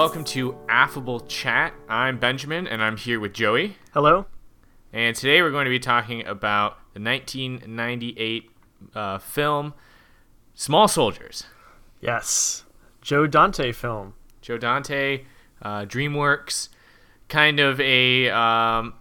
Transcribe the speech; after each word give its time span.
welcome 0.00 0.24
to 0.24 0.56
Affable 0.66 1.20
Chat. 1.20 1.74
I'm 1.86 2.18
Benjamin, 2.18 2.66
and 2.66 2.82
I'm 2.82 2.96
here 2.96 3.20
with 3.20 3.34
Joey. 3.34 3.76
Hello. 3.92 4.24
And 4.94 5.14
today 5.14 5.42
we're 5.42 5.50
going 5.50 5.66
to 5.66 5.70
be 5.70 5.78
talking 5.78 6.26
about 6.26 6.78
the 6.94 7.02
1998 7.02 8.50
uh, 8.94 9.18
film 9.18 9.74
Small 10.54 10.88
Soldiers. 10.88 11.44
Yes. 12.00 12.64
Joe 13.02 13.26
Dante 13.26 13.72
film. 13.72 14.14
Joe 14.40 14.56
Dante, 14.56 15.26
uh, 15.60 15.82
DreamWorks, 15.82 16.70
kind 17.28 17.60
of 17.60 17.78
a 17.78 18.30
um, 18.30 18.94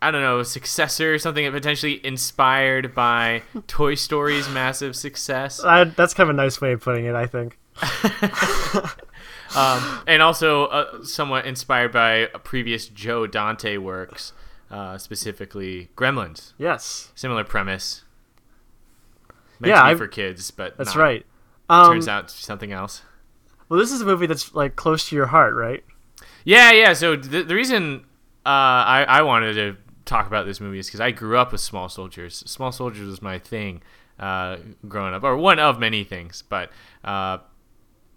I 0.00 0.12
don't 0.12 0.22
know 0.22 0.44
successor, 0.44 1.18
something 1.18 1.44
that 1.44 1.52
potentially 1.52 2.00
inspired 2.06 2.94
by 2.94 3.42
Toy 3.66 3.96
Story's 3.96 4.48
massive 4.48 4.94
success. 4.94 5.60
That's 5.60 6.14
kind 6.14 6.30
of 6.30 6.36
a 6.36 6.40
nice 6.40 6.60
way 6.60 6.74
of 6.74 6.80
putting 6.80 7.06
it, 7.06 7.16
I 7.16 7.26
think. 7.26 7.58
um, 9.54 10.02
and 10.06 10.22
also 10.22 10.66
uh, 10.66 11.04
somewhat 11.04 11.46
inspired 11.46 11.92
by 11.92 12.26
previous 12.42 12.88
Joe 12.88 13.26
Dante 13.26 13.76
works, 13.76 14.32
uh, 14.70 14.98
specifically 14.98 15.90
Gremlins. 15.96 16.52
Yes. 16.58 17.12
Similar 17.14 17.44
premise. 17.44 18.02
Meant 19.60 19.70
Yeah, 19.70 19.80
to 19.80 19.84
be 19.86 19.90
I've- 19.90 19.98
for 19.98 20.08
kids, 20.08 20.50
but 20.50 20.76
That's 20.76 20.94
not. 20.94 21.02
right. 21.02 21.26
Um, 21.68 21.92
Turns 21.92 22.08
out 22.08 22.30
something 22.30 22.72
else. 22.72 23.02
well, 23.68 23.80
this 23.80 23.90
is 23.90 24.00
a 24.00 24.04
movie 24.04 24.26
that's 24.26 24.54
like 24.54 24.76
close 24.76 25.08
to 25.08 25.16
your 25.16 25.26
heart, 25.26 25.54
right? 25.54 25.84
Yeah, 26.44 26.70
yeah. 26.72 26.92
So 26.92 27.16
the, 27.16 27.42
the 27.42 27.54
reason 27.54 28.04
uh, 28.44 28.48
I, 28.48 29.04
I 29.08 29.22
wanted 29.22 29.54
to 29.54 29.76
talk 30.04 30.28
about 30.28 30.46
this 30.46 30.60
movie 30.60 30.78
is 30.78 30.86
because 30.86 31.00
I 31.00 31.10
grew 31.10 31.36
up 31.36 31.50
with 31.50 31.60
Small 31.60 31.88
Soldiers. 31.88 32.44
Small 32.46 32.70
Soldiers 32.70 33.08
was 33.08 33.20
my 33.20 33.38
thing 33.40 33.82
uh, 34.20 34.58
growing 34.86 35.12
up, 35.14 35.24
or 35.24 35.36
one 35.36 35.58
of 35.58 35.80
many 35.80 36.04
things. 36.04 36.44
But 36.48 36.70
uh, 37.02 37.38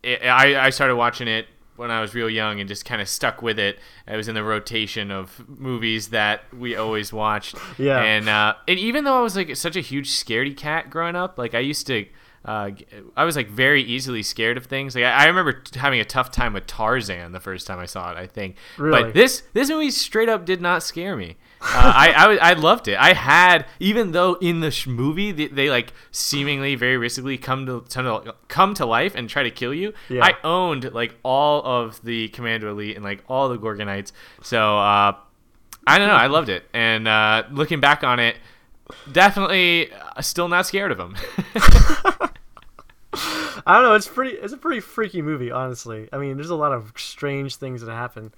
it, 0.04 0.24
I, 0.26 0.68
I 0.68 0.70
started 0.70 0.96
watching 0.96 1.28
it 1.28 1.48
when 1.76 1.92
I 1.92 2.02
was 2.02 2.14
real 2.14 2.30
young 2.30 2.60
and 2.60 2.68
just 2.68 2.84
kind 2.84 3.02
of 3.02 3.08
stuck 3.08 3.42
with 3.42 3.58
it. 3.58 3.80
It 4.08 4.16
was 4.18 4.28
in 4.28 4.36
the 4.36 4.44
rotation 4.44 5.12
of 5.12 5.42
movies 5.48 6.10
that 6.10 6.44
we 6.54 6.76
always 6.76 7.14
watched. 7.14 7.56
Yeah. 7.78 8.02
And 8.02 8.28
uh, 8.28 8.56
and 8.68 8.78
even 8.80 9.06
though 9.06 9.18
I 9.18 9.22
was 9.22 9.36
like 9.36 9.56
such 9.56 9.76
a 9.78 9.82
huge 9.82 10.10
scaredy 10.12 10.56
cat 10.56 10.90
growing 10.90 11.16
up, 11.16 11.38
like 11.38 11.54
I 11.56 11.60
used 11.60 11.88
to. 11.88 12.06
Uh, 12.46 12.72
I 13.18 13.26
was 13.26 13.36
like 13.36 13.50
very 13.50 13.82
easily 13.84 14.24
scared 14.24 14.56
of 14.56 14.66
things. 14.66 14.96
Like 14.96 15.04
I, 15.04 15.12
I 15.12 15.26
remember 15.26 15.52
t- 15.52 15.78
having 15.78 16.00
a 16.00 16.06
tough 16.06 16.32
time 16.32 16.54
with 16.54 16.68
Tarzan 16.68 17.34
the 17.34 17.42
first 17.42 17.68
time 17.68 17.80
I 17.80 17.86
saw 17.86 18.12
it. 18.12 18.18
I 18.18 18.28
think, 18.28 18.56
Really? 18.78 19.04
but 19.04 19.14
this 19.14 19.44
this 19.54 19.68
movie 19.70 19.92
straight 19.92 20.30
up 20.30 20.46
did 20.46 20.62
not 20.62 20.82
scare 20.82 21.18
me. 21.18 21.36
Uh, 21.62 21.66
I, 21.96 22.12
I 22.12 22.36
I 22.52 22.54
loved 22.54 22.88
it. 22.88 22.98
I 22.98 23.14
had 23.14 23.66
even 23.80 24.12
though 24.14 24.36
in 24.36 24.62
the 24.62 24.72
sh- 24.72 24.88
movie 24.88 25.32
they, 25.34 25.48
they 25.48 25.70
like 25.70 25.92
seemingly 26.12 26.76
very 26.76 26.96
riskily 26.96 27.42
come 27.42 27.66
to, 27.66 27.84
to 27.90 28.34
come 28.48 28.74
to 28.76 28.86
life 28.86 29.14
and 29.16 29.28
try 29.30 29.44
to 29.44 29.52
kill 29.52 29.74
you. 29.74 29.94
Yeah. 30.08 30.24
I 30.26 30.36
owned 30.44 30.94
like 30.94 31.16
all 31.22 31.62
of 31.66 32.02
the 32.02 32.30
Commando 32.30 32.72
Elite 32.72 32.96
and 32.96 33.04
like 33.04 33.24
all 33.28 33.50
the 33.50 33.58
Gorgonites. 33.58 34.14
So 34.42 34.78
uh, 34.78 35.16
I 35.86 35.98
don't 36.00 36.08
know. 36.08 36.14
I 36.14 36.28
loved 36.28 36.50
it. 36.50 36.64
And 36.74 37.08
uh, 37.08 37.44
looking 37.52 37.80
back 37.82 38.04
on 38.06 38.20
it, 38.20 38.38
definitely 39.12 39.92
uh, 39.92 40.22
still 40.22 40.48
not 40.48 40.66
scared 40.66 40.92
of 40.92 40.98
them. 40.98 41.16
I 43.66 43.74
don't 43.76 43.84
know. 43.84 43.96
It's 43.96 44.08
pretty. 44.08 44.36
It's 44.36 44.54
a 44.54 44.58
pretty 44.58 44.80
freaky 44.80 45.22
movie, 45.22 45.52
honestly. 45.52 46.08
I 46.14 46.18
mean, 46.18 46.38
there's 46.38 46.50
a 46.52 46.56
lot 46.56 46.72
of 46.72 46.94
strange 46.96 47.58
things 47.58 47.82
that 47.82 47.92
happen. 47.92 48.32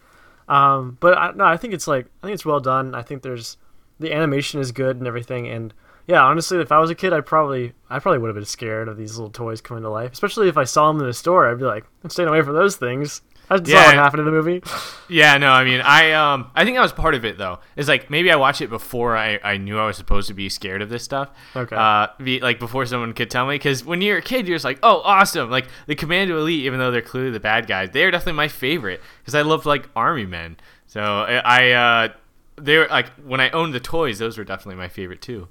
Um, 0.51 0.97
but 0.99 1.17
I, 1.17 1.31
no, 1.31 1.45
I 1.45 1.55
think 1.55 1.73
it's 1.73 1.87
like 1.87 2.07
I 2.21 2.27
think 2.27 2.33
it's 2.33 2.45
well 2.45 2.59
done. 2.59 2.93
I 2.93 3.01
think 3.01 3.23
there's 3.23 3.57
the 3.99 4.13
animation 4.13 4.59
is 4.59 4.73
good 4.73 4.97
and 4.97 5.07
everything. 5.07 5.47
And 5.47 5.73
yeah, 6.07 6.21
honestly, 6.21 6.59
if 6.59 6.73
I 6.73 6.79
was 6.79 6.89
a 6.89 6.95
kid, 6.95 7.13
I 7.13 7.21
probably 7.21 7.71
I 7.89 7.99
probably 7.99 8.19
would 8.19 8.27
have 8.27 8.35
been 8.35 8.43
scared 8.43 8.89
of 8.89 8.97
these 8.97 9.15
little 9.15 9.31
toys 9.31 9.61
coming 9.61 9.83
to 9.83 9.89
life. 9.89 10.11
Especially 10.11 10.49
if 10.49 10.57
I 10.57 10.65
saw 10.65 10.91
them 10.91 10.99
in 10.99 11.07
the 11.07 11.13
store, 11.13 11.47
I'd 11.47 11.57
be 11.57 11.63
like, 11.63 11.85
I'm 12.03 12.09
staying 12.09 12.27
away 12.27 12.41
from 12.41 12.53
those 12.53 12.75
things. 12.75 13.21
That's 13.51 13.69
all 13.69 13.75
Yeah. 13.75 13.85
what 13.87 13.95
happened 13.95 14.19
in 14.21 14.25
the 14.25 14.31
movie. 14.31 14.63
Yeah, 15.09 15.37
no, 15.37 15.51
I 15.51 15.65
mean, 15.65 15.81
I 15.81 16.13
um, 16.13 16.49
I 16.55 16.63
think 16.63 16.77
that 16.77 16.81
was 16.81 16.93
part 16.93 17.15
of 17.15 17.25
it 17.25 17.37
though. 17.37 17.59
Is 17.75 17.87
like 17.89 18.09
maybe 18.09 18.31
I 18.31 18.37
watched 18.37 18.61
it 18.61 18.69
before 18.69 19.17
I, 19.17 19.39
I 19.43 19.57
knew 19.57 19.77
I 19.77 19.85
was 19.85 19.97
supposed 19.97 20.29
to 20.29 20.33
be 20.33 20.47
scared 20.47 20.81
of 20.81 20.89
this 20.89 21.03
stuff. 21.03 21.29
Okay. 21.55 21.75
Uh, 21.75 22.07
be, 22.23 22.39
like 22.39 22.59
before 22.59 22.85
someone 22.85 23.13
could 23.13 23.29
tell 23.29 23.45
me, 23.45 23.55
because 23.55 23.83
when 23.83 24.01
you're 24.01 24.19
a 24.19 24.21
kid, 24.21 24.47
you're 24.47 24.55
just 24.55 24.63
like, 24.65 24.79
oh, 24.83 25.01
awesome! 25.03 25.49
Like 25.49 25.67
the 25.87 25.95
Commando 25.95 26.37
Elite, 26.39 26.63
even 26.63 26.79
though 26.79 26.91
they're 26.91 27.01
clearly 27.01 27.31
the 27.31 27.39
bad 27.41 27.67
guys, 27.67 27.89
they're 27.91 28.09
definitely 28.09 28.33
my 28.37 28.47
favorite 28.47 29.01
because 29.19 29.35
I 29.35 29.41
love 29.41 29.65
like 29.65 29.89
army 29.95 30.25
men. 30.25 30.55
So 30.87 31.01
I, 31.01 31.41
I 31.43 31.71
uh, 31.71 32.13
they 32.55 32.77
were 32.77 32.87
like 32.89 33.09
when 33.25 33.41
I 33.41 33.49
owned 33.49 33.73
the 33.73 33.79
toys, 33.81 34.19
those 34.19 34.37
were 34.37 34.43
definitely 34.45 34.75
my 34.75 34.87
favorite 34.87 35.21
too. 35.21 35.49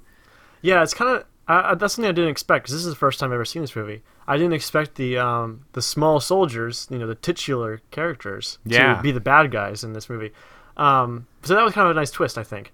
Yeah, 0.63 0.81
it's 0.81 0.93
kind 0.95 1.17
of 1.17 1.25
uh, 1.47 1.75
that's 1.75 1.95
something 1.95 2.09
I 2.09 2.13
didn't 2.13 2.31
expect 2.31 2.63
because 2.63 2.73
this 2.73 2.85
is 2.85 2.91
the 2.91 2.95
first 2.99 3.19
time 3.19 3.29
I've 3.29 3.33
ever 3.35 3.45
seen 3.45 3.61
this 3.61 3.75
movie. 3.75 4.01
I 4.27 4.37
didn't 4.37 4.53
expect 4.53 4.95
the 4.95 5.17
um, 5.17 5.65
the 5.73 5.81
small 5.81 6.19
soldiers, 6.19 6.87
you 6.89 6.97
know, 6.99 7.07
the 7.07 7.15
titular 7.15 7.81
characters, 7.91 8.59
Yeah. 8.65 8.95
to 8.95 9.01
be 9.01 9.11
the 9.11 9.19
bad 9.19 9.51
guys 9.51 9.83
in 9.83 9.93
this 9.93 10.09
movie. 10.09 10.31
Um, 10.77 11.27
so 11.43 11.55
that 11.55 11.63
was 11.63 11.73
kind 11.73 11.85
of 11.85 11.91
a 11.91 11.99
nice 11.99 12.11
twist, 12.11 12.37
I 12.37 12.43
think. 12.43 12.71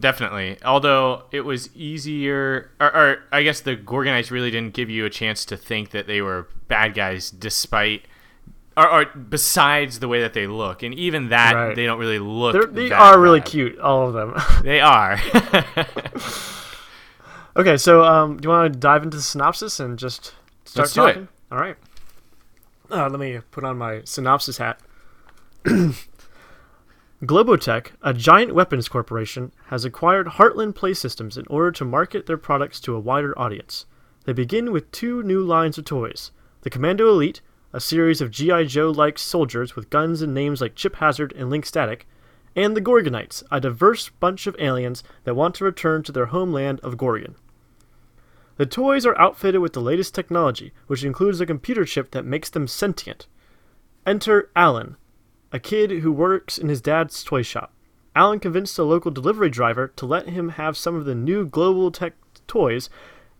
Definitely. 0.00 0.58
Although 0.64 1.22
it 1.32 1.40
was 1.42 1.74
easier, 1.74 2.70
or, 2.80 2.94
or 2.94 3.18
I 3.32 3.42
guess 3.42 3.60
the 3.60 3.76
Gorgonites 3.76 4.30
really 4.30 4.50
didn't 4.50 4.74
give 4.74 4.90
you 4.90 5.04
a 5.06 5.10
chance 5.10 5.44
to 5.46 5.56
think 5.56 5.90
that 5.90 6.06
they 6.06 6.20
were 6.20 6.48
bad 6.68 6.94
guys, 6.94 7.30
despite, 7.30 8.04
or, 8.76 8.90
or 8.90 9.04
besides 9.06 10.00
the 10.00 10.08
way 10.08 10.20
that 10.20 10.34
they 10.34 10.46
look, 10.46 10.82
and 10.82 10.94
even 10.94 11.30
that 11.30 11.54
Right. 11.54 11.76
they 11.76 11.86
don't 11.86 11.98
really 11.98 12.18
look. 12.18 12.52
They're, 12.52 12.66
they 12.66 12.90
are 12.92 13.18
really 13.18 13.40
cute, 13.40 13.78
all 13.78 14.08
of 14.08 14.12
them. 14.14 14.34
They 14.64 14.80
are. 14.80 15.18
okay, 17.56 17.76
so 17.76 18.04
um, 18.04 18.36
do 18.38 18.46
you 18.46 18.50
want 18.50 18.72
to 18.72 18.78
dive 18.78 19.02
into 19.02 19.16
the 19.16 19.22
synopsis 19.22 19.80
and 19.80 19.98
just 19.98 20.34
start 20.76 20.86
Let's 20.86 20.94
do 20.94 21.02
it. 21.06 21.06
talking? 21.06 21.28
All 21.50 21.58
right. 21.58 21.76
Uh, 22.90 23.08
let 23.08 23.18
me 23.18 23.40
put 23.50 23.64
on 23.64 23.76
my 23.78 24.02
synopsis 24.04 24.58
hat. 24.58 24.80
Globotech, 27.22 27.92
a 28.02 28.12
giant 28.12 28.54
weapons 28.54 28.88
corporation, 28.88 29.52
has 29.66 29.84
acquired 29.84 30.26
Heartland 30.26 30.74
Play 30.74 30.94
Systems 30.94 31.38
in 31.38 31.46
order 31.48 31.72
to 31.72 31.84
market 31.84 32.26
their 32.26 32.36
products 32.36 32.78
to 32.80 32.94
a 32.94 33.00
wider 33.00 33.36
audience. 33.38 33.86
They 34.24 34.32
begin 34.32 34.70
with 34.70 34.92
two 34.92 35.22
new 35.22 35.42
lines 35.42 35.78
of 35.78 35.84
toys 35.84 36.30
the 36.62 36.70
Commando 36.70 37.08
Elite, 37.08 37.40
a 37.72 37.80
series 37.80 38.20
of 38.20 38.30
G.I. 38.30 38.64
Joe 38.64 38.90
like 38.90 39.18
soldiers 39.18 39.76
with 39.76 39.88
guns 39.88 40.20
and 40.20 40.34
names 40.34 40.60
like 40.60 40.74
Chip 40.74 40.96
Hazard 40.96 41.32
and 41.36 41.48
Link 41.48 41.64
Static, 41.64 42.06
and 42.54 42.76
the 42.76 42.80
Gorgonites, 42.80 43.42
a 43.50 43.60
diverse 43.60 44.08
bunch 44.08 44.46
of 44.46 44.56
aliens 44.58 45.04
that 45.24 45.36
want 45.36 45.54
to 45.56 45.64
return 45.64 46.02
to 46.02 46.12
their 46.12 46.26
homeland 46.26 46.80
of 46.80 46.96
Gorgon. 46.96 47.36
The 48.56 48.66
toys 48.66 49.04
are 49.04 49.18
outfitted 49.18 49.60
with 49.60 49.74
the 49.74 49.80
latest 49.80 50.14
technology, 50.14 50.72
which 50.86 51.04
includes 51.04 51.40
a 51.40 51.46
computer 51.46 51.84
chip 51.84 52.10
that 52.12 52.24
makes 52.24 52.48
them 52.48 52.66
sentient. 52.66 53.26
Enter 54.06 54.50
Alan, 54.56 54.96
a 55.52 55.58
kid 55.58 55.90
who 55.90 56.12
works 56.12 56.56
in 56.56 56.68
his 56.68 56.80
dad's 56.80 57.22
toy 57.22 57.42
shop. 57.42 57.72
Alan 58.14 58.40
convinced 58.40 58.78
a 58.78 58.84
local 58.84 59.10
delivery 59.10 59.50
driver 59.50 59.88
to 59.96 60.06
let 60.06 60.30
him 60.30 60.50
have 60.50 60.76
some 60.76 60.94
of 60.94 61.04
the 61.04 61.14
new 61.14 61.46
Globotech 61.46 62.12
toys 62.46 62.88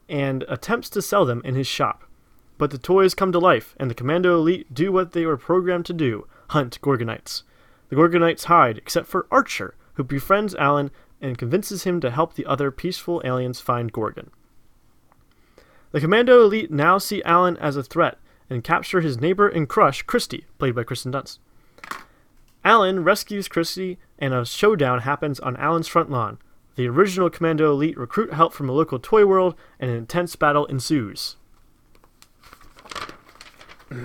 and 0.09 0.45
attempts 0.49 0.91
to 0.91 1.01
sell 1.01 1.25
them 1.25 1.41
in 1.45 1.55
his 1.55 1.67
shop. 1.67 2.05
But 2.59 2.71
the 2.71 2.79
toys 2.79 3.15
come 3.15 3.33
to 3.33 3.39
life, 3.39 3.75
and 3.79 3.91
the 3.91 3.95
Commando 3.95 4.37
Elite 4.37 4.73
do 4.73 4.93
what 4.93 5.13
they 5.13 5.25
were 5.25 5.37
programmed 5.37 5.87
to 5.87 5.93
do 5.95 6.27
hunt 6.51 6.81
Gorgonites. 6.81 7.43
The 7.89 7.97
Gorgonites 7.97 8.45
hide, 8.45 8.79
except 8.79 9.07
for 9.09 9.27
Archer, 9.31 9.75
who 9.95 10.05
befriends 10.05 10.55
Alan 10.55 10.91
and 11.21 11.39
convinces 11.39 11.85
him 11.85 12.01
to 12.01 12.11
help 12.11 12.35
the 12.35 12.47
other 12.47 12.71
peaceful 12.71 13.23
aliens 13.25 13.61
find 13.61 13.93
Gorgon. 13.93 14.31
The 15.97 16.03
Commando 16.03 16.43
Elite 16.43 16.71
now 16.71 16.99
see 16.99 17.23
Alan 17.23 17.57
as 17.57 17.75
a 17.75 17.83
threat 17.83 18.19
and 18.51 18.63
capture 18.63 19.01
his 19.01 19.19
neighbor 19.19 19.49
and 19.49 19.67
crush, 19.67 20.03
Christy, 20.03 20.45
played 20.59 20.75
by 20.75 20.83
Kristen 20.83 21.11
Dunst. 21.11 21.39
Alan 22.63 23.03
rescues 23.03 23.49
Christy, 23.49 23.97
and 24.19 24.35
a 24.35 24.45
showdown 24.45 24.99
happens 24.99 25.41
on 25.41 25.57
Alan's 25.57 25.89
front 25.89 26.11
lawn. 26.11 26.37
The 26.75 26.87
original 26.87 27.31
Commando 27.31 27.73
Elite 27.73 27.97
recruit 27.97 28.35
help 28.35 28.53
from 28.53 28.69
a 28.69 28.73
local 28.73 28.99
toy 28.99 29.25
world, 29.25 29.55
and 29.81 29.91
an 29.91 29.97
intense 29.97 30.37
battle 30.37 30.67
ensues. 30.67 31.37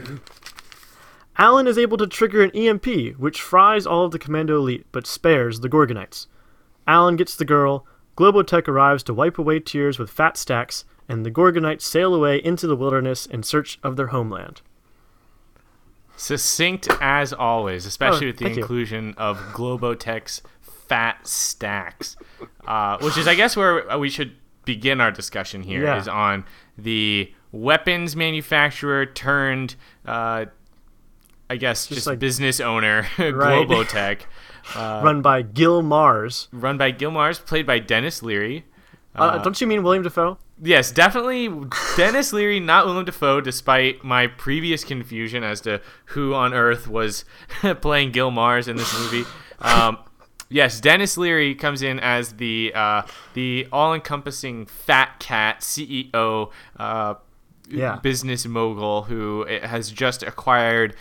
Alan 1.37 1.67
is 1.67 1.77
able 1.77 1.97
to 1.97 2.07
trigger 2.07 2.41
an 2.41 2.51
EMP, 2.51 3.17
which 3.17 3.41
fries 3.41 3.85
all 3.85 4.05
of 4.05 4.11
the 4.13 4.19
Commando 4.19 4.55
Elite, 4.55 4.85
but 4.93 5.05
spares 5.05 5.59
the 5.59 5.67
Gorgonites. 5.67 6.27
Alan 6.87 7.17
gets 7.17 7.35
the 7.35 7.43
girl, 7.43 7.85
Globotech 8.15 8.69
arrives 8.69 9.03
to 9.03 9.13
wipe 9.13 9.37
away 9.37 9.59
tears 9.59 9.99
with 9.99 10.09
fat 10.09 10.37
stacks, 10.37 10.85
and 11.11 11.25
the 11.25 11.31
Gorgonites 11.31 11.81
sail 11.81 12.13
away 12.15 12.37
into 12.43 12.67
the 12.67 12.75
wilderness 12.75 13.25
in 13.25 13.43
search 13.43 13.79
of 13.83 13.95
their 13.97 14.07
homeland. 14.07 14.61
Succinct 16.17 16.87
as 17.01 17.33
always, 17.33 17.85
especially 17.85 18.27
Oh, 18.27 18.29
with 18.29 18.37
the 18.37 18.45
thank 18.45 18.57
you. 18.57 18.61
inclusion 18.63 19.13
of 19.17 19.37
Globotech's 19.53 20.41
fat 20.87 21.25
stacks, 21.27 22.15
uh, 22.67 22.97
which 23.01 23.17
is, 23.17 23.27
I 23.27 23.35
guess, 23.35 23.55
where 23.57 23.97
we 23.97 24.09
should 24.09 24.33
begin 24.65 25.01
our 25.01 25.09
discussion 25.11 25.63
here. 25.63 25.91
Is 25.95 26.05
Yeah. 26.07 26.13
on 26.13 26.45
the 26.77 27.33
weapons 27.51 28.15
manufacturer 28.15 29.05
turned, 29.05 29.75
uh, 30.05 30.45
I 31.49 31.55
guess, 31.57 31.87
just, 31.87 32.05
like- 32.07 32.19
business 32.19 32.59
owner, 32.59 33.07
Right. 33.17 33.67
Globotech, 33.67 34.21
uh, 34.75 35.01
Run 35.03 35.21
by 35.21 35.41
Gil 35.41 35.81
Mars. 35.81 36.49
run 36.51 36.77
by 36.77 36.91
Gil 36.91 37.11
Mars, 37.11 37.39
played 37.39 37.65
by 37.65 37.79
Denis 37.79 38.21
Leary. 38.21 38.65
Uh, 39.15 39.39
don't 39.39 39.59
you 39.59 39.67
mean 39.67 39.81
William 39.83 40.03
Dafoe? 40.03 40.37
Yes, 40.63 40.91
definitely 40.91 41.49
Denis 41.97 42.31
Leary, 42.33 42.59
not 42.59 42.85
Willem 42.85 43.05
Dafoe, 43.05 43.41
despite 43.41 44.03
my 44.03 44.27
previous 44.27 44.83
confusion 44.83 45.43
as 45.43 45.59
to 45.61 45.81
who 46.05 46.33
on 46.35 46.53
earth 46.53 46.87
was 46.87 47.25
playing 47.81 48.11
Gil 48.11 48.29
Mars 48.31 48.67
in 48.67 48.75
this 48.77 48.93
movie. 48.99 49.27
Um, 49.59 49.97
yes, 50.49 50.79
Denis 50.79 51.17
Leary 51.17 51.55
comes 51.55 51.81
in 51.81 51.99
as 51.99 52.33
the 52.33 52.71
uh, 52.75 53.01
the 53.33 53.67
all-encompassing 53.71 54.67
fat 54.67 55.19
cat 55.19 55.61
CEO, 55.61 56.51
uh, 56.77 57.15
Yeah. 57.67 57.95
business 57.97 58.45
mogul 58.45 59.03
who 59.03 59.47
eh, 59.47 59.65
has 59.65 59.89
just 59.89 60.21
acquired 60.21 60.95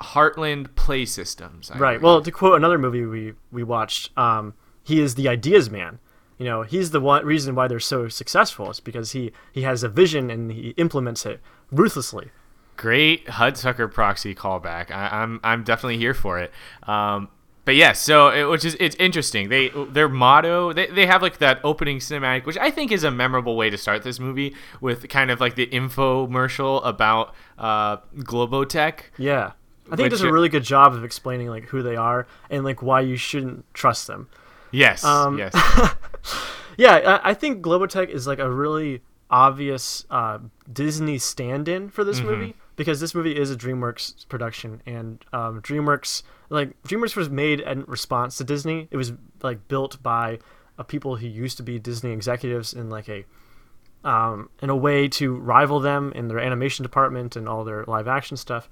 Heartland 0.00 0.74
Play 0.74 1.04
Systems. 1.04 1.70
I 1.70 1.78
Right. 1.78 1.90
believe. 1.92 2.02
Well, 2.02 2.22
to 2.22 2.30
quote 2.32 2.56
another 2.56 2.78
movie 2.78 3.04
we 3.04 3.34
we 3.52 3.62
watched, 3.62 4.16
um, 4.18 4.54
he 4.82 5.00
is 5.00 5.14
the 5.14 5.28
ideas 5.28 5.70
man. 5.70 6.00
You 6.40 6.46
know, 6.46 6.62
he's 6.62 6.90
the 6.90 7.02
one 7.02 7.26
reason 7.26 7.54
why 7.54 7.68
they're 7.68 7.78
so 7.78 8.08
successful. 8.08 8.70
Is 8.70 8.80
because 8.80 9.12
he 9.12 9.30
he 9.52 9.60
has 9.60 9.82
a 9.82 9.90
vision 9.90 10.30
and 10.30 10.50
he 10.50 10.70
implements 10.78 11.26
it 11.26 11.38
ruthlessly. 11.70 12.30
Great 12.78 13.26
Hudsucker 13.26 13.92
proxy 13.92 14.34
callback. 14.34 14.90
I, 14.90 15.20
I'm 15.22 15.40
I'm 15.44 15.64
definitely 15.64 15.98
here 15.98 16.14
for 16.14 16.38
it. 16.38 16.50
Um, 16.84 17.28
but 17.66 17.74
yes, 17.74 18.00
so 18.00 18.28
it, 18.28 18.44
which 18.44 18.64
is 18.64 18.74
it's 18.80 18.96
interesting. 18.96 19.50
They 19.50 19.68
their 19.90 20.08
motto 20.08 20.72
they, 20.72 20.86
they 20.86 21.04
have 21.04 21.20
like 21.20 21.38
that 21.38 21.60
opening 21.62 21.98
cinematic, 21.98 22.46
which 22.46 22.56
I 22.56 22.70
think 22.70 22.90
is 22.90 23.04
a 23.04 23.10
memorable 23.10 23.54
way 23.54 23.68
to 23.68 23.76
start 23.76 24.02
this 24.02 24.18
movie 24.18 24.56
with 24.80 25.10
kind 25.10 25.30
of 25.30 25.40
like 25.40 25.56
the 25.56 25.66
infomercial 25.66 26.80
about 26.86 27.34
uh, 27.58 27.98
Globotech. 28.16 29.00
Yeah. 29.18 29.52
I 29.92 29.96
think 29.96 30.06
it 30.06 30.10
does 30.10 30.22
a 30.22 30.32
really 30.32 30.48
good 30.48 30.64
job 30.64 30.94
of 30.94 31.04
explaining 31.04 31.48
like 31.48 31.64
who 31.64 31.82
they 31.82 31.96
are 31.96 32.26
and 32.48 32.64
like 32.64 32.80
why 32.80 33.02
you 33.02 33.16
shouldn't 33.16 33.66
trust 33.74 34.06
them. 34.06 34.30
Yes, 34.70 35.04
Um, 35.04 35.38
yes, 35.38 35.54
Yeah, 36.76 37.20
I, 37.24 37.30
I 37.30 37.34
think 37.34 37.62
Globotech 37.62 38.08
is 38.08 38.26
like 38.26 38.38
a 38.38 38.50
really 38.50 39.02
obvious 39.30 40.04
uh, 40.10 40.38
Disney 40.72 41.18
stand-in 41.18 41.88
for 41.90 42.04
this 42.04 42.20
movie 42.20 42.54
because 42.76 43.00
this 43.00 43.14
movie 43.14 43.36
is 43.38 43.50
a 43.50 43.56
DreamWorks 43.56 44.26
production, 44.28 44.82
and 44.86 45.24
um, 45.32 45.60
DreamWorks 45.60 46.22
like 46.48 46.80
DreamWorks 46.84 47.16
was 47.16 47.28
made 47.28 47.60
in 47.60 47.84
response 47.84 48.38
to 48.38 48.44
Disney. 48.44 48.88
It 48.90 48.96
was 48.96 49.12
like 49.42 49.68
built 49.68 50.02
by 50.02 50.38
uh, 50.78 50.82
people 50.82 51.16
who 51.16 51.26
used 51.26 51.58
to 51.58 51.62
be 51.62 51.78
Disney 51.78 52.12
executives 52.12 52.72
in 52.72 52.88
like 52.90 53.08
a 53.08 53.24
um, 54.02 54.48
in 54.62 54.70
a 54.70 54.76
way 54.76 55.08
to 55.08 55.36
rival 55.36 55.80
them 55.80 56.12
in 56.14 56.28
their 56.28 56.40
animation 56.40 56.82
department 56.82 57.36
and 57.36 57.48
all 57.48 57.64
their 57.64 57.84
live 57.84 58.08
action 58.08 58.36
stuff. 58.36 58.68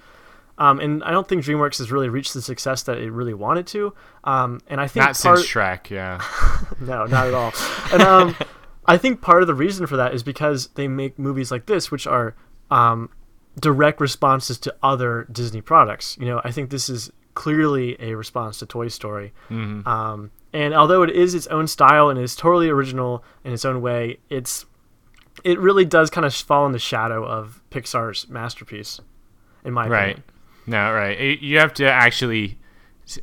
Um, 0.59 0.81
and 0.81 1.05
I 1.05 1.13
don't 1.13 1.27
think 1.27 1.45
DreamWorks 1.45 1.79
has 1.79 1.91
really 1.91 2.09
reached 2.09 2.35
the 2.35 2.43
success 2.43 2.83
that 2.83 2.99
it 2.99 3.11
really 3.11 3.35
wanted 3.35 3.67
to. 3.69 3.95
Um, 4.25 4.61
and 4.67 4.81
I 4.81 4.89
think 4.89 5.07
not 5.07 5.19
part, 5.19 5.39
since 5.39 5.47
Shrek. 5.47 5.89
Yeah, 5.89 6.21
no, 6.81 7.07
not 7.07 7.29
at 7.29 7.35
all. 7.35 7.53
And 7.93 8.03
um, 8.03 8.37
I 8.87 8.99
think 8.99 9.21
part 9.21 9.43
of 9.43 9.47
the 9.47 9.55
reason 9.55 9.87
for 9.87 9.97
that 9.97 10.15
is 10.15 10.23
because 10.23 10.69
they 10.75 10.89
make 10.89 11.19
movies 11.19 11.51
like 11.51 11.67
this, 11.67 11.91
which 11.91 12.07
are 12.07 12.35
um, 12.71 13.11
direct 13.61 14.01
responses 14.01 14.59
to 14.59 14.75
other 14.83 15.29
Disney 15.31 15.61
products. 15.61 16.17
You 16.21 16.27
know, 16.27 16.41
I 16.45 16.51
think 16.51 16.71
this 16.71 16.89
is 16.89 17.11
clearly 17.35 17.97
a 18.01 18.17
response 18.17 18.59
to 18.59 18.67
Toy 18.67 18.89
Story. 18.89 19.33
Um, 19.87 20.33
and 20.53 20.75
although 20.75 21.03
it 21.03 21.11
is 21.11 21.35
its 21.35 21.47
own 21.49 21.69
style 21.69 22.09
and 22.09 22.19
is 22.19 22.35
totally 22.35 22.69
original 22.69 23.23
in 23.45 23.53
its 23.53 23.65
own 23.65 23.81
way, 23.81 24.19
it's 24.29 24.67
it 25.45 25.59
really 25.61 25.85
does 25.85 26.11
kind 26.11 26.25
of 26.25 26.35
fall 26.35 26.67
in 26.67 26.73
the 26.73 26.79
shadow 26.81 27.25
of 27.25 27.63
Pixar's 27.71 28.29
masterpiece, 28.29 29.01
in 29.65 29.73
my 29.73 29.87
right. 29.87 30.03
opinion. 30.03 30.25
No, 30.69 30.93
right. 30.93 31.19
You- 31.19 31.39
You 31.41 31.59
have 31.59 31.73
to 31.75 31.91
actually 31.91 32.59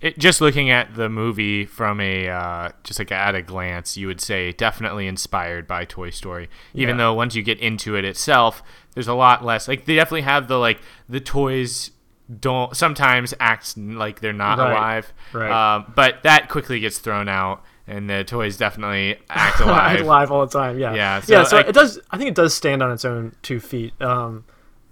it, 0.02 0.18
just 0.18 0.42
looking 0.42 0.72
at 0.72 0.96
the 0.96 1.10
movie 1.10 1.64
from 1.64 2.02
a 2.02 2.28
uh, 2.28 2.70
just 2.84 2.98
like 2.98 3.12
at 3.12 3.36
a 3.36 3.42
glance, 3.44 3.96
you 3.96 4.08
would 4.08 4.20
say 4.20 4.52
definitely 4.52 5.06
inspired 5.08 5.68
by 5.68 5.86
Toy 5.86 6.10
Story. 6.10 6.50
Even 6.74 6.96
Yeah. 6.98 7.04
though 7.04 7.14
once 7.14 7.36
you 7.36 7.44
get 7.44 7.60
into 7.60 7.96
it 7.96 8.04
itself, 8.04 8.64
there's 8.96 9.08
a 9.08 9.14
lot 9.14 9.46
less. 9.46 9.68
Like 9.68 9.86
they 9.86 9.94
definitely 9.96 10.22
have 10.24 10.48
the 10.48 10.58
like 10.58 10.80
the 11.08 11.20
toys 11.20 11.92
don't 12.40 12.76
sometimes 12.76 13.36
act 13.40 13.78
like 13.78 14.22
they're 14.22 14.34
not 14.34 14.58
Right. 14.58 14.72
alive. 14.72 15.14
Right. 15.32 15.52
Um, 15.76 15.94
but 15.96 16.24
that 16.24 16.50
quickly 16.50 16.80
gets 16.80 16.98
thrown 16.98 17.30
out, 17.30 17.64
and 17.86 18.10
the 18.10 18.24
toys 18.24 18.58
definitely 18.58 19.18
act 19.30 19.60
alive. 19.62 20.02
live 20.04 20.32
all 20.32 20.48
the 20.48 20.52
time. 20.60 20.80
Yeah, 20.80 20.96
Yeah, 20.96 21.22
yeah. 21.28 21.44
so 21.44 21.50
So 21.50 21.58
I- 21.58 21.62
it 21.62 21.74
does. 21.76 22.00
I 22.10 22.18
think 22.18 22.30
it 22.30 22.36
does 22.36 22.56
stand 22.56 22.82
on 22.82 22.92
its 22.92 23.06
own 23.06 23.36
two 23.44 23.60
feet. 23.60 23.94
Um, 24.02 24.46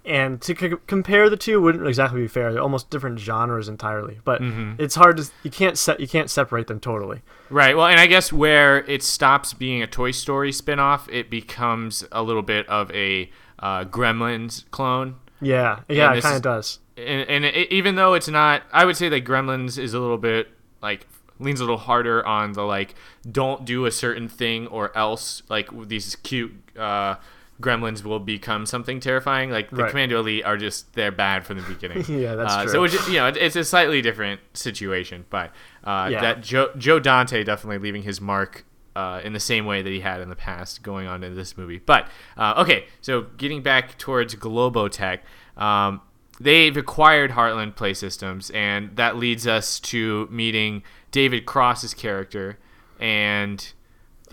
and 0.06 0.42
to 0.42 0.56
c- 0.56 0.76
compare 0.88 1.30
the 1.30 1.38
two 1.38 1.62
wouldn't 1.62 1.88
exactly 1.88 2.22
be 2.22 2.28
fair. 2.28 2.52
They're 2.52 2.62
almost 2.62 2.90
different 2.90 3.20
genres 3.20 3.70
entirely. 3.70 4.20
But 4.24 4.42
Mm-hmm. 4.42 4.82
it's 4.82 4.96
hard 4.96 5.18
to 5.18 5.30
you 5.44 5.52
can't 5.52 5.78
set 5.78 6.00
you 6.00 6.08
can't 6.08 6.30
separate 6.30 6.68
them 6.68 6.80
totally. 6.80 7.22
Right. 7.50 7.76
Well, 7.78 7.88
and 7.88 8.00
I 8.00 8.08
guess 8.08 8.34
where 8.34 8.80
it 8.90 9.04
stops 9.04 9.54
being 9.54 9.82
a 9.82 9.88
Toy 9.88 10.12
Story 10.12 10.52
spin-off, 10.52 11.08
it 11.10 11.30
becomes 11.30 12.04
a 12.12 12.22
little 12.24 12.42
bit 12.42 12.68
of 12.68 12.92
a 12.92 13.30
uh, 13.60 13.86
Gremlins 13.86 14.70
clone. 14.72 15.16
Yeah, 15.42 15.82
yeah, 15.90 16.14
it 16.14 16.22
kind 16.22 16.36
of 16.36 16.42
does. 16.42 16.80
And, 16.98 17.28
and 17.30 17.46
it, 17.46 17.72
even 17.72 17.96
though 17.96 18.14
it's 18.14 18.28
not, 18.30 18.64
I 18.72 18.86
would 18.86 18.96
say 18.98 19.10
that 19.10 19.26
Gremlins 19.26 19.78
is 19.78 19.94
a 19.94 20.00
little 20.00 20.18
bit 20.18 20.48
like 20.82 21.08
leans 21.40 21.60
a 21.60 21.64
little 21.64 21.78
harder 21.78 22.26
on 22.26 22.54
the 22.54 22.62
like 22.62 22.94
don't 23.30 23.66
do 23.66 23.86
a 23.86 23.92
certain 23.92 24.30
thing 24.30 24.68
or 24.68 24.96
else 24.98 25.42
like 25.50 25.68
these 25.88 26.16
cute 26.18 26.54
uh, 26.78 27.16
gremlins 27.62 28.04
will 28.04 28.20
become 28.20 28.66
something 28.66 29.00
terrifying 29.00 29.50
like 29.52 29.70
the 29.70 29.78
Right. 29.84 29.90
commando 29.92 30.20
elite 30.20 30.44
are 30.44 30.58
just 30.58 30.94
they're 30.94 31.12
bad 31.12 31.46
from 31.46 31.58
the 31.58 31.64
beginning 31.64 32.04
Yeah, 32.08 32.36
that's 32.36 32.54
uh, 32.54 32.64
true. 32.64 32.72
so 32.72 32.84
is- 32.84 33.08
you 33.08 33.16
know 33.16 33.28
it's 33.28 33.56
a 33.56 33.64
slightly 33.64 34.02
different 34.02 34.42
situation 34.54 35.26
but 35.30 35.52
uh, 35.84 36.10
Yeah. 36.12 36.22
that 36.22 36.42
joe 36.42 36.70
joe 36.78 37.00
dante 37.00 37.44
definitely 37.44 37.78
leaving 37.78 38.04
his 38.04 38.20
mark 38.20 38.66
uh, 38.96 39.22
in 39.24 39.34
the 39.34 39.40
same 39.40 39.66
way 39.66 39.82
that 39.82 39.90
he 39.90 40.02
had 40.02 40.22
in 40.22 40.30
the 40.30 40.36
past 40.36 40.84
going 40.84 41.08
on 41.08 41.24
in 41.24 41.36
this 41.36 41.58
movie 41.58 41.80
but 41.86 42.08
uh, 42.38 42.56
okay 42.58 42.86
so 43.02 43.24
getting 43.38 43.62
back 43.64 43.98
towards 43.98 44.36
globotech 44.36 45.20
um, 45.58 46.02
they've 46.40 46.76
acquired 46.76 47.32
Heartland 47.32 47.76
Play 47.76 47.94
Systems, 47.94 48.50
and 48.50 48.96
that 48.96 49.18
leads 49.18 49.46
us 49.46 49.80
to 49.82 50.28
meeting 50.32 50.82
David 51.12 51.46
Cross's 51.46 51.94
character 51.94 52.58
and 53.00 53.72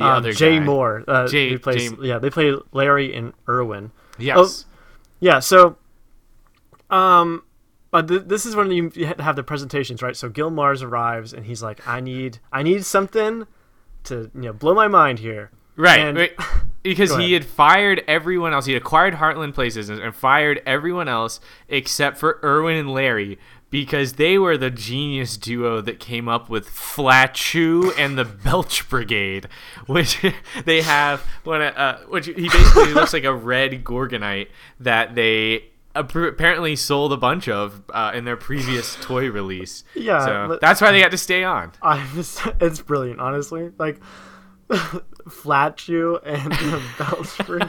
the 0.01 0.07
Um, 0.07 0.17
other 0.17 0.33
Jay 0.33 0.59
guy. 0.59 0.65
Mohr. 0.67 1.05
Uh, 1.07 1.27
Jay- 1.29 1.57
plays, 1.59 1.93
Jay- 1.93 1.97
yeah, 2.03 2.19
they 2.19 2.31
play 2.31 2.55
Larry 2.73 3.15
and 3.15 3.33
Irwin. 3.49 3.93
Yes. 4.19 4.37
Oh, 4.39 4.75
Yeah, 5.21 5.39
so 5.39 5.77
um 6.91 7.43
but 7.91 8.07
th- 8.09 8.23
this 8.27 8.47
is 8.47 8.55
when 8.55 8.71
you 8.71 8.91
have 9.19 9.35
the 9.37 9.43
presentations, 9.43 10.01
right? 10.03 10.17
So 10.17 10.29
Gil 10.29 10.51
Mars 10.51 10.81
arrives 10.83 11.33
and 11.33 11.45
he's 11.47 11.63
like, 11.63 11.87
"I 11.89 12.01
need 12.01 12.39
I 12.53 12.63
need 12.63 12.85
something 12.85 13.47
to, 14.05 14.31
you 14.35 14.41
know, 14.43 14.53
blow 14.53 14.75
my 14.75 14.87
mind 14.89 15.19
here." 15.19 15.51
Right, 15.77 16.01
And- 16.01 16.17
right. 16.19 16.33
Because 16.83 17.15
he 17.15 17.35
had 17.35 17.45
fired 17.45 18.03
everyone 18.09 18.55
else. 18.55 18.65
He 18.65 18.73
had 18.73 18.81
acquired 18.81 19.13
Heartland 19.17 19.53
Places 19.53 19.91
and 19.91 20.15
fired 20.15 20.63
everyone 20.65 21.09
else 21.09 21.39
except 21.69 22.17
for 22.17 22.41
Irwin 22.43 22.77
and 22.79 22.91
Larry 22.91 23.39
because 23.71 24.15
they 24.15 24.37
were 24.37 24.57
the 24.57 24.71
genius 24.71 25.37
duo 25.37 25.81
that 25.81 26.01
came 26.01 26.29
up 26.29 26.51
with 26.51 26.69
Flatchu 26.69 27.93
and 27.97 28.19
the 28.19 28.25
Belch 28.25 28.89
Brigade, 28.89 29.49
which 29.87 30.21
they 30.65 30.83
have 30.83 31.21
when 31.45 31.63
uh, 31.63 32.01
which 32.09 32.27
he 32.27 32.49
basically 32.49 32.93
looks 32.95 33.13
like 33.13 33.25
a 33.25 33.35
red 33.35 33.85
Gorgonite 33.85 34.49
that 34.81 35.15
they 35.15 35.71
apparently 35.95 36.77
sold 36.77 37.13
a 37.13 37.17
bunch 37.17 37.49
of 37.49 37.83
uh, 37.91 38.13
in 38.15 38.25
their 38.25 38.37
previous 38.37 38.97
toy 39.01 39.31
release. 39.31 39.85
Yeah, 39.95 40.25
so 40.25 40.59
that's 40.61 40.81
why 40.81 40.93
they 40.93 41.01
had 41.01 41.11
to 41.11 41.19
stay 41.19 41.45
on. 41.45 41.73
I 41.83 42.07
just, 42.15 42.41
it's 42.61 42.81
brilliant, 42.81 43.21
honestly. 43.21 43.71
Like 43.79 44.01
flat 45.29 45.79
shoe 45.79 46.19
and 46.25 46.53
the 46.53 46.83
belt 46.99 47.27
spring. 47.27 47.69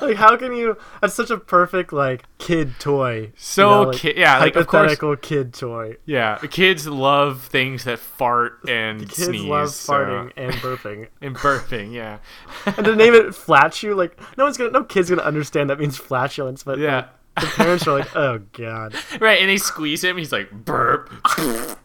like 0.00 0.16
how 0.16 0.36
can 0.36 0.54
you 0.54 0.76
that's 1.00 1.14
such 1.14 1.30
a 1.30 1.36
perfect 1.38 1.92
like 1.92 2.24
kid 2.38 2.72
toy. 2.78 3.32
So 3.36 3.62
you 3.62 3.70
know, 3.84 3.90
like, 3.90 3.98
ki- 3.98 4.14
yeah, 4.16 4.38
like, 4.38 4.56
of 4.56 4.66
course- 4.66 4.80
hypothetical 4.92 5.16
kid 5.16 5.52
toy. 5.54 5.96
Yeah, 6.06 6.38
kids 6.50 6.86
love 6.86 7.42
things 7.42 7.84
that 7.84 7.98
fart 7.98 8.60
and 8.68 9.00
Kids 9.00 9.24
sneeze. 9.26 9.42
love 9.44 9.70
so- 9.70 9.92
farting 9.92 10.32
and 10.36 10.52
burping. 10.54 11.08
and 11.20 11.36
burping. 11.36 11.92
Yeah, 11.92 12.18
and 12.66 12.84
to 12.84 12.96
name 12.96 13.14
it 13.14 13.34
flat 13.34 13.74
shoe, 13.74 13.94
like 13.94 14.18
no 14.36 14.44
one's 14.44 14.56
gonna 14.56 14.70
no 14.70 14.84
kid's 14.84 15.10
gonna 15.10 15.22
understand 15.22 15.70
that 15.70 15.78
means 15.78 15.96
flatulence, 15.96 16.62
but 16.62 16.78
yeah. 16.78 16.96
like, 16.96 17.08
the 17.36 17.46
parents 17.56 17.86
are 17.86 17.98
like, 17.98 18.16
Oh 18.16 18.38
god. 18.52 18.94
Right, 19.20 19.40
and 19.40 19.48
they 19.48 19.56
squeeze 19.56 20.02
him. 20.02 20.16
He's 20.16 20.32
like 20.32 20.50
burp, 20.50 21.10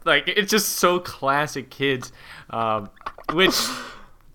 like 0.05 0.27
it's 0.27 0.50
just 0.51 0.69
so 0.74 1.00
classic 1.00 1.69
kids. 1.69 2.12
Um, 2.50 2.89
which, 3.34 3.55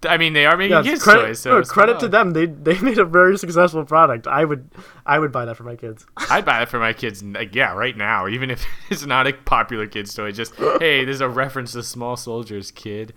I 0.09 0.17
mean, 0.17 0.33
they 0.33 0.47
are 0.47 0.57
making 0.57 0.77
Yeah, 0.77 0.83
kids 0.83 1.03
credit, 1.03 1.27
toys. 1.27 1.41
So 1.41 1.59
no, 1.59 1.63
credit 1.65 2.01
to 2.01 2.09
them. 2.09 2.31
They 2.33 2.47
they 2.47 2.79
made 2.81 2.99
a 2.99 3.05
very 3.05 3.37
successful 3.37 3.85
product. 3.85 4.27
I 4.27 4.45
would 4.45 4.71
I 5.05 5.19
would 5.19 5.31
buy 5.31 5.45
that 5.45 5.57
for 5.57 5.65
my 5.65 5.77
kids. 5.77 6.07
I'd 6.31 6.45
buy 6.45 6.63
it 6.63 6.69
for 6.71 6.79
my 6.79 6.93
kids. 6.95 7.23
Like, 7.23 7.55
yeah, 7.55 7.75
right 7.75 7.97
now, 7.97 8.27
even 8.27 8.51
if 8.51 8.65
it's 8.91 9.05
not 9.05 9.27
a 9.27 9.33
popular 9.33 9.87
kids 9.87 10.15
toy. 10.15 10.33
Just 10.33 10.55
hey, 10.81 11.05
there's 11.05 11.21
a 11.21 11.29
reference 11.29 11.73
to 11.73 11.83
Small 11.83 12.17
Soldiers, 12.17 12.71
kid. 12.71 13.13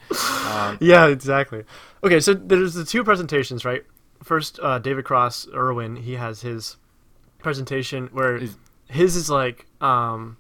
Um, 0.46 0.78
Yeah, 0.82 1.08
exactly. 1.08 1.64
Okay, 2.04 2.20
so 2.20 2.34
there's 2.34 2.74
the 2.74 2.84
two 2.86 3.04
presentations, 3.04 3.64
right? 3.64 3.84
First, 4.22 4.60
uh, 4.62 4.80
David 4.80 5.06
Cross 5.06 5.48
Irwin, 5.54 5.96
he 5.98 6.14
has 6.16 6.42
his 6.42 6.78
presentation 7.40 8.10
where 8.14 8.38
Is- 8.38 8.58
his 8.88 9.16
is 9.16 9.30
like 9.30 9.66
um, 9.82 10.38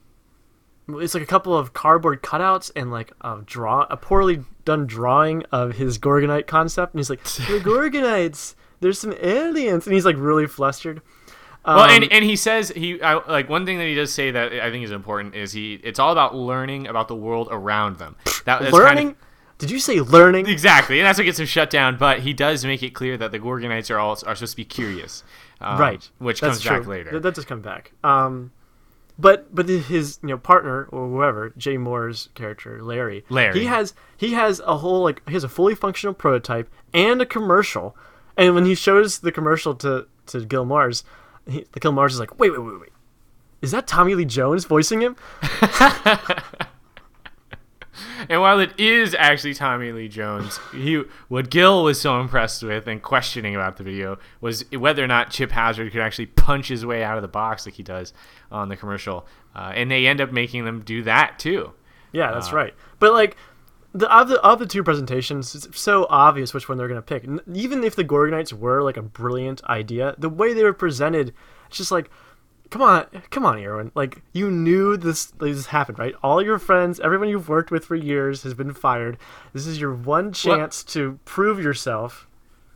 it's 0.89 1.13
like 1.13 1.23
a 1.23 1.27
couple 1.27 1.57
of 1.57 1.73
cardboard 1.73 2.21
cutouts 2.21 2.71
and 2.75 2.91
like 2.91 3.11
a 3.21 3.41
draw 3.45 3.85
a 3.89 3.95
poorly 3.97 4.43
done 4.65 4.85
drawing 4.87 5.43
of 5.51 5.75
his 5.75 5.97
Gorgonite 5.99 6.47
concept, 6.47 6.93
and 6.93 6.99
he's 6.99 7.09
like, 7.09 7.23
the 7.23 7.59
Gorgonites. 7.63 8.55
there's 8.79 8.99
some 8.99 9.13
aliens, 9.21 9.85
and 9.87 9.93
he's 9.93 10.05
like 10.05 10.15
really 10.17 10.47
flustered. 10.47 11.01
Well, 11.65 11.79
Um, 11.79 11.89
and, 11.91 12.11
and 12.11 12.25
he 12.25 12.35
says 12.35 12.69
he 12.69 13.01
I, 13.01 13.13
like 13.31 13.47
one 13.49 13.65
thing 13.65 13.77
that 13.77 13.85
he 13.87 13.95
does 13.95 14.13
say 14.13 14.31
that 14.31 14.51
I 14.53 14.69
think 14.69 14.83
is 14.83 14.91
important 14.91 15.33
is 15.35 15.53
he 15.53 15.75
it's 15.75 15.97
all 15.97 16.11
about 16.11 16.35
learning 16.35 16.87
about 16.87 17.07
the 17.07 17.15
world 17.15 17.47
around 17.51 17.97
them. 17.99 18.15
That, 18.45 18.61
that's 18.61 18.73
learning. 18.73 18.97
kind 18.97 19.09
of, 19.11 19.57
Did 19.59 19.71
you 19.71 19.79
say 19.79 20.01
learning? 20.01 20.47
exactly, 20.47 20.99
and 20.99 21.07
that's 21.07 21.17
what 21.17 21.23
gets 21.23 21.39
him 21.39 21.45
shut 21.45 21.69
down. 21.69 21.97
But 21.97 22.19
he 22.19 22.33
does 22.33 22.65
make 22.65 22.83
it 22.83 22.89
clear 22.93 23.15
that 23.17 23.31
the 23.31 23.39
Gorgonites 23.39 23.89
are 23.89 23.97
all 23.97 24.11
are 24.27 24.35
supposed 24.35 24.51
to 24.51 24.57
be 24.57 24.65
curious, 24.65 25.23
um, 25.61 25.79
right, 25.79 26.09
Which 26.17 26.41
That's 26.41 26.61
comes 26.61 26.79
back 26.79 26.85
later. 26.87 27.11
That, 27.11 27.21
that 27.23 27.35
does 27.35 27.45
come 27.45 27.61
back. 27.61 27.93
Um, 28.03 28.51
but 29.17 29.53
but 29.53 29.69
his 29.69 30.19
you 30.21 30.29
know 30.29 30.37
partner 30.37 30.85
or 30.91 31.07
whoever 31.07 31.53
Jay 31.57 31.77
Mohr's 31.77 32.29
character 32.33 32.81
Larry, 32.81 33.23
Larry. 33.29 33.59
he 33.59 33.65
has 33.65 33.93
he 34.17 34.33
has 34.33 34.59
a 34.61 34.77
whole 34.77 35.03
like 35.03 35.21
he 35.27 35.33
has 35.33 35.43
a 35.43 35.49
fully 35.49 35.75
functional 35.75 36.13
prototype 36.13 36.69
and 36.93 37.21
a 37.21 37.25
commercial, 37.25 37.95
and 38.37 38.55
when 38.55 38.65
he 38.65 38.75
shows 38.75 39.19
the 39.19 39.31
commercial 39.31 39.75
to 39.75 40.07
to 40.27 40.45
Gil 40.45 40.65
Mars, 40.65 41.03
he, 41.47 41.65
the 41.71 41.79
Gil 41.79 41.91
Mars 41.91 42.13
is 42.13 42.19
like, 42.19 42.39
wait 42.39 42.51
wait 42.51 42.59
wait 42.59 42.79
wait, 42.79 42.93
is 43.61 43.71
that 43.71 43.87
Tommy 43.87 44.15
Lee 44.15 44.25
Jones 44.25 44.65
voicing 44.65 45.01
him? 45.01 45.15
And 48.29 48.41
while 48.41 48.59
it 48.59 48.79
is 48.79 49.15
actually 49.17 49.53
Tommy 49.53 49.91
Lee 49.91 50.07
Jones, 50.07 50.59
he 50.73 51.03
what 51.27 51.49
Gil 51.49 51.83
was 51.83 51.99
so 51.99 52.19
impressed 52.19 52.63
with 52.63 52.87
and 52.87 53.01
questioning 53.01 53.55
about 53.55 53.77
the 53.77 53.83
video 53.83 54.17
was 54.41 54.65
whether 54.71 55.03
or 55.03 55.07
not 55.07 55.31
Chip 55.31 55.51
Hazard 55.51 55.91
could 55.91 56.01
actually 56.01 56.27
punch 56.27 56.67
his 56.67 56.85
way 56.85 57.03
out 57.03 57.17
of 57.17 57.21
the 57.21 57.27
box 57.27 57.65
like 57.65 57.75
he 57.75 57.83
does 57.83 58.13
on 58.51 58.69
the 58.69 58.77
commercial. 58.77 59.27
Uh, 59.55 59.71
and 59.75 59.91
they 59.91 60.07
end 60.07 60.21
up 60.21 60.31
making 60.31 60.65
them 60.65 60.81
do 60.81 61.03
that 61.03 61.37
too. 61.39 61.73
Yeah, 62.11 62.31
that's 62.31 62.53
right. 62.53 62.73
But 62.99 63.13
like 63.13 63.35
the 63.93 64.11
of 64.11 64.27
the 64.27 64.41
of 64.41 64.59
the 64.59 64.65
two 64.65 64.83
presentations, 64.83 65.53
it's 65.53 65.79
so 65.79 66.07
obvious 66.09 66.53
which 66.53 66.67
one 66.67 66.77
they're 66.77 66.87
gonna 66.87 67.01
pick. 67.01 67.25
Even 67.53 67.83
if 67.83 67.95
the 67.95 68.03
Gorgonites 68.03 68.53
were 68.53 68.81
like 68.81 68.97
a 68.97 69.01
brilliant 69.01 69.63
idea, 69.65 70.15
the 70.17 70.29
way 70.29 70.53
they 70.53 70.63
were 70.63 70.73
presented, 70.73 71.33
it's 71.67 71.77
just 71.77 71.91
like, 71.91 72.09
come 72.73 72.81
on, 72.81 73.05
come 73.29 73.45
on, 73.45 73.59
Irwin. 73.59 73.91
Like 73.93 74.23
you 74.33 74.49
knew 74.49 74.97
this 74.97 75.25
this 75.25 75.67
happened, 75.67 75.99
right? 75.99 76.15
All 76.23 76.41
your 76.41 76.57
friends, 76.57 76.99
everyone 76.99 77.29
you've 77.29 77.47
worked 77.47 77.69
with 77.69 77.85
for 77.85 77.95
years, 77.95 78.41
has 78.41 78.55
been 78.55 78.73
fired. 78.73 79.17
This 79.53 79.67
is 79.67 79.79
your 79.79 79.93
one 79.93 80.33
chance 80.33 80.83
to 80.85 81.19
prove 81.23 81.63
yourself 81.63 82.27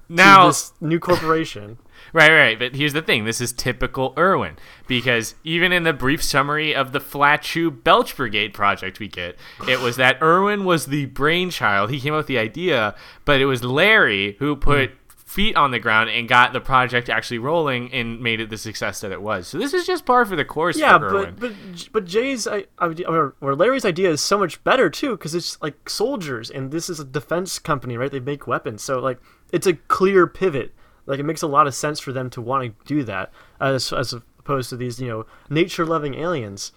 Now, 0.08 0.44
to 0.44 0.48
this 0.50 0.74
new 0.80 1.00
corporation. 1.00 1.80
Right, 2.14 2.30
right. 2.30 2.60
But 2.60 2.76
here's 2.76 2.94
the 2.94 3.02
thing 3.02 3.26
this 3.26 3.42
is 3.42 3.52
typical 3.52 4.14
Irwin 4.20 4.58
because 4.86 5.34
even 5.44 5.72
in 5.72 5.82
the 5.82 5.94
brief 5.94 6.24
summary 6.24 6.74
of 6.74 6.92
the 6.92 7.00
Flat 7.00 7.44
Shoe 7.44 7.72
Belch 7.72 8.16
Brigade 8.16 8.54
project 8.54 9.00
we 9.00 9.08
get, 9.08 9.36
it 9.68 9.80
was 9.80 9.96
that 9.96 10.18
Irwin 10.22 10.64
was 10.64 10.86
the 10.86 11.08
brainchild. 11.08 11.90
He 11.90 12.00
came 12.00 12.14
up 12.14 12.20
with 12.20 12.28
the 12.28 12.38
idea, 12.38 12.96
but 13.26 13.42
it 13.42 13.48
was 13.48 13.64
Larry 13.64 14.36
who 14.38 14.56
put 14.56 14.92
hmm. 14.92 14.97
Feet 15.28 15.58
on 15.58 15.72
the 15.72 15.80
ground 15.80 16.10
and 16.10 16.30
got 16.30 16.54
the 16.54 16.62
project 16.62 17.10
actually 17.10 17.38
rolling 17.38 17.94
and 17.94 18.22
made 18.22 18.40
it 18.40 18.50
the 18.50 18.58
success 18.58 19.02
that 19.02 19.12
it 19.12 19.22
was. 19.22 19.46
So 19.46 19.58
this 19.58 19.74
is 19.74 19.86
just 19.86 20.06
par 20.06 20.26
for 20.26 20.38
the 20.38 20.46
course 20.46 20.78
Yeah, 20.78 20.98
for 20.98 21.12
but 21.12 21.38
but 21.38 21.54
but 21.92 22.06
Jay's 22.06 22.48
I, 22.48 22.64
or, 22.80 23.36
or 23.42 23.54
Larry's 23.54 23.84
idea 23.84 24.10
is 24.10 24.22
so 24.22 24.38
much 24.38 24.64
better 24.64 24.90
too 24.90 25.12
because 25.12 25.36
it's 25.36 25.62
like 25.62 25.90
soldiers 25.90 26.50
and 26.50 26.72
this 26.72 26.90
is 26.90 27.02
a 27.02 27.04
defense 27.04 27.60
company, 27.60 27.98
right? 27.98 28.10
They 28.10 28.22
make 28.22 28.48
weapons, 28.48 28.82
so 28.82 29.00
like 29.00 29.20
it's 29.52 29.68
a 29.68 29.74
clear 29.74 30.28
pivot. 30.28 30.74
Like 31.06 31.20
it 31.20 31.24
makes 31.24 31.42
a 31.42 31.48
lot 31.48 31.68
of 31.68 31.76
sense 31.76 32.00
for 32.00 32.14
them 32.14 32.30
to 32.30 32.42
want 32.42 32.64
to 32.64 32.86
do 32.86 33.04
that 33.04 33.30
as 33.60 33.92
as 33.92 34.14
opposed 34.14 34.70
to 34.70 34.78
these 34.78 35.02
you 35.02 35.10
know 35.10 35.26
nature 35.50 35.86
loving 35.86 36.16
aliens. 36.16 36.72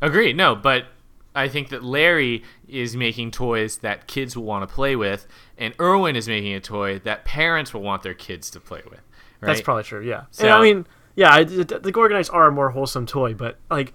Agreed. 0.00 0.38
No, 0.38 0.54
but 0.54 0.86
I 1.34 1.48
think 1.48 1.68
that 1.68 1.84
Larry 1.84 2.42
is 2.68 2.96
making 2.96 3.30
toys 3.30 3.78
that 3.78 4.06
kids 4.06 4.36
will 4.36 4.44
want 4.44 4.68
to 4.68 4.74
play 4.74 4.96
with, 4.96 5.26
and 5.56 5.74
Irwin 5.80 6.16
is 6.16 6.26
making 6.26 6.54
a 6.54 6.60
toy 6.60 6.98
that 7.00 7.24
parents 7.24 7.72
will 7.72 7.82
want 7.82 8.02
their 8.02 8.14
kids 8.14 8.50
to 8.50 8.60
play 8.60 8.82
with. 8.84 9.00
Right? 9.40 9.48
That's 9.48 9.60
probably 9.60 9.84
true. 9.84 10.00
Yeah. 10.02 10.24
So- 10.30 10.44
and 10.44 10.52
I 10.52 10.60
mean, 10.60 10.86
yeah, 11.14 11.42
the, 11.42 11.64
Gorgonites 11.64 12.32
are 12.32 12.46
a 12.48 12.52
more 12.52 12.70
wholesome 12.70 13.06
toy, 13.06 13.34
but 13.34 13.58
like 13.70 13.92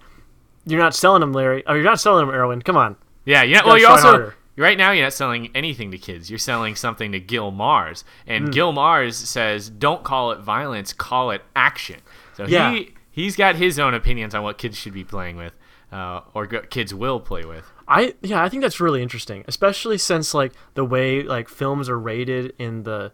you're 0.64 0.80
not 0.80 0.94
selling 0.94 1.20
them, 1.20 1.32
Larry. 1.32 1.62
Or 1.66 1.76
you're 1.76 1.84
not 1.84 2.00
selling 2.00 2.26
them, 2.26 2.34
Irwin. 2.34 2.62
Come 2.62 2.76
on. 2.76 2.96
Yeah, 3.24 3.42
yeah. 3.42 3.58
Gotta 3.58 3.68
Well, 3.68 3.78
you're 3.78 3.90
also 3.90 4.08
harder. 4.08 4.34
right 4.56 4.78
now 4.78 4.92
you're 4.92 5.04
not 5.04 5.12
selling 5.12 5.50
anything 5.54 5.90
to 5.90 5.98
kids. 5.98 6.30
You're 6.30 6.38
selling 6.38 6.74
something 6.76 7.12
to 7.12 7.20
Gil 7.20 7.50
Mars, 7.50 8.04
and 8.26 8.48
mm. 8.48 8.52
Gil 8.52 8.72
Mars 8.72 9.16
says, 9.16 9.68
"Don't 9.70 10.04
call 10.04 10.32
it 10.32 10.40
violence, 10.40 10.92
call 10.92 11.30
it 11.30 11.42
action." 11.54 12.00
So 12.36 12.46
Yeah. 12.46 12.72
he 12.72 12.94
he's 13.10 13.36
got 13.36 13.56
his 13.56 13.78
own 13.78 13.94
opinions 13.94 14.34
on 14.34 14.42
what 14.42 14.58
kids 14.58 14.76
should 14.76 14.94
be 14.94 15.04
playing 15.04 15.36
with, 15.36 15.54
uh, 15.92 16.20
or 16.34 16.46
g- 16.46 16.58
kids 16.70 16.92
will 16.94 17.20
play 17.20 17.44
with. 17.44 17.64
I 17.88 18.14
yeah, 18.22 18.42
I 18.42 18.48
think 18.48 18.62
that's 18.62 18.80
really 18.80 19.02
interesting, 19.02 19.44
especially 19.46 19.98
since 19.98 20.34
like 20.34 20.52
the 20.74 20.84
way 20.84 21.22
like 21.22 21.48
films 21.48 21.88
are 21.88 21.98
rated 21.98 22.54
in 22.58 22.82
the 22.82 23.12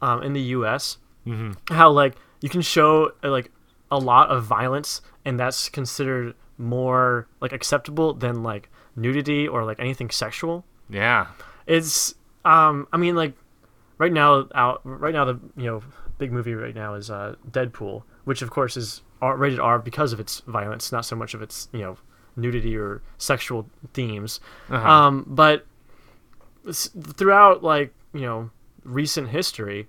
um, 0.00 0.22
in 0.22 0.32
the 0.32 0.42
U.S. 0.56 0.98
Mm-hmm. 1.26 1.74
How 1.74 1.90
like 1.90 2.14
you 2.40 2.48
can 2.48 2.60
show 2.60 3.12
like 3.22 3.50
a 3.90 3.98
lot 3.98 4.28
of 4.30 4.44
violence, 4.44 5.00
and 5.24 5.38
that's 5.38 5.68
considered 5.68 6.34
more 6.58 7.26
like 7.40 7.52
acceptable 7.52 8.12
than 8.14 8.42
like 8.42 8.68
nudity 8.96 9.48
or 9.48 9.64
like 9.64 9.80
anything 9.80 10.10
sexual. 10.10 10.64
Yeah, 10.90 11.28
It's 11.66 12.14
um, 12.44 12.86
I 12.92 12.98
mean 12.98 13.14
like 13.14 13.32
right 13.98 14.12
now 14.12 14.48
out 14.54 14.80
right 14.84 15.14
now 15.14 15.24
the 15.24 15.40
you 15.56 15.66
know 15.66 15.82
big 16.18 16.32
movie 16.32 16.54
right 16.54 16.74
now 16.74 16.94
is 16.94 17.10
uh, 17.10 17.36
Deadpool, 17.50 18.02
which 18.24 18.42
of 18.42 18.50
course 18.50 18.76
is 18.76 19.00
R- 19.22 19.36
rated 19.36 19.60
R 19.60 19.78
because 19.78 20.12
of 20.12 20.20
its 20.20 20.40
violence, 20.40 20.92
not 20.92 21.06
so 21.06 21.16
much 21.16 21.32
of 21.32 21.40
its 21.40 21.68
you 21.72 21.80
know 21.80 21.96
nudity 22.36 22.76
or 22.76 23.00
sexual 23.16 23.70
themes. 23.94 24.40
Uh-huh. 24.68 24.88
Um, 24.88 25.24
but 25.26 25.64
throughout 26.70 27.62
like 27.62 27.94
you 28.12 28.22
know 28.22 28.50
recent 28.84 29.28
history, 29.28 29.86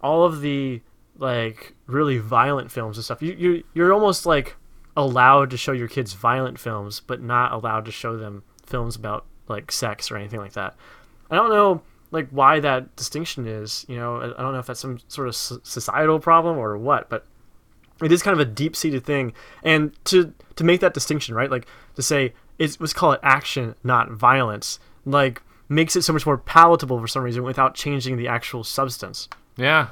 all 0.00 0.24
of 0.24 0.40
the 0.40 0.80
like 1.18 1.74
really 1.86 2.18
violent 2.18 2.70
films 2.72 2.96
and 2.96 3.04
stuff, 3.04 3.22
you 3.22 3.34
you 3.34 3.64
you're 3.74 3.92
almost 3.92 4.26
like 4.26 4.56
allowed 4.96 5.50
to 5.50 5.56
show 5.56 5.72
your 5.72 5.88
kids 5.88 6.14
violent 6.14 6.58
films, 6.58 7.00
but 7.00 7.20
not 7.20 7.52
allowed 7.52 7.84
to 7.84 7.92
show 7.92 8.16
them 8.16 8.42
films 8.64 8.96
about 8.96 9.26
like 9.46 9.70
sex 9.70 10.10
or 10.10 10.16
anything 10.16 10.40
like 10.40 10.54
that. 10.54 10.74
I 11.30 11.36
don't 11.36 11.50
know 11.50 11.82
like 12.10 12.28
why 12.30 12.60
that 12.60 12.96
distinction 12.96 13.46
is. 13.46 13.84
You 13.88 13.96
know, 13.96 14.16
I 14.16 14.24
I 14.38 14.42
don't 14.42 14.52
know 14.52 14.58
if 14.58 14.66
that's 14.66 14.80
some 14.80 15.00
sort 15.08 15.28
of 15.28 15.36
societal 15.36 16.18
problem 16.18 16.56
or 16.56 16.78
what, 16.78 17.10
but 17.10 17.26
it 18.02 18.12
is 18.12 18.22
kind 18.22 18.38
of 18.38 18.46
a 18.46 18.50
deep 18.50 18.76
seated 18.76 19.04
thing. 19.04 19.32
And 19.62 19.92
to 20.06 20.32
to 20.56 20.64
make 20.64 20.80
that 20.80 20.94
distinction, 20.94 21.34
right? 21.34 21.50
Like 21.50 21.66
to 21.96 22.02
say 22.02 22.34
it's 22.58 22.80
let's 22.80 22.92
call 22.92 23.12
it 23.12 23.20
action, 23.22 23.74
not 23.84 24.10
violence, 24.10 24.78
like 25.04 25.42
makes 25.68 25.96
it 25.96 26.02
so 26.02 26.12
much 26.12 26.26
more 26.26 26.38
palatable 26.38 27.00
for 27.00 27.08
some 27.08 27.22
reason 27.22 27.42
without 27.42 27.74
changing 27.74 28.16
the 28.16 28.28
actual 28.28 28.64
substance. 28.64 29.28
yeah. 29.56 29.88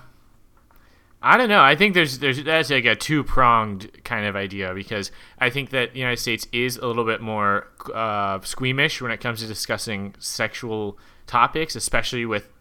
I 1.25 1.37
don't 1.37 1.49
know. 1.49 1.63
I 1.63 1.77
think 1.77 1.95
there's 1.95 2.19
there's 2.19 2.43
that's 2.43 2.71
like 2.71 2.85
a 2.85 2.97
two 2.97 3.23
pronged 3.23 4.03
kind 4.03 4.27
of 4.27 4.35
idea 4.35 4.75
because 4.75 5.13
I 5.39 5.51
think 5.51 5.71
that 5.71 5.93
the 5.93 6.01
United 6.01 6.19
States 6.21 6.49
is 6.51 6.79
a 6.79 6.87
little 6.89 7.05
bit 7.05 7.21
more 7.21 7.69
uh, 7.95 8.41
squeamish 8.41 9.01
when 9.01 9.13
it 9.13 9.21
comes 9.21 9.41
to 9.41 9.47
discussing 9.47 10.17
sexual 10.19 10.99
topics, 11.29 11.77
especially 11.77 12.27
with 12.27 12.52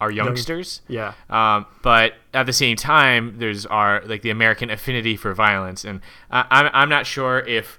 our 0.00 0.10
youngsters. 0.10 0.82
Yeah. 0.88 1.14
Um, 1.28 1.66
but 1.82 2.14
at 2.34 2.46
the 2.46 2.52
same 2.52 2.76
time, 2.76 3.38
there's 3.38 3.66
our 3.66 4.02
like 4.04 4.22
the 4.22 4.30
American 4.30 4.70
affinity 4.70 5.16
for 5.16 5.34
violence, 5.34 5.84
and 5.84 6.00
I 6.30 6.46
I'm 6.50 6.70
I'm 6.72 6.88
not 6.88 7.06
sure 7.06 7.40
if 7.40 7.78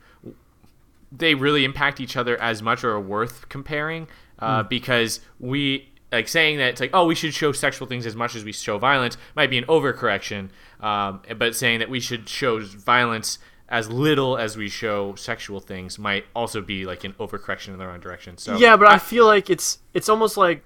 they 1.11 1.35
really 1.35 1.65
impact 1.65 1.99
each 1.99 2.15
other 2.15 2.39
as 2.41 2.61
much 2.61 2.83
or 2.83 2.91
are 2.91 3.01
worth 3.01 3.49
comparing, 3.49 4.07
uh, 4.39 4.63
because 4.63 5.21
we 5.39 5.89
like 6.11 6.27
saying 6.27 6.57
that 6.57 6.69
it's 6.69 6.81
like 6.81 6.91
oh 6.93 7.05
we 7.05 7.15
should 7.15 7.33
show 7.33 7.51
sexual 7.51 7.87
things 7.87 8.05
as 8.05 8.15
much 8.15 8.35
as 8.35 8.43
we 8.43 8.51
show 8.51 8.77
violence 8.77 9.17
might 9.35 9.49
be 9.49 9.57
an 9.57 9.65
overcorrection, 9.65 10.49
um, 10.81 11.21
but 11.37 11.55
saying 11.55 11.79
that 11.79 11.89
we 11.89 11.99
should 11.99 12.27
show 12.27 12.59
violence 12.59 13.39
as 13.69 13.89
little 13.89 14.37
as 14.37 14.57
we 14.57 14.67
show 14.67 15.13
sexual 15.15 15.59
things 15.59 15.99
might 15.99 16.25
also 16.35 16.59
be 16.59 16.85
like 16.85 17.03
an 17.03 17.13
overcorrection 17.13 17.69
in 17.69 17.77
the 17.77 17.85
wrong 17.85 17.99
direction. 17.99 18.37
So 18.37 18.57
Yeah, 18.57 18.75
but 18.75 18.89
I 18.89 18.97
feel 18.97 19.25
like 19.25 19.49
it's 19.49 19.79
it's 19.93 20.09
almost 20.09 20.37
like 20.37 20.65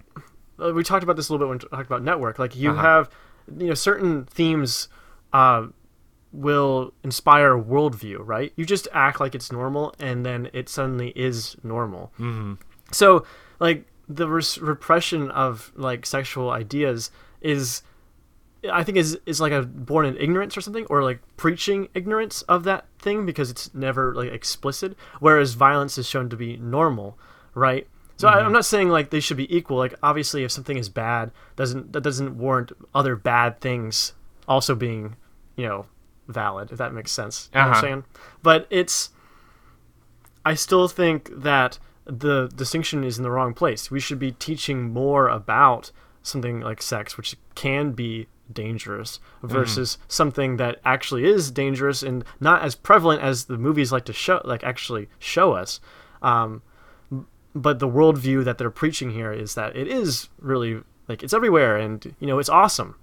we 0.57 0.83
talked 0.83 1.03
about 1.03 1.15
this 1.15 1.29
a 1.29 1.33
little 1.33 1.45
bit 1.45 1.49
when 1.49 1.57
we 1.59 1.77
talked 1.77 1.87
about 1.87 2.03
network. 2.03 2.39
Like 2.39 2.55
you 2.55 2.71
Uh-huh. 2.71 2.81
have 2.81 3.09
you 3.57 3.67
know 3.67 3.73
certain 3.73 4.25
themes 4.25 4.87
uh, 5.33 5.67
will 6.31 6.93
inspire 7.03 7.57
worldview, 7.57 8.17
right? 8.19 8.53
You 8.55 8.65
just 8.65 8.87
act 8.93 9.19
like 9.19 9.35
it's 9.35 9.51
normal, 9.51 9.93
and 9.99 10.25
then 10.25 10.49
it 10.53 10.69
suddenly 10.69 11.09
is 11.15 11.55
normal. 11.63 12.11
Mm-hmm. 12.19 12.53
So 12.91 13.25
like 13.59 13.85
the 14.09 14.27
res- 14.27 14.57
repression 14.59 15.31
of 15.31 15.71
like 15.75 16.05
sexual 16.05 16.49
ideas 16.49 17.11
is. 17.41 17.83
I 18.71 18.85
think 18.85 18.97
is 18.97 19.19
is 19.25 19.41
like 19.41 19.51
a 19.51 19.63
born 19.63 20.05
in 20.05 20.15
ignorance 20.15 20.55
or 20.55 20.61
something, 20.61 20.85
or 20.89 21.03
like 21.03 21.19
preaching 21.35 21.89
ignorance 21.93 22.43
of 22.43 22.63
that 22.63 22.85
thing 22.97 23.25
because 23.25 23.51
it's 23.51 23.73
never 23.73 24.15
like 24.15 24.31
explicit. 24.31 24.95
Whereas 25.19 25.53
violence 25.55 25.97
is 25.97 26.07
shown 26.07 26.29
to 26.29 26.37
be 26.37 26.55
normal, 26.55 27.19
right? 27.55 27.89
So 28.17 28.27
I, 28.27 28.39
I'm 28.45 28.53
not 28.53 28.65
saying 28.65 28.89
like 28.89 29.09
they 29.09 29.19
should 29.19 29.37
be 29.37 29.53
equal. 29.55 29.77
Like 29.77 29.95
obviously, 30.03 30.43
if 30.43 30.51
something 30.51 30.77
is 30.77 30.87
bad, 30.89 31.31
doesn't 31.55 31.93
that 31.93 32.01
doesn't 32.01 32.37
warrant 32.37 32.71
other 32.93 33.15
bad 33.15 33.59
things 33.59 34.13
also 34.47 34.75
being, 34.75 35.15
you 35.55 35.65
know, 35.67 35.85
valid. 36.27 36.71
If 36.71 36.77
that 36.77 36.93
makes 36.93 37.11
sense, 37.11 37.49
you 37.53 37.59
know 37.59 37.67
what 37.67 37.71
Uh-huh. 37.71 37.77
I'm 37.77 37.83
saying. 37.91 38.03
But 38.43 38.67
it's, 38.69 39.09
I 40.45 40.53
still 40.53 40.87
think 40.87 41.29
that 41.33 41.79
the 42.05 42.49
distinction 42.55 43.03
is 43.03 43.17
in 43.17 43.23
the 43.23 43.31
wrong 43.31 43.53
place. 43.53 43.89
We 43.89 43.99
should 43.99 44.19
be 44.19 44.31
teaching 44.33 44.83
more 44.91 45.27
about 45.29 45.91
something 46.21 46.59
like 46.61 46.81
sex, 46.81 47.17
which 47.17 47.35
can 47.55 47.91
be 47.93 48.27
dangerous 48.51 49.19
versus 49.41 49.97
something 50.07 50.57
that 50.57 50.79
actually 50.85 51.23
is 51.25 51.49
dangerous 51.49 52.03
and 52.03 52.23
not 52.39 52.61
as 52.61 52.75
prevalent 52.75 53.21
as 53.21 53.45
the 53.45 53.57
movies 53.57 53.91
like 53.91 54.03
to 54.05 54.13
show 54.13 54.41
like 54.43 54.63
actually 54.63 55.07
show 55.17 55.53
us 55.53 55.79
um, 56.21 56.61
but 57.55 57.79
the 57.79 57.87
worldview 57.87 58.43
that 58.45 58.57
they're 58.57 58.69
preaching 58.71 59.11
here 59.11 59.31
is 59.31 59.55
that 59.55 59.75
it 59.75 59.87
is 59.87 60.29
really 60.39 60.81
like 61.07 61.21
it's 61.23 61.33
everywhere 61.33 61.77
and 61.77 62.15
you 62.19 62.27
know 62.27 62.39
it's 62.39 62.49
awesome 62.49 62.95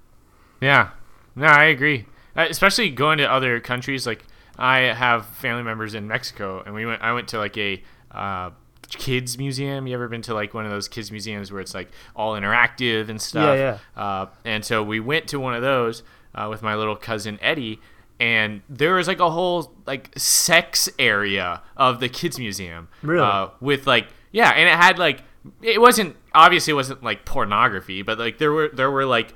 Yeah, 0.60 0.90
no, 1.36 1.46
I 1.46 1.64
agree. 1.64 2.06
Uh, 2.36 2.46
especially 2.50 2.90
going 2.90 3.18
to 3.18 3.24
other 3.30 3.60
countries. 3.60 4.06
Like 4.06 4.24
I 4.58 4.78
have 4.92 5.26
family 5.26 5.62
members 5.62 5.94
in 5.94 6.06
Mexico, 6.06 6.62
and 6.64 6.74
we 6.74 6.84
went. 6.86 7.02
I 7.02 7.12
went 7.12 7.28
to 7.28 7.38
like 7.38 7.56
a 7.56 7.82
uh, 8.10 8.50
kids 8.88 9.38
museum. 9.38 9.86
You 9.86 9.94
ever 9.94 10.08
been 10.08 10.22
to 10.22 10.34
like 10.34 10.52
one 10.54 10.64
of 10.64 10.70
those 10.70 10.86
kids 10.88 11.10
museums 11.10 11.50
where 11.50 11.60
it's 11.60 11.74
like 11.74 11.88
all 12.14 12.34
interactive 12.34 13.08
and 13.08 13.20
stuff? 13.20 13.56
Yeah, 13.56 13.78
Uh, 13.96 14.26
and 14.44 14.64
so 14.64 14.82
we 14.82 15.00
went 15.00 15.28
to 15.28 15.40
one 15.40 15.54
of 15.54 15.62
those 15.62 16.02
uh, 16.34 16.46
with 16.50 16.62
my 16.62 16.74
little 16.74 16.96
cousin 16.96 17.38
Eddie. 17.42 17.80
And 18.20 18.60
there 18.68 18.94
was 18.96 19.08
like 19.08 19.18
a 19.20 19.30
whole 19.30 19.72
like 19.86 20.10
sex 20.18 20.88
area 20.98 21.62
of 21.76 22.00
the 22.00 22.08
kids 22.10 22.38
museum, 22.38 22.88
Really? 23.02 23.22
uh, 23.26 23.48
with 23.60 23.86
like 23.86 24.08
yeah, 24.32 24.50
and 24.50 24.68
it 24.68 24.76
had 24.76 24.98
like 24.98 25.22
it 25.62 25.80
wasn't 25.80 26.16
obviously 26.34 26.70
it 26.72 26.74
wasn't 26.74 27.02
like 27.02 27.24
pornography, 27.24 28.02
but 28.02 28.18
like 28.18 28.38
there 28.38 28.52
were 28.52 28.68
there 28.72 28.90
were 28.90 29.06
like 29.06 29.34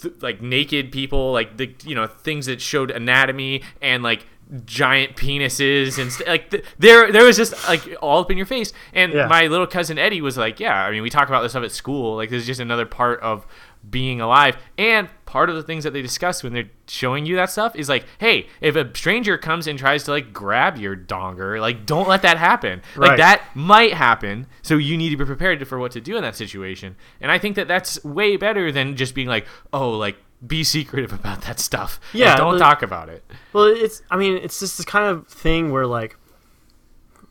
th- 0.00 0.14
like 0.20 0.40
naked 0.42 0.90
people, 0.92 1.32
like 1.32 1.56
the 1.56 1.74
you 1.84 1.94
know 1.94 2.06
things 2.06 2.46
that 2.46 2.60
showed 2.60 2.90
anatomy 2.90 3.62
and 3.80 4.02
like 4.02 4.26
giant 4.66 5.16
penises 5.16 5.98
and 5.98 6.12
st- 6.12 6.28
like 6.28 6.50
th- 6.50 6.62
there 6.78 7.10
there 7.10 7.24
was 7.24 7.36
just 7.38 7.54
like 7.68 7.96
all 8.02 8.20
up 8.20 8.30
in 8.30 8.36
your 8.36 8.46
face. 8.46 8.72
And 8.92 9.12
Yeah. 9.12 9.26
my 9.26 9.46
little 9.46 9.66
cousin 9.66 9.98
Eddie 9.98 10.20
was 10.20 10.36
like, 10.36 10.60
yeah, 10.60 10.84
I 10.84 10.90
mean 10.90 11.02
we 11.02 11.10
talk 11.10 11.28
about 11.28 11.42
this 11.42 11.52
stuff 11.52 11.64
at 11.64 11.72
school, 11.72 12.16
like 12.16 12.30
this 12.30 12.40
is 12.42 12.46
just 12.46 12.60
another 12.60 12.84
part 12.86 13.20
of 13.20 13.46
being 13.88 14.20
alive. 14.20 14.56
And 14.78 15.08
part 15.26 15.50
of 15.50 15.56
the 15.56 15.62
things 15.62 15.84
that 15.84 15.92
they 15.92 16.02
discuss 16.02 16.42
when 16.42 16.52
they're 16.52 16.70
showing 16.86 17.24
you 17.26 17.36
that 17.36 17.50
stuff 17.50 17.74
is 17.74 17.88
like 17.88 18.04
hey 18.18 18.46
if 18.60 18.76
a 18.76 18.94
stranger 18.94 19.38
comes 19.38 19.66
and 19.66 19.78
tries 19.78 20.04
to 20.04 20.10
like 20.10 20.30
grab 20.30 20.76
your 20.76 20.94
donger 20.94 21.58
like 21.60 21.86
don't 21.86 22.08
let 22.08 22.22
that 22.22 22.36
happen. 22.38 22.82
Like 22.96 23.16
that 23.16 23.42
might 23.54 23.94
happen 23.94 24.46
so 24.60 24.76
you 24.76 24.96
need 24.96 25.10
to 25.10 25.16
be 25.16 25.24
prepared 25.24 25.66
for 25.66 25.78
what 25.78 25.92
to 25.92 26.00
do 26.00 26.16
in 26.16 26.22
that 26.22 26.36
situation. 26.36 26.96
And 27.20 27.30
i 27.30 27.38
think 27.38 27.56
that 27.56 27.68
that's 27.68 28.02
way 28.04 28.36
better 28.36 28.70
than 28.70 28.96
just 28.96 29.14
being 29.14 29.28
like 29.28 29.46
oh 29.72 29.90
like 29.90 30.16
be 30.46 30.64
secretive 30.64 31.12
about 31.20 31.42
that 31.42 31.60
stuff. 31.60 32.00
Yeah, 32.12 32.36
don't 32.36 32.54
but- 32.54 32.58
talk 32.58 32.82
about 32.82 33.08
it. 33.08 33.24
Well, 33.52 33.64
it's 33.64 34.02
I 34.10 34.16
mean, 34.16 34.36
it's 34.36 34.58
just 34.60 34.76
this 34.76 34.86
kind 34.86 35.06
of 35.06 35.28
thing 35.28 35.70
where 35.70 35.86
like 35.86 36.16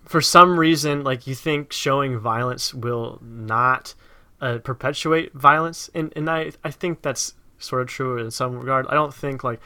for 0.05 0.21
some 0.21 0.59
reason 0.59 1.03
like 1.03 1.27
you 1.27 1.35
think 1.35 1.71
showing 1.71 2.19
violence 2.19 2.73
will 2.73 3.19
not 3.21 3.93
uh, 4.41 4.57
perpetuate 4.57 5.33
violence 5.33 5.89
and 5.93 6.11
and 6.15 6.29
I 6.29 6.51
I 6.63 6.71
think 6.71 7.01
that's 7.01 7.35
sort 7.59 7.81
of 7.81 7.87
true 7.87 8.17
in 8.17 8.31
some 8.31 8.57
regard. 8.57 8.87
I 8.87 8.95
don't 8.95 9.13
think 9.13 9.43
like 9.43 9.59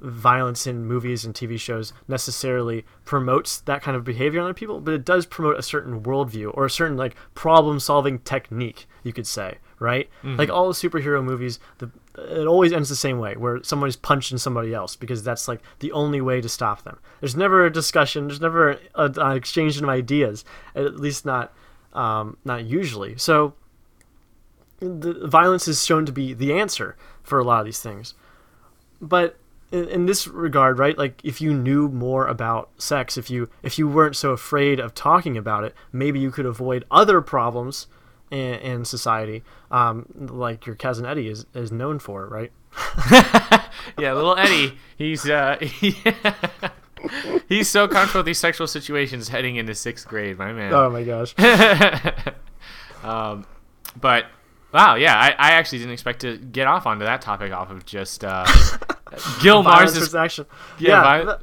violence 0.00 0.66
in 0.66 0.86
movies 0.86 1.24
and 1.24 1.34
TV 1.34 1.58
shows 1.58 1.92
necessarily 2.08 2.86
promotes 3.04 3.60
that 3.60 3.82
kind 3.82 3.96
of 3.96 4.04
behavior 4.04 4.40
on 4.40 4.46
other 4.46 4.54
people, 4.54 4.80
but 4.80 4.94
it 4.94 5.04
does 5.04 5.26
promote 5.26 5.58
a 5.58 5.62
certain 5.62 6.02
worldview 6.02 6.50
or 6.54 6.64
a 6.64 6.70
certain 6.70 6.96
like 6.96 7.14
problem 7.34 7.78
solving 7.78 8.18
technique, 8.20 8.86
you 9.02 9.12
could 9.12 9.26
say, 9.26 9.58
right? 9.78 10.08
Like 10.38 10.48
all 10.48 10.68
the 10.68 10.74
superhero 10.74 11.22
movies, 11.22 11.58
the 11.78 11.90
it 12.16 12.46
always 12.46 12.72
ends 12.72 12.88
the 12.88 12.96
same 12.96 13.18
way, 13.18 13.34
where 13.36 13.62
somebody's 13.62 13.96
punching 13.96 14.38
somebody 14.38 14.74
else 14.74 14.96
because 14.96 15.22
that's 15.22 15.48
like 15.48 15.60
the 15.78 15.92
only 15.92 16.20
way 16.20 16.40
to 16.40 16.48
stop 16.48 16.82
them. 16.82 16.98
There's 17.20 17.36
never 17.36 17.64
a 17.64 17.72
discussion. 17.72 18.26
There's 18.26 18.40
never 18.40 18.78
an 18.94 19.36
exchange 19.36 19.80
of 19.80 19.88
ideas, 19.88 20.44
at 20.74 20.96
least 20.96 21.24
not 21.24 21.52
um, 21.92 22.36
not 22.44 22.64
usually. 22.64 23.16
So 23.16 23.54
the 24.80 25.26
violence 25.26 25.68
is 25.68 25.84
shown 25.84 26.06
to 26.06 26.12
be 26.12 26.32
the 26.34 26.52
answer 26.52 26.96
for 27.22 27.38
a 27.38 27.44
lot 27.44 27.60
of 27.60 27.66
these 27.66 27.80
things. 27.80 28.14
But 29.00 29.38
in, 29.70 29.88
in 29.88 30.06
this 30.06 30.26
regard, 30.26 30.78
right? 30.78 30.96
Like 30.96 31.20
if 31.24 31.40
you 31.40 31.54
knew 31.54 31.88
more 31.88 32.26
about 32.26 32.70
sex, 32.78 33.16
if 33.16 33.30
you 33.30 33.48
if 33.62 33.78
you 33.78 33.88
weren't 33.88 34.16
so 34.16 34.30
afraid 34.30 34.80
of 34.80 34.94
talking 34.94 35.36
about 35.36 35.64
it, 35.64 35.74
maybe 35.92 36.18
you 36.18 36.30
could 36.30 36.46
avoid 36.46 36.84
other 36.90 37.20
problems 37.20 37.86
in, 38.30 38.54
in 38.54 38.84
society, 38.84 39.42
um, 39.70 40.06
like 40.16 40.66
your 40.66 40.76
cousin 40.76 41.04
Eddie 41.04 41.28
is, 41.28 41.46
is 41.54 41.72
known 41.72 41.98
for, 41.98 42.26
right? 42.26 42.52
yeah 43.98 44.12
little 44.12 44.36
eddie 44.36 44.78
he's 44.96 45.28
uh 45.28 45.56
he's 47.48 47.68
so 47.68 47.88
comfortable 47.88 48.20
with 48.20 48.26
these 48.26 48.38
sexual 48.38 48.68
situations 48.68 49.28
heading 49.28 49.56
into 49.56 49.74
sixth 49.74 50.06
grade 50.06 50.38
my 50.38 50.52
man 50.52 50.72
Oh 50.72 50.88
my 50.88 51.02
gosh. 51.02 51.34
um, 53.02 53.44
but 54.00 54.26
wow, 54.72 54.94
yeah, 54.94 55.18
I, 55.18 55.28
I 55.30 55.50
actually 55.52 55.78
didn't 55.78 55.92
expect 55.92 56.20
to 56.20 56.38
get 56.38 56.66
off 56.66 56.86
onto 56.86 57.04
that 57.04 57.22
topic 57.22 57.52
off 57.52 57.70
of 57.70 57.84
just 57.86 58.24
uh, 58.24 58.44
Gil 59.42 59.62
Violence 59.62 59.64
Mars 59.64 59.94
versus 59.94 60.14
action. 60.14 60.46
Yeah, 60.78 61.22
Yeah, 61.24 61.36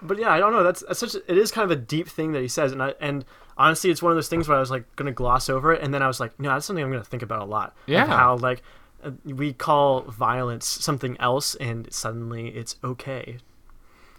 but, 0.00 0.18
yeah, 0.18 0.30
I 0.30 0.38
don't 0.38 0.52
know. 0.52 0.62
That's, 0.62 0.84
that's 0.86 1.00
such. 1.00 1.14
A, 1.14 1.30
it 1.30 1.36
is 1.36 1.50
kind 1.50 1.64
of 1.64 1.76
a 1.76 1.80
deep 1.80 2.08
thing 2.08 2.32
that 2.32 2.42
he 2.42 2.48
says, 2.48 2.72
and 2.72 2.82
I 2.82 2.94
and 3.00 3.24
honestly, 3.56 3.90
it's 3.90 4.02
one 4.02 4.12
of 4.12 4.16
those 4.16 4.28
things 4.28 4.48
where 4.48 4.56
I 4.56 4.60
was 4.60 4.70
like 4.70 4.84
gonna 4.96 5.12
gloss 5.12 5.48
over 5.48 5.72
it, 5.72 5.82
and 5.82 5.92
then 5.92 6.02
I 6.02 6.06
was 6.06 6.20
like, 6.20 6.38
no, 6.38 6.50
that's 6.50 6.66
something 6.66 6.84
I'm 6.84 6.90
gonna 6.90 7.04
think 7.04 7.22
about 7.22 7.42
a 7.42 7.44
lot. 7.44 7.76
Yeah. 7.86 8.06
how 8.06 8.36
like 8.36 8.62
uh, 9.02 9.10
we 9.24 9.52
call 9.52 10.02
violence 10.02 10.66
something 10.66 11.16
else, 11.18 11.54
and 11.56 11.92
suddenly 11.92 12.48
it's 12.48 12.76
okay. 12.84 13.38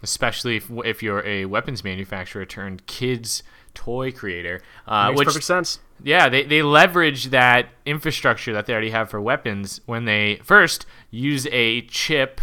especially 0.02 0.56
if, 0.56 0.70
if 0.84 1.02
you're 1.02 1.24
a 1.26 1.44
weapons 1.44 1.84
manufacturer 1.84 2.44
turned 2.44 2.86
kids 2.86 3.42
toy 3.74 4.10
creator, 4.12 4.62
uh, 4.86 5.08
Makes 5.08 5.18
which 5.18 5.26
perfect 5.26 5.44
sense. 5.44 5.80
Yeah, 6.04 6.28
they, 6.28 6.44
they 6.44 6.62
leverage 6.62 7.26
that 7.26 7.68
infrastructure 7.86 8.52
that 8.52 8.66
they 8.66 8.72
already 8.72 8.90
have 8.90 9.10
for 9.10 9.20
weapons 9.20 9.80
when 9.86 10.04
they 10.04 10.40
first 10.44 10.86
use 11.10 11.46
a 11.50 11.82
chip 11.82 12.40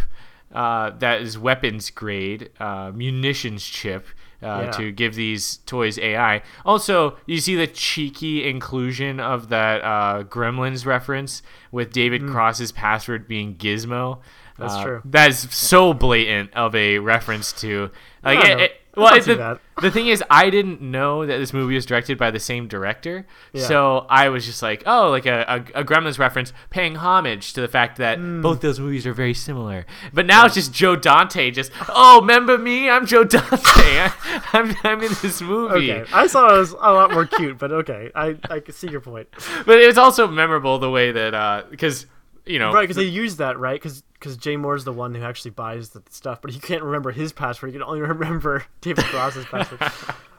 uh, 0.54 0.92
that 1.00 1.22
is 1.22 1.38
weapons 1.38 1.90
grade, 1.90 2.50
uh, 2.60 2.92
munitions 2.94 3.64
chip. 3.66 4.08
Uh, 4.40 4.66
Yeah. 4.66 4.70
To 4.74 4.92
give 4.92 5.16
these 5.16 5.58
toys 5.66 5.98
AI. 5.98 6.44
Also, 6.64 7.18
you 7.26 7.40
see 7.40 7.56
the 7.56 7.66
cheeky 7.66 8.48
inclusion 8.48 9.20
of 9.20 9.50
that 9.50 9.82
uh, 9.84 10.24
Gremlins 10.26 10.86
reference 10.86 11.42
with 11.72 11.92
David 11.92 12.22
Cross's 12.28 12.72
password 12.72 13.28
being 13.28 13.56
Gizmo. 13.56 14.18
Mm. 14.18 14.20
That's 14.60 14.74
Uh, 14.76 14.84
true. 14.84 15.02
That 15.06 15.30
is 15.32 15.40
so 15.50 15.92
blatant 15.96 16.54
of 16.54 16.76
a 16.76 17.00
reference 17.00 17.52
to 17.62 17.90
like 18.24 18.46
it, 18.48 18.60
it- 18.60 18.77
well, 18.98 19.20
the, 19.22 19.60
the 19.82 19.92
thing 19.92 20.08
is, 20.08 20.24
I 20.30 20.50
didn't 20.50 20.82
know 20.82 21.26
that 21.26 21.38
this 21.38 21.54
movie 21.54 21.76
was 21.76 21.86
directed 21.86 22.18
by 22.18 22.32
the 22.32 22.40
same 22.40 22.68
director, 22.68 23.26
Yeah. 23.54 23.66
so 23.68 24.06
I 24.10 24.30
was 24.30 24.46
just 24.46 24.62
like, 24.62 24.84
oh, 24.86 25.10
like 25.10 25.26
a, 25.26 25.64
a, 25.76 25.82
a 25.82 25.84
Gremlins 25.86 26.18
reference, 26.20 26.52
paying 26.70 26.96
homage 26.96 27.54
to 27.54 27.62
the 27.62 27.68
fact 27.68 27.98
that 28.00 28.18
Hmm. 28.18 28.42
both 28.42 28.62
those 28.62 28.80
movies 28.80 29.06
are 29.06 29.14
very 29.14 29.34
similar. 29.34 29.86
But 30.14 30.26
now 30.26 30.46
it's 30.46 30.56
just 30.56 30.74
Joe 30.74 30.96
Dante, 30.96 31.52
just 31.52 31.72
oh, 31.90 32.22
remember 32.22 32.58
me? 32.58 32.90
I'm 32.90 33.06
Joe 33.06 33.24
Dante. 33.24 33.58
I, 33.64 34.12
I'm 34.54 34.76
I'm 34.84 35.02
in 35.04 35.12
this 35.22 35.42
movie. 35.42 35.92
Okay, 35.92 36.06
I 36.12 36.28
thought 36.28 36.52
it 36.54 36.58
was 36.58 36.72
a 36.72 36.76
lot 36.94 37.12
more 37.12 37.26
cute, 37.26 37.58
but 37.58 37.72
okay, 37.72 38.12
I 38.16 38.36
I 38.50 38.60
can 38.60 38.74
see 38.74 38.90
your 38.90 39.02
point. 39.02 39.28
But 39.66 39.80
it 39.80 39.88
was 39.88 39.98
also 39.98 40.28
memorable 40.28 40.80
the 40.80 40.90
way 40.90 41.12
that 41.12 41.70
because 41.70 42.06
you 42.46 42.60
know 42.60 42.72
Right, 42.74 42.82
because 42.84 42.96
they 42.96 43.04
use 43.04 43.36
that, 43.38 43.60
right? 43.60 43.80
Because 43.80 44.04
Jay 44.38 44.58
Mohr's 44.58 44.84
the 44.84 44.94
one 44.94 45.14
who 45.16 45.24
actually 45.24 45.52
buys 45.52 45.90
the 45.90 46.02
stuff, 46.10 46.42
but 46.42 46.52
he 46.52 46.60
can't 46.60 46.84
remember 46.84 47.12
his 47.12 47.32
password. 47.32 47.72
He 47.72 47.74
can 47.74 47.84
only 47.84 48.02
remember 48.02 48.66
David 48.82 49.06
Cross's 49.06 49.46
password. 49.46 49.82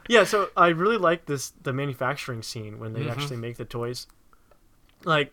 Yeah, 0.09 0.23
so 0.23 0.49
I 0.57 0.69
really 0.69 0.97
like 0.97 1.27
this 1.27 1.53
the 1.61 1.71
manufacturing 1.71 2.41
scene 2.41 2.79
when 2.79 2.93
they 2.93 3.01
mm-hmm. 3.01 3.11
actually 3.11 3.37
make 3.37 3.57
the 3.57 3.63
toys. 3.63 4.07
Like, 5.05 5.31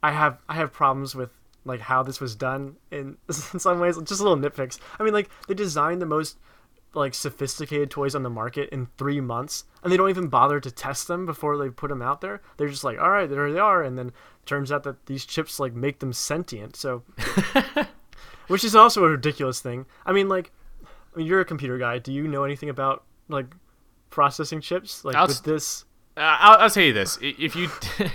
I 0.00 0.12
have 0.12 0.38
I 0.48 0.54
have 0.54 0.72
problems 0.72 1.16
with 1.16 1.30
like 1.64 1.80
how 1.80 2.04
this 2.04 2.20
was 2.20 2.36
done 2.36 2.76
in, 2.92 3.16
in 3.26 3.34
some 3.58 3.80
ways. 3.80 3.98
Just 4.04 4.20
a 4.20 4.22
little 4.22 4.38
nitpicks. 4.38 4.78
I 5.00 5.02
mean, 5.02 5.12
like 5.12 5.28
they 5.48 5.54
designed 5.54 6.00
the 6.00 6.06
most 6.06 6.38
like 6.96 7.14
sophisticated 7.14 7.90
toys 7.90 8.14
on 8.14 8.22
the 8.22 8.30
market 8.30 8.70
in 8.70 8.88
three 8.96 9.20
months, 9.20 9.64
and 9.82 9.92
they 9.92 9.96
don't 9.96 10.10
even 10.10 10.28
bother 10.28 10.58
to 10.60 10.70
test 10.70 11.06
them 11.08 11.26
before 11.26 11.56
they 11.58 11.68
put 11.68 11.88
them 11.88 12.02
out 12.02 12.20
there. 12.20 12.40
They're 12.56 12.68
just 12.68 12.84
like, 12.84 12.98
all 12.98 13.10
right, 13.10 13.28
there 13.28 13.52
they 13.52 13.58
are, 13.58 13.82
and 13.82 13.98
then 13.98 14.12
turns 14.46 14.72
out 14.72 14.82
that 14.84 15.06
these 15.06 15.24
chips 15.26 15.60
like 15.60 15.74
make 15.74 15.98
them 15.98 16.12
sentient. 16.12 16.74
So, 16.76 17.02
which 18.48 18.64
is 18.64 18.74
also 18.74 19.04
a 19.04 19.10
ridiculous 19.10 19.60
thing. 19.60 19.86
I 20.04 20.12
mean, 20.12 20.28
like, 20.28 20.52
I 21.14 21.18
mean, 21.18 21.26
you're 21.26 21.40
a 21.40 21.44
computer 21.44 21.78
guy. 21.78 21.98
Do 21.98 22.12
you 22.12 22.26
know 22.26 22.44
anything 22.44 22.70
about 22.70 23.04
like 23.28 23.46
processing 24.10 24.60
chips? 24.60 25.04
Like 25.04 25.14
I'll 25.16 25.26
with 25.26 25.42
this, 25.42 25.84
Uh, 26.16 26.20
I'll, 26.20 26.58
I'll 26.62 26.70
tell 26.70 26.84
you 26.84 26.92
this: 26.92 27.18
if 27.20 27.54
you 27.54 27.68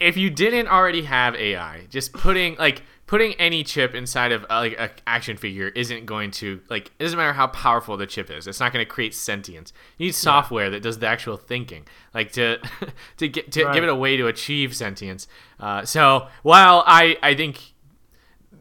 if 0.00 0.16
you 0.16 0.30
didn't 0.30 0.68
already 0.68 1.02
have 1.02 1.34
AI, 1.36 1.86
just 1.88 2.12
putting 2.12 2.56
like 2.56 2.82
putting 3.06 3.34
any 3.34 3.62
chip 3.62 3.94
inside 3.94 4.32
of 4.32 4.44
uh, 4.50 4.56
like 4.58 4.72
a 4.78 4.90
action 5.06 5.36
figure 5.36 5.68
isn't 5.68 6.06
going 6.06 6.30
to 6.32 6.60
like 6.68 6.88
it 6.98 7.04
doesn't 7.04 7.16
matter 7.16 7.32
how 7.32 7.46
powerful 7.48 7.96
the 7.96 8.06
chip 8.06 8.30
is. 8.30 8.46
It's 8.46 8.58
not 8.60 8.72
going 8.72 8.84
to 8.84 8.90
create 8.90 9.14
sentience. 9.14 9.72
You 9.98 10.06
need 10.06 10.12
software 10.14 10.70
that 10.70 10.82
does 10.82 10.98
the 10.98 11.06
actual 11.06 11.36
thinking, 11.36 11.86
like 12.14 12.32
to 12.32 12.58
to 13.18 13.28
get 13.28 13.52
to 13.52 13.64
Right. 13.64 13.74
give 13.74 13.84
it 13.84 13.90
a 13.90 13.94
way 13.94 14.16
to 14.16 14.26
achieve 14.26 14.74
sentience. 14.74 15.28
Uh, 15.60 15.84
so 15.84 16.26
while 16.42 16.82
I 16.86 17.16
I 17.22 17.34
think 17.34 17.74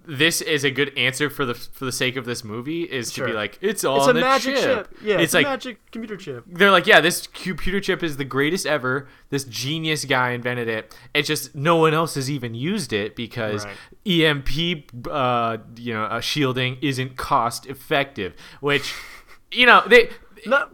this 0.08 0.42
is 0.42 0.64
a 0.64 0.72
good 0.72 0.98
answer 0.98 1.30
for 1.30 1.46
the 1.46 1.54
for 1.54 1.86
the 1.86 1.92
sake 1.92 2.16
of 2.16 2.26
this 2.26 2.44
movie 2.44 2.84
is 2.84 3.12
to 3.14 3.26
be 3.26 3.32
like 3.32 3.58
it's 3.62 3.84
all 3.84 3.98
It's 3.98 4.08
a 4.08 4.14
magic 4.14 4.56
chip. 4.56 4.96
Yeah, 5.02 5.16
it's, 5.16 5.24
it's, 5.24 5.34
like 5.34 5.46
magic 5.46 5.92
computer 5.92 6.18
chip. 6.18 6.44
they're 6.48 6.72
like, 6.72 6.88
yeah, 6.88 7.02
this 7.02 7.28
computer 7.28 7.80
chip 7.80 8.04
is 8.04 8.18
the 8.18 8.26
greatest 8.26 8.66
ever. 8.66 9.08
This 9.30 9.44
genius 9.44 10.06
guy 10.06 10.32
invented 10.32 10.68
it. 10.68 10.96
It's 11.14 11.28
just 11.28 11.56
no 11.56 11.78
one 11.78 11.94
else 11.94 12.16
has 12.16 12.30
even 12.30 12.54
used 12.54 12.94
it 12.94 13.16
because 13.16 13.66
Right. 13.66 13.76
EMP, 14.06 15.10
uh, 15.10 15.58
you 15.78 15.94
know, 15.94 16.04
uh, 16.04 16.20
shielding 16.20 16.78
isn't 16.82 17.18
cost 17.18 17.66
effective. 17.66 18.34
Which, 18.60 18.94
you 19.52 19.66
know, 19.66 19.84
they 19.88 20.10
Not, 20.46 20.72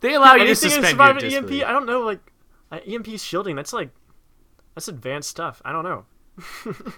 they 0.00 0.14
allow 0.14 0.34
you 0.34 0.46
to 0.46 0.54
suspend 0.54 0.86
survive 0.86 1.20
your 1.20 1.42
an 1.42 1.44
EMP. 1.44 1.66
I 1.66 1.72
don't 1.72 1.86
know, 1.86 2.00
like 2.00 2.20
uh, 2.70 2.78
EMP 2.86 3.18
shielding. 3.18 3.56
That's 3.56 3.72
like 3.72 3.90
that's 4.74 4.88
advanced 4.88 5.30
stuff. 5.30 5.60
I 5.64 5.72
don't 5.72 5.84
know. 5.84 6.04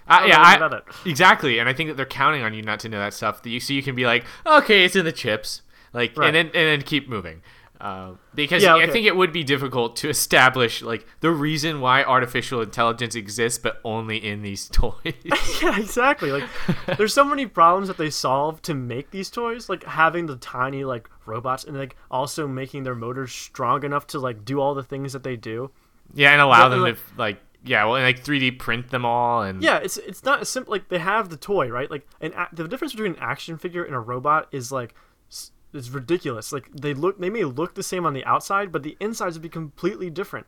I, 0.07 0.21
don't 0.21 0.29
yeah, 0.29 0.37
know 0.37 0.43
I, 0.43 0.55
about 0.55 0.73
it. 0.75 0.85
exactly. 1.07 1.59
And 1.59 1.69
I 1.69 1.73
think 1.73 1.89
that 1.91 1.97
they're 1.97 2.07
counting 2.07 2.43
on 2.43 2.55
you 2.55 2.63
not 2.63 2.81
to 2.81 2.89
know 2.89 2.99
that 2.99 3.15
stuff. 3.15 3.43
That 3.43 3.51
you, 3.51 3.61
so 3.61 3.73
you 3.73 3.83
can 3.83 3.95
be 3.95 4.07
like, 4.07 4.25
okay, 4.47 4.85
it's 4.85 4.97
in 4.97 5.05
the 5.05 5.13
chips, 5.13 5.63
like, 5.93 6.17
Right. 6.17 6.27
and 6.29 6.37
then 6.37 6.47
and 6.47 6.55
then 6.55 6.83
keep 6.83 7.09
moving. 7.09 7.43
Uh, 7.81 8.13
because 8.35 8.63
Yeah, 8.63 8.75
I 8.77 8.87
think 8.89 9.07
it 9.07 9.17
would 9.17 9.33
be 9.33 9.43
difficult 9.43 9.97
to 9.97 10.11
establish 10.11 10.83
like 10.83 11.07
the 11.21 11.31
reason 11.31 11.81
why 11.81 12.05
artificial 12.05 12.61
intelligence 12.61 13.15
exists, 13.15 13.59
but 13.59 13.81
only 13.85 14.19
in 14.19 14.43
these 14.43 14.69
toys. 14.73 15.15
yeah, 15.63 15.79
exactly. 15.81 16.31
Like, 16.31 16.45
there's 16.99 17.15
so 17.15 17.25
many 17.25 17.47
problems 17.47 17.89
that 17.89 17.97
they 17.97 18.11
solve 18.11 18.61
to 18.63 18.75
make 18.75 19.11
these 19.13 19.31
toys, 19.31 19.71
like 19.71 19.85
having 19.85 20.27
the 20.27 20.37
tiny 20.37 20.85
like 20.85 21.09
robots, 21.25 21.65
and 21.65 21.75
like 21.79 21.97
also 22.11 22.47
making 22.47 22.83
their 22.83 22.95
motors 22.95 23.33
strong 23.33 23.83
enough 23.83 24.07
to 24.09 24.19
like 24.19 24.45
do 24.45 24.61
all 24.61 24.75
the 24.75 24.83
things 24.83 25.15
that 25.15 25.23
they 25.23 25.37
do. 25.37 25.71
yeah, 26.13 26.33
and 26.33 26.43
allow 26.43 26.65
Yeah, 26.65 26.69
them 26.69 26.81
like- 26.83 26.97
to 26.97 27.01
like 27.17 27.41
yeah, 27.65 27.85
well, 27.85 27.97
and 27.97 28.05
like 28.05 28.25
3D 28.25 28.59
print 28.59 28.91
them 28.91 29.05
all 29.05 29.43
and 29.43 29.63
Yeah, 29.63 29.79
it's 29.79 29.97
it's 29.99 30.25
not 30.25 30.41
as 30.41 30.49
simple. 30.49 30.71
Like 30.73 30.89
they 30.89 30.99
have 30.99 31.29
the 31.29 31.37
toy, 31.37 31.69
right? 31.69 31.91
Like, 31.91 32.07
an 32.21 32.33
a- 32.35 32.49
the 32.53 32.67
difference 32.69 32.93
between 32.93 33.13
an 33.13 33.19
action 33.21 33.59
figure 33.59 33.85
and 33.85 33.95
a 33.95 34.01
robot 34.01 34.49
is 34.53 34.71
like 34.73 34.95
it's 35.73 35.89
ridiculous. 35.91 36.53
Like 36.53 36.71
they 36.73 36.95
look, 36.95 37.19
they 37.21 37.31
may 37.31 37.45
look 37.45 37.75
the 37.75 37.83
same 37.83 38.05
on 38.07 38.13
the 38.15 38.25
outside, 38.25 38.73
but 38.73 38.83
the 38.83 38.97
insides 39.01 39.37
would 39.37 39.43
be 39.43 39.49
completely 39.49 40.11
different. 40.11 40.47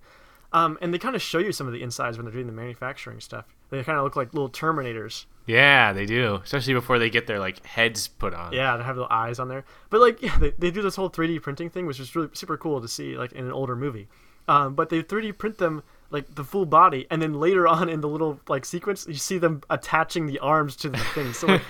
Um, 0.55 0.77
and 0.83 0.92
they 0.92 0.98
kind 0.98 1.14
of 1.16 1.22
show 1.22 1.38
you 1.38 1.51
some 1.53 1.66
of 1.66 1.72
the 1.72 1.83
insides 1.83 2.18
when 2.18 2.27
they're 2.27 2.33
doing 2.35 2.46
the 2.46 2.53
manufacturing 2.53 3.20
stuff. 3.20 3.46
They 3.70 3.83
kind 3.85 3.96
of 3.96 4.05
look 4.05 4.16
like 4.16 4.35
little 4.35 4.51
Terminators. 4.51 5.25
yeah, 5.46 5.94
they 5.94 6.05
do, 6.05 6.40
especially 6.44 6.75
before 6.75 6.98
they 6.98 7.09
get 7.09 7.27
their 7.27 7.38
like 7.38 7.64
heads 7.64 8.07
put 8.09 8.35
on. 8.35 8.53
Yeah, 8.53 8.77
they 8.77 8.85
have 8.85 8.96
little 8.96 9.11
eyes 9.11 9.38
on 9.38 9.48
there. 9.48 9.64
But 9.88 10.01
like, 10.03 10.20
yeah, 10.20 10.37
they, 10.38 10.51
they 10.59 10.70
do 10.70 10.83
this 10.83 10.96
whole 10.96 11.09
3D 11.09 11.40
printing 11.40 11.70
thing, 11.70 11.87
which 11.87 11.98
is 12.01 12.14
really 12.14 12.29
super 12.35 12.59
cool 12.59 12.83
to 12.83 12.88
see, 12.88 13.16
like 13.16 13.33
in 13.33 13.46
an 13.46 13.53
older 13.53 13.75
movie. 13.77 14.09
Um, 14.48 14.75
but 14.75 14.90
they 14.90 15.03
3D 15.03 15.38
print 15.38 15.57
them 15.59 15.85
like 16.12 16.35
the 16.35 16.44
full 16.44 16.66
body, 16.66 17.07
and 17.11 17.20
then 17.20 17.35
later 17.35 17.66
on 17.66 17.88
in 17.88 18.01
the 18.01 18.09
little 18.09 18.38
like 18.48 18.64
sequence, 18.64 19.07
you 19.09 19.14
see 19.14 19.38
them 19.38 19.62
attaching 19.70 20.27
the 20.27 20.38
arms 20.38 20.77
to 20.77 20.90
the 20.90 20.98
thing. 20.98 21.33
So 21.33 21.46
like, 21.48 21.62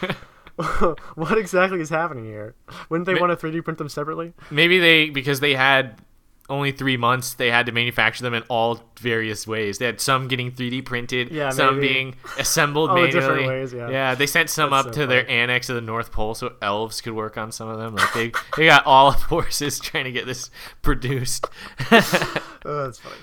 what 1.17 1.39
exactly 1.39 1.81
is 1.81 1.89
happening 1.89 2.25
here? 2.27 2.55
Wouldn't 2.91 3.07
they 3.07 3.15
Ma- 3.15 3.21
want 3.23 3.39
to 3.41 3.47
3D 3.47 3.65
print 3.65 3.79
them 3.79 3.89
separately? 3.89 4.35
Maybe 4.51 4.79
they 4.79 5.09
because 5.11 5.41
they 5.41 5.55
had 5.55 6.03
only 6.51 6.73
three 6.73 6.97
months, 6.99 7.35
they 7.35 7.51
had 7.51 7.65
to 7.67 7.73
manufacture 7.73 8.23
them 8.25 8.35
in 8.35 8.43
all 8.49 8.83
various 8.99 9.47
ways. 9.47 9.79
They 9.79 9.87
had 9.87 10.01
some 10.01 10.27
getting 10.29 10.51
3D 10.53 10.85
printed, 10.85 11.31
Yeah, 11.31 11.49
some 11.51 11.77
maybe. 11.81 11.89
being 11.95 12.15
assembled 12.39 12.91
All 12.91 12.97
manually. 12.97 13.21
different 13.21 13.47
ways, 13.47 13.73
yeah. 13.73 13.89
yeah, 13.89 14.15
they 14.17 14.27
sent 14.27 14.51
some 14.51 14.71
That's 14.71 14.89
up 14.89 14.95
so 14.95 15.03
to 15.03 15.07
their 15.07 15.27
annex 15.31 15.69
of 15.71 15.77
the 15.77 15.81
North 15.81 16.11
Pole 16.13 16.35
so 16.35 16.53
elves 16.61 17.01
could 17.01 17.15
work 17.15 17.39
on 17.39 17.53
some 17.53 17.69
of 17.69 17.79
them. 17.79 17.95
Like 17.95 18.13
they, 18.13 18.33
they 18.57 18.67
got 18.67 18.85
all 18.85 19.09
of 19.09 19.23
forces 19.29 19.79
trying 19.79 20.05
to 20.05 20.13
get 20.13 20.27
this 20.27 20.51
produced. 20.83 21.47
Oh, 21.91 22.85
that's 22.85 22.99
funny. 22.99 23.17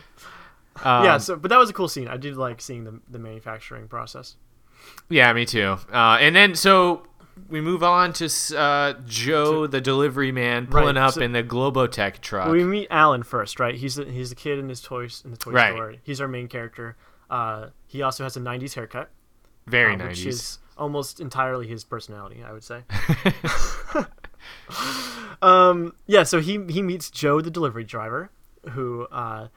Um, 0.84 1.04
yeah. 1.06 1.18
So, 1.18 1.36
but 1.36 1.50
that 1.50 1.58
was 1.58 1.70
a 1.70 1.74
cool 1.74 1.88
scene. 1.88 2.08
I 2.08 2.18
did 2.18 2.36
like 2.38 2.62
seeing 2.62 2.84
the 2.84 3.00
the 3.10 3.20
manufacturing 3.20 3.88
process. 3.88 4.36
Yeah, 5.10 5.32
me 5.34 5.46
too. 5.46 5.78
Uh, 5.92 6.18
and 6.20 6.36
then 6.36 6.56
so 6.56 7.06
we 7.50 7.62
move 7.62 7.84
on 7.84 8.13
to 8.13 8.30
uh, 8.58 8.94
Joe, 9.06 9.68
the 9.68 9.82
delivery 9.82 10.32
man, 10.32 10.68
pulling 10.68 10.96
Right, 10.96 10.98
up 10.98 11.13
so- 11.15 11.22
in 11.22 11.32
the 11.32 11.44
Globotech 11.44 12.20
truck. 12.22 12.50
We 12.50 12.63
meet 12.63 12.88
Alan 12.89 13.24
first, 13.24 13.60
right? 13.60 13.76
He's 13.76 13.96
the, 13.96 14.06
he's 14.06 14.30
the 14.30 14.36
kid 14.36 14.60
in 14.60 14.70
his 14.70 14.82
toys 14.82 15.22
in 15.26 15.32
the 15.32 15.38
toy 15.38 15.52
Right. 15.52 15.74
store. 15.74 15.96
He's 16.04 16.20
our 16.22 16.28
main 16.28 16.48
character. 16.48 16.96
Uh, 17.30 17.68
he 17.88 18.02
also 18.02 18.24
has 18.24 18.36
a 18.38 18.39
'90s 18.39 18.74
haircut. 18.74 19.10
Very 19.68 19.94
uh, 19.94 19.98
nice. 19.98 20.10
which 20.18 20.26
is 20.26 20.60
almost 20.78 21.20
entirely 21.20 21.68
his 21.68 21.84
personality, 21.84 22.44
I 22.44 22.52
would 22.54 22.63
say. 22.63 22.84
um, 25.42 25.94
yeah, 26.08 26.24
so 26.24 26.39
he 26.39 26.60
he 26.70 26.82
meets 26.82 27.10
Joe, 27.10 27.42
the 27.42 27.52
delivery 27.52 27.84
driver, 27.84 28.32
who 28.72 29.08
uh, 29.12 29.48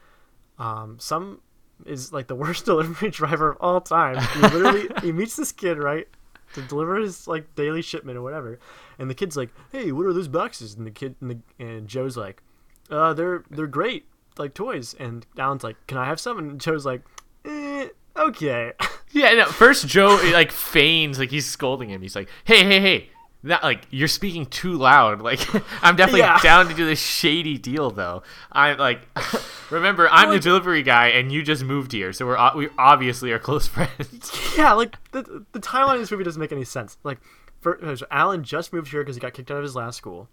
um, 0.59 0.99
some 0.99 1.41
is 1.87 2.13
like 2.13 2.27
the 2.27 2.35
worst 2.45 2.65
delivery 2.65 3.11
driver 3.11 3.51
of 3.51 3.57
all 3.61 3.81
time. 3.81 4.19
He 4.35 4.41
literally 4.41 4.89
he 5.03 5.13
meets 5.13 5.37
this 5.37 5.53
kid 5.53 5.79
right 5.79 6.09
to 6.55 6.63
deliver 6.63 6.97
his 6.97 7.27
like 7.27 7.55
daily 7.55 7.83
shipment 7.83 8.19
or 8.19 8.23
whatever, 8.23 8.59
and 8.99 9.09
the 9.09 9.15
kid's 9.15 9.37
like, 9.37 9.51
"Hey, 9.71 9.93
what 9.93 10.07
are 10.07 10.13
those 10.13 10.29
boxes?" 10.29 10.75
And 10.75 10.87
the 10.87 10.91
kid 10.91 11.17
and, 11.21 11.31
the, 11.31 11.65
and 11.65 11.89
Joe's 11.89 12.17
like, 12.17 12.43
"Uh, 12.91 13.15
they're 13.15 13.45
they're 13.51 13.67
great, 13.67 14.07
like 14.39 14.55
toys." 14.55 14.95
And 14.99 15.27
Alan's 15.39 15.65
like, 15.65 15.77
"Can 15.87 15.99
I 15.99 16.05
have 16.07 16.21
some?" 16.21 16.39
And 16.39 16.61
Joe's 16.61 16.87
like, 16.87 17.03
eh, 17.45 17.89
"Okay." 18.17 18.73
Yeah, 19.15 19.35
no, 19.35 19.45
first 19.45 19.87
Joe 19.89 20.19
like 20.33 20.51
feigns 20.51 21.19
like 21.19 21.31
he's 21.31 21.45
scolding 21.45 21.91
him. 21.91 22.01
He's 22.01 22.17
like, 22.17 22.31
"Hey, 22.45 22.65
hey, 22.65 22.81
hey, 22.81 23.11
not 23.43 23.63
like 23.63 23.83
you're 23.91 24.09
speaking 24.09 24.47
too 24.47 24.75
loud. 24.77 25.21
Like 25.33 25.41
I'm 25.85 25.97
definitely 25.97 26.21
Yeah. 26.21 26.39
down 26.43 26.69
to 26.69 26.75
do 26.75 26.85
this 26.87 27.01
shady 27.01 27.59
deal 27.59 27.91
though. 27.91 28.23
I'm 28.53 28.79
like 28.79 29.01
remember 29.71 30.09
I'm 30.11 30.29
Well, 30.29 30.37
the 30.39 30.43
delivery 30.43 30.83
guy 30.83 31.09
and 31.09 31.31
you 31.33 31.43
just 31.43 31.65
moved 31.65 31.93
here, 31.93 32.13
so 32.13 32.27
we're 32.27 32.57
we 32.57 32.69
obviously 32.79 33.33
are 33.33 33.39
close 33.39 33.67
friends." 33.69 34.31
yeah, 34.57 34.73
like 34.73 34.97
the 35.13 35.45
the 35.53 35.61
timeline 35.61 35.95
of 35.95 36.01
this 36.01 36.11
movie 36.11 36.25
doesn't 36.25 36.41
make 36.41 36.53
any 36.53 36.65
sense. 36.65 36.99
Like, 37.05 37.19
for, 37.61 37.83
uh, 37.85 37.97
so 37.97 38.07
Alan 38.11 38.43
just 38.45 38.73
moved 38.73 38.91
here 38.91 39.03
because 39.03 39.17
he 39.17 39.21
got 39.21 39.35
kicked 39.35 39.51
out 39.51 39.57
of 39.59 39.63
his 39.63 39.77
last 39.77 39.97
school. 39.97 40.29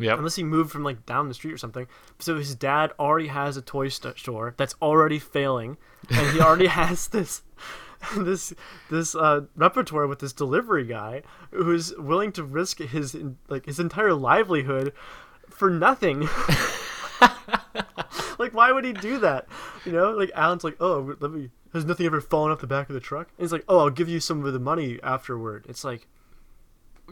Yeah. 0.00 0.14
Unless 0.16 0.36
he 0.36 0.44
moved 0.44 0.70
from 0.70 0.84
like 0.84 1.04
down 1.06 1.26
the 1.28 1.34
street 1.34 1.52
or 1.52 1.58
something. 1.58 1.86
So 2.20 2.36
his 2.38 2.54
dad 2.54 2.92
already 3.00 3.26
has 3.28 3.56
a 3.56 3.62
toy 3.62 3.88
st- 3.88 4.16
store 4.18 4.54
that's 4.56 4.74
already 4.80 5.18
failing, 5.18 5.76
and 6.10 6.30
he 6.30 6.40
already 6.40 6.68
has 6.68 7.08
this 7.08 7.42
this 8.16 8.52
this 8.90 9.14
uh, 9.14 9.42
repertoire 9.56 10.06
with 10.06 10.20
this 10.20 10.32
delivery 10.32 10.84
guy 10.84 11.22
who's 11.50 11.94
willing 11.96 12.32
to 12.32 12.44
risk 12.44 12.78
his 12.78 13.16
like 13.48 13.66
his 13.66 13.80
entire 13.80 14.14
livelihood 14.14 14.92
for 15.50 15.70
nothing. 15.70 16.28
like, 18.38 18.54
why 18.54 18.72
would 18.72 18.84
he 18.84 18.92
do 18.92 19.18
that? 19.18 19.46
You 19.84 19.92
know, 19.92 20.10
like 20.12 20.30
Alan's 20.34 20.64
like, 20.64 20.76
oh, 20.80 21.14
let 21.20 21.30
me. 21.30 21.50
Has 21.74 21.84
nothing 21.84 22.06
ever 22.06 22.20
fallen 22.22 22.50
off 22.50 22.60
the 22.60 22.66
back 22.66 22.88
of 22.88 22.94
the 22.94 23.00
truck? 23.00 23.28
And 23.36 23.44
he's 23.44 23.52
like, 23.52 23.64
oh, 23.68 23.80
I'll 23.80 23.90
give 23.90 24.08
you 24.08 24.20
some 24.20 24.42
of 24.44 24.52
the 24.54 24.58
money 24.58 24.98
afterward. 25.02 25.66
It's 25.68 25.84
like, 25.84 26.06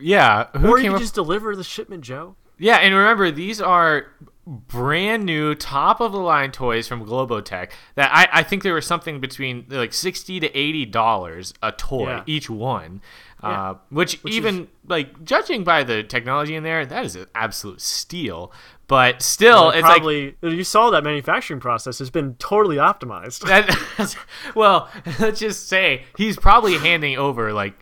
Yeah, 0.00 0.46
who 0.56 0.68
or 0.70 0.78
you 0.78 0.94
up- 0.94 1.00
just 1.00 1.14
deliver 1.14 1.54
the 1.54 1.64
shipment, 1.64 2.04
Joe. 2.04 2.36
Yeah, 2.58 2.76
and 2.76 2.94
remember 2.94 3.30
these 3.30 3.60
are 3.60 4.06
brand 4.46 5.24
new 5.24 5.54
top 5.56 6.00
of 6.00 6.12
the 6.12 6.18
line 6.20 6.52
toys 6.52 6.86
from 6.86 7.04
Globotech 7.04 7.70
that 7.96 8.10
I, 8.12 8.28
I 8.40 8.42
think 8.44 8.62
there 8.62 8.74
was 8.74 8.86
something 8.86 9.18
between 9.20 9.66
like 9.68 9.92
60 9.92 10.38
to 10.38 10.56
80 10.56 10.86
dollars 10.86 11.52
a 11.64 11.72
toy 11.72 12.06
Yeah. 12.10 12.22
each 12.26 12.48
one 12.48 13.00
Yeah. 13.42 13.70
uh, 13.70 13.74
which, 13.90 14.22
Which 14.22 14.34
even 14.34 14.68
like 14.86 15.24
judging 15.24 15.64
by 15.64 15.82
the 15.82 16.04
technology 16.04 16.54
in 16.54 16.62
there 16.62 16.86
that 16.86 17.04
is 17.04 17.16
an 17.16 17.26
absolute 17.34 17.80
steal 17.80 18.52
but 18.86 19.20
still 19.20 19.70
it's 19.70 19.82
like 19.82 20.04
you 20.42 20.62
saw 20.62 20.90
that 20.90 21.02
manufacturing 21.02 21.58
process 21.58 21.98
has 21.98 22.08
been 22.08 22.34
totally 22.36 22.76
optimized. 22.76 23.40
that, 23.48 24.16
well 24.54 24.88
let's 25.18 25.40
just 25.40 25.68
say 25.68 26.04
he's 26.16 26.36
probably 26.36 26.78
handing 26.78 27.18
over 27.18 27.52
like 27.52 27.74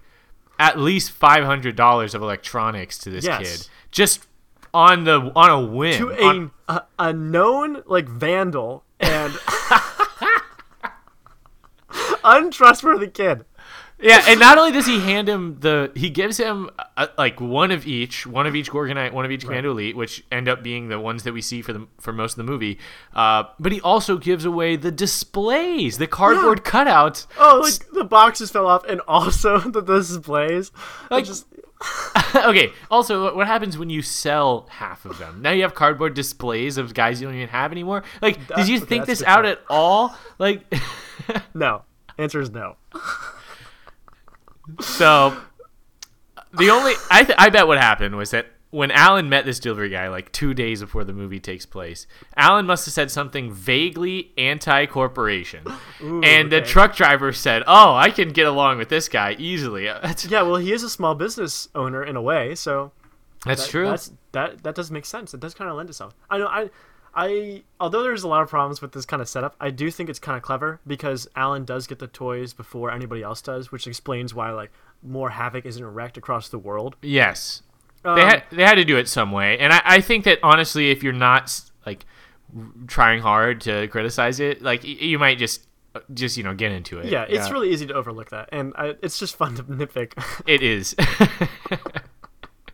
at 0.59 0.79
least 0.79 1.19
$500 1.21 2.15
of 2.15 2.23
electronics 2.23 2.97
to 3.01 3.11
this 3.11 3.25
Yes. 3.27 3.41
kid 3.43 3.69
just 3.91 4.27
on 4.75 5.05
the 5.05 5.33
on 5.35 5.51
a 5.51 5.61
whim 5.65 5.97
to 5.99 6.13
on- 6.25 6.51
a, 6.69 6.73
a 6.75 6.87
a 6.99 7.13
known 7.13 7.83
like 7.87 8.09
vandal 8.09 8.85
and 9.01 9.33
untrustworthy 12.25 13.09
kid. 13.09 13.45
Yeah, 14.01 14.23
and 14.27 14.41
not 14.41 14.59
only 14.59 14.73
does 14.73 14.87
he 14.87 14.99
hand 15.01 15.29
him 15.29 15.59
the, 15.61 15.91
he 15.95 16.11
gives 16.11 16.37
him 16.37 16.69
uh 16.97 17.07
like 17.17 17.41
one 17.41 17.71
of 17.71 17.87
each, 17.87 18.27
one 18.27 18.47
of 18.47 18.57
each 18.57 18.71
Gorgonite, 18.71 19.13
one 19.13 19.25
of 19.25 19.31
each 19.31 19.45
Commando 19.45 19.71
Elite, 19.71 19.97
which 19.97 20.25
end 20.33 20.49
up 20.49 20.63
being 20.65 20.89
the 20.89 20.99
ones 20.99 21.23
that 21.23 21.33
we 21.33 21.41
see 21.41 21.63
for 21.63 21.73
the 21.73 21.87
for 22.01 22.13
most 22.13 22.33
of 22.33 22.37
the 22.39 22.51
movie. 22.51 22.79
Uh, 23.15 23.45
but 23.61 23.71
he 23.73 23.81
also 23.81 24.19
gives 24.19 24.45
away 24.45 24.75
the 24.77 24.91
displays, 24.91 25.99
the 25.99 26.09
cardboard 26.09 26.65
cutouts. 26.65 27.27
Oh, 27.39 27.61
like 27.63 27.89
the 27.93 28.05
boxes 28.05 28.51
fell 28.51 28.67
off, 28.67 28.85
and 28.85 29.01
also 29.07 29.59
the 29.71 29.81
displays. 29.81 30.73
I 31.11 31.15
Like- 31.17 31.25
just 31.25 31.47
okay. 32.35 32.73
Also, 32.91 33.35
what- 33.35 33.47
happens 33.47 33.77
when 33.77 33.91
you 33.91 34.03
sell 34.03 34.67
half 34.71 35.05
of 35.05 35.19
them? 35.19 35.43
Now 35.43 35.51
you 35.51 35.63
have 35.63 35.75
cardboard 35.75 36.15
displays 36.15 36.79
of 36.79 36.95
guys 36.95 37.21
you 37.21 37.27
don't 37.27 37.37
even 37.37 37.49
have 37.49 37.73
anymore. 37.73 38.03
Like, 38.23 38.47
did 38.57 38.69
you 38.69 38.79
okay, 38.79 38.87
think 38.87 39.07
this 39.07 39.23
out 39.23 39.45
point. 39.45 39.59
at 39.59 39.61
all? 39.69 40.15
Like, 40.39 40.63
no. 41.55 41.83
Answer 42.17 42.41
is 42.41 42.51
no. 42.51 42.77
So 44.81 45.37
the 46.55 46.71
only 46.71 46.95
I 47.11 47.25
th- 47.25 47.37
I 47.39 47.51
bet 47.51 47.67
what 47.67 47.79
happened 47.79 48.17
was 48.17 48.31
that 48.31 48.47
when 48.75 48.91
Alan 48.91 49.29
met 49.29 49.45
this 49.45 49.61
delivery 49.61 49.89
guy 49.89 50.09
like 50.09 50.33
two 50.33 50.53
days 50.53 50.81
before 50.81 51.05
the 51.05 51.13
movie 51.13 51.39
takes 51.39 51.65
place, 51.65 52.09
Alan 52.37 52.67
must 52.67 52.85
have 52.87 52.93
said 52.93 53.09
something 53.09 53.53
vaguely 53.53 54.33
anti-corporation, 54.37 55.65
and 56.01 56.51
the 56.51 56.61
truck 56.61 56.97
driver 56.97 57.33
said, 57.33 57.63
"Oh, 57.69 57.95
I 57.95 58.11
can 58.11 58.31
get 58.31 58.49
along 58.49 58.79
with 58.79 58.89
this 58.89 59.09
guy 59.09 59.37
easily." 59.39 59.85
Yeah, 60.29 60.43
well, 60.43 60.57
he 60.57 60.73
is 60.73 60.83
a 60.83 60.91
small 60.91 61.15
business 61.15 61.69
owner 61.75 62.03
in 62.03 62.17
a 62.17 62.23
way, 62.23 62.55
so 62.55 62.91
that's 63.45 63.65
that, 63.65 63.71
true. 63.71 63.87
That's, 63.87 64.11
that 64.33 64.63
that 64.65 64.75
does 64.75 64.91
make 64.91 65.05
sense. 65.05 65.35
It 65.35 65.41
does 65.41 65.55
kind 65.55 65.71
of 65.71 65.77
lend 65.77 65.89
itself. 65.89 66.15
I 66.29 66.39
know. 66.39 66.47
I 66.47 66.71
I 67.15 67.63
although 67.79 68.03
there's 68.03 68.25
a 68.25 68.29
lot 68.29 68.43
of 68.43 68.49
problems 68.49 68.81
with 68.81 68.93
this 68.93 69.05
kind 69.05 69.23
of 69.23 69.29
setup, 69.29 69.55
I 69.61 69.71
do 69.71 69.91
think 69.91 70.09
it's 70.09 70.19
kind 70.19 70.37
of 70.37 70.43
clever 70.43 70.81
because 70.87 71.29
Alan 71.37 71.65
does 71.65 71.87
get 71.87 72.01
the 72.01 72.07
toys 72.07 72.53
before 72.53 72.91
anybody 72.91 73.23
else 73.23 73.41
does, 73.41 73.71
which 73.71 73.87
explains 73.87 74.35
why 74.35 74.51
like 74.51 74.73
more 75.03 75.31
havoc 75.31 75.65
isn't 75.65 75.85
wrecked 75.85 76.17
across 76.17 76.49
the 76.49 76.59
world. 76.59 76.97
yes, 77.03 77.63
Um, 78.05 78.17
they 78.17 78.25
had 78.25 78.43
they 78.53 78.63
had 78.63 78.75
to 78.75 78.85
do 78.85 78.97
it 78.99 79.09
some 79.09 79.33
way, 79.33 79.59
and 79.59 79.73
I, 79.73 79.81
I 79.85 80.01
think 80.01 80.25
that 80.25 80.39
honestly, 80.43 80.91
if 80.91 81.03
you're 81.03 81.13
not 81.13 81.61
like 81.87 82.05
trying 82.87 83.21
hard 83.21 83.61
to 83.63 83.89
criticize 83.89 84.41
it, 84.41 84.63
like 84.63 84.83
y- 84.83 84.91
you 85.01 85.19
might 85.19 85.39
just 85.39 85.67
just 86.13 86.37
you 86.37 86.43
know 86.43 86.55
get 86.55 86.73
into 86.73 86.99
it. 86.99 87.07
yeah, 87.07 87.25
it's 87.29 87.51
really 87.51 87.71
easy 87.71 87.87
to 87.87 87.95
overlook 87.95 88.31
that, 88.31 88.49
and 88.53 88.73
I, 88.77 88.95
it's 89.03 89.19
just 89.19 89.37
fun 89.37 89.55
to 89.57 89.63
nitpick. 89.65 90.13
it 90.47 90.63
is. 90.63 90.95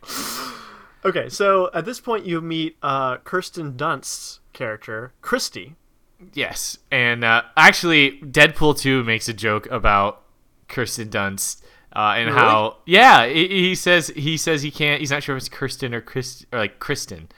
okay, 1.05 1.29
so 1.29 1.69
at 1.73 1.85
this 1.85 1.99
point 1.99 2.25
you 2.25 2.41
meet 2.41 2.77
uh, 2.81 3.17
Kirsten 3.17 3.77
Dunst's 3.77 4.39
character, 4.53 5.13
Christy. 5.21 5.75
Yes, 6.33 6.77
and 6.91 7.23
uh, 7.23 7.43
actually, 7.57 8.19
Deadpool 8.21 8.77
two 8.79 9.03
makes 9.03 9.27
a 9.27 9.33
joke 9.33 9.65
about 9.71 10.23
Kirsten 10.67 11.09
Dunst 11.09 11.61
uh, 11.95 12.13
and 12.17 12.27
Really? 12.29 12.39
how 12.39 12.77
yeah 12.85 13.25
he, 13.27 13.47
he 13.47 13.75
says 13.75 14.07
he 14.15 14.37
says 14.37 14.61
he 14.61 14.71
can't 14.71 14.99
he's 14.99 15.11
not 15.11 15.23
sure 15.23 15.35
if 15.35 15.41
it's 15.41 15.49
Kirsten 15.49 15.93
or 15.93 16.01
Chris 16.01 16.45
or 16.51 16.59
like 16.59 16.79
Kristen. 16.79 17.29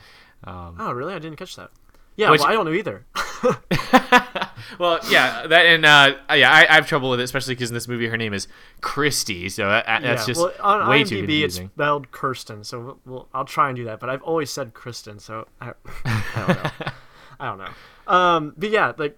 Um, 0.44 0.76
Oh, 0.80 0.92
really? 0.92 1.14
I 1.14 1.20
didn't 1.20 1.38
catch 1.38 1.56
that. 1.56 1.72
Yeah, 2.16 2.30
Which- 2.30 2.42
well, 2.42 2.50
I 2.50 2.54
don't 2.54 2.66
know 2.66 2.74
either. 2.74 3.06
well, 4.80 5.00
yeah, 5.10 5.48
that 5.48 5.66
and 5.66 5.86
uh, 5.86 6.14
yeah, 6.34 6.52
I, 6.52 6.68
I 6.70 6.76
have 6.76 6.88
trouble 6.88 7.10
with 7.10 7.20
it, 7.20 7.24
especially 7.24 7.56
because 7.56 7.70
in 7.70 7.74
this 7.74 7.88
movie 7.88 8.08
her 8.08 8.18
name 8.18 8.34
is 8.34 8.48
Christy, 8.82 9.50
so 9.50 9.68
that, 9.68 9.86
that's 9.86 10.04
yeah, 10.22 10.26
just 10.34 10.40
well, 10.42 10.54
on 10.62 10.88
way 10.90 11.04
IMDb 11.04 11.28
too 11.40 11.46
it's 11.46 11.56
spelled 11.56 12.12
Kirsten, 12.12 12.64
so 12.64 12.80
we'll, 12.80 13.00
we'll, 13.06 13.28
I'll 13.34 13.46
try 13.46 13.68
and 13.70 13.76
do 13.76 13.86
that. 13.86 14.00
But 14.00 14.10
I've 14.10 14.22
always 14.24 14.50
said 14.52 14.74
Kristen, 14.74 15.20
so 15.20 15.48
I, 15.60 15.74
I 16.06 16.46
don't 16.48 16.48
know. 16.64 16.92
I 17.40 17.46
don't 17.50 17.58
know. 17.58 18.14
Um, 18.14 18.54
but 18.58 18.70
yeah, 18.70 18.94
like 18.98 19.18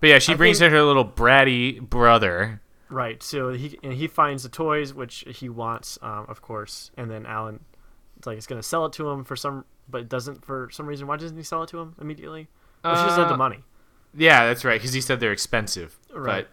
But 0.00 0.06
yeah, 0.10 0.18
she 0.18 0.32
I 0.32 0.36
brings 0.36 0.58
think- 0.60 0.68
in 0.70 0.72
her 0.76 0.82
little 0.82 1.04
bratty 1.04 1.80
brother. 1.80 2.60
Right. 2.90 3.22
So 3.22 3.50
he 3.50 3.78
and 3.82 3.92
he 3.92 4.06
finds 4.06 4.42
the 4.42 4.48
toys 4.48 4.94
which 4.94 5.24
he 5.28 5.48
wants, 5.48 5.98
um, 6.02 6.26
of 6.28 6.42
course, 6.42 6.90
and 6.96 7.10
then 7.10 7.26
Alan, 7.26 7.60
it's 8.16 8.26
like, 8.26 8.36
it's 8.36 8.46
gonna 8.46 8.62
sell 8.62 8.86
it 8.86 8.92
to 8.94 9.08
him 9.08 9.24
for 9.24 9.36
some, 9.36 9.64
but 9.88 10.02
it 10.02 10.08
doesn't 10.08 10.44
for 10.44 10.68
some 10.70 10.86
reason. 10.86 11.06
Why 11.06 11.16
doesn't 11.16 11.36
he 11.36 11.42
sell 11.42 11.62
it 11.62 11.68
to 11.70 11.78
him 11.78 11.94
immediately? 12.00 12.48
Well, 12.84 12.94
she 12.96 13.02
doesn't 13.02 13.18
have 13.18 13.28
the 13.28 13.34
Uh, 13.34 13.38
money. 13.38 13.64
Yeah, 14.16 14.46
that's 14.46 14.64
right, 14.64 14.80
because 14.80 14.94
he 14.94 15.00
said 15.02 15.20
they're 15.20 15.32
expensive. 15.32 15.98
Right. 16.12 16.48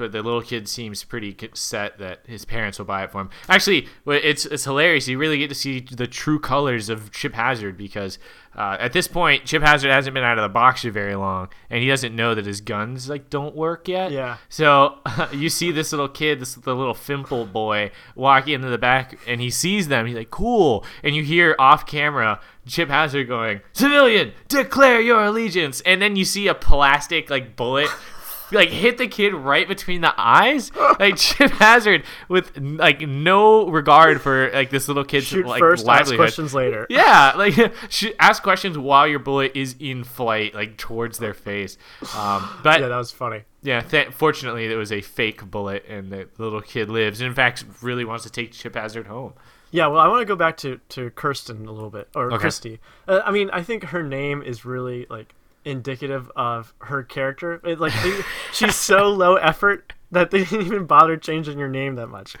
But 0.00 0.12
the 0.12 0.22
little 0.22 0.40
kid 0.40 0.66
seems 0.66 1.04
pretty 1.04 1.36
set 1.52 1.98
that 1.98 2.20
his 2.26 2.46
parents 2.46 2.78
will 2.78 2.86
buy 2.86 3.04
it 3.04 3.12
for 3.12 3.20
him. 3.20 3.30
Actually, 3.50 3.86
it's 4.06 4.46
it's 4.46 4.64
hilarious. 4.64 5.06
You 5.06 5.18
really 5.18 5.36
get 5.36 5.48
to 5.50 5.54
see 5.54 5.80
the 5.80 6.06
true 6.06 6.40
colors 6.40 6.88
of 6.88 7.12
Chip 7.12 7.34
Hazard 7.34 7.76
because 7.76 8.18
uh, 8.56 8.76
at 8.80 8.92
this 8.92 9.06
point, 9.06 9.44
Chip 9.44 9.62
Hazard 9.62 9.90
hasn't 9.90 10.12
been 10.12 10.24
out 10.24 10.38
of 10.38 10.42
the 10.42 10.48
box 10.48 10.82
for 10.82 10.90
very 10.90 11.14
long, 11.14 11.48
and 11.68 11.82
he 11.82 11.88
doesn't 11.88 12.16
know 12.16 12.34
that 12.34 12.46
his 12.46 12.60
guns 12.60 13.08
like 13.08 13.30
don't 13.30 13.54
work 13.54 13.86
yet. 13.86 14.10
Yeah. 14.10 14.38
So 14.48 14.98
you 15.32 15.48
see 15.48 15.70
this 15.70 15.92
little 15.92 16.08
kid, 16.08 16.40
this 16.40 16.54
the 16.54 16.74
little 16.74 16.94
Fimple 16.94 17.50
boy, 17.50 17.92
walking 18.16 18.54
into 18.54 18.68
the 18.68 18.78
back, 18.78 19.18
and 19.26 19.40
he 19.40 19.50
sees 19.50 19.88
them. 19.88 20.06
He's 20.06 20.16
like, 20.16 20.30
"Cool!" 20.30 20.84
And 21.04 21.14
you 21.14 21.22
hear 21.22 21.54
off 21.58 21.86
camera 21.86 22.40
Chip 22.66 22.88
Hazard 22.88 23.28
going, 23.28 23.60
"Civilian, 23.72 24.32
declare 24.48 25.00
your 25.00 25.22
allegiance!" 25.22 25.80
And 25.82 26.02
then 26.02 26.16
you 26.16 26.24
see 26.24 26.48
a 26.48 26.54
plastic 26.54 27.30
like 27.30 27.54
bullet. 27.54 27.88
Like 28.52 28.68
hit 28.70 28.98
the 28.98 29.06
kid 29.08 29.32
right 29.34 29.66
between 29.68 30.00
the 30.00 30.12
eyes, 30.16 30.72
like 30.98 31.16
Chip 31.18 31.50
Hazard 31.52 32.04
with 32.28 32.56
like 32.58 33.00
no 33.00 33.68
regard 33.68 34.20
for 34.20 34.50
like 34.52 34.70
this 34.70 34.88
little 34.88 35.04
kid's 35.04 35.26
Shoot 35.26 35.46
like 35.46 35.60
first, 35.60 35.80
ask 35.82 35.86
livelihood. 35.86 36.18
questions 36.18 36.52
later. 36.54 36.86
Yeah, 36.90 37.32
like 37.36 37.54
ask 38.18 38.42
questions 38.42 38.76
while 38.76 39.06
your 39.06 39.18
bullet 39.20 39.52
is 39.54 39.76
in 39.78 40.04
flight, 40.04 40.54
like 40.54 40.76
towards 40.76 41.18
their 41.18 41.34
face. 41.34 41.78
Um, 42.16 42.48
but 42.64 42.80
Yeah, 42.80 42.88
that 42.88 42.96
was 42.96 43.10
funny. 43.10 43.44
yeah, 43.62 43.80
th- 43.82 44.08
fortunately, 44.08 44.66
it 44.66 44.76
was 44.76 44.90
a 44.92 45.00
fake 45.00 45.48
bullet, 45.50 45.84
and 45.88 46.10
the 46.12 46.28
little 46.38 46.60
kid 46.60 46.88
lives. 46.88 47.20
And 47.20 47.28
in 47.28 47.34
fact, 47.34 47.64
really 47.82 48.04
wants 48.04 48.24
to 48.24 48.30
take 48.30 48.52
Chip 48.52 48.74
Hazard 48.74 49.06
home. 49.06 49.34
Yeah, 49.72 49.86
well, 49.86 50.00
I 50.00 50.08
want 50.08 50.22
to 50.22 50.26
go 50.26 50.34
back 50.36 50.56
to 50.58 50.80
to 50.90 51.10
Kirsten 51.10 51.66
a 51.68 51.72
little 51.72 51.90
bit, 51.90 52.08
or 52.16 52.26
Okay. 52.32 52.38
Christy. 52.38 52.80
Uh, 53.06 53.20
I 53.24 53.30
mean, 53.30 53.48
I 53.52 53.62
think 53.62 53.84
her 53.84 54.02
name 54.02 54.42
is 54.42 54.64
really 54.64 55.06
like 55.08 55.34
indicative 55.64 56.30
of 56.36 56.74
her 56.80 57.02
character. 57.02 57.60
It, 57.64 57.78
like, 57.80 57.92
they, 58.02 58.20
she's 58.52 58.74
so 58.76 59.08
low 59.08 59.36
effort 59.36 59.92
that 60.10 60.30
they 60.30 60.44
didn't 60.44 60.66
even 60.66 60.86
bother 60.86 61.16
changing 61.16 61.58
your 61.58 61.68
name 61.68 61.94
that 61.96 62.08
much. 62.08 62.36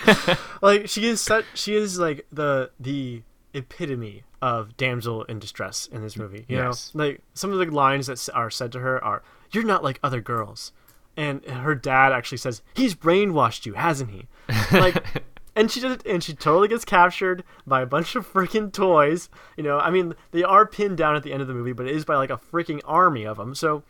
like, 0.62 0.88
she 0.88 1.06
is 1.06 1.20
such. 1.20 1.44
She 1.54 1.74
is 1.74 1.98
like 1.98 2.26
the 2.32 2.70
the 2.80 3.22
epitome 3.54 4.24
of 4.40 4.76
damsel 4.76 5.24
in 5.24 5.38
distress 5.38 5.88
in 5.92 6.02
this 6.02 6.16
movie. 6.16 6.44
You 6.48 6.56
Yes. 6.58 6.92
know, 6.94 7.04
like 7.04 7.20
some 7.34 7.52
of 7.52 7.58
the 7.58 7.66
lines 7.66 8.06
that 8.06 8.28
are 8.34 8.50
said 8.50 8.72
to 8.72 8.80
her 8.80 9.02
are, 9.04 9.22
"You're 9.52 9.64
not 9.64 9.84
like 9.84 9.98
other 10.02 10.20
girls." 10.20 10.72
And 11.16 11.44
her 11.44 11.74
dad 11.74 12.12
actually 12.12 12.38
says, 12.38 12.62
"He's 12.74 12.94
brainwashed 12.94 13.66
you, 13.66 13.74
hasn't 13.74 14.10
he?" 14.10 14.26
Like, 14.72 15.22
and 15.54 15.70
she 15.70 15.80
did, 15.80 16.06
and 16.06 16.22
she 16.22 16.34
totally 16.34 16.68
gets 16.68 16.84
captured 16.84 17.44
by 17.66 17.82
a 17.82 17.86
bunch 17.86 18.14
of 18.14 18.30
freaking 18.30 18.72
toys. 18.72 19.28
You 19.56 19.64
know, 19.64 19.78
I 19.78 19.90
mean, 19.90 20.14
they 20.30 20.42
are 20.42 20.66
pinned 20.66 20.96
down 20.96 21.16
at 21.16 21.22
the 21.22 21.32
end 21.32 21.42
of 21.42 21.48
the 21.48 21.54
movie, 21.54 21.72
but 21.72 21.86
it 21.86 21.94
is 21.94 22.04
by 22.04 22.16
like 22.16 22.30
a 22.30 22.40
freaking 22.52 22.80
army 22.84 23.24
of 23.24 23.36
them. 23.36 23.54
So, 23.54 23.82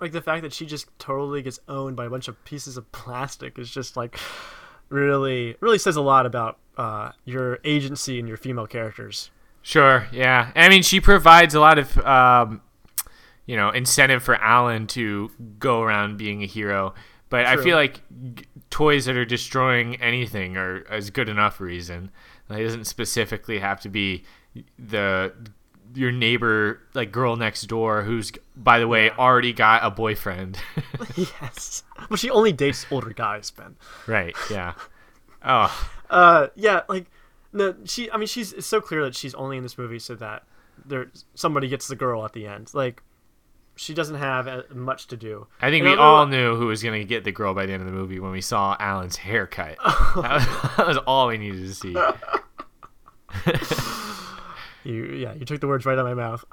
like 0.00 0.12
the 0.12 0.22
fact 0.22 0.42
that 0.42 0.52
she 0.52 0.66
just 0.66 0.86
totally 0.98 1.42
gets 1.42 1.60
owned 1.68 1.96
by 1.96 2.06
a 2.06 2.10
bunch 2.10 2.28
of 2.28 2.42
pieces 2.44 2.76
of 2.76 2.90
plastic 2.92 3.58
is 3.58 3.70
just 3.70 3.96
like 3.96 4.18
really, 4.88 5.56
really 5.60 5.78
says 5.78 5.96
a 5.96 6.02
lot 6.02 6.26
about 6.26 6.58
uh, 6.76 7.12
your 7.24 7.58
agency 7.64 8.18
and 8.18 8.26
your 8.26 8.36
female 8.36 8.66
characters. 8.66 9.30
Sure, 9.62 10.08
yeah. 10.10 10.50
I 10.56 10.68
mean, 10.68 10.82
she 10.82 11.00
provides 11.00 11.54
a 11.54 11.60
lot 11.60 11.78
of, 11.78 11.96
um, 11.98 12.62
you 13.46 13.56
know, 13.56 13.70
incentive 13.70 14.22
for 14.22 14.34
Alan 14.36 14.86
to 14.88 15.30
go 15.58 15.82
around 15.82 16.18
being 16.18 16.42
a 16.42 16.46
hero. 16.46 16.94
But 17.32 17.46
I 17.46 17.56
feel 17.56 17.76
like 17.76 18.00
g- 18.36 18.44
toys 18.70 19.06
that 19.06 19.16
are 19.16 19.24
destroying 19.24 19.96
anything 20.00 20.56
are 20.56 20.78
is 20.94 21.10
good 21.10 21.28
enough 21.28 21.60
reason. 21.60 22.10
Like, 22.48 22.60
it 22.60 22.64
doesn't 22.64 22.84
specifically 22.84 23.58
have 23.58 23.80
to 23.80 23.88
be 23.88 24.24
the 24.78 25.32
your 25.94 26.12
neighbor, 26.12 26.80
like 26.94 27.10
girl 27.12 27.36
next 27.36 27.62
door, 27.62 28.02
who's 28.02 28.32
by 28.56 28.78
the 28.78 28.86
way 28.88 29.10
already 29.10 29.52
got 29.52 29.84
a 29.84 29.90
boyfriend. 29.90 30.58
yes, 31.16 31.82
well, 32.08 32.16
she 32.16 32.30
only 32.30 32.52
dates 32.52 32.86
older 32.90 33.10
guys, 33.10 33.50
Ben. 33.50 33.76
right? 34.06 34.34
Yeah. 34.50 34.74
Oh, 35.44 35.90
Uh, 36.08 36.46
yeah, 36.54 36.82
like 36.88 37.06
no, 37.52 37.74
she. 37.84 38.08
I 38.12 38.16
mean, 38.16 38.28
she's 38.28 38.52
it's 38.52 38.66
so 38.66 38.80
clear 38.80 39.02
that 39.02 39.16
she's 39.16 39.34
only 39.34 39.56
in 39.56 39.64
this 39.64 39.76
movie 39.76 39.98
so 39.98 40.14
that 40.14 40.44
there 40.84 41.10
somebody 41.34 41.66
gets 41.66 41.88
the 41.88 41.96
girl 41.96 42.24
at 42.24 42.32
the 42.32 42.46
end. 42.46 42.70
Like, 42.74 43.02
she 43.76 43.94
doesn't 43.94 44.16
have 44.16 44.46
uh, 44.48 44.62
much 44.74 45.06
to 45.08 45.16
do. 45.16 45.46
I 45.60 45.70
think 45.70 45.84
And 45.84 45.92
we 45.92 45.98
all 45.98 46.26
knew 46.26 46.56
who 46.56 46.66
was 46.66 46.82
gonna 46.82 47.04
get 47.04 47.24
the 47.24 47.32
girl 47.32 47.54
by 47.54 47.66
the 47.66 47.72
end 47.72 47.82
of 47.82 47.86
the 47.86 47.92
movie 47.92 48.18
when 48.20 48.32
we 48.32 48.40
saw 48.40 48.76
Alan's 48.78 49.16
haircut. 49.16 49.76
that, 49.84 50.14
was, 50.16 50.76
that 50.76 50.86
was 50.86 50.96
all 50.98 51.28
we 51.28 51.38
needed 51.38 51.66
to 51.66 51.74
see. 51.74 51.96
You, 54.84 55.04
yeah, 55.04 55.32
you 55.34 55.44
took 55.44 55.60
the 55.60 55.68
words 55.68 55.86
right 55.86 55.96
out 55.96 56.04
of 56.06 56.16
my 56.16 56.30
mouth. 56.30 56.44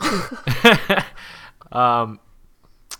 Um, 1.71 2.19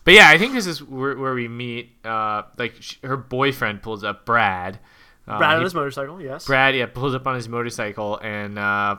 but 0.04 0.14
yeah, 0.14 0.30
I 0.30 0.38
think 0.38 0.54
this 0.54 0.68
is 0.68 0.84
where, 0.84 1.18
where 1.18 1.34
we 1.34 1.48
meet. 1.48 1.92
Uh, 2.06 2.44
like 2.58 2.76
sh- 2.80 2.98
her 3.04 3.18
boyfriend 3.18 3.82
pulls 3.82 4.04
up 4.04 4.26
Brad. 4.26 4.80
Uh, 5.28 5.40
Brad 5.40 5.52
he- 5.54 5.58
on 5.58 5.64
his 5.64 5.74
motorcycle, 5.74 6.22
yes. 6.22 6.46
Brad, 6.46 6.76
yeah, 6.76 6.86
pulls 6.86 7.16
up 7.16 7.26
on 7.26 7.34
his 7.34 7.50
motorcycle, 7.50 8.18
and 8.20 8.60
uh, 8.60 8.98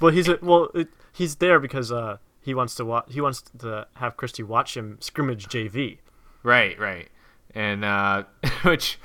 Well, 0.00 0.12
he's 0.12 0.28
a, 0.28 0.38
well, 0.42 0.68
it, 0.74 0.88
he's 1.12 1.36
there 1.36 1.60
because 1.60 1.92
uh, 1.92 2.18
he 2.40 2.54
wants 2.54 2.74
to 2.76 2.84
watch. 2.84 3.06
He 3.08 3.20
wants 3.20 3.42
to 3.58 3.86
have 3.94 4.16
Christy 4.16 4.42
watch 4.42 4.76
him 4.76 4.98
scrimmage 5.00 5.46
JV. 5.46 5.98
right, 6.42 6.78
right, 6.78 7.08
and 7.54 7.84
uh, 7.84 8.24
which 8.62 8.98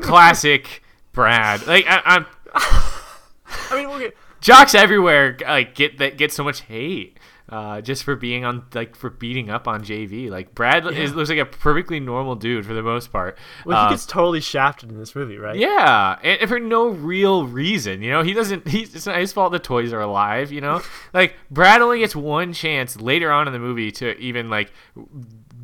classic 0.00 0.82
Brad. 1.12 1.66
Like 1.66 1.84
I, 1.88 2.02
I'm 2.04 2.26
I 2.54 3.74
mean, 3.74 3.86
okay, 3.86 4.12
jocks 4.40 4.74
everywhere. 4.74 5.36
Like 5.40 5.74
get 5.74 5.98
that 5.98 6.16
get 6.16 6.32
so 6.32 6.44
much 6.44 6.62
hate. 6.62 7.18
Uh, 7.50 7.80
just 7.80 8.04
for 8.04 8.14
being 8.14 8.44
on 8.44 8.62
like 8.74 8.94
for 8.94 9.08
beating 9.08 9.48
up 9.48 9.66
on 9.66 9.82
JV, 9.82 10.28
like 10.28 10.54
Brad 10.54 10.86
is, 10.86 11.14
looks 11.14 11.30
like 11.30 11.38
a 11.38 11.46
perfectly 11.46 11.98
normal 11.98 12.34
dude 12.34 12.66
for 12.66 12.74
the 12.74 12.82
most 12.82 13.10
part. 13.10 13.38
well, 13.64 13.80
he 13.80 13.86
Uh, 13.86 13.90
gets 13.90 14.04
totally 14.04 14.40
shafted 14.40 14.90
in 14.90 14.98
this 14.98 15.14
movie, 15.16 15.38
right? 15.38 15.56
Yeah, 15.56 16.18
and 16.22 16.40
and 16.42 16.48
for 16.50 16.60
no 16.60 16.88
real 16.88 17.46
reason, 17.46 18.02
you 18.02 18.10
know. 18.10 18.22
He 18.22 18.34
doesn't. 18.34 18.68
He's 18.68 18.94
it's 18.94 19.06
not 19.06 19.16
his 19.18 19.32
fault 19.32 19.52
the 19.52 19.58
toys 19.58 19.94
are 19.94 20.00
alive, 20.02 20.52
you 20.52 20.60
know. 20.60 20.82
like 21.14 21.36
Brad 21.50 21.80
only 21.80 22.00
gets 22.00 22.14
one 22.14 22.52
chance 22.52 23.00
later 23.00 23.32
on 23.32 23.46
in 23.46 23.54
the 23.54 23.58
movie 23.58 23.92
to 23.92 24.14
even 24.18 24.50
like 24.50 24.70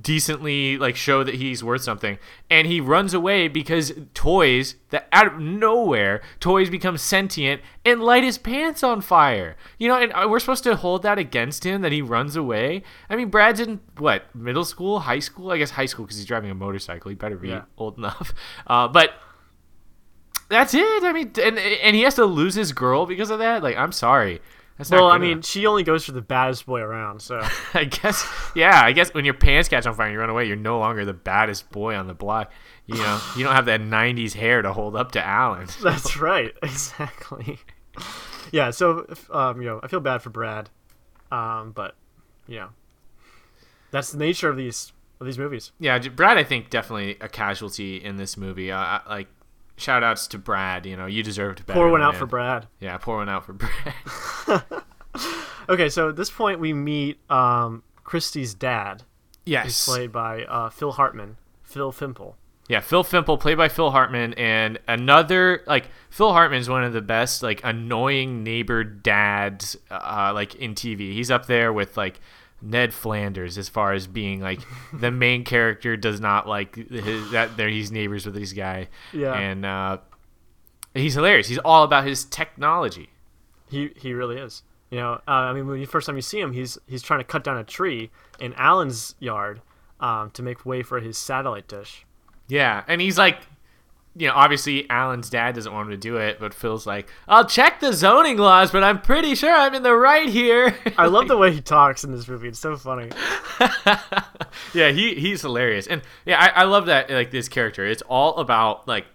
decently 0.04 0.78
like 0.78 0.94
show 0.94 1.24
that 1.24 1.34
he's 1.34 1.64
worth 1.64 1.82
something. 1.82 2.18
And 2.48 2.68
he 2.68 2.80
runs 2.80 3.12
away 3.12 3.48
because 3.48 3.92
toys 4.14 4.76
that 4.90 5.08
out 5.12 5.26
of 5.26 5.40
nowhere 5.40 6.22
toys 6.38 6.70
become 6.70 6.96
sentient 6.96 7.60
and 7.84 8.00
light 8.00 8.22
his 8.22 8.38
pants 8.38 8.84
on 8.84 9.00
fire. 9.00 9.56
You 9.78 9.88
know 9.88 9.96
and 9.98 10.12
uh, 10.12 10.28
we're 10.30 10.38
supposed 10.38 10.62
to 10.64 10.76
hold 10.76 11.02
that 11.02 11.18
against 11.18 11.64
him 11.64 11.80
that 11.82 11.90
he 11.90 12.02
runs 12.02 12.36
away? 12.36 12.84
I 13.10 13.16
mean 13.16 13.30
brad's 13.30 13.58
in 13.58 13.80
what 13.98 14.32
middle 14.36 14.64
school 14.64 15.00
high 15.00 15.18
school? 15.18 15.50
I 15.50 15.58
guess 15.58 15.70
high 15.70 15.86
school 15.86 16.04
because 16.04 16.18
he's 16.18 16.26
driving 16.26 16.50
a 16.50 16.54
motorcycle. 16.54 17.08
He 17.08 17.14
better 17.16 17.36
be 17.36 17.48
Yeah. 17.48 17.62
old 17.76 17.98
enough. 17.98 18.32
Uh, 18.66 18.86
but 18.86 19.14
that's 20.48 20.74
it. 20.74 21.02
I 21.02 21.12
mean 21.12 21.32
and, 21.42 21.58
and 21.58 21.96
he 21.96 22.02
has 22.02 22.14
to 22.16 22.24
lose 22.26 22.54
his 22.54 22.72
girl 22.72 23.06
because 23.06 23.30
of 23.30 23.38
that? 23.40 23.62
Like 23.62 23.76
i'm 23.76 23.92
sorry 23.92 24.40
that's 24.76 24.90
Well, 24.90 25.08
I 25.10 25.18
mean, 25.18 25.32
enough. 25.32 25.44
she 25.46 25.66
only 25.66 25.82
goes 25.84 26.04
for 26.04 26.12
the 26.12 26.20
baddest 26.22 26.66
boy 26.66 26.80
around, 26.80 27.20
so 27.22 27.40
I 27.74 27.84
guess, 27.84 28.26
yeah. 28.54 28.82
I 28.84 28.92
guess 28.92 29.14
when 29.14 29.24
your 29.24 29.34
pants 29.34 29.68
catch 29.68 29.86
on 29.86 29.94
fire 29.94 30.06
and 30.06 30.14
you 30.14 30.18
run 30.20 30.30
away, 30.30 30.46
you're 30.46 30.56
no 30.56 30.78
longer 30.78 31.04
the 31.04 31.12
baddest 31.12 31.70
boy 31.70 31.94
on 31.94 32.06
the 32.06 32.14
block. 32.14 32.50
You 32.86 32.96
know, 32.96 33.20
you 33.36 33.44
don't 33.44 33.54
have 33.54 33.66
that 33.66 33.80
'90s 33.80 34.34
hair 34.34 34.62
to 34.62 34.72
hold 34.72 34.96
up 34.96 35.12
to 35.12 35.24
Alan. 35.24 35.68
that's 35.82 36.16
right, 36.16 36.52
exactly. 36.62 37.58
Yeah, 38.52 38.70
so 38.70 39.06
um, 39.30 39.60
you 39.62 39.68
know, 39.68 39.80
I 39.82 39.88
feel 39.88 40.00
bad 40.00 40.22
for 40.22 40.30
Brad, 40.30 40.70
um, 41.30 41.72
but 41.72 41.94
you 42.46 42.56
know, 42.58 42.68
that's 43.90 44.12
the 44.12 44.18
nature 44.18 44.48
of 44.48 44.56
these 44.56 44.92
of 45.20 45.26
these 45.26 45.38
movies. 45.38 45.72
Yeah, 45.78 45.98
Brad, 45.98 46.36
I 46.36 46.44
think 46.44 46.68
definitely 46.70 47.16
a 47.20 47.28
casualty 47.28 47.96
in 47.96 48.16
this 48.16 48.36
movie. 48.36 48.70
Uh, 48.72 48.98
like, 49.08 49.28
shout 49.76 50.02
outs 50.02 50.26
to 50.28 50.38
Brad. 50.38 50.86
You 50.86 50.96
know, 50.96 51.06
you 51.06 51.22
deserved 51.22 51.66
better. 51.66 51.78
Pour 51.78 51.90
one 51.90 52.02
out 52.02 52.16
for 52.16 52.26
Brad. 52.26 52.66
Yeah, 52.80 52.96
pour 52.98 53.16
one 53.16 53.28
out 53.28 53.44
for 53.44 53.52
Brad. 53.52 54.62
Okay, 55.68 55.88
so 55.88 56.10
at 56.10 56.16
this 56.16 56.30
point 56.30 56.60
we 56.60 56.72
meet 56.72 57.18
um, 57.30 57.82
Christy's 58.02 58.54
dad, 58.54 59.02
yes. 59.44 59.86
played 59.86 60.12
by 60.12 60.44
uh, 60.44 60.70
Phil 60.70 60.92
Hartman, 60.92 61.36
Phil 61.62 61.92
Fimple. 61.92 62.34
Yeah, 62.68 62.80
Phil 62.80 63.04
Fimple, 63.04 63.38
played 63.38 63.58
by 63.58 63.68
Phil 63.68 63.90
Hartman, 63.90 64.34
and 64.34 64.78
another 64.88 65.62
like 65.66 65.88
Phil 66.10 66.32
Hartman 66.32 66.60
is 66.60 66.68
one 66.68 66.82
of 66.82 66.92
the 66.92 67.02
best 67.02 67.42
like 67.42 67.60
annoying 67.62 68.42
neighbor 68.42 68.84
dads 68.84 69.76
uh, 69.90 70.32
like 70.34 70.54
in 70.54 70.74
TV. 70.74 71.12
He's 71.12 71.30
up 71.30 71.46
there 71.46 71.72
with 71.72 71.96
like 71.96 72.20
Ned 72.64 72.94
Flanders 72.94 73.58
as 73.58 73.68
far 73.68 73.92
as 73.92 74.06
being 74.06 74.40
like 74.40 74.60
the 74.92 75.10
main 75.10 75.44
character 75.54 75.96
does 75.96 76.20
not 76.20 76.48
like 76.48 76.74
his, 76.76 77.30
that 77.30 77.56
there 77.56 77.68
he's 77.68 77.92
neighbors 77.92 78.26
with 78.26 78.34
this 78.34 78.52
guy. 78.52 78.88
Yeah. 79.12 79.34
and 79.34 79.64
uh, 79.64 79.98
he's 80.94 81.14
hilarious. 81.14 81.48
He's 81.48 81.58
all 81.58 81.84
about 81.84 82.06
his 82.06 82.24
technology. 82.24 83.10
He 83.68 83.90
he 83.96 84.14
really 84.14 84.36
is. 84.38 84.62
You 84.90 85.00
know, 85.00 85.12
uh, 85.26 85.30
I 85.30 85.52
mean, 85.52 85.66
when 85.66 85.80
you 85.80 85.86
first 85.86 86.06
time 86.06 86.16
you 86.16 86.22
see 86.22 86.40
him, 86.40 86.52
he's 86.52 86.78
he's 86.86 87.02
trying 87.02 87.20
to 87.20 87.24
cut 87.24 87.42
down 87.44 87.56
a 87.56 87.64
tree 87.64 88.10
in 88.38 88.54
Alan's 88.54 89.14
yard 89.18 89.60
um, 90.00 90.30
to 90.32 90.42
make 90.42 90.64
way 90.64 90.82
for 90.82 91.00
his 91.00 91.18
satellite 91.18 91.66
dish. 91.66 92.06
Yeah, 92.48 92.84
and 92.86 93.00
he's 93.00 93.18
like, 93.18 93.38
you 94.16 94.28
know, 94.28 94.34
obviously 94.34 94.88
Alan's 94.88 95.28
dad 95.28 95.56
doesn't 95.56 95.72
want 95.72 95.86
him 95.86 95.90
to 95.92 95.96
do 95.96 96.16
it, 96.16 96.38
but 96.38 96.54
Phil's 96.54 96.86
like, 96.86 97.08
I'll 97.26 97.44
check 97.44 97.80
the 97.80 97.92
zoning 97.92 98.36
laws, 98.38 98.70
but 98.70 98.84
I'm 98.84 99.00
pretty 99.00 99.34
sure 99.34 99.52
I'm 99.52 99.74
in 99.74 99.82
the 99.82 99.94
right 99.94 100.28
here. 100.28 100.76
I 100.98 101.06
love 101.06 101.26
the 101.26 101.36
way 101.36 101.52
he 101.52 101.60
talks 101.62 102.04
in 102.04 102.12
this 102.12 102.28
movie. 102.28 102.48
It's 102.48 102.60
so 102.60 102.76
funny. 102.76 103.10
yeah, 104.74 104.90
he 104.90 105.14
he's 105.16 105.42
hilarious, 105.42 105.86
and 105.86 106.02
yeah, 106.24 106.40
I, 106.40 106.62
I 106.62 106.64
love 106.64 106.86
that 106.86 107.10
like 107.10 107.30
this 107.32 107.48
character. 107.48 107.84
It's 107.84 108.02
all 108.02 108.36
about 108.36 108.86
like 108.86 109.06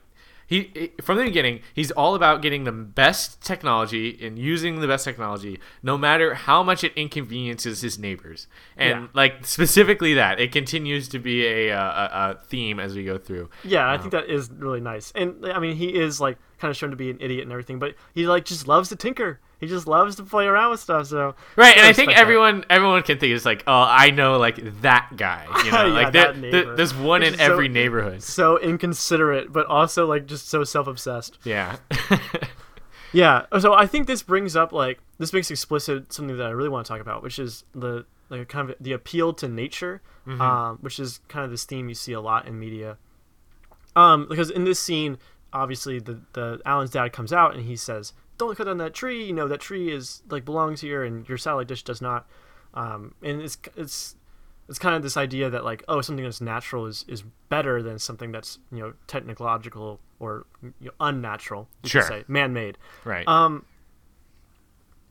he 0.50 0.92
from 1.02 1.18
the 1.18 1.24
beginning. 1.26 1.60
He's 1.74 1.92
all 1.92 2.16
about 2.16 2.42
getting 2.42 2.64
the 2.64 2.72
best 2.72 3.42
technology 3.42 4.18
and 4.26 4.40
using 4.40 4.80
the 4.82 4.88
best 4.88 5.06
technology, 5.06 5.60
no 5.84 5.96
matter 5.98 6.34
how 6.34 6.64
much 6.64 6.84
it 6.84 6.92
inconveniences 6.96 7.82
his 7.82 8.00
neighbors. 8.00 8.48
And 8.76 9.02
Yeah. 9.04 9.08
like 9.14 9.46
specifically 9.46 10.16
that, 10.16 10.40
it 10.40 10.52
continues 10.52 11.08
to 11.10 11.20
be 11.20 11.46
a, 11.46 11.70
a, 11.70 11.78
a 12.12 12.38
theme 12.48 12.80
as 12.80 12.96
we 12.96 13.04
go 13.04 13.18
through. 13.20 13.50
Yeah, 13.64 13.90
I 13.90 13.98
think 14.00 14.12
that 14.12 14.28
is 14.28 14.50
really 14.50 14.82
nice. 14.82 15.12
And 15.14 15.46
I 15.46 15.60
mean, 15.60 15.76
he 15.76 15.90
is 15.96 16.20
like 16.20 16.38
kind 16.58 16.72
of 16.72 16.76
shown 16.78 16.90
to 16.90 16.96
be 16.96 17.12
an 17.12 17.18
idiot 17.22 17.44
and 17.44 17.52
everything, 17.52 17.78
but 17.78 17.94
he 18.16 18.26
like 18.26 18.46
just 18.46 18.68
loves 18.68 18.90
to 18.90 18.96
tinker. 18.96 19.40
He 19.60 19.68
just 19.68 19.88
loves 19.88 20.16
to 20.16 20.24
play 20.24 20.46
around 20.46 20.72
with 20.72 20.80
stuff. 20.80 21.08
So 21.08 21.36
Right, 21.58 21.76
and 21.78 21.86
I 21.86 21.92
think 21.94 22.10
that. 22.12 22.18
everyone 22.18 22.64
everyone 22.70 23.04
can 23.04 23.20
think 23.20 23.34
it's 23.36 23.46
like, 23.46 23.64
oh, 23.68 23.74
I 23.88 24.10
know 24.12 24.38
like 24.38 24.82
that 24.82 25.12
guy. 25.18 25.46
You 25.66 25.72
know, 25.72 25.86
Yeah, 25.88 25.94
like 25.94 26.14
that 26.14 26.42
there, 26.42 26.76
there's 26.76 26.94
one 26.96 27.20
Which 27.22 27.28
in 27.30 27.34
is 27.36 27.40
so- 27.40 27.52
every 27.52 27.68
neighborhood. 27.68 28.24
so 28.24 28.58
inconsiderate, 28.60 29.52
but 29.52 29.66
also 29.66 30.06
like 30.08 30.26
just 30.28 30.48
so 30.50 30.64
self-obsessed. 30.64 31.40
Yeah. 31.44 31.76
Yeah. 33.12 33.46
So 33.60 33.74
I 33.74 33.88
think 33.88 34.06
this 34.08 34.22
brings 34.22 34.56
up 34.56 34.72
like 34.72 35.00
this 35.18 35.34
makes 35.34 35.50
explicit 35.50 36.14
something 36.14 36.38
that 36.38 36.46
I 36.46 36.52
really 36.52 36.70
want 36.70 36.86
to 36.86 36.94
talk 36.94 37.02
about, 37.02 37.24
which 37.24 37.40
is 37.40 37.64
the 37.74 38.06
like 38.30 38.48
kind 38.50 38.70
of 38.70 38.76
the 38.80 38.92
appeal 38.92 39.34
to 39.34 39.48
nature, 39.48 40.02
um, 40.28 40.78
which 40.82 41.00
is 41.00 41.20
kind 41.28 41.44
of 41.44 41.50
this 41.50 41.66
theme 41.66 41.90
you 41.90 41.96
see 41.96 42.14
a 42.14 42.22
lot 42.22 42.48
in 42.48 42.60
media. 42.60 42.98
Um, 43.96 44.28
because 44.30 44.52
in 44.52 44.64
this 44.64 44.80
scene, 44.80 45.18
obviously 45.52 46.00
the 46.00 46.20
the 46.34 46.62
Alan's 46.66 46.92
dad 46.92 47.12
comes 47.12 47.34
out 47.34 47.56
and 47.56 47.66
he 47.66 47.76
says, 47.76 48.14
"Don't 48.40 48.56
cut 48.58 48.64
down 48.66 48.80
that 48.80 48.96
tree. 48.96 49.24
You 49.26 49.34
know 49.34 49.48
that 49.48 49.60
tree 49.62 49.92
is 49.92 50.24
like 50.30 50.44
belongs 50.46 50.82
here, 50.82 51.04
and 51.04 51.30
your 51.30 51.38
satellite 51.38 51.68
dish 51.68 51.84
does 51.84 52.02
not." 52.02 52.28
Um, 52.74 53.14
and 53.22 53.40
it's 53.42 53.58
it's 53.76 54.16
it's 54.68 54.80
kind 54.80 54.96
of 54.96 55.02
this 55.04 55.18
idea 55.18 55.50
that 55.50 55.64
like 55.64 55.84
oh 55.88 56.02
something 56.02 56.24
that's 56.26 56.42
natural 56.42 56.86
is 56.88 57.06
is 57.08 57.24
better 57.50 57.84
than 57.84 58.00
something 58.00 58.32
that's 58.32 58.58
you 58.72 58.80
know 58.80 58.94
technological 59.08 60.00
or 60.20 60.46
you 60.64 60.74
know, 60.82 60.92
unnatural. 61.00 61.68
You 61.84 61.90
Sure. 61.90 62.02
say 62.02 62.24
man-made. 62.28 62.78
right. 63.06 63.28
Um, 63.28 63.66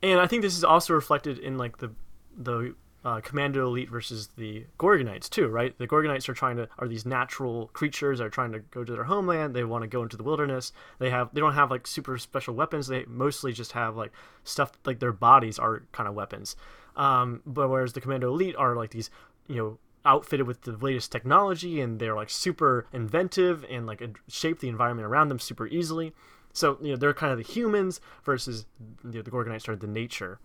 and 0.02 0.20
I 0.20 0.26
think 0.26 0.42
this 0.42 0.56
is 0.56 0.64
also 0.64 0.94
reflected 0.94 1.38
in 1.38 1.56
like 1.58 1.78
the 1.78 1.90
the 2.36 2.74
uh, 3.04 3.20
Commando 3.20 3.66
Elite 3.66 3.88
versus 3.88 4.30
the 4.36 4.64
Gorgonites 4.78 5.30
too, 5.30 5.46
right? 5.48 5.76
The 5.78 5.86
Gorgonites 5.86 6.28
are 6.28 6.34
trying 6.34 6.56
to 6.56 6.68
are 6.78 6.88
these 6.88 7.06
natural 7.06 7.68
creatures 7.68 8.20
are 8.20 8.28
trying 8.28 8.52
to 8.52 8.58
go 8.58 8.82
to 8.82 8.92
their 8.92 9.04
homeland. 9.04 9.54
They 9.54 9.64
want 9.64 9.82
to 9.82 9.88
go 9.88 10.02
into 10.02 10.16
the 10.16 10.24
wilderness. 10.24 10.72
They 10.98 11.10
have 11.10 11.32
they 11.32 11.40
don't 11.40 11.54
have 11.54 11.70
like 11.70 11.86
super 11.86 12.18
special 12.18 12.54
weapons. 12.54 12.88
They 12.88 13.04
mostly 13.06 13.52
just 13.52 13.72
have 13.72 13.96
like 13.96 14.12
stuff 14.42 14.72
like 14.84 14.98
their 14.98 15.12
bodies 15.12 15.58
are 15.58 15.84
kind 15.92 16.08
of 16.08 16.14
weapons. 16.14 16.56
Um, 16.96 17.42
but 17.46 17.68
whereas 17.68 17.92
the 17.92 18.00
Commando 18.00 18.32
Elite 18.32 18.56
are 18.56 18.74
like 18.74 18.90
these, 18.90 19.10
you 19.46 19.56
know, 19.56 19.78
outfitted 20.04 20.46
with 20.46 20.62
the 20.62 20.72
latest 20.72 21.12
technology 21.12 21.80
and 21.80 22.00
they're 22.00 22.16
like 22.16 22.30
super 22.30 22.86
inventive 22.92 23.64
and 23.70 23.86
like 23.86 24.02
shape 24.26 24.58
the 24.58 24.68
environment 24.68 25.06
around 25.06 25.28
them 25.28 25.38
super 25.38 25.68
easily. 25.68 26.12
So 26.52 26.78
you 26.82 26.90
know 26.90 26.96
they're 26.96 27.14
kind 27.14 27.30
of 27.30 27.38
the 27.38 27.44
humans 27.44 28.00
versus 28.24 28.66
you 29.04 29.12
know, 29.12 29.22
the 29.22 29.30
Gorgonites 29.30 29.68
are 29.68 29.76
the 29.76 29.86
nature. 29.86 30.40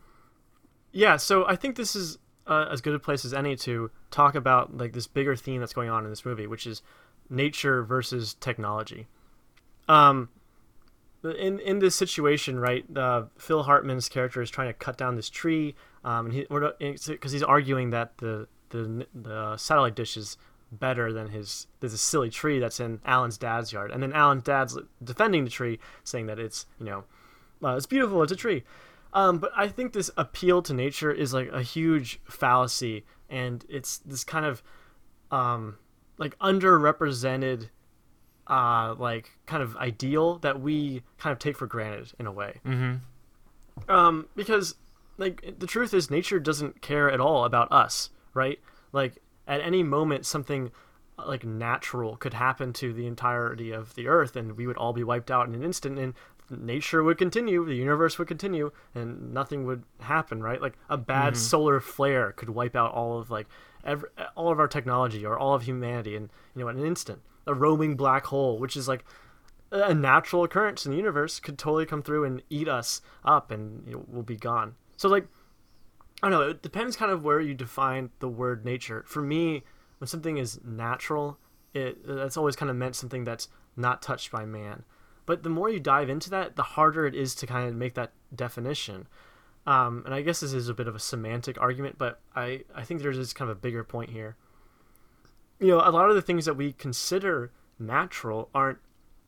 Yeah, 0.92 1.18
so 1.18 1.48
I 1.48 1.56
think 1.56 1.76
this 1.76 1.96
is 1.96 2.20
uh, 2.48 2.68
as 2.72 2.82
good 2.82 2.94
a 2.94 3.00
place 3.00 3.26
as 3.26 3.34
any 3.34 3.56
to 3.56 3.92
talk 4.12 4.36
about 4.36 4.78
like 4.78 4.94
this 4.94 5.08
bigger 5.08 5.36
theme 5.36 5.60
that's 5.60 5.74
going 5.74 5.90
on 5.90 6.04
in 6.04 6.10
this 6.10 6.26
movie, 6.26 6.48
which 6.48 6.68
is 6.68 6.82
nature 7.30 7.84
versus 7.84 8.36
technology. 8.36 9.08
Um, 9.88 10.30
in 11.24 11.60
in 11.60 11.80
this 11.80 11.96
situation, 11.96 12.60
right? 12.60 12.86
Uh, 12.96 13.24
Phil 13.38 13.64
Hartman's 13.64 14.10
character 14.10 14.42
is 14.42 14.50
trying 14.50 14.68
to 14.68 14.74
cut 14.74 14.98
down 14.98 15.16
this 15.16 15.30
tree, 15.30 15.76
um, 16.04 16.28
and 16.28 16.34
he 16.34 16.46
because 17.08 17.32
he's 17.32 17.44
arguing 17.44 17.92
that 17.92 18.18
the 18.18 18.48
the 18.70 19.08
the 19.14 19.58
satellite 19.58 19.96
dish 19.96 20.18
is 20.18 20.38
better 20.72 21.14
than 21.14 21.30
his 21.30 21.68
there's 21.80 21.94
a 21.94 21.98
silly 21.98 22.30
tree 22.30 22.60
that's 22.60 22.80
in 22.80 23.00
Alan's 23.06 23.38
dad's 23.38 23.72
yard, 23.72 23.92
and 23.92 24.04
then 24.04 24.12
Alan's 24.12 24.44
dad's 24.44 24.78
defending 25.02 25.46
the 25.46 25.50
tree, 25.50 25.80
saying 26.04 26.26
that 26.26 26.40
it's 26.40 26.66
you 26.80 26.86
know 26.86 27.04
uh, 27.64 27.76
it's 27.76 27.86
beautiful, 27.86 28.22
it's 28.22 28.32
a 28.32 28.36
tree. 28.36 28.64
Um, 29.14 29.38
but 29.38 29.52
I 29.56 29.68
think 29.68 29.94
this 29.94 30.10
appeal 30.18 30.62
to 30.64 30.74
nature 30.74 31.12
is 31.12 31.34
like 31.34 31.50
a 31.52 31.62
huge 31.62 32.20
fallacy, 32.26 33.06
and 33.30 33.64
it's 33.70 34.00
this 34.00 34.24
kind 34.24 34.46
of 34.46 34.64
um, 35.32 35.78
like 36.18 36.38
underrepresented 36.40 37.70
uh, 38.48 38.96
like 38.98 39.32
kind 39.46 39.64
of 39.64 39.78
ideal 39.78 40.40
that 40.40 40.60
we 40.60 41.04
kind 41.18 41.32
of 41.32 41.40
take 41.40 41.58
for 41.58 41.68
granted 41.68 42.12
in 42.20 42.28
a 42.28 42.32
way. 42.32 42.60
mm-hmm. 42.66 42.96
Um, 43.90 44.28
because 44.36 44.76
like 45.18 45.56
the 45.60 45.68
truth 45.68 45.94
is, 45.94 46.12
nature 46.12 46.40
doesn't 46.40 46.82
care 46.82 47.10
at 47.10 47.20
all 47.20 47.46
about 47.46 47.72
us, 47.72 48.10
right? 48.34 48.60
Like 48.92 49.20
at 49.48 49.62
any 49.62 49.84
moment, 49.84 50.26
something 50.26 50.72
uh, 51.18 51.28
like 51.28 51.44
natural 51.44 52.16
could 52.18 52.34
happen 52.34 52.74
to 52.74 52.94
the 52.94 53.08
entirety 53.08 53.72
of 53.72 53.96
the 53.96 54.08
Earth, 54.08 54.36
and 54.36 54.58
we 54.58 54.68
would 54.68 54.78
all 54.78 54.94
be 54.94 55.04
wiped 55.04 55.32
out 55.32 55.48
in 55.48 55.56
an 55.56 55.64
instant, 55.64 55.98
and 55.98 56.14
nature 56.50 57.04
would 57.04 57.18
continue, 57.18 57.66
the 57.66 57.76
universe 57.76 58.18
would 58.18 58.28
continue, 58.28 58.72
and 58.94 59.34
nothing 59.34 59.66
would 59.66 59.84
happen, 60.00 60.42
right? 60.42 60.62
Like 60.62 60.78
a 60.90 60.98
bad 60.98 61.34
mm-hmm. 61.34 61.42
solar 61.42 61.80
flare 61.80 62.32
could 62.32 62.50
wipe 62.50 62.76
out 62.76 62.94
all 62.94 63.20
of 63.20 63.32
like 63.32 63.48
every, 63.84 64.10
all 64.36 64.52
of 64.52 64.60
our 64.60 64.68
technology 64.68 65.26
or 65.26 65.38
all 65.38 65.54
of 65.54 65.64
humanity, 65.64 66.16
in 66.16 66.30
you 66.56 66.64
know, 66.64 66.68
in 66.70 66.78
an 66.78 66.86
instant. 66.86 67.22
A 67.46 67.54
roaming 67.54 67.96
black 67.96 68.28
hole, 68.28 68.58
which 68.58 68.78
is 68.78 68.88
like 68.88 69.04
a 69.74 69.94
natural 69.94 70.44
occurrence 70.44 70.86
in 70.86 70.92
the 70.92 70.98
universe 70.98 71.40
could 71.40 71.58
totally 71.58 71.86
come 71.86 72.04
through 72.04 72.24
and 72.24 72.44
eat 72.50 72.68
us 72.68 73.02
up 73.26 73.50
and 73.50 73.86
you 73.88 73.94
know, 73.94 74.06
we'll 74.08 74.24
be 74.24 74.38
gone 74.38 74.76
so 74.98 75.10
like 75.10 75.26
i 76.22 76.30
don't 76.30 76.40
know 76.40 76.50
it 76.50 76.62
depends 76.62 76.96
kind 76.96 77.12
of 77.12 77.24
where 77.24 77.42
you 77.42 77.56
define 77.56 78.12
the 78.20 78.28
word 78.28 78.64
nature 78.64 79.04
for 79.08 79.22
me 79.22 79.64
when 79.98 80.08
something 80.08 80.38
is 80.38 80.60
natural 80.64 81.40
it 81.74 81.98
that's 82.06 82.38
always 82.38 82.56
kind 82.56 82.70
of 82.70 82.78
meant 82.78 82.96
something 82.96 83.24
that's 83.24 83.48
not 83.76 84.02
touched 84.02 84.32
by 84.32 84.46
man 84.46 84.84
but 85.26 85.44
the 85.44 85.50
more 85.50 85.70
you 85.70 85.80
dive 85.80 86.10
into 86.10 86.30
that 86.30 86.56
the 86.56 86.64
harder 86.64 87.06
it 87.06 87.16
is 87.16 87.36
to 87.36 87.48
kind 87.48 87.68
of 87.68 87.76
make 87.76 87.94
that 87.94 88.12
definition 88.36 89.08
um, 89.66 90.04
and 90.06 90.14
i 90.14 90.22
guess 90.22 90.40
this 90.40 90.54
is 90.54 90.70
a 90.70 90.74
bit 90.74 90.88
of 90.88 90.96
a 90.96 91.00
semantic 91.00 91.60
argument 91.60 91.98
but 91.98 92.20
i 92.36 92.62
i 92.76 92.84
think 92.84 93.02
there's 93.02 93.18
this 93.18 93.34
kind 93.34 93.50
of 93.50 93.58
a 93.58 93.60
bigger 93.60 93.84
point 93.84 94.10
here 94.10 94.36
you 95.64 95.70
know, 95.70 95.82
a 95.84 95.92
lot 95.92 96.10
of 96.10 96.16
the 96.16 96.22
things 96.22 96.44
that 96.46 96.56
we 96.56 96.74
consider 96.74 97.52
natural 97.80 98.50
aren't 98.54 98.80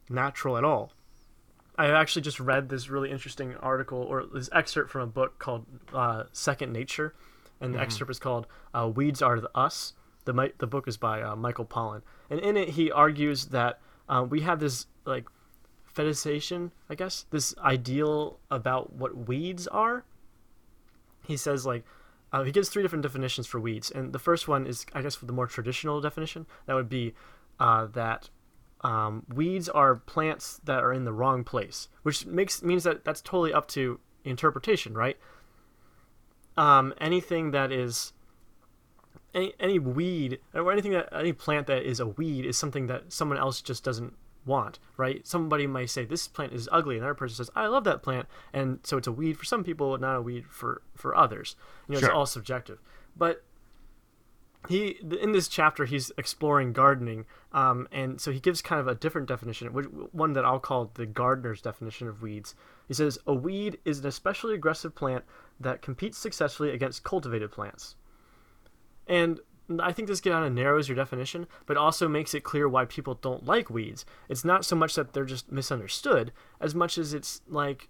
natural 0.09 0.57
at 0.57 0.65
all. 0.65 0.91
I 1.77 1.87
actually 1.87 2.23
just 2.23 2.39
read 2.39 2.69
this 2.69 2.89
really 2.89 3.09
interesting 3.09 3.55
article 3.55 3.99
or 3.99 4.25
this 4.25 4.49
excerpt 4.53 4.91
from 4.91 5.01
a 5.01 5.07
book 5.07 5.39
called 5.39 5.65
uh, 5.93 6.23
Second 6.33 6.73
Nature, 6.73 7.15
and 7.61 7.73
the 7.73 7.79
excerpt 7.79 8.11
is 8.11 8.19
called 8.19 8.47
uh, 8.73 8.89
"Weeds 8.93 9.21
Are 9.21 9.39
the 9.39 9.49
Us." 9.55 9.93
The 10.25 10.53
the 10.57 10.67
book 10.67 10.87
is 10.87 10.97
by 10.97 11.21
uh, 11.21 11.35
Michael 11.35 11.65
Pollan, 11.65 12.01
and 12.29 12.39
in 12.39 12.57
it 12.57 12.69
he 12.69 12.91
argues 12.91 13.47
that 13.47 13.79
uh, 14.07 14.25
we 14.27 14.41
have 14.41 14.59
this 14.59 14.87
like 15.05 15.25
fetishization, 15.95 16.71
I 16.89 16.95
guess, 16.95 17.25
this 17.29 17.55
ideal 17.59 18.39
about 18.51 18.93
what 18.93 19.27
weeds 19.27 19.67
are. 19.67 20.03
He 21.25 21.37
says 21.37 21.65
like 21.65 21.83
uh, 22.31 22.43
he 22.43 22.51
gives 22.51 22.69
three 22.69 22.83
different 22.83 23.03
definitions 23.03 23.47
for 23.47 23.59
weeds, 23.59 23.89
and 23.91 24.11
the 24.11 24.19
first 24.19 24.47
one 24.47 24.67
is, 24.67 24.85
I 24.93 25.01
guess, 25.01 25.15
the 25.15 25.31
more 25.31 25.47
traditional 25.47 26.01
definition. 26.01 26.45
That 26.65 26.73
would 26.73 26.89
be 26.89 27.13
uh, 27.59 27.87
that 27.93 28.29
um, 28.81 29.25
weeds 29.33 29.69
are 29.69 29.95
plants 29.95 30.59
that 30.65 30.83
are 30.83 30.91
in 30.91 31.05
the 31.05 31.13
wrong 31.13 31.43
place, 31.43 31.87
which 32.03 32.25
makes 32.25 32.61
means 32.61 32.83
that 32.83 33.05
that's 33.05 33.21
totally 33.21 33.53
up 33.53 33.67
to 33.69 33.99
interpretation, 34.23 34.93
right? 34.93 35.17
Um, 36.57 36.93
anything 36.99 37.51
that 37.51 37.71
is 37.71 38.13
any 39.33 39.53
any 39.59 39.79
weed 39.79 40.39
or 40.53 40.71
anything 40.71 40.91
that 40.91 41.09
any 41.13 41.33
plant 41.33 41.67
that 41.67 41.83
is 41.83 41.99
a 41.99 42.07
weed 42.07 42.45
is 42.45 42.57
something 42.57 42.87
that 42.87 43.13
someone 43.13 43.37
else 43.37 43.61
just 43.61 43.83
doesn't 43.83 44.13
want, 44.45 44.79
right? 44.97 45.25
Somebody 45.25 45.67
might 45.67 45.89
say 45.89 46.05
this 46.05 46.27
plant 46.27 46.53
is 46.53 46.69
ugly, 46.71 46.95
and 46.95 47.03
another 47.03 47.15
person 47.15 47.35
says 47.35 47.49
I 47.55 47.67
love 47.67 47.83
that 47.85 48.03
plant, 48.03 48.27
and 48.53 48.79
so 48.83 48.97
it's 48.97 49.07
a 49.07 49.11
weed 49.11 49.37
for 49.37 49.45
some 49.45 49.63
people, 49.63 49.97
not 49.97 50.15
a 50.17 50.21
weed 50.21 50.45
for 50.49 50.81
for 50.95 51.15
others. 51.15 51.55
You 51.87 51.95
know, 51.95 51.99
Sure. 51.99 52.09
it's 52.09 52.15
all 52.15 52.25
subjective. 52.25 52.79
But 53.17 53.43
he 54.67 54.97
in 55.21 55.31
this 55.31 55.47
chapter 55.47 55.85
he's 55.85 56.11
exploring 56.17 56.73
gardening, 56.73 57.25
um, 57.51 57.87
and 57.91 58.19
so 58.19 58.31
he 58.31 58.39
gives 58.39 58.61
kind 58.61 58.79
of 58.81 58.87
a 58.87 58.95
different 58.95 59.27
definition, 59.27 59.71
which 59.73 59.85
one 60.11 60.33
that 60.33 60.45
I'll 60.45 60.59
call 60.59 60.91
the 60.93 61.05
gardener's 61.05 61.61
definition 61.61 62.07
of 62.07 62.21
weeds. 62.21 62.55
He 62.87 62.93
says 62.93 63.17
a 63.27 63.33
weed 63.33 63.79
is 63.85 63.99
an 63.99 64.07
especially 64.07 64.53
aggressive 64.55 64.95
plant 64.95 65.23
that 65.59 65.81
competes 65.81 66.17
successfully 66.17 66.71
against 66.71 67.03
cultivated 67.03 67.51
plants. 67.51 67.95
And 69.07 69.39
I 69.79 69.91
think 69.91 70.07
this 70.07 70.21
kind 70.21 70.45
of 70.45 70.53
narrows 70.53 70.87
your 70.87 70.95
definition, 70.95 71.47
but 71.65 71.77
also 71.77 72.07
makes 72.07 72.33
it 72.33 72.43
clear 72.43 72.69
why 72.69 72.85
people 72.85 73.15
don't 73.15 73.45
like 73.45 73.69
weeds. 73.69 74.05
It's 74.29 74.45
not 74.45 74.63
so 74.63 74.75
much 74.75 74.95
that 74.95 75.13
they're 75.13 75.25
just 75.25 75.51
misunderstood, 75.51 76.31
as 76.59 76.75
much 76.75 76.97
as 76.97 77.13
it's 77.13 77.41
like 77.47 77.89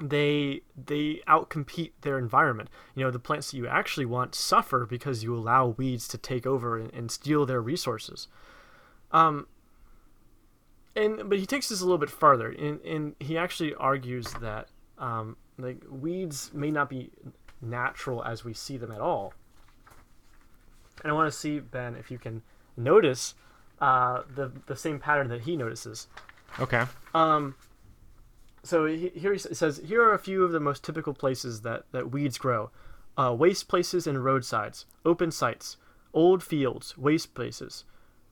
they 0.00 0.62
they 0.76 1.22
outcompete 1.26 1.92
their 2.02 2.18
environment. 2.18 2.70
You 2.94 3.04
know, 3.04 3.10
the 3.10 3.18
plants 3.18 3.50
that 3.50 3.56
you 3.56 3.66
actually 3.66 4.06
want 4.06 4.34
suffer 4.34 4.86
because 4.86 5.24
you 5.24 5.34
allow 5.34 5.68
weeds 5.68 6.06
to 6.08 6.18
take 6.18 6.46
over 6.46 6.78
and, 6.78 6.92
and 6.92 7.10
steal 7.10 7.46
their 7.46 7.60
resources. 7.60 8.28
Um, 9.10 9.46
and 10.94 11.28
but 11.28 11.38
he 11.38 11.46
takes 11.46 11.68
this 11.68 11.80
a 11.80 11.84
little 11.84 11.98
bit 11.98 12.10
farther, 12.10 12.50
and, 12.50 12.80
and 12.82 13.16
he 13.18 13.36
actually 13.36 13.74
argues 13.74 14.32
that 14.40 14.68
um, 14.98 15.36
like 15.58 15.82
weeds 15.88 16.52
may 16.54 16.70
not 16.70 16.88
be 16.88 17.10
natural 17.60 18.22
as 18.24 18.44
we 18.44 18.54
see 18.54 18.76
them 18.76 18.92
at 18.92 19.00
all. 19.00 19.34
And 21.02 21.10
I 21.10 21.14
want 21.14 21.30
to 21.30 21.38
see 21.38 21.60
Ben 21.60 21.94
if 21.94 22.10
you 22.10 22.18
can 22.18 22.42
notice 22.76 23.34
uh, 23.80 24.22
the 24.34 24.52
the 24.66 24.76
same 24.76 24.98
pattern 24.98 25.28
that 25.28 25.42
he 25.42 25.56
notices. 25.56 26.08
Okay. 26.58 26.84
Um, 27.14 27.54
so 28.62 28.86
he, 28.86 29.10
here 29.10 29.32
he 29.32 29.38
says 29.38 29.80
here 29.84 30.02
are 30.02 30.14
a 30.14 30.18
few 30.18 30.42
of 30.44 30.52
the 30.52 30.60
most 30.60 30.82
typical 30.82 31.14
places 31.14 31.62
that, 31.62 31.84
that 31.92 32.10
weeds 32.10 32.38
grow: 32.38 32.70
uh, 33.16 33.34
waste 33.38 33.68
places 33.68 34.06
and 34.06 34.24
roadsides, 34.24 34.86
open 35.04 35.30
sites, 35.30 35.76
old 36.12 36.42
fields, 36.42 36.96
waste 36.96 37.34
places, 37.34 37.84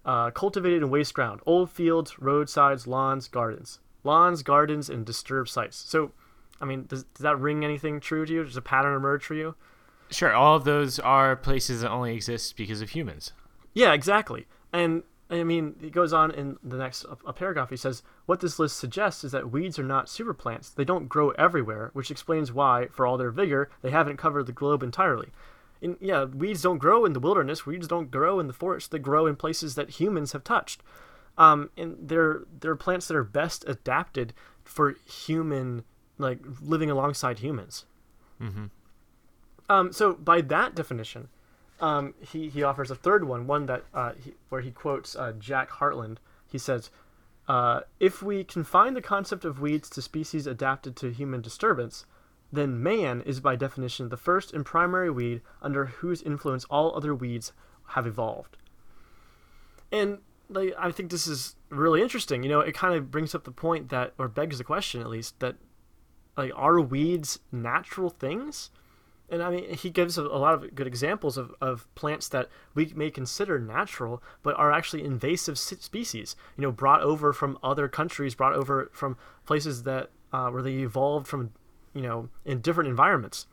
uh, 0.05 0.31
cultivated 0.31 0.83
and 0.83 0.91
waste 0.91 1.15
ground, 1.15 1.41
old 1.47 1.71
fields, 1.71 2.19
roadsides, 2.19 2.87
lawns, 2.87 3.29
gardens, 3.29 3.79
lawns, 4.03 4.43
gardens, 4.43 4.89
and 4.91 5.05
disturbed 5.05 5.49
sites. 5.49 5.77
So, 5.77 6.13
I 6.61 6.65
mean, 6.65 6.87
does, 6.87 7.05
does 7.05 7.23
that 7.23 7.39
ring 7.39 7.65
anything 7.65 8.01
true 8.01 8.27
to 8.27 8.33
you? 8.33 8.45
Does 8.45 8.57
a 8.57 8.63
pattern 8.63 8.97
emerge 8.97 9.25
for 9.25 9.35
you? 9.35 9.55
Sure. 10.11 10.33
All 10.33 10.57
of 10.57 10.65
those 10.65 10.99
are 10.99 11.37
places 11.37 11.81
that 11.81 11.91
only 11.91 12.15
exist 12.15 12.57
because 12.57 12.81
of 12.81 12.91
humans. 12.91 13.33
Yeah, 13.73 13.93
exactly. 13.93 14.47
And 14.73 15.03
I 15.31 15.43
mean, 15.43 15.77
he 15.81 15.91
goes 15.91 16.13
on 16.13 16.31
in 16.31 16.57
the 16.63 16.77
next 16.77 17.05
a 17.27 17.33
paragraph. 17.33 17.71
He 17.71 17.77
says, 17.77 18.03
"What 18.27 18.41
this 18.41 18.59
list 18.59 18.77
suggests 18.77 19.25
is 19.25 19.33
that 19.33 19.51
weeds 19.51 19.79
are 19.79 19.85
not 19.85 20.07
superplants. 20.07 20.75
They 20.75 20.85
don't 20.85 21.09
grow 21.09 21.31
everywhere, 21.31 21.91
which 21.93 22.11
explains 22.11 22.53
why, 22.53 22.89
for 22.89 23.07
all 23.07 23.17
their 23.17 23.31
vigor, 23.31 23.71
they 23.83 23.91
haven't 23.91 24.19
covered 24.19 24.47
the 24.47 24.53
globe 24.53 24.83
entirely." 24.83 25.33
And 25.83 25.97
yeah, 26.01 26.25
weeds 26.25 26.63
don't 26.63 26.79
grow 26.79 27.05
in 27.05 27.15
the 27.15 27.21
wilderness. 27.21 27.67
Weeds 27.67 27.89
don't 27.89 28.11
grow 28.11 28.39
in 28.39 28.47
the 28.47 28.53
forest. 28.53 28.91
They 28.91 28.99
grow 28.99 29.27
in 29.27 29.37
places 29.37 29.75
that 29.75 29.91
humans 29.91 30.33
have 30.33 30.45
touched. 30.45 30.83
Um, 31.37 31.71
and 31.77 31.97
they're 32.01 32.43
they're 32.61 32.77
plants 32.77 33.09
that 33.09 33.17
are 33.17 33.25
best 33.25 33.65
adapted 33.67 34.35
for 34.63 34.97
human, 35.07 35.85
like 36.17 36.39
living 36.61 36.91
alongside 36.91 37.41
humans. 37.41 37.87
Mm-hmm. 38.41 38.67
Um, 39.69 39.93
so 39.93 40.15
by 40.15 40.41
that 40.43 40.75
definition, 40.75 41.29
um, 41.81 42.15
he, 42.21 42.49
he 42.49 42.63
offers 42.63 42.91
a 42.91 42.95
third 42.95 43.25
one, 43.25 43.47
one 43.47 43.67
that 43.67 43.85
uh, 43.93 44.13
he, 44.23 44.35
where 44.49 44.61
he 44.61 44.71
quotes 44.71 45.17
uh, 45.17 45.33
Jack 45.39 45.71
Harlan. 45.71 46.19
He 46.47 46.59
says, 46.59 46.91
uh, 47.49 47.81
"If 47.99 48.23
we 48.23 48.45
confine 48.45 48.95
the 48.95 49.03
concept 49.03 49.45
of 49.45 49.61
weeds 49.61 49.91
to 49.91 50.03
species 50.03 50.47
adapted 50.47 50.97
to 50.97 51.13
human 51.13 51.41
disturbance, 51.41 52.07
then 52.53 52.83
man 52.83 53.23
is 53.23 53.41
by 53.41 53.57
definition 53.57 54.09
the 54.09 54.17
first 54.17 54.53
and 54.53 54.65
primary 54.65 55.11
weed 55.11 55.41
under 55.61 55.87
whose 55.87 56.23
influence 56.23 56.65
all 56.67 56.97
other 56.97 57.15
weeds 57.15 57.53
have 57.89 58.07
evolved." 58.07 58.57
And 59.91 60.19
like, 60.49 60.75
I 60.79 60.91
think 60.91 61.11
this 61.11 61.27
is 61.27 61.57
really 61.71 62.03
interesting. 62.03 62.43
You 62.43 62.51
know, 62.51 62.61
it 62.61 62.75
kind 62.75 62.95
of 62.95 63.11
brings 63.11 63.35
up 63.35 63.45
the 63.45 63.51
point 63.51 63.89
that, 63.89 64.13
or 64.19 64.29
begs 64.29 64.59
the 64.59 64.65
question 64.65 65.01
at 65.01 65.09
least, 65.09 65.41
that 65.41 65.57
like 66.37 66.53
are 66.55 66.81
weeds 66.81 67.41
natural 67.51 68.11
things? 68.11 68.71
And 69.31 69.43
I 69.43 69.51
mean, 69.51 69.75
he 69.75 69.89
gives 69.89 70.19
a, 70.19 70.23
lot 70.23 70.55
of 70.55 70.75
good 70.75 70.87
examples 70.87 71.39
of, 71.39 71.55
of 71.61 71.93
plants 71.95 72.29
that 72.29 72.49
we 72.75 72.93
may 72.95 73.11
consider 73.11 73.59
natural, 73.59 74.23
but 74.43 74.55
are 74.57 74.71
actually 74.71 75.03
invasive 75.03 75.59
species. 75.59 76.37
You 76.57 76.63
know, 76.63 76.73
brought 76.73 77.01
over 77.01 77.33
from 77.33 77.59
other 77.63 77.89
countries, 77.89 78.35
brought 78.35 78.55
over 78.55 78.91
from 78.93 79.17
places 79.47 79.85
that 79.85 80.11
uh, 80.33 80.51
where 80.51 80.63
they 80.63 80.75
evolved 80.75 81.27
from, 81.27 81.53
you 81.95 82.03
know, 82.03 82.29
in 82.45 82.61
different 82.61 82.91
environments. 82.91 83.47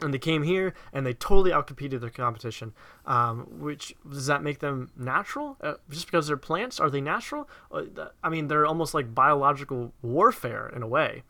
And 0.00 0.12
they 0.12 0.18
came 0.18 0.42
here 0.42 0.74
and 0.92 1.06
they 1.06 1.14
totally 1.14 1.52
outcompeted 1.52 2.00
their 2.00 2.10
competition. 2.10 2.74
Um, 3.06 3.46
which 3.60 3.94
does 4.06 4.26
that 4.26 4.42
make 4.42 4.58
them 4.58 4.90
natural? 4.96 5.56
Uh, 5.60 5.74
just 5.88 6.06
because 6.06 6.26
they're 6.26 6.36
plants, 6.36 6.80
are 6.80 6.90
they 6.90 7.00
natural? 7.00 7.48
Uh, 7.70 7.84
I 8.22 8.28
mean, 8.28 8.48
they're 8.48 8.66
almost 8.66 8.92
like 8.92 9.14
biological 9.14 9.94
warfare 10.02 10.70
in 10.74 10.82
a 10.82 10.88
way. 10.88 11.22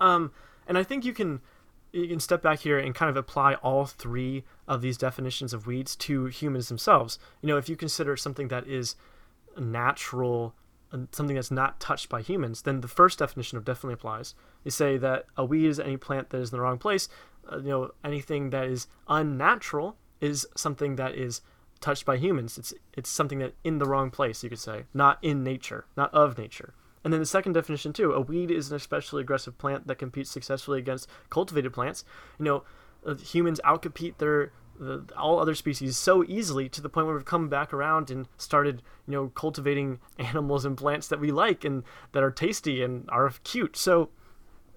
Um, 0.00 0.32
and 0.66 0.76
I 0.76 0.82
think 0.82 1.04
you 1.04 1.12
can 1.12 1.40
you 1.94 2.08
can 2.08 2.20
step 2.20 2.42
back 2.42 2.60
here 2.60 2.78
and 2.78 2.94
kind 2.94 3.08
of 3.08 3.16
apply 3.16 3.54
all 3.54 3.86
three 3.86 4.44
of 4.66 4.82
these 4.82 4.98
definitions 4.98 5.52
of 5.54 5.66
weeds 5.66 5.94
to 5.96 6.26
humans 6.26 6.68
themselves. 6.68 7.18
You 7.40 7.48
know, 7.48 7.56
if 7.56 7.68
you 7.68 7.76
consider 7.76 8.16
something 8.16 8.48
that 8.48 8.66
is 8.66 8.96
natural 9.56 10.54
something 11.10 11.34
that's 11.34 11.50
not 11.50 11.80
touched 11.80 12.08
by 12.08 12.22
humans, 12.22 12.62
then 12.62 12.80
the 12.80 12.88
first 12.88 13.18
definition 13.18 13.58
of 13.58 13.64
definitely 13.64 13.94
applies. 13.94 14.34
You 14.62 14.70
say 14.70 14.96
that 14.98 15.26
a 15.36 15.44
weed 15.44 15.66
is 15.66 15.80
any 15.80 15.96
plant 15.96 16.30
that 16.30 16.40
is 16.40 16.52
in 16.52 16.56
the 16.56 16.62
wrong 16.62 16.78
place. 16.78 17.08
Uh, 17.50 17.58
you 17.58 17.68
know, 17.68 17.90
anything 18.04 18.50
that 18.50 18.66
is 18.66 18.86
unnatural 19.08 19.96
is 20.20 20.46
something 20.56 20.96
that 20.96 21.14
is 21.14 21.40
touched 21.80 22.06
by 22.06 22.16
humans. 22.16 22.58
It's 22.58 22.72
it's 22.96 23.10
something 23.10 23.40
that 23.40 23.54
in 23.64 23.78
the 23.78 23.86
wrong 23.86 24.10
place, 24.10 24.42
you 24.42 24.50
could 24.50 24.58
say, 24.58 24.84
not 24.94 25.18
in 25.22 25.42
nature, 25.42 25.86
not 25.96 26.12
of 26.14 26.38
nature. 26.38 26.74
And 27.04 27.12
then 27.12 27.20
the 27.20 27.26
second 27.26 27.52
definition 27.52 27.92
too, 27.92 28.12
a 28.12 28.20
weed 28.20 28.50
is 28.50 28.70
an 28.70 28.76
especially 28.76 29.20
aggressive 29.20 29.58
plant 29.58 29.86
that 29.86 29.96
competes 29.96 30.30
successfully 30.30 30.78
against 30.78 31.08
cultivated 31.28 31.72
plants. 31.72 32.04
You 32.38 32.46
know, 32.46 32.64
uh, 33.06 33.14
humans 33.16 33.60
outcompete 33.64 34.16
their 34.18 34.52
the, 34.78 35.04
all 35.16 35.38
other 35.38 35.54
species 35.54 35.96
so 35.96 36.24
easily 36.24 36.68
to 36.68 36.80
the 36.80 36.88
point 36.88 37.06
where 37.06 37.14
we've 37.14 37.24
come 37.24 37.48
back 37.48 37.72
around 37.72 38.10
and 38.10 38.26
started, 38.36 38.82
you 39.06 39.12
know, 39.12 39.28
cultivating 39.28 40.00
animals 40.18 40.64
and 40.64 40.76
plants 40.76 41.08
that 41.08 41.20
we 41.20 41.30
like 41.30 41.64
and 41.64 41.84
that 42.12 42.22
are 42.22 42.30
tasty 42.30 42.82
and 42.82 43.08
are 43.10 43.32
cute. 43.44 43.76
So, 43.76 44.10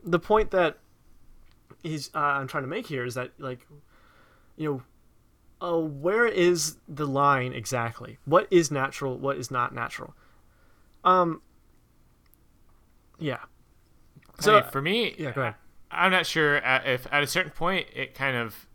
the 0.03 0.19
point 0.19 0.51
that 0.51 0.78
he's 1.84 2.11
uh, 2.13 2.19
I'm 2.19 2.47
trying 2.47 2.63
to 2.63 2.69
make 2.69 2.88
here 2.88 3.05
is 3.05 3.15
that 3.15 3.32
like, 3.39 3.67
you 4.55 4.84
know, 5.61 5.67
uh, 5.67 5.80
where 5.80 6.28
is 6.28 6.78
the 6.88 7.07
line 7.07 7.53
exactly? 7.53 8.19
What 8.25 8.47
is 8.51 8.69
natural? 8.69 9.17
What 9.17 9.38
is 9.38 9.49
not 9.49 9.73
natural? 9.73 10.13
Um. 11.03 11.41
Yeah. 13.20 13.38
So 14.39 14.61
So 14.61 14.68
for 14.70 14.82
me, 14.82 15.15
yeah, 15.18 15.32
go 15.32 15.41
ahead. 15.41 15.55
I'm 15.89 16.11
not 16.11 16.26
sure 16.26 16.57
if 16.57 17.07
at 17.11 17.24
a 17.24 17.28
certain 17.28 17.51
point 17.51 17.88
it 17.95 18.13
kind 18.13 18.36
of 18.38 18.68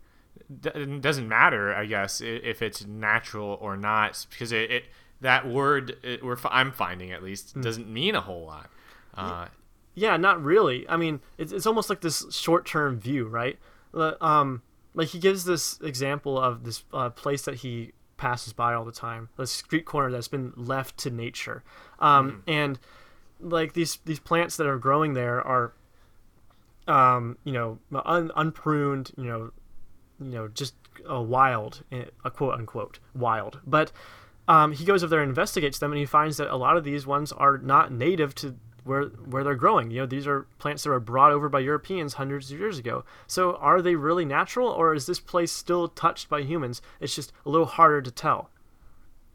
doesn't 1.01 1.27
matter. 1.27 1.73
I 1.73 1.85
guess 1.85 2.21
if 2.21 2.61
it's 2.61 2.85
natural 2.85 3.57
or 3.61 3.77
not, 3.77 4.25
because 4.29 4.51
it, 4.51 4.71
it 4.71 4.83
that 5.21 5.47
word 5.47 5.97
it, 6.03 6.23
we're, 6.23 6.33
f- 6.33 6.45
I'm 6.49 6.71
finding 6.71 7.11
at 7.11 7.23
least 7.23 7.59
doesn't 7.61 7.87
mean 7.87 8.15
a 8.15 8.21
whole 8.21 8.45
lot. 8.45 8.69
Uh, 9.15 9.45
Yeah, 9.95 10.17
not 10.17 10.43
really. 10.43 10.87
I 10.89 10.97
mean, 10.97 11.21
it's, 11.37 11.51
it's 11.51 11.65
almost 11.65 11.89
like 11.89 12.01
this 12.01 12.25
short-term 12.35 12.99
view, 12.99 13.27
right? 13.27 13.57
Uh, 13.93 14.13
Um, 14.19 14.63
like 14.95 15.09
he 15.09 15.19
gives 15.19 15.45
this 15.45 15.79
example 15.81 16.37
of 16.39 16.63
this 16.65 16.83
uh, 16.93 17.09
place 17.11 17.43
that 17.43 17.55
he 17.55 17.93
passes 18.17 18.53
by 18.53 18.73
all 18.73 18.83
the 18.85 18.91
time. 18.91 19.29
A 19.37 19.47
street 19.47 19.85
corner 19.85 20.11
that's 20.11 20.27
been 20.27 20.51
left 20.57 20.97
to 20.97 21.09
nature, 21.09 21.63
um, 21.99 22.43
and 22.47 22.79
like 23.43 23.73
these 23.73 23.99
these 24.05 24.19
plants 24.19 24.57
that 24.57 24.67
are 24.67 24.77
growing 24.77 25.13
there 25.13 25.41
are, 25.41 25.73
um, 26.87 27.37
you 27.43 27.51
know, 27.51 27.79
un, 28.05 28.31
unpruned, 28.35 29.11
you 29.17 29.25
know, 29.25 29.51
you 30.19 30.31
know, 30.31 30.47
just 30.47 30.75
a 31.05 31.21
wild, 31.21 31.83
eh, 31.91 32.05
a 32.23 32.31
quote 32.31 32.55
unquote 32.55 32.99
wild. 33.13 33.59
But 33.65 33.91
um, 34.47 34.73
he 34.73 34.85
goes 34.85 35.03
over 35.03 35.11
there 35.11 35.21
and 35.21 35.29
investigates 35.29 35.79
them, 35.79 35.91
and 35.91 35.99
he 35.99 36.05
finds 36.05 36.37
that 36.37 36.53
a 36.53 36.55
lot 36.55 36.77
of 36.77 36.83
these 36.83 37.05
ones 37.05 37.31
are 37.31 37.57
not 37.57 37.91
native 37.91 38.35
to 38.35 38.55
where 38.83 39.03
where 39.05 39.43
they're 39.43 39.55
growing. 39.55 39.91
You 39.91 40.01
know, 40.01 40.05
these 40.05 40.27
are 40.27 40.47
plants 40.59 40.83
that 40.83 40.89
were 40.89 40.99
brought 40.99 41.31
over 41.31 41.49
by 41.49 41.59
Europeans 41.59 42.13
hundreds 42.13 42.51
of 42.51 42.59
years 42.59 42.77
ago. 42.77 43.05
So 43.27 43.55
are 43.55 43.81
they 43.81 43.95
really 43.95 44.25
natural, 44.25 44.67
or 44.67 44.93
is 44.93 45.05
this 45.05 45.19
place 45.19 45.51
still 45.51 45.87
touched 45.87 46.29
by 46.29 46.41
humans? 46.41 46.81
It's 46.99 47.15
just 47.15 47.31
a 47.45 47.49
little 47.49 47.67
harder 47.67 48.01
to 48.01 48.11
tell. 48.11 48.49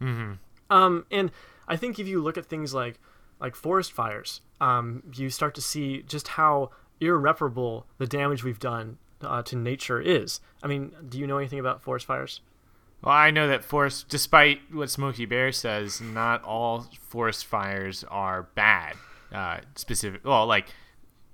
Mm-hmm. 0.01 0.33
Um, 0.69 1.05
and 1.11 1.31
I 1.67 1.75
think 1.75 1.99
if 1.99 2.07
you 2.07 2.21
look 2.21 2.37
at 2.37 2.45
things 2.45 2.73
like 2.73 2.99
like 3.39 3.55
forest 3.55 3.91
fires, 3.91 4.41
um, 4.61 5.03
you 5.13 5.29
start 5.29 5.55
to 5.55 5.61
see 5.61 6.03
just 6.03 6.29
how 6.29 6.71
irreparable 6.99 7.85
the 7.97 8.07
damage 8.07 8.43
we've 8.43 8.59
done 8.59 8.97
uh, 9.21 9.41
to 9.43 9.55
nature 9.55 9.99
is. 10.01 10.41
I 10.63 10.67
mean, 10.67 10.91
do 11.07 11.17
you 11.17 11.27
know 11.27 11.37
anything 11.37 11.59
about 11.59 11.81
forest 11.81 12.05
fires? 12.05 12.41
Well, 13.01 13.15
I 13.15 13.31
know 13.31 13.47
that 13.47 13.63
forest, 13.63 14.09
despite 14.09 14.59
what 14.73 14.89
Smokey 14.89 15.25
Bear 15.25 15.51
says, 15.53 16.01
not 16.01 16.43
all 16.43 16.87
forest 17.07 17.45
fires 17.45 18.03
are 18.09 18.43
bad. 18.55 18.95
Uh, 19.33 19.59
specific, 19.75 20.25
well, 20.25 20.45
like 20.45 20.67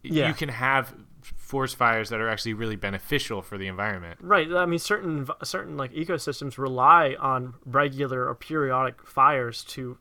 Yeah. 0.03 0.27
you 0.27 0.33
can 0.35 0.49
have 0.49 0.93
forest 1.23 1.75
fires 1.75 2.09
that 2.09 2.19
are 2.19 2.29
actually 2.29 2.53
really 2.53 2.75
beneficial 2.75 3.41
for 3.41 3.57
the 3.57 3.65
environment. 3.67 4.19
Right. 4.21 4.51
I 4.51 4.65
mean, 4.67 4.77
certain 4.77 5.27
certain 5.43 5.75
like 5.77 5.91
ecosystems 5.93 6.57
rely 6.59 7.15
on 7.19 7.55
regular 7.65 8.27
or 8.27 8.35
periodic 8.35 9.01
fires 9.07 9.63
to 9.65 9.97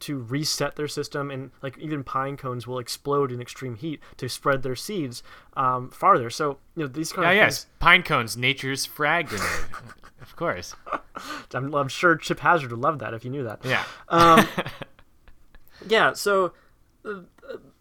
to 0.00 0.18
reset 0.18 0.76
their 0.76 0.88
system, 0.88 1.30
and 1.30 1.50
like 1.62 1.76
even 1.78 2.04
pine 2.04 2.36
cones 2.36 2.66
will 2.66 2.78
explode 2.78 3.32
in 3.32 3.40
extreme 3.40 3.74
heat 3.76 4.00
to 4.16 4.28
spread 4.28 4.62
their 4.62 4.76
seeds 4.76 5.22
um, 5.56 5.90
farther. 5.90 6.30
So 6.30 6.58
you 6.76 6.82
know 6.84 6.88
these 6.88 7.12
kind 7.12 7.24
Yeah, 7.24 7.30
of 7.30 7.36
yes, 7.36 7.64
things. 7.64 7.72
pine 7.80 8.02
cones, 8.02 8.36
nature's 8.36 8.84
frag 8.86 9.28
grenade. 9.28 9.48
of 10.22 10.36
course. 10.36 10.74
I'm, 11.54 11.74
I'm 11.74 11.88
sure 11.88 12.16
Chip 12.16 12.40
Hazard 12.40 12.70
would 12.70 12.80
love 12.80 12.98
that 13.00 13.14
if 13.14 13.24
you 13.24 13.30
knew 13.30 13.44
that. 13.44 13.64
Yeah. 13.64 13.84
Um, 14.08 14.46
yeah, 15.88 16.12
so 16.12 16.52
uh, 17.04 17.22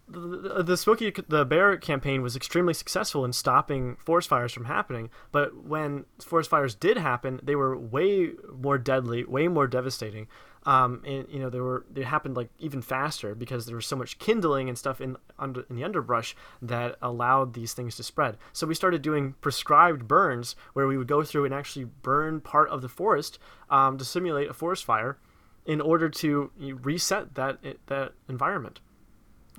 the, 0.08 0.64
the 0.64 0.78
Smokey 0.78 1.14
the 1.28 1.46
Bear 1.46 1.78
campaign 1.78 2.22
was 2.22 2.36
extremely 2.36 2.74
successful 2.74 3.26
in 3.26 3.34
stopping 3.34 3.98
forest 3.98 4.30
fires 4.30 4.54
from 4.54 4.66
happening. 4.66 5.10
But 5.32 5.66
when 5.66 6.06
forest 6.20 6.50
fires 6.50 6.76
did 6.76 6.98
happen, 6.98 7.40
they 7.44 7.56
were 7.56 7.78
way 7.78 8.32
more 8.58 8.78
deadly, 8.78 9.24
way 9.26 9.48
more 9.48 9.68
devastating. 9.68 10.28
Um, 10.68 11.02
and 11.06 11.26
you 11.30 11.40
know 11.40 11.50
they 11.50 11.62
were 11.62 11.86
they 11.90 12.04
happened 12.04 12.36
like 12.36 12.50
even 12.60 12.82
faster 12.82 13.34
because 13.34 13.66
there 13.66 13.78
was 13.78 13.86
so 13.86 13.96
much 13.96 14.20
kindling 14.20 14.68
and 14.68 14.78
stuff 14.78 15.00
in 15.00 15.16
under 15.40 15.66
in 15.70 15.78
the 15.78 15.84
underbrush 15.86 16.36
that 16.62 16.98
allowed 17.02 17.54
these 17.54 17.74
things 17.74 17.96
to 17.96 18.04
spread. 18.04 18.36
So 18.52 18.68
we 18.68 18.76
started 18.76 19.02
doing 19.02 19.36
prescribed 19.40 20.10
burns 20.10 20.58
where 20.74 20.86
we 20.86 20.98
would 20.98 21.08
go 21.08 21.24
through 21.24 21.46
and 21.46 21.54
actually 21.54 21.86
burn 21.86 22.42
part 22.42 22.70
of 22.70 22.82
the 22.82 22.90
forest 22.90 23.40
um, 23.70 23.98
to 23.98 24.04
simulate 24.04 24.50
a 24.50 24.54
forest 24.54 24.84
fire 24.84 25.18
in 25.66 25.80
order 25.80 26.10
to 26.10 26.52
reset 26.58 27.36
that 27.36 27.60
that 27.86 28.12
environment. 28.28 28.82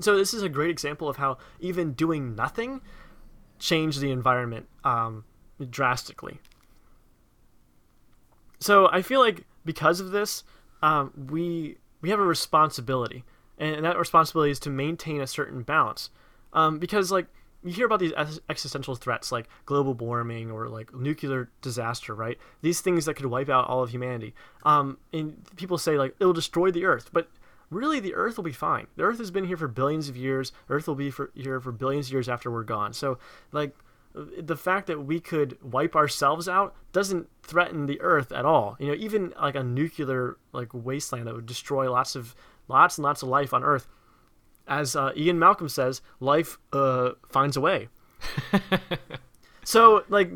So 0.00 0.14
this 0.14 0.34
is 0.34 0.42
a 0.42 0.48
great 0.50 0.70
example 0.70 1.08
of 1.08 1.16
how 1.16 1.38
even 1.58 1.94
doing 1.94 2.34
nothing 2.34 2.82
changed 3.58 4.00
the 4.00 4.10
environment 4.10 4.68
um, 4.84 5.24
drastically. 5.70 6.38
So 8.60 8.90
I 8.92 9.00
feel 9.00 9.20
like 9.20 9.46
because 9.64 10.00
of 10.00 10.10
this, 10.10 10.44
um, 10.82 11.12
we 11.30 11.78
we 12.00 12.10
have 12.10 12.20
a 12.20 12.24
responsibility, 12.24 13.24
and 13.58 13.84
that 13.84 13.98
responsibility 13.98 14.50
is 14.50 14.60
to 14.60 14.70
maintain 14.70 15.20
a 15.20 15.26
certain 15.26 15.62
balance. 15.62 16.10
Um, 16.52 16.78
because 16.78 17.10
like 17.12 17.26
you 17.64 17.72
hear 17.72 17.86
about 17.86 17.98
these 17.98 18.12
existential 18.48 18.94
threats 18.94 19.32
like 19.32 19.48
global 19.66 19.94
warming 19.94 20.50
or 20.50 20.68
like 20.68 20.94
nuclear 20.94 21.50
disaster, 21.60 22.14
right? 22.14 22.38
These 22.62 22.80
things 22.80 23.04
that 23.06 23.14
could 23.14 23.26
wipe 23.26 23.48
out 23.48 23.68
all 23.68 23.82
of 23.82 23.90
humanity. 23.90 24.34
Um, 24.62 24.98
and 25.12 25.44
people 25.56 25.76
say 25.76 25.98
like 25.98 26.14
it'll 26.20 26.32
destroy 26.32 26.70
the 26.70 26.84
Earth, 26.84 27.10
but 27.12 27.28
really 27.70 27.98
the 28.00 28.14
Earth 28.14 28.36
will 28.36 28.44
be 28.44 28.52
fine. 28.52 28.86
The 28.96 29.02
Earth 29.02 29.18
has 29.18 29.30
been 29.30 29.46
here 29.46 29.56
for 29.56 29.68
billions 29.68 30.08
of 30.08 30.16
years. 30.16 30.52
Earth 30.70 30.86
will 30.86 30.94
be 30.94 31.10
for, 31.10 31.30
here 31.34 31.60
for 31.60 31.72
billions 31.72 32.06
of 32.06 32.12
years 32.12 32.28
after 32.28 32.50
we're 32.50 32.62
gone. 32.62 32.92
So 32.92 33.18
like 33.50 33.76
the 34.38 34.56
fact 34.56 34.86
that 34.86 35.04
we 35.04 35.20
could 35.20 35.58
wipe 35.62 35.94
ourselves 35.94 36.48
out 36.48 36.74
doesn't 36.92 37.28
threaten 37.42 37.86
the 37.86 38.00
Earth 38.00 38.32
at 38.32 38.44
all. 38.44 38.76
You 38.78 38.88
know, 38.88 38.94
even 38.94 39.32
like 39.40 39.54
a 39.54 39.62
nuclear 39.62 40.36
like 40.52 40.72
wasteland 40.72 41.26
that 41.26 41.34
would 41.34 41.46
destroy 41.46 41.90
lots 41.90 42.16
of 42.16 42.34
lots 42.68 42.98
and 42.98 43.04
lots 43.04 43.22
of 43.22 43.28
life 43.28 43.52
on 43.52 43.62
Earth. 43.62 43.86
As 44.66 44.96
uh, 44.96 45.12
Ian 45.16 45.38
Malcolm 45.38 45.68
says, 45.68 46.02
life 46.20 46.58
uh, 46.72 47.12
finds 47.28 47.56
a 47.56 47.60
way. 47.60 47.88
so 49.64 50.04
like 50.08 50.30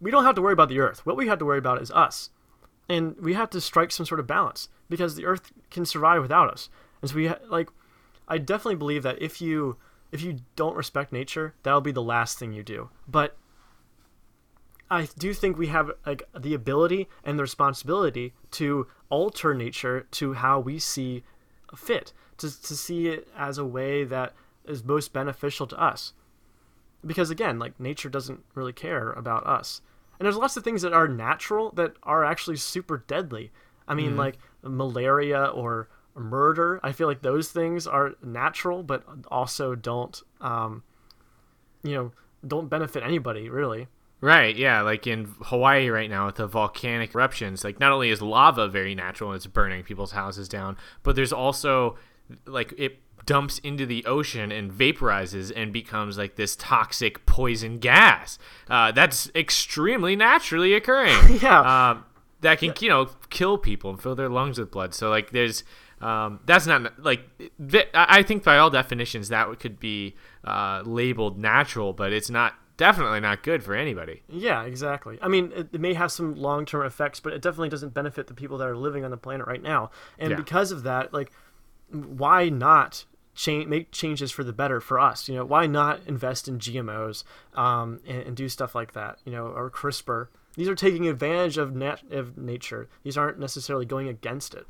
we 0.00 0.10
don't 0.10 0.24
have 0.24 0.34
to 0.34 0.42
worry 0.42 0.52
about 0.52 0.68
the 0.68 0.80
Earth. 0.80 1.04
What 1.06 1.16
we 1.16 1.28
have 1.28 1.38
to 1.38 1.44
worry 1.44 1.58
about 1.58 1.80
is 1.80 1.90
us, 1.90 2.30
and 2.88 3.16
we 3.20 3.34
have 3.34 3.50
to 3.50 3.60
strike 3.60 3.92
some 3.92 4.06
sort 4.06 4.20
of 4.20 4.26
balance 4.26 4.68
because 4.88 5.16
the 5.16 5.24
Earth 5.24 5.52
can 5.70 5.86
survive 5.86 6.22
without 6.22 6.50
us. 6.50 6.68
And 7.00 7.10
so 7.10 7.16
we 7.16 7.26
ha- 7.28 7.38
like, 7.48 7.70
I 8.28 8.38
definitely 8.38 8.76
believe 8.76 9.02
that 9.02 9.20
if 9.20 9.40
you 9.40 9.78
if 10.12 10.22
you 10.22 10.40
don't 10.54 10.76
respect 10.76 11.12
nature, 11.12 11.54
that'll 11.62 11.80
be 11.80 11.90
the 11.90 12.02
last 12.02 12.38
thing 12.38 12.52
you 12.52 12.62
do. 12.62 12.90
But 13.08 13.36
I 14.90 15.08
do 15.18 15.32
think 15.32 15.56
we 15.56 15.68
have 15.68 15.90
like 16.04 16.22
the 16.38 16.52
ability 16.52 17.08
and 17.24 17.38
the 17.38 17.42
responsibility 17.42 18.34
to 18.52 18.86
alter 19.08 19.54
nature 19.54 20.06
to 20.12 20.34
how 20.34 20.60
we 20.60 20.78
see 20.78 21.24
fit, 21.74 22.12
to, 22.36 22.62
to 22.62 22.76
see 22.76 23.08
it 23.08 23.26
as 23.36 23.56
a 23.56 23.64
way 23.64 24.04
that 24.04 24.34
is 24.66 24.84
most 24.84 25.14
beneficial 25.14 25.66
to 25.66 25.80
us. 25.80 26.12
Because 27.04 27.30
again, 27.30 27.58
like 27.58 27.80
nature 27.80 28.10
doesn't 28.10 28.44
really 28.54 28.74
care 28.74 29.10
about 29.12 29.46
us. 29.46 29.80
And 30.18 30.26
there's 30.26 30.36
lots 30.36 30.58
of 30.58 30.62
things 30.62 30.82
that 30.82 30.92
are 30.92 31.08
natural 31.08 31.72
that 31.72 31.94
are 32.02 32.24
actually 32.24 32.56
super 32.56 33.02
deadly. 33.08 33.50
I 33.88 33.94
mean, 33.94 34.10
mm-hmm. 34.10 34.18
like 34.18 34.38
malaria 34.62 35.46
or 35.46 35.88
murder. 36.14 36.80
I 36.82 36.92
feel 36.92 37.06
like 37.06 37.22
those 37.22 37.50
things 37.50 37.86
are 37.86 38.14
natural, 38.22 38.82
but 38.82 39.04
also 39.28 39.74
don't, 39.74 40.20
um, 40.40 40.82
you 41.82 41.94
know, 41.94 42.12
don't 42.46 42.68
benefit 42.68 43.02
anybody 43.02 43.48
really. 43.48 43.88
Right, 44.20 44.54
yeah, 44.54 44.82
like 44.82 45.08
in 45.08 45.34
Hawaii 45.42 45.88
right 45.88 46.08
now 46.08 46.26
with 46.26 46.36
the 46.36 46.46
volcanic 46.46 47.12
eruptions, 47.12 47.64
like 47.64 47.80
not 47.80 47.90
only 47.90 48.10
is 48.10 48.22
lava 48.22 48.68
very 48.68 48.94
natural 48.94 49.30
and 49.30 49.36
it's 49.36 49.48
burning 49.48 49.82
people's 49.82 50.12
houses 50.12 50.48
down, 50.48 50.76
but 51.02 51.16
there's 51.16 51.32
also 51.32 51.96
like 52.46 52.72
it 52.78 53.00
dumps 53.26 53.58
into 53.60 53.84
the 53.84 54.04
ocean 54.04 54.52
and 54.52 54.70
vaporizes 54.70 55.52
and 55.54 55.72
becomes 55.72 56.18
like 56.18 56.36
this 56.36 56.54
toxic 56.56 57.26
poison 57.26 57.78
gas. 57.78 58.38
Uh, 58.70 58.92
that's 58.92 59.30
extremely 59.34 60.14
naturally 60.16 60.74
occurring. 60.74 61.38
Yeah. 61.42 61.90
Um, 61.90 62.04
that 62.42 62.58
can 62.58 62.74
you 62.80 62.88
know 62.88 63.08
kill 63.30 63.56
people 63.56 63.90
and 63.90 64.00
fill 64.00 64.14
their 64.14 64.28
lungs 64.28 64.58
with 64.58 64.70
blood. 64.70 64.94
So 64.94 65.10
like 65.10 65.30
there's 65.30 65.64
um, 66.02 66.40
that's 66.46 66.66
not 66.66 66.98
like 67.02 67.20
th- 67.70 67.88
I 67.94 68.18
I 68.18 68.22
think 68.22 68.42
by 68.44 68.58
all 68.58 68.70
definitions 68.70 69.28
that 69.28 69.58
could 69.60 69.78
be 69.80 70.14
uh, 70.44 70.82
labeled 70.84 71.38
natural, 71.38 71.92
but 71.92 72.12
it's 72.12 72.30
not 72.30 72.54
definitely 72.76 73.20
not 73.20 73.42
good 73.42 73.62
for 73.62 73.74
anybody. 73.74 74.22
Yeah, 74.28 74.64
exactly. 74.64 75.18
I 75.22 75.28
mean, 75.28 75.52
it, 75.54 75.68
it 75.72 75.80
may 75.80 75.94
have 75.94 76.10
some 76.10 76.34
long 76.34 76.64
term 76.66 76.84
effects, 76.84 77.20
but 77.20 77.32
it 77.32 77.40
definitely 77.42 77.68
doesn't 77.68 77.94
benefit 77.94 78.26
the 78.26 78.34
people 78.34 78.58
that 78.58 78.66
are 78.68 78.76
living 78.76 79.04
on 79.04 79.10
the 79.10 79.16
planet 79.16 79.46
right 79.46 79.62
now. 79.62 79.90
And 80.18 80.30
Yeah. 80.30 80.36
because 80.36 80.72
of 80.72 80.82
that, 80.82 81.12
like, 81.14 81.30
why 81.90 82.48
not 82.48 83.04
change, 83.34 83.68
make 83.68 83.92
changes 83.92 84.30
for 84.32 84.42
the 84.44 84.52
better 84.52 84.80
for 84.80 84.98
us? 84.98 85.28
You 85.28 85.36
know, 85.36 85.44
why 85.44 85.66
not 85.66 86.00
invest 86.06 86.48
in 86.48 86.58
GMOs 86.58 87.24
um, 87.54 88.00
and, 88.06 88.22
and 88.22 88.36
do 88.36 88.48
stuff 88.48 88.74
like 88.74 88.92
that? 88.94 89.18
You 89.24 89.32
know, 89.32 89.46
or 89.46 89.70
CRISPR. 89.70 90.28
These 90.56 90.68
are 90.68 90.74
taking 90.74 91.06
advantage 91.06 91.56
of 91.58 91.74
nat- 91.74 92.02
of 92.10 92.36
nature. 92.36 92.88
These 93.04 93.16
aren't 93.16 93.38
necessarily 93.38 93.86
going 93.86 94.08
against 94.08 94.54
it. 94.54 94.66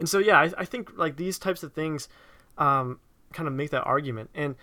And 0.00 0.08
so, 0.08 0.18
yeah, 0.18 0.40
I, 0.40 0.50
I 0.58 0.64
think 0.64 0.96
like 0.96 1.16
these 1.16 1.38
types 1.38 1.62
of 1.62 1.72
things 1.72 2.08
um, 2.58 2.98
kind 3.32 3.46
of 3.46 3.54
make 3.54 3.70
that 3.70 3.82
argument. 3.82 4.30
And 4.34 4.56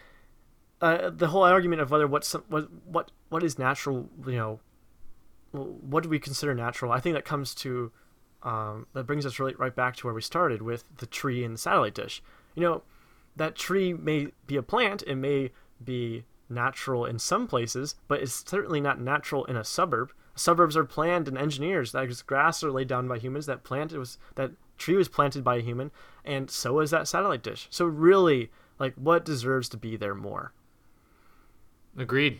uh, 0.81 1.09
the 1.09 1.27
whole 1.27 1.43
argument 1.43 1.81
of 1.81 1.91
whether 1.91 2.07
what's 2.07 2.33
what 2.33 2.67
what 2.85 3.11
what 3.29 3.43
is 3.43 3.57
natural, 3.57 4.09
you 4.25 4.35
know, 4.35 4.59
what 5.51 6.03
do 6.03 6.09
we 6.09 6.19
consider 6.19 6.53
natural? 6.53 6.91
I 6.91 6.99
think 6.99 7.15
that 7.15 7.23
comes 7.23 7.55
to 7.55 7.91
um, 8.43 8.87
that 8.93 9.05
brings 9.05 9.25
us 9.25 9.39
really 9.39 9.55
right 9.55 9.75
back 9.75 9.95
to 9.97 10.07
where 10.07 10.13
we 10.13 10.21
started 10.21 10.61
with 10.61 10.83
the 10.97 11.05
tree 11.05 11.43
and 11.43 11.53
the 11.53 11.59
satellite 11.59 11.95
dish. 11.95 12.21
You 12.55 12.63
know, 12.63 12.83
that 13.35 13.55
tree 13.55 13.93
may 13.93 14.27
be 14.45 14.57
a 14.57 14.63
plant, 14.63 15.03
it 15.05 15.15
may 15.15 15.51
be 15.83 16.25
natural 16.49 17.05
in 17.05 17.19
some 17.19 17.47
places, 17.47 17.95
but 18.07 18.21
it's 18.21 18.43
certainly 18.49 18.81
not 18.81 18.99
natural 18.99 19.45
in 19.45 19.55
a 19.55 19.63
suburb. 19.63 20.11
Suburbs 20.35 20.77
are 20.77 20.85
planned 20.85 21.27
and 21.27 21.37
engineers. 21.37 21.91
That 21.91 22.25
grass 22.25 22.63
are 22.63 22.71
laid 22.71 22.87
down 22.87 23.07
by 23.07 23.17
humans. 23.17 23.47
That 23.47 23.63
plant 23.63 23.91
was 23.93 24.17
that 24.35 24.51
tree 24.77 24.95
was 24.95 25.07
planted 25.07 25.43
by 25.43 25.57
a 25.57 25.61
human, 25.61 25.91
and 26.23 26.49
so 26.49 26.79
is 26.79 26.91
that 26.91 27.07
satellite 27.07 27.43
dish. 27.43 27.67
So 27.69 27.85
really, 27.85 28.51
like, 28.79 28.93
what 28.95 29.25
deserves 29.25 29.69
to 29.69 29.77
be 29.77 29.95
there 29.97 30.15
more? 30.15 30.53
Agreed. 31.97 32.39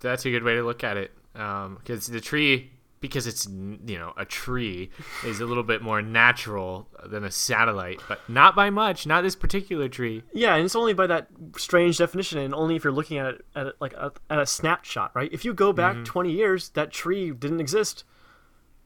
That's 0.00 0.26
a 0.26 0.30
good 0.30 0.42
way 0.42 0.54
to 0.54 0.62
look 0.62 0.82
at 0.82 0.96
it. 0.96 1.12
Um, 1.34 1.76
because 1.76 2.08
the 2.08 2.20
tree 2.20 2.70
because 3.02 3.26
it's 3.26 3.46
you 3.46 3.98
know 3.98 4.14
a 4.16 4.24
tree 4.24 4.88
is 5.26 5.40
a 5.40 5.44
little 5.44 5.62
bit 5.62 5.82
more 5.82 6.00
natural 6.00 6.88
than 7.04 7.24
a 7.24 7.30
satellite, 7.30 8.00
but 8.08 8.20
not 8.28 8.54
by 8.56 8.70
much. 8.70 9.06
Not 9.06 9.22
this 9.22 9.36
particular 9.36 9.90
tree. 9.90 10.22
Yeah, 10.32 10.54
and 10.54 10.64
it's 10.64 10.76
only 10.76 10.94
by 10.94 11.06
that 11.08 11.28
strange 11.58 11.98
definition, 11.98 12.38
and 12.38 12.54
only 12.54 12.76
if 12.76 12.84
you're 12.84 12.92
looking 12.92 13.18
at 13.18 13.34
it 13.34 13.44
at 13.54 13.66
it, 13.66 13.74
like 13.80 13.92
a, 13.92 14.12
at 14.30 14.38
a 14.38 14.46
snapshot, 14.46 15.10
right? 15.14 15.30
If 15.30 15.44
you 15.44 15.52
go 15.52 15.74
back 15.74 15.96
mm-hmm. 15.96 16.04
20 16.04 16.32
years, 16.32 16.70
that 16.70 16.90
tree 16.90 17.30
didn't 17.32 17.60
exist. 17.60 18.04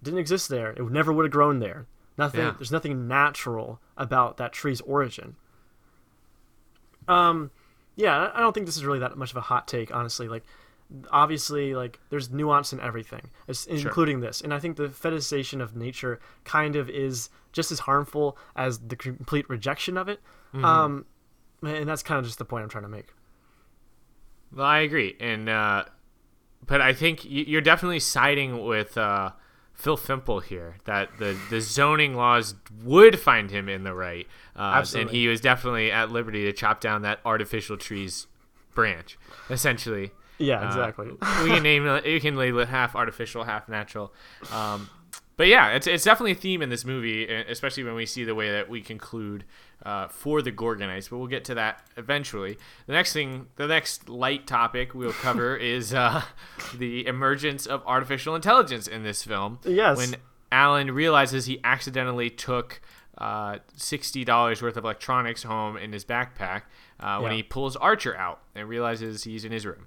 Didn't 0.02 0.18
exist 0.18 0.48
there. 0.48 0.70
It 0.70 0.90
never 0.90 1.12
would 1.12 1.24
have 1.24 1.32
grown 1.32 1.60
there. 1.60 1.86
Nothing. 2.18 2.40
Yeah. 2.40 2.54
There's 2.56 2.72
nothing 2.72 3.06
natural 3.08 3.80
about 3.96 4.36
that 4.38 4.52
tree's 4.52 4.80
origin. 4.82 5.36
Um, 7.08 7.50
yeah, 7.94 8.30
I- 8.34 8.40
don't 8.40 8.52
think 8.52 8.66
this 8.66 8.76
is 8.76 8.84
really 8.84 8.98
that 9.00 9.16
much 9.16 9.30
of 9.30 9.36
a 9.36 9.42
hot 9.42 9.68
take, 9.68 9.94
honestly. 9.94 10.28
Like, 10.28 10.44
obviously, 11.10 11.74
like 11.74 11.98
there's 12.10 12.30
nuance 12.30 12.72
in 12.72 12.80
everything, 12.80 13.30
including 13.68 14.20
this, 14.20 14.40
and 14.40 14.52
I 14.54 14.58
think 14.58 14.76
the 14.76 14.88
fetishization 14.88 15.60
of 15.60 15.76
nature 15.76 16.20
kind 16.44 16.76
of 16.76 16.88
is 16.90 17.28
just 17.52 17.70
as 17.72 17.80
harmful 17.80 18.36
as 18.54 18.78
the 18.78 18.96
complete 18.96 19.48
rejection 19.48 19.96
of 19.96 20.08
it. 20.08 20.20
Um, 20.54 21.04
and 21.62 21.88
that's 21.88 22.02
kind 22.02 22.18
of 22.18 22.24
just 22.24 22.38
the 22.38 22.44
point 22.44 22.62
I'm 22.62 22.68
trying 22.68 22.84
to 22.84 22.88
make. 22.88 23.08
Well, 24.54 24.64
I 24.66 24.78
agree, 24.78 25.16
and 25.20 25.48
uh, 25.48 25.84
but 26.66 26.80
I 26.80 26.92
think 26.92 27.20
you're 27.24 27.60
definitely 27.60 28.00
siding 28.00 28.64
with 28.64 28.96
uh, 28.96 29.32
Phil 29.76 29.96
Fimple 29.96 30.42
here 30.42 30.76
that 30.84 31.10
the 31.18 31.36
the 31.50 31.60
zoning 31.60 32.14
laws 32.14 32.54
would 32.82 33.20
find 33.20 33.50
him 33.50 33.68
in 33.68 33.84
the 33.84 33.94
right, 33.94 34.26
uh, 34.56 34.84
and 34.96 35.10
he 35.10 35.28
was 35.28 35.40
definitely 35.40 35.92
at 35.92 36.10
liberty 36.10 36.44
to 36.44 36.52
chop 36.52 36.80
down 36.80 37.02
that 37.02 37.20
artificial 37.24 37.76
tree's 37.76 38.26
branch, 38.74 39.18
essentially. 39.50 40.10
Yeah, 40.38 40.60
Uh, 40.60 40.66
exactly. 40.66 41.06
we 41.42 41.50
can 41.50 41.62
name 41.62 41.86
it. 41.86 42.06
You 42.06 42.20
can 42.20 42.36
label 42.36 42.58
it 42.60 42.68
half 42.68 42.94
artificial, 42.96 43.44
half 43.44 43.68
natural. 43.68 44.12
Um, 44.52 44.88
but 45.36 45.46
yeah, 45.48 45.70
it's 45.72 45.86
it's 45.86 46.04
definitely 46.04 46.32
a 46.32 46.36
theme 46.36 46.62
in 46.62 46.68
this 46.70 46.84
movie, 46.84 47.26
especially 47.26 47.84
when 47.84 47.94
we 47.94 48.06
see 48.06 48.24
the 48.24 48.34
way 48.34 48.50
that 48.50 48.68
we 48.70 48.80
conclude 48.80 49.44
uh, 49.84 50.08
for 50.08 50.42
the 50.42 50.52
Gorgonites. 50.52 51.10
But 51.10 51.18
we'll 51.18 51.26
get 51.28 51.44
to 51.46 51.54
that 51.54 51.86
eventually. 51.96 52.58
The 52.86 52.92
next 52.92 53.12
thing, 53.12 53.46
the 53.56 53.66
next 53.66 54.08
light 54.08 54.46
topic 54.46 54.94
we'll 54.94 55.12
cover 55.12 55.56
is 55.74 55.94
uh, 55.94 56.22
the 56.76 57.06
emergence 57.06 57.66
of 57.66 57.82
artificial 57.86 58.34
intelligence 58.34 58.86
in 58.86 59.02
this 59.02 59.22
film. 59.22 59.58
Yes. 59.64 59.96
When 59.96 60.16
Alan 60.50 60.90
realizes 60.92 61.46
he 61.46 61.60
accidentally 61.64 62.30
took 62.30 62.80
uh, 63.18 63.58
sixty 63.74 64.24
dollars 64.24 64.60
worth 64.60 64.76
of 64.76 64.84
electronics 64.84 65.42
home 65.42 65.76
in 65.76 65.92
his 65.92 66.04
backpack 66.04 66.62
uh, 67.00 67.18
when 67.20 67.32
he 67.32 67.42
pulls 67.42 67.74
Archer 67.76 68.16
out 68.16 68.40
and 68.54 68.68
realizes 68.68 69.24
he's 69.24 69.44
in 69.44 69.52
his 69.52 69.64
room. 69.64 69.86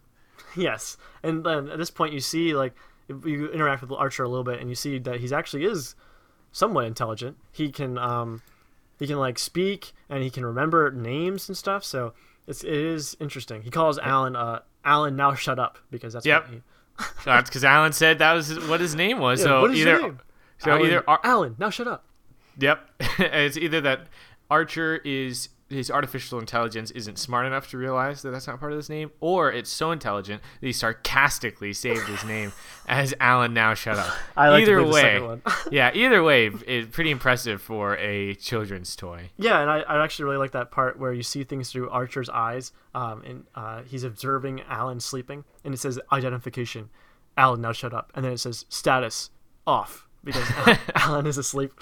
yes, 0.58 0.98
and 1.22 1.46
then 1.46 1.70
at 1.70 1.78
this 1.78 1.92
point, 1.92 2.14
you 2.14 2.20
see 2.20 2.56
like 2.56 2.74
you 3.08 3.50
interact 3.52 3.82
with 3.82 3.92
Archer 3.92 4.24
a 4.24 4.30
little 4.30 4.44
bit, 4.44 4.60
and 4.60 4.70
you 4.70 4.76
see 4.76 4.98
that 5.00 5.20
he's 5.20 5.32
actually 5.32 5.66
is 5.66 5.96
somewhat 6.52 6.86
intelligent. 6.86 7.38
He 7.52 7.72
can 7.72 7.98
um, 7.98 8.42
he 9.00 9.08
can 9.08 9.18
like 9.18 9.40
speak, 9.40 9.94
and 10.10 10.22
he 10.22 10.30
can 10.30 10.46
remember 10.46 10.92
names 10.92 11.48
and 11.50 11.58
stuff. 11.58 11.84
So 11.84 12.14
it's 12.48 12.64
it 12.64 12.74
is 12.74 13.16
interesting. 13.20 13.62
He 13.64 13.70
calls 13.72 13.98
Alan 14.00 14.36
uh 14.36 14.60
Alan 14.86 15.16
now 15.16 15.34
shut 15.34 15.58
up 15.60 15.80
because 15.90 16.14
that's 16.14 16.26
Yep. 16.26 16.44
what 16.46 16.54
he, 16.54 16.62
That's 17.26 17.50
because 17.50 17.64
Alan 17.64 17.94
said 17.94 18.20
that 18.20 18.34
was 18.34 18.60
what 18.68 18.82
his 18.82 18.94
name 18.94 19.20
was. 19.20 19.40
Yeah, 19.40 19.46
so 19.46 19.72
either 19.72 20.18
so 20.58 20.72
Alan, 20.72 20.86
either 20.86 21.04
Ar- 21.10 21.22
Alan 21.24 21.56
now 21.58 21.70
shut 21.70 21.88
up. 21.88 22.04
yep, 22.58 22.90
it's 23.20 23.56
either 23.58 23.80
that 23.82 24.08
Archer 24.52 24.98
is 25.06 25.48
his 25.70 25.92
artificial 25.92 26.40
intelligence 26.40 26.92
isn't 26.92 27.20
smart 27.20 27.46
enough 27.46 27.70
to 27.70 27.78
realize 27.78 28.22
that 28.24 28.32
that's 28.32 28.48
not 28.48 28.60
part 28.60 28.72
of 28.72 28.78
his 28.78 28.90
name, 28.90 29.12
or 29.20 29.52
it's 29.52 29.70
so 29.70 29.92
intelligent 29.92 30.42
that 30.60 30.68
he 30.68 30.74
sarcastically 30.74 31.74
saved 31.74 32.08
his 32.08 32.24
name 32.26 32.52
as 32.88 33.14
Alan. 33.20 33.54
Now 33.54 33.74
shut 33.74 33.98
up. 33.98 34.14
I 34.36 34.50
like 34.50 34.64
either 34.64 34.84
way, 34.84 35.40
yeah, 35.72 35.92
either 35.94 36.24
way, 36.24 36.48
it's 36.48 36.94
pretty 36.94 37.12
impressive 37.12 37.62
for 37.62 37.98
a 37.98 38.36
children's 38.36 38.96
toy. 38.96 39.30
Yeah, 39.38 39.60
and 39.62 39.70
I, 39.70 39.80
I 39.82 40.04
actually 40.04 40.26
really 40.26 40.38
like 40.38 40.52
that 40.52 40.72
part 40.72 41.00
where 41.00 41.14
you 41.14 41.24
see 41.24 41.44
things 41.44 41.72
through 41.72 41.90
Archer's 41.90 42.30
eyes, 42.30 42.72
um, 42.96 43.24
and 43.24 43.46
uh, 43.56 43.84
he's 43.84 44.04
observing 44.04 44.62
Alan 44.70 45.00
sleeping, 45.00 45.44
and 45.64 45.74
it 45.74 45.78
says 45.78 46.00
identification, 46.12 46.90
Alan 47.38 47.62
now 47.62 47.72
shut 47.72 47.94
up, 47.94 48.12
and 48.16 48.26
then 48.26 48.34
it 48.34 48.40
says 48.40 48.66
status 48.70 49.30
off 49.68 50.09
because 50.24 50.48
Alan, 50.96 51.26
is 51.28 51.38
asleep. 51.38 51.74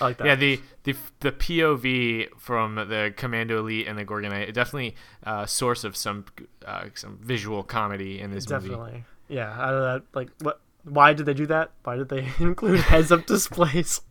I 0.00 0.04
like 0.04 0.16
that. 0.18 0.26
Yeah, 0.26 0.34
the, 0.34 0.60
the 0.84 0.96
the 1.20 1.32
POV 1.32 2.28
from 2.38 2.76
the 2.76 3.12
Commando 3.16 3.58
Elite 3.58 3.86
and 3.86 3.98
the 3.98 4.04
Gorgonite 4.04 4.52
definitely 4.52 4.96
a 5.22 5.46
source 5.46 5.84
of 5.84 5.96
some 5.96 6.24
uh, 6.66 6.86
some 6.94 7.18
visual 7.22 7.62
comedy 7.62 8.20
in 8.20 8.30
this 8.30 8.48
movie. 8.48 8.68
definitely. 8.68 9.04
Yeah, 9.28 9.50
out 9.50 9.74
of 9.74 9.82
that, 9.82 10.02
like 10.14 10.30
what? 10.40 10.60
Why 10.84 11.14
did 11.14 11.26
they 11.26 11.34
do 11.34 11.46
that? 11.46 11.70
Why 11.82 11.96
did 11.96 12.08
they 12.08 12.28
include 12.40 12.80
heads-up 12.80 13.26
displays 13.26 14.02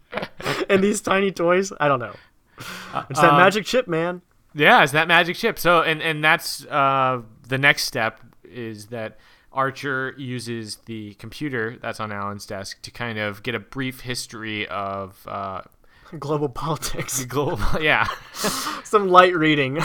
and 0.68 0.82
these 0.82 1.00
tiny 1.00 1.30
toys? 1.30 1.72
I 1.78 1.88
don't 1.88 2.00
know. 2.00 2.14
It's 3.08 3.20
that 3.20 3.30
um, 3.30 3.36
magic 3.36 3.64
chip, 3.64 3.86
man. 3.86 4.22
Yeah, 4.54 4.82
it's 4.82 4.92
that 4.92 5.06
magic 5.06 5.36
chip. 5.36 5.58
So, 5.58 5.82
and 5.82 6.02
and 6.02 6.24
that's 6.24 6.64
uh, 6.66 7.22
the 7.46 7.58
next 7.58 7.84
step 7.84 8.20
is 8.42 8.86
that 8.86 9.18
Archer 9.58 10.14
uses 10.16 10.76
the 10.86 11.14
computer 11.14 11.76
that's 11.82 11.98
on 12.00 12.12
Alan's 12.12 12.46
desk 12.46 12.80
to 12.82 12.90
kind 12.92 13.18
of 13.18 13.42
get 13.42 13.54
a 13.56 13.58
brief 13.58 14.00
history 14.00 14.66
of 14.68 15.26
uh, 15.26 15.62
Global 16.18 16.48
politics. 16.48 17.24
global. 17.36 17.66
Yeah, 17.82 18.06
some 18.84 19.08
light 19.08 19.34
reading. 19.36 19.78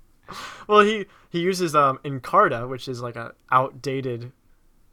well, 0.68 0.80
he 0.80 1.06
he 1.30 1.40
uses 1.40 1.74
um 1.74 1.98
Encarta, 2.04 2.68
which 2.68 2.88
is 2.88 3.00
like 3.02 3.16
a 3.16 3.32
outdated 3.50 4.32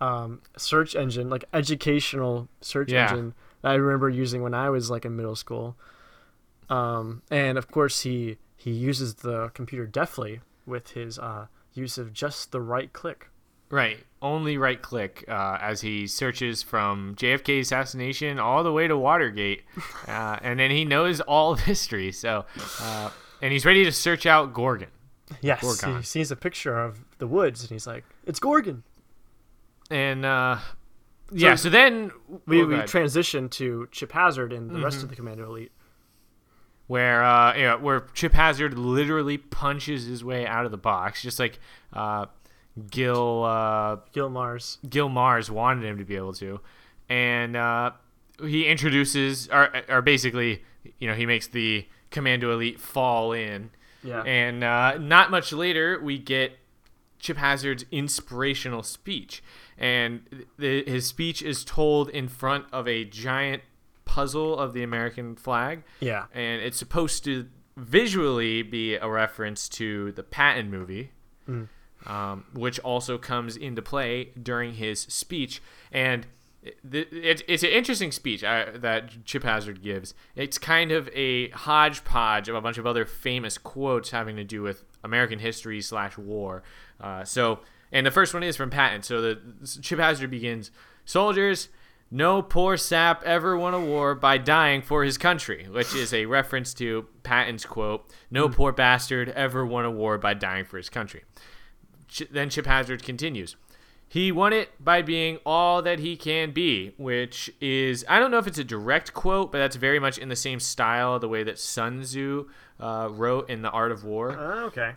um 0.02 0.42
search 0.58 0.96
engine, 0.96 1.30
like 1.30 1.44
educational 1.54 2.48
search 2.62 2.92
Yeah. 2.92 3.04
engine 3.10 3.34
that 3.62 3.72
I 3.72 3.76
remember 3.76 4.10
using 4.10 4.42
when 4.42 4.54
I 4.54 4.70
was 4.70 4.90
like 4.90 5.06
in 5.06 5.16
middle 5.16 5.36
school. 5.36 5.76
Um, 6.70 7.22
and 7.30 7.58
of 7.58 7.70
course 7.70 8.02
he 8.02 8.38
he 8.56 8.72
uses 8.72 9.16
the 9.16 9.50
computer 9.54 9.86
deftly 9.86 10.40
with 10.66 10.92
his 10.92 11.20
uh 11.20 11.48
use 11.74 11.98
of 11.98 12.14
just 12.14 12.52
the 12.52 12.62
right 12.62 12.92
click. 12.94 13.30
Right. 13.74 13.98
Only 14.22 14.58
right 14.58 14.82
click 14.82 15.26
uh, 15.28 15.58
as 15.60 15.82
he 15.82 16.08
searches 16.08 16.64
from 16.64 17.14
JFK 17.16 17.60
assassination 17.60 18.40
all 18.40 18.64
the 18.64 18.72
way 18.72 18.88
to 18.88 18.98
Watergate, 18.98 19.64
uh, 20.08 20.38
and 20.42 20.58
then 20.58 20.72
he 20.72 20.86
knows 20.86 21.20
all 21.20 21.52
of 21.52 21.60
history. 21.72 22.12
So, 22.14 22.46
uh, 22.80 23.10
and 23.42 23.52
he's 23.52 23.66
ready 23.66 23.84
to 23.84 23.92
search 23.92 24.26
out 24.26 24.54
Gorgon. 24.54 24.88
Yes, 25.42 25.62
Gorgon. 25.62 25.98
he 25.98 26.04
sees 26.04 26.32
a 26.32 26.36
picture 26.38 26.78
of 26.80 27.00
the 27.18 27.28
woods 27.28 27.62
and 27.64 27.70
he's 27.72 27.86
like, 27.86 28.06
"It's 28.26 28.40
Gorgon." 28.40 28.84
And 29.92 30.24
uh, 30.26 30.60
yeah, 31.32 31.56
so 31.56 31.70
then 31.70 32.12
We, 32.46 32.62
oh, 32.62 32.66
we 32.68 32.78
transition 32.84 33.50
to 33.50 33.88
Chip 33.92 34.12
Hazard 34.14 34.54
and 34.54 34.70
the 34.70 34.80
rest 34.80 34.98
Mm-hmm. 34.98 35.04
of 35.04 35.10
the 35.10 35.16
Commando 35.18 35.46
Elite. 35.50 35.72
where 36.88 37.24
uh, 37.24 37.56
yeah, 37.58 37.76
where 37.76 38.02
Chip 38.14 38.32
Hazard 38.34 38.78
literally 38.78 39.38
punches 39.38 40.06
his 40.06 40.24
way 40.24 40.46
out 40.46 40.64
of 40.66 40.72
the 40.72 40.78
box, 40.78 41.22
just 41.22 41.40
like 41.40 41.60
uh, 41.94 42.28
Gil 42.90 43.44
uh, 43.44 43.98
Gil 44.14 44.30
Mars. 44.30 44.78
Gil 44.90 45.10
Mars 45.10 45.50
wanted 45.52 45.84
him 45.86 45.98
to 45.98 46.06
be 46.06 46.16
able 46.16 46.34
to, 46.34 46.60
and 47.10 47.56
uh, 47.56 47.92
he 48.42 48.66
introduces, 48.68 49.48
or, 49.50 49.70
or 49.90 50.02
basically, 50.02 50.64
you 51.00 51.08
know, 51.08 51.14
he 51.14 51.26
makes 51.26 51.48
the 51.48 51.88
Commando 52.12 52.52
Elite 52.52 52.80
fall 52.80 53.32
in, 53.34 53.70
Yeah. 54.04 54.22
and 54.24 54.64
uh, 54.64 54.98
not 54.98 55.30
much 55.32 55.52
later 55.54 56.00
we 56.02 56.18
get 56.18 56.58
Chip 57.20 57.38
Hazard's 57.38 57.86
inspirational 57.92 58.84
speech, 58.84 59.44
and 59.78 60.46
the, 60.58 60.84
his 60.86 61.06
speech 61.08 61.42
is 61.42 61.64
told 61.64 62.10
in 62.10 62.28
front 62.28 62.66
of 62.72 62.88
a 62.88 63.06
giant 63.06 63.64
puzzle 64.06 64.58
of 64.60 64.74
the 64.74 64.84
American 64.84 65.36
flag 65.36 65.82
yeah. 66.00 66.26
and 66.34 66.62
it's 66.62 66.78
supposed 66.78 67.24
to 67.24 67.48
visually 67.78 68.62
be 68.62 68.96
a 68.96 69.10
reference 69.10 69.68
to 69.70 70.12
the 70.12 70.22
Patton 70.22 70.70
movie, 70.70 71.12
um, 72.06 72.46
which 72.54 72.80
also 72.80 73.18
comes 73.18 73.56
into 73.56 73.82
play 73.82 74.32
during 74.42 74.74
his 74.74 75.00
speech. 75.02 75.62
And 75.92 76.28
it, 76.64 77.12
it, 77.12 77.42
it's 77.48 77.64
an 77.64 77.70
interesting 77.70 78.12
speech 78.12 78.44
uh, 78.44 78.66
that 78.76 79.26
Chip 79.26 79.44
Hazard 79.44 79.82
gives. 79.82 80.14
It's 80.36 80.58
kind 80.58 80.92
of 80.92 81.10
a 81.14 81.50
hodgepodge 81.50 82.50
of 82.50 82.56
a 82.56 82.62
bunch 82.62 82.78
of 82.78 82.88
other 82.88 83.06
famous 83.06 83.58
quotes 83.58 84.12
having 84.12 84.36
to 84.38 84.44
do 84.44 84.62
with 84.62 84.84
American 85.04 85.40
history 85.40 85.82
slash 85.82 86.18
war. 86.18 86.64
Uh, 87.00 87.24
so, 87.24 87.60
and 87.92 88.06
the 88.06 88.12
first 88.12 88.34
one 88.34 88.44
is 88.44 88.56
from 88.56 88.70
Patton. 88.70 89.04
So 89.04 89.22
the 89.22 89.40
Chip 89.82 90.00
Hazard 90.00 90.32
begins, 90.32 90.72
"Soldiers." 91.06 91.70
No 92.12 92.44
poor 92.44 92.78
sap 92.78 93.24
ever 93.24 93.58
won 93.58 93.74
a 93.74 93.80
war 93.80 94.14
by 94.14 94.38
dying 94.38 94.84
for 94.84 95.04
his 95.04 95.18
country, 95.18 95.66
which 95.68 95.96
is 95.96 96.14
a 96.14 96.28
reference 96.28 96.72
to 96.76 97.08
Patton's 97.24 97.66
quote, 97.66 98.08
No 98.30 98.48
poor 98.50 98.72
bastard 98.72 99.30
ever 99.30 99.66
won 99.66 99.84
a 99.84 99.90
war 99.90 100.20
by 100.20 100.36
dying 100.36 100.66
for 100.66 100.78
his 100.78 100.92
country. 100.92 101.24
Then 102.32 102.50
Chip 102.50 102.66
Hazard 102.66 103.04
continues. 103.04 103.56
He 104.08 104.32
won 104.32 104.54
it 104.54 104.70
by 104.80 105.02
being 105.02 105.40
all 105.44 105.82
that 105.82 105.98
he 105.98 106.16
can 106.16 106.52
be, 106.52 106.94
which 106.98 107.50
is, 107.60 108.06
I 108.08 108.20
don't 108.20 108.30
know 108.30 108.38
if 108.38 108.46
it's 108.46 108.60
a 108.60 108.64
direct 108.64 109.14
quote, 109.16 109.52
but 109.52 109.58
that's 109.58 109.76
very 109.76 109.98
much 109.98 110.20
in 110.20 110.30
the 110.30 110.36
same 110.36 110.60
style, 110.60 111.18
the 111.18 111.28
way 111.28 111.44
that 111.44 111.58
Sun 111.58 112.04
Tzu 112.04 112.48
uh, 112.80 113.10
wrote 113.12 113.50
in 113.50 113.64
The 113.64 113.72
Art 113.72 113.92
of 113.92 114.04
War. 114.04 114.38
Uh, 114.38 114.66
okay. 114.66 114.92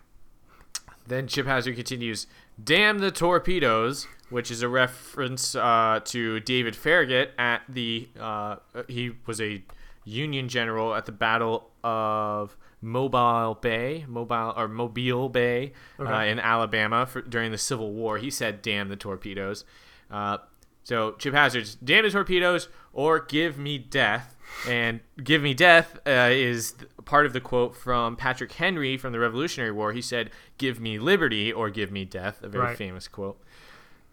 Then 1.07 1.29
Chip 1.29 1.47
Hazard 1.47 1.77
continues, 1.77 2.27
Damn 2.62 2.99
the 2.99 3.11
torpedoes, 3.11 4.07
which 4.29 4.51
is 4.51 4.61
a 4.61 4.69
reference 4.69 5.55
uh, 5.55 6.01
to 6.05 6.41
David 6.41 6.77
Farragut 6.77 7.33
at 7.39 7.62
the. 7.69 8.09
Uh, 8.19 8.57
he 8.89 9.12
was 9.25 9.41
a 9.41 9.62
Union 10.05 10.49
general 10.49 10.95
at 10.95 11.07
the 11.07 11.12
Battle 11.12 11.71
of 11.83 12.57
Mobile 12.81 13.55
Bay, 13.61 14.05
Mobile 14.09 14.53
or 14.57 14.68
Mobile 14.68 15.29
Bay 15.29 15.72
uh, 15.99 16.05
in 16.20 16.39
Alabama 16.39 17.07
for, 17.07 17.22
during 17.22 17.51
the 17.51 17.59
Civil 17.59 17.93
War. 17.93 18.18
He 18.18 18.31
said, 18.31 18.62
"Damn 18.62 18.89
the 18.89 18.97
torpedoes." 18.97 19.64
Uh, 20.11 20.39
so 20.85 21.12
Chip 21.12 21.35
Hazard's 21.35 21.74
"Damn 21.77 22.05
the 22.05 22.11
torpedoes" 22.11 22.68
or 22.93 23.18
"Give 23.20 23.59
me 23.59 23.79
death," 23.79 24.37
and 24.68 25.01
"Give 25.22 25.43
me 25.43 25.55
death" 25.55 25.99
uh, 26.07 26.29
is 26.31 26.74
part 27.05 27.27
of 27.27 27.33
the 27.33 27.41
quote 27.41 27.74
from 27.77 28.14
Patrick 28.16 28.53
Henry 28.53 28.97
from 28.97 29.12
the 29.12 29.18
Revolutionary 29.18 29.72
War. 29.72 29.93
He 29.93 30.03
said, 30.03 30.31
"Give 30.59 30.79
me 30.79 30.99
liberty" 30.99 31.53
or 31.53 31.70
"Give 31.70 31.91
me 31.91 32.05
death," 32.05 32.43
a 32.43 32.49
very 32.49 32.64
Right. 32.66 32.77
famous 32.77 33.09
quote. 33.09 33.41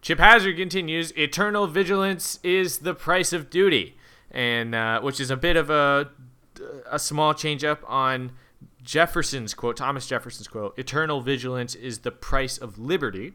Chip 0.02 0.18
Hazard 0.18 0.56
continues, 0.56 1.12
"Eternal 1.16 1.66
vigilance 1.66 2.40
is 2.42 2.78
the 2.78 2.94
price 2.94 3.32
of 3.32 3.50
duty," 3.50 3.96
and 4.30 4.74
uh, 4.74 5.00
which 5.00 5.20
is 5.20 5.30
a 5.30 5.36
bit 5.36 5.56
of 5.56 5.70
a 5.70 6.10
a 6.90 6.98
small 6.98 7.34
change 7.34 7.62
up 7.64 7.82
on 7.86 8.30
Jefferson's 8.84 9.54
quote, 9.54 9.76
Thomas 9.76 10.06
Jefferson's 10.06 10.46
quote, 10.46 10.78
"Eternal 10.78 11.20
vigilance 11.22 11.74
is 11.74 12.00
the 12.00 12.10
price 12.12 12.58
of 12.58 12.78
liberty." 12.78 13.32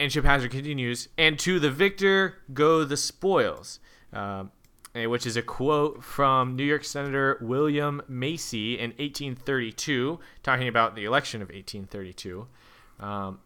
And 0.00 0.10
Chip 0.10 0.24
Hazard 0.24 0.50
continues, 0.50 1.08
"And 1.16 1.38
to 1.40 1.60
the 1.60 1.70
victor 1.70 2.38
go 2.52 2.84
the 2.84 2.96
spoils," 2.96 3.78
eh, 4.12 5.06
which 5.06 5.26
is 5.26 5.36
a 5.36 5.42
quote 5.42 6.02
from 6.02 6.56
New 6.56 6.64
York 6.64 6.84
Senator 6.84 7.38
William 7.40 8.02
Marcy 8.08 8.78
in 8.78 8.92
1832, 8.98 10.18
talking 10.42 10.68
about 10.68 10.96
the 10.96 11.04
election 11.04 11.40
of 11.42 11.50
1832. 11.50 12.46
Um, 12.98 13.40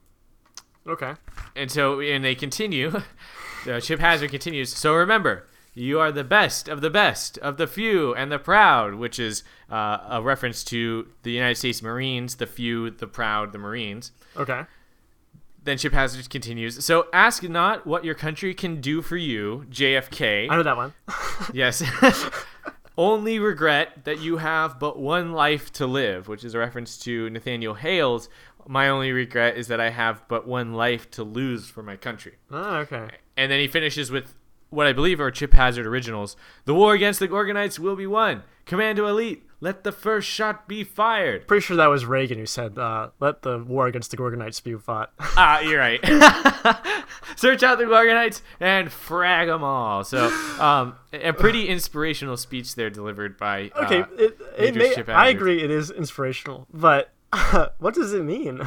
Okay. 0.88 1.14
and 1.56 1.68
so, 1.70 2.00
and 2.00 2.24
they 2.24 2.36
continue. 2.36 3.02
uh, 3.68 3.80
Chip 3.80 3.98
Hazard 3.98 4.30
continues. 4.30 4.72
So 4.72 4.94
remember, 4.94 5.46
you 5.76 6.00
are 6.00 6.10
the 6.10 6.24
best 6.24 6.68
of 6.68 6.80
the 6.80 6.88
best 6.88 7.36
of 7.38 7.58
the 7.58 7.66
few 7.66 8.14
and 8.14 8.32
the 8.32 8.38
proud, 8.38 8.94
which 8.94 9.18
is 9.18 9.44
uh, 9.70 9.98
a 10.08 10.22
reference 10.22 10.64
to 10.64 11.06
the 11.22 11.30
United 11.30 11.56
States 11.56 11.82
Marines, 11.82 12.36
the 12.36 12.46
few, 12.46 12.90
the 12.90 13.06
proud, 13.06 13.52
the 13.52 13.58
Marines. 13.58 14.10
Okay. 14.38 14.62
Then 15.62 15.76
Chip 15.76 15.92
Hazard 15.92 16.30
continues. 16.30 16.82
So 16.82 17.08
ask 17.12 17.42
not 17.42 17.86
what 17.86 18.04
your 18.06 18.14
country 18.14 18.54
can 18.54 18.80
do 18.80 19.02
for 19.02 19.18
you, 19.18 19.66
JFK. 19.70 20.50
I 20.50 20.56
know 20.56 20.62
that 20.62 20.76
one. 20.76 20.94
Yes. 21.52 21.82
Only 22.98 23.38
regret 23.38 24.04
that 24.04 24.20
you 24.20 24.38
have 24.38 24.78
but 24.78 24.98
one 24.98 25.32
life 25.32 25.70
to 25.74 25.86
live, 25.86 26.28
which 26.28 26.42
is 26.42 26.54
a 26.54 26.58
reference 26.58 26.96
to 27.00 27.28
Nathaniel 27.28 27.74
Hale's. 27.74 28.30
My 28.66 28.88
only 28.88 29.12
regret 29.12 29.56
is 29.58 29.68
that 29.68 29.80
I 29.80 29.90
have 29.90 30.22
but 30.28 30.48
one 30.48 30.72
life 30.72 31.10
to 31.12 31.22
lose 31.22 31.68
for 31.68 31.82
my 31.82 31.96
country. 31.96 32.36
oh, 32.50 32.76
okay. 32.76 33.08
And 33.36 33.52
then 33.52 33.60
he 33.60 33.68
finishes 33.68 34.10
with 34.10 34.34
what 34.76 34.86
I 34.86 34.92
believe 34.92 35.20
are 35.20 35.30
Chip 35.30 35.54
Hazard 35.54 35.86
originals. 35.86 36.36
The 36.66 36.74
war 36.74 36.92
against 36.92 37.18
the 37.18 37.26
Gorgonites 37.26 37.78
will 37.78 37.96
be 37.96 38.06
won. 38.06 38.42
Commando 38.66 39.06
Elite, 39.06 39.42
let 39.60 39.84
the 39.84 39.92
first 39.92 40.28
shot 40.28 40.68
be 40.68 40.84
fired. 40.84 41.48
Pretty 41.48 41.62
sure 41.62 41.78
that 41.78 41.86
was 41.86 42.04
Reagan 42.04 42.36
who 42.38 42.44
said, 42.44 42.76
uh, 42.76 43.08
"Let 43.18 43.40
the 43.40 43.58
war 43.58 43.86
against 43.86 44.10
the 44.10 44.18
Gorgonites 44.18 44.62
be 44.62 44.74
fought." 44.74 45.12
Ah, 45.38 45.60
you're 45.60 45.78
right. 45.78 46.00
Search 47.36 47.62
out 47.62 47.78
the 47.78 47.84
Gorgonites 47.84 48.42
and 48.60 48.90
frag 48.92 49.48
them 49.48 49.62
all. 49.62 50.04
So, 50.04 50.26
um, 50.60 50.96
a 51.12 51.32
pretty 51.32 51.68
inspirational 51.68 52.36
speech 52.36 52.74
there 52.74 52.90
delivered 52.90 53.36
by. 53.38 53.70
uh, 53.74 53.84
okay, 53.84 54.04
it, 54.18 54.38
it 54.58 54.74
may, 54.74 54.94
I 55.12 55.28
agree 55.28 55.62
it 55.62 55.70
is 55.70 55.90
inspirational, 55.90 56.66
but 56.72 57.12
what 57.78 57.94
does 57.94 58.12
it 58.12 58.24
mean? 58.24 58.60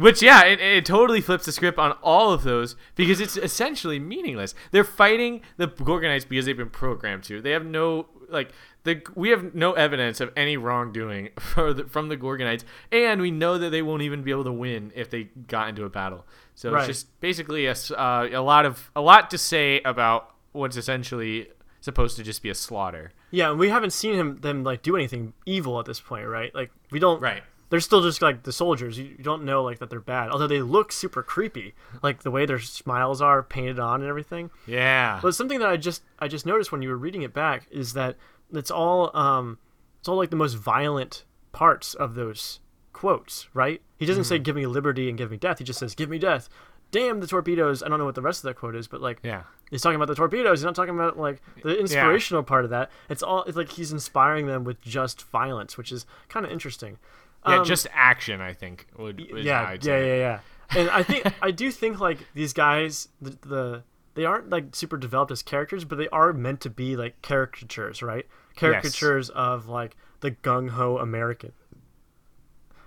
Which, 0.00 0.22
yeah, 0.22 0.44
it, 0.44 0.60
it 0.60 0.84
totally 0.84 1.20
flips 1.20 1.44
the 1.46 1.52
script 1.52 1.78
on 1.78 1.92
all 2.02 2.32
of 2.32 2.42
those 2.42 2.74
because 2.96 3.20
it's 3.20 3.36
essentially 3.36 3.98
meaningless. 3.98 4.54
They're 4.70 4.84
fighting 4.84 5.42
the 5.56 5.68
Gorgonites 5.68 6.28
because 6.28 6.46
they've 6.46 6.56
been 6.56 6.70
programmed 6.70 7.22
to. 7.24 7.40
They 7.40 7.50
have 7.52 7.66
no 7.66 8.06
like 8.28 8.52
the 8.84 9.02
we 9.14 9.30
have 9.30 9.54
no 9.54 9.72
evidence 9.72 10.20
of 10.20 10.32
any 10.36 10.56
wrongdoing 10.56 11.30
for 11.38 11.74
the, 11.74 11.84
from 11.84 12.08
the 12.08 12.16
Gorgonites, 12.16 12.64
and 12.90 13.20
we 13.20 13.30
know 13.30 13.58
that 13.58 13.70
they 13.70 13.82
won't 13.82 14.02
even 14.02 14.22
be 14.22 14.30
able 14.30 14.44
to 14.44 14.52
win 14.52 14.92
if 14.94 15.10
they 15.10 15.24
got 15.48 15.68
into 15.68 15.84
a 15.84 15.90
battle. 15.90 16.26
So 16.54 16.70
Right. 16.70 16.88
it's 16.88 16.98
just 17.00 17.20
basically 17.20 17.66
a, 17.66 17.72
uh, 17.96 18.28
a 18.32 18.40
lot 18.40 18.64
of 18.66 18.90
a 18.96 19.00
lot 19.00 19.30
to 19.30 19.38
say 19.38 19.80
about 19.82 20.34
what's 20.52 20.76
essentially 20.76 21.48
supposed 21.80 22.16
to 22.16 22.22
just 22.22 22.42
be 22.42 22.50
a 22.50 22.54
slaughter. 22.54 23.10
yeah, 23.30 23.50
and 23.50 23.58
we 23.58 23.68
haven't 23.70 23.92
seen 23.92 24.14
him 24.14 24.38
them 24.40 24.62
like 24.64 24.82
do 24.82 24.96
anything 24.96 25.32
evil 25.46 25.78
at 25.80 25.86
this 25.86 26.00
point, 26.00 26.26
right? 26.26 26.54
Like 26.54 26.70
we 26.90 26.98
don't. 27.00 27.20
Right. 27.20 27.42
They're 27.70 27.80
still 27.80 28.02
just 28.02 28.20
like 28.20 28.42
the 28.42 28.52
soldiers. 28.52 28.98
You, 28.98 29.04
you 29.16 29.24
don't 29.24 29.44
know 29.44 29.62
like 29.62 29.78
that 29.78 29.90
they're 29.90 30.00
bad, 30.00 30.30
although 30.30 30.48
they 30.48 30.60
look 30.60 30.92
super 30.92 31.22
creepy, 31.22 31.74
like 32.02 32.22
the 32.22 32.30
way 32.30 32.44
their 32.44 32.58
smiles 32.58 33.22
are 33.22 33.42
painted 33.42 33.78
on 33.78 34.00
and 34.00 34.10
everything. 34.10 34.50
Yeah. 34.66 35.20
But 35.22 35.34
something 35.34 35.60
that 35.60 35.68
I 35.68 35.76
just 35.76 36.02
I 36.18 36.28
just 36.28 36.44
noticed 36.44 36.72
when 36.72 36.82
you 36.82 36.88
were 36.88 36.96
reading 36.96 37.22
it 37.22 37.32
back 37.32 37.66
is 37.70 37.92
that 37.94 38.16
it's 38.52 38.70
all 38.70 39.16
um 39.16 39.58
it's 40.00 40.08
all 40.08 40.16
like 40.16 40.30
the 40.30 40.36
most 40.36 40.54
violent 40.54 41.24
parts 41.52 41.94
of 41.94 42.14
those 42.14 42.58
quotes, 42.92 43.48
right? 43.54 43.80
He 43.98 44.06
doesn't 44.06 44.24
say 44.24 44.38
give 44.38 44.56
me 44.56 44.66
liberty 44.66 45.08
and 45.08 45.16
give 45.16 45.30
me 45.30 45.36
death. 45.36 45.58
He 45.58 45.64
just 45.64 45.78
says 45.78 45.94
give 45.94 46.10
me 46.10 46.18
death. 46.18 46.48
Damn 46.90 47.20
the 47.20 47.26
torpedoes. 47.28 47.84
I 47.84 47.88
don't 47.88 48.00
know 48.00 48.04
what 48.04 48.16
the 48.16 48.22
rest 48.22 48.40
of 48.40 48.48
that 48.48 48.54
quote 48.56 48.74
is, 48.74 48.88
but 48.88 49.00
like 49.00 49.20
yeah. 49.22 49.44
he's 49.70 49.80
talking 49.80 49.94
about 49.94 50.08
the 50.08 50.16
torpedoes. 50.16 50.58
He's 50.58 50.64
not 50.64 50.74
talking 50.74 50.94
about 50.94 51.16
like 51.16 51.40
the 51.62 51.78
inspirational 51.78 52.42
part 52.42 52.64
of 52.64 52.70
that. 52.70 52.90
It's 53.08 53.22
all 53.22 53.44
it's 53.44 53.56
like 53.56 53.70
he's 53.70 53.92
inspiring 53.92 54.48
them 54.48 54.64
with 54.64 54.80
just 54.80 55.22
violence, 55.22 55.78
which 55.78 55.92
is 55.92 56.04
kind 56.28 56.44
of 56.44 56.50
interesting. 56.50 56.98
Yeah. 57.46 57.58
Um, 57.60 57.64
just 57.64 57.86
action, 57.92 58.40
I 58.40 58.52
think 58.52 58.86
would. 58.98 59.18
Yeah, 59.20 59.74
yeah, 59.80 59.98
yeah, 59.98 60.14
yeah. 60.16 60.40
And 60.76 60.90
I 60.90 61.02
think 61.02 61.26
I 61.42 61.50
do 61.50 61.70
think 61.70 61.98
like 62.00 62.18
these 62.34 62.52
guys, 62.52 63.08
the, 63.20 63.30
the 63.46 63.82
they 64.14 64.24
aren't 64.24 64.50
like 64.50 64.74
super 64.76 64.96
developed 64.96 65.32
as 65.32 65.42
characters, 65.42 65.84
but 65.84 65.98
they 65.98 66.08
are 66.08 66.32
meant 66.32 66.60
to 66.62 66.70
be 66.70 66.96
like 66.96 67.22
caricatures, 67.22 68.02
right? 68.02 68.26
Caricatures 68.56 69.30
of 69.30 69.68
like 69.68 69.96
the 70.20 70.32
gung 70.32 70.70
ho 70.70 70.98
American, 70.98 71.52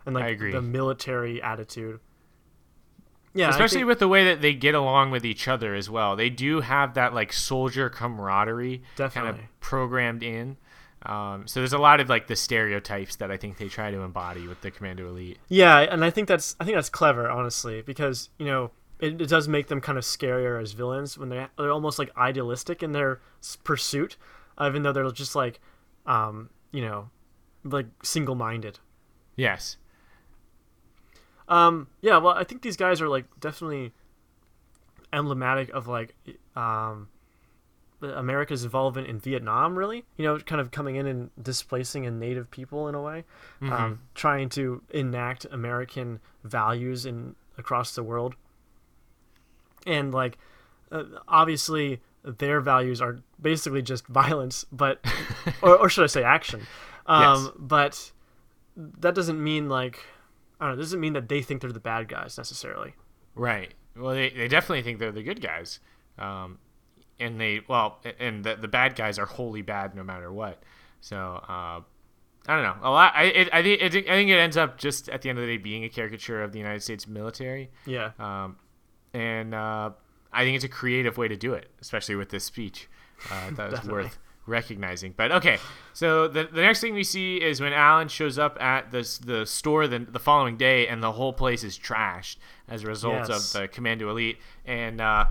and 0.06 0.16
like 0.16 0.26
I 0.26 0.28
agree. 0.30 0.51
the 0.51 0.62
military 0.62 1.41
attitude. 1.41 1.99
Yeah, 3.34 3.49
especially 3.49 3.80
think- 3.80 3.88
with 3.88 3.99
the 3.99 4.08
way 4.08 4.26
that 4.26 4.41
they 4.41 4.54
get 4.54 4.76
along 4.76 5.10
with 5.10 5.26
each 5.26 5.47
other 5.47 5.74
as 5.74 5.89
well. 5.89 6.16
They 6.16 6.30
do 6.30 6.62
have 6.62 6.93
that 6.93 7.14
like 7.16 7.34
soldier 7.34 7.89
camaraderie 7.89 8.78
kind 8.78 8.86
Definitely. 8.95 9.41
of 9.41 9.60
programmed 9.60 10.22
in. 10.22 10.58
Um, 11.06 11.47
so 11.47 11.60
there's 11.60 11.74
a 11.74 11.78
lot 11.78 11.99
of 11.99 12.10
like 12.10 12.28
the 12.28 12.36
stereotypes 12.36 13.18
that 13.18 13.30
I 13.30 13.38
think 13.38 13.58
they 13.58 13.68
try 13.68 13.91
to 13.91 14.01
embody 14.01 14.47
with 14.47 14.62
the 14.62 14.72
Commando 14.72 15.08
Elite. 15.10 15.38
Yeah, 15.49 15.80
and 15.80 16.04
I 16.04 16.10
think 16.10 16.28
that's 16.28 16.56
I 16.60 16.64
think 16.64 16.76
that's 16.76 16.89
clever, 16.89 17.30
honestly, 17.30 17.82
because 17.82 18.30
you 18.39 18.45
know 18.45 18.72
it, 18.99 19.22
it 19.22 19.28
does 19.28 19.47
make 19.47 19.68
them 19.68 19.82
kind 19.82 19.97
of 19.97 20.06
scarier 20.06 20.62
as 20.62 20.72
villains 20.72 21.18
when 21.18 21.30
they 21.30 21.47
they're 21.58 21.72
almost 21.72 21.99
like 21.99 22.16
idealistic 22.18 22.82
in 22.82 22.93
their 22.93 23.20
pursuit, 23.64 24.16
even 24.62 24.84
though 24.84 24.93
they're 24.93 25.12
just 25.12 25.36
like, 25.36 25.60
um, 26.06 26.49
you 26.72 26.82
know, 26.82 27.10
like 27.66 27.88
single-minded. 28.01 28.80
Yes. 29.36 29.78
Um, 31.49 31.88
yeah, 32.01 32.18
well, 32.18 32.34
I 32.34 32.45
think 32.45 32.62
these 32.62 32.78
guys 32.78 33.01
are 33.01 33.10
like 33.10 33.26
definitely 33.39 33.91
emblematic 35.12 35.70
of 35.70 35.88
like 35.88 36.16
um, 36.56 37.10
America's 38.04 38.64
involvement 38.64 39.08
in 39.08 39.20
Vietnam. 39.20 39.78
Really, 39.78 40.04
you 40.18 40.26
know, 40.26 40.38
kind 40.39 40.60
of 40.62 40.72
coming 40.72 40.95
in 40.95 41.08
and 41.08 41.30
displacing 41.41 42.06
a 42.06 42.12
native 42.12 42.49
people 42.51 42.88
in 42.88 42.95
a 42.95 43.01
way, 43.01 43.24
um, 43.62 43.99
trying 44.16 44.49
to 44.49 44.82
enact 44.89 45.45
American 45.51 46.20
values 46.43 47.06
in 47.06 47.36
across 47.58 47.95
the 47.95 48.04
world, 48.04 48.36
and 49.86 50.14
like 50.14 50.38
uh, 50.91 51.04
obviously 51.28 52.01
their 52.24 52.62
values 52.62 53.01
are 53.01 53.20
basically 53.41 53.82
just 53.82 54.08
violence, 54.08 54.66
but 54.72 55.04
or, 55.62 55.78
or 55.78 55.89
should 55.89 56.04
I 56.04 56.08
say 56.08 56.24
action? 56.24 56.62
Um, 57.06 57.22
Yes. 57.22 57.51
But 57.58 58.12
that 58.76 59.14
doesn't 59.14 59.41
mean 59.43 59.70
like 59.70 59.99
I 60.60 60.68
don't 60.68 60.76
know. 60.76 60.80
It 60.80 60.84
doesn't 60.84 60.99
mean 60.99 61.14
that 61.14 61.28
they 61.30 61.41
think 61.41 61.62
they're 61.62 61.72
the 61.72 61.80
bad 61.80 62.08
guys 62.08 62.38
necessarily. 62.38 62.93
Right. 63.36 63.74
Well, 63.95 64.14
they, 64.14 64.30
they 64.30 64.47
definitely 64.47 64.82
think 64.82 64.99
they're 64.99 65.12
the 65.12 65.24
good 65.24 65.41
guys. 65.41 65.80
Um, 66.18 66.60
and 67.24 67.40
they, 67.40 67.62
well, 67.68 68.00
and 68.20 68.44
the, 68.44 68.56
the 68.56 68.68
bad 68.68 68.96
guys 68.96 69.18
are 69.18 69.26
wholly 69.26 69.62
bad 69.62 69.96
no 69.96 70.04
matter 70.04 70.32
what. 70.32 70.62
So, 71.02 71.18
uh, 71.18 71.82
I 72.46 72.56
don't 72.56 72.64
know. 72.64 72.76
A 72.84 72.92
lot. 72.92 73.14
I, 73.16 73.24
it, 73.24 73.50
I, 73.54 73.64
think, 73.64 73.82
I 73.82 73.90
think 73.90 74.08
I 74.08 74.12
think 74.12 74.30
it 74.30 74.38
ends 74.38 74.58
up 74.58 74.78
just 74.78 75.08
at 75.10 75.22
the 75.22 75.30
end 75.30 75.40
of 75.40 75.46
the 75.46 75.52
day 75.54 75.58
being 75.58 75.86
a 75.86 75.90
caricature 75.90 76.44
of 76.44 76.52
the 76.52 76.60
United 76.60 76.84
States 76.84 77.08
military. 77.08 77.72
Yeah. 77.86 78.12
Um, 78.20 78.58
and 79.14 79.54
uh, 79.56 79.92
I 80.32 80.44
think 80.44 80.56
it's 80.56 80.66
a 80.66 80.70
creative 80.70 81.18
way 81.18 81.28
to 81.30 81.38
do 81.38 81.54
it, 81.54 81.70
especially 81.82 82.16
with 82.16 82.30
this 82.30 82.44
speech. 82.44 82.90
Uh, 83.32 83.52
that 83.52 83.72
was 83.84 83.84
worth 83.86 84.20
recognizing. 84.46 85.14
But 85.16 85.32
okay, 85.32 85.58
so 85.94 86.28
the, 86.28 86.44
the 86.44 86.62
next 86.62 86.82
thing 86.82 86.94
we 86.94 87.06
see 87.06 87.38
is 87.42 87.62
when 87.62 87.72
Alan 87.72 88.10
shows 88.10 88.38
up 88.38 88.62
at 88.62 88.92
this 88.92 89.18
the 89.20 89.46
store 89.46 89.88
the, 89.88 90.00
the 90.00 90.20
following 90.20 90.58
day, 90.58 90.88
and 90.88 91.02
the 91.02 91.14
whole 91.14 91.32
place 91.32 91.64
is 91.64 91.80
trashed 91.80 92.38
as 92.68 92.84
a 92.84 92.88
result 92.88 93.30
Yes. 93.30 93.56
of 93.56 93.62
the 93.62 93.68
Commando 93.70 94.10
Elite. 94.10 94.38
And 94.66 95.00
uh, 95.00 95.28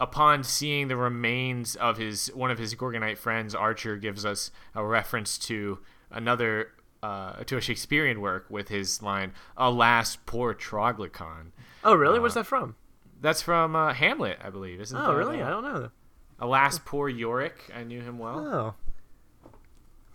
upon 0.00 0.42
seeing 0.42 0.88
the 0.88 0.96
remains 0.96 1.76
of 1.76 1.98
his 1.98 2.28
one 2.34 2.50
of 2.50 2.58
his 2.58 2.74
Gorgonite 2.74 3.18
friends, 3.18 3.54
Archer 3.54 3.96
gives 3.96 4.24
us 4.24 4.50
a 4.74 4.84
reference 4.84 5.38
to 5.38 5.78
another. 6.10 6.72
Uh, 7.02 7.42
to 7.44 7.56
a 7.56 7.62
Shakespearean 7.62 8.20
work 8.20 8.44
with 8.50 8.68
his 8.68 9.00
line, 9.02 9.32
"Alas, 9.56 10.18
poor 10.26 10.52
Troglokhan." 10.52 11.52
Oh, 11.82 11.94
really? 11.94 12.18
Where's 12.18 12.34
that 12.34 12.44
from? 12.44 12.76
That's 13.22 13.40
from 13.40 13.74
uh, 13.74 13.94
Hamlet, 13.94 14.38
I 14.44 14.50
believe. 14.50 14.82
Isn't 14.82 14.98
it? 14.98 15.02
Oh, 15.02 15.14
really? 15.14 15.40
uh, 15.40 15.46
I 15.46 15.50
don't 15.50 15.62
know. 15.62 15.90
Alas, 16.38 16.78
poor 16.84 17.08
Yorick. 17.08 17.70
I 17.74 17.84
knew 17.84 18.02
him 18.02 18.18
well. 18.18 18.38
Oh. 18.38 18.74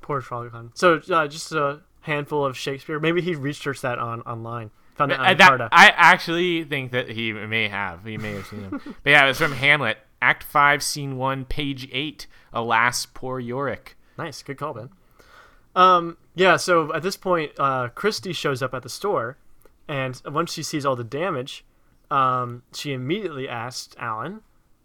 Poor 0.02 0.22
Troglokhan. 0.22 0.78
So 0.78 1.02
uh, 1.12 1.28
just 1.28 1.52
a 1.54 1.82
handful 2.02 2.46
of 2.46 2.56
Shakespeare. 2.56 3.00
Maybe 3.00 3.20
he 3.22 3.34
researched 3.34 3.82
that 3.82 3.98
on 3.98 4.22
online. 4.22 4.70
Found 4.96 5.12
it 5.12 5.20
Uh, 5.20 5.24
on 5.24 5.38
that- 5.38 5.70
I 5.72 5.88
actually 5.96 6.64
think 6.64 6.92
that 6.92 7.10
he 7.10 7.32
may 7.34 7.68
have. 7.68 8.04
He 8.06 8.18
may 8.18 8.34
have 8.34 8.46
seen 8.48 8.62
him. 8.62 8.82
but 9.04 9.10
yeah, 9.10 9.26
it's 9.28 9.40
from 9.40 9.52
Hamlet, 9.54 9.98
Act 10.22 10.44
Five, 10.44 10.82
Scene 10.82 11.18
One, 11.18 11.46
Page 11.46 11.90
Eight. 11.92 12.28
Alas, 12.54 13.06
poor 13.06 13.40
Yorick. 13.40 13.98
Nice, 14.18 14.42
good 14.42 14.58
call, 14.58 14.74
Ben. 14.74 14.90
Um, 15.76 16.18
yeah. 16.36 16.56
So 16.56 16.94
at 16.94 17.04
this 17.04 17.18
point, 17.18 17.52
uh, 17.60 17.90
Christy 17.90 18.32
shows 18.32 18.64
up 18.64 18.74
at 18.74 18.82
the 18.84 18.90
store, 18.90 19.38
and 19.90 20.22
once 20.26 20.54
she 20.54 20.64
sees 20.64 20.86
all 20.86 20.96
the 20.96 21.04
damage, 21.04 21.66
um, 22.10 22.64
she 22.74 22.94
immediately 22.94 23.50
asks 23.50 23.94
Alan, 24.00 24.40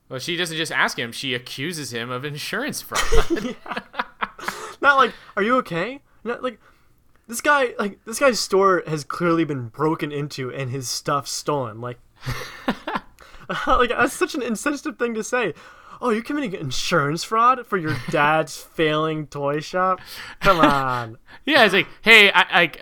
Well, 0.08 0.18
she 0.18 0.36
doesn't 0.36 0.56
just 0.56 0.72
ask 0.72 0.98
him; 0.98 1.12
she 1.12 1.32
accuses 1.34 1.92
him 1.94 2.10
of 2.10 2.24
insurance 2.24 2.82
fraud. 2.82 3.54
not 4.80 4.96
like, 4.96 5.12
"Are 5.36 5.42
you 5.44 5.56
okay?" 5.58 6.00
Not 6.24 6.42
like. 6.42 6.58
This 7.30 7.40
guy, 7.40 7.74
like 7.78 8.04
this 8.06 8.18
guy's 8.18 8.40
store, 8.40 8.82
has 8.88 9.04
clearly 9.04 9.44
been 9.44 9.68
broken 9.68 10.10
into 10.10 10.50
and 10.52 10.68
his 10.68 10.88
stuff 10.88 11.28
stolen. 11.28 11.80
Like, 11.80 12.00
like 13.68 13.90
that's 13.90 14.14
such 14.14 14.34
an 14.34 14.42
insensitive 14.42 14.98
thing 14.98 15.14
to 15.14 15.22
say. 15.22 15.54
Oh, 16.02 16.10
you're 16.10 16.22
committing 16.22 16.54
insurance 16.54 17.24
fraud 17.24 17.66
for 17.66 17.76
your 17.76 17.96
dad's 18.10 18.56
failing 18.74 19.26
toy 19.26 19.60
shop? 19.60 20.00
Come 20.40 20.58
on. 20.58 21.18
yeah, 21.44 21.64
it's 21.64 21.74
like, 21.74 21.88
hey, 22.02 22.30
I, 22.32 22.62
I 22.62 22.72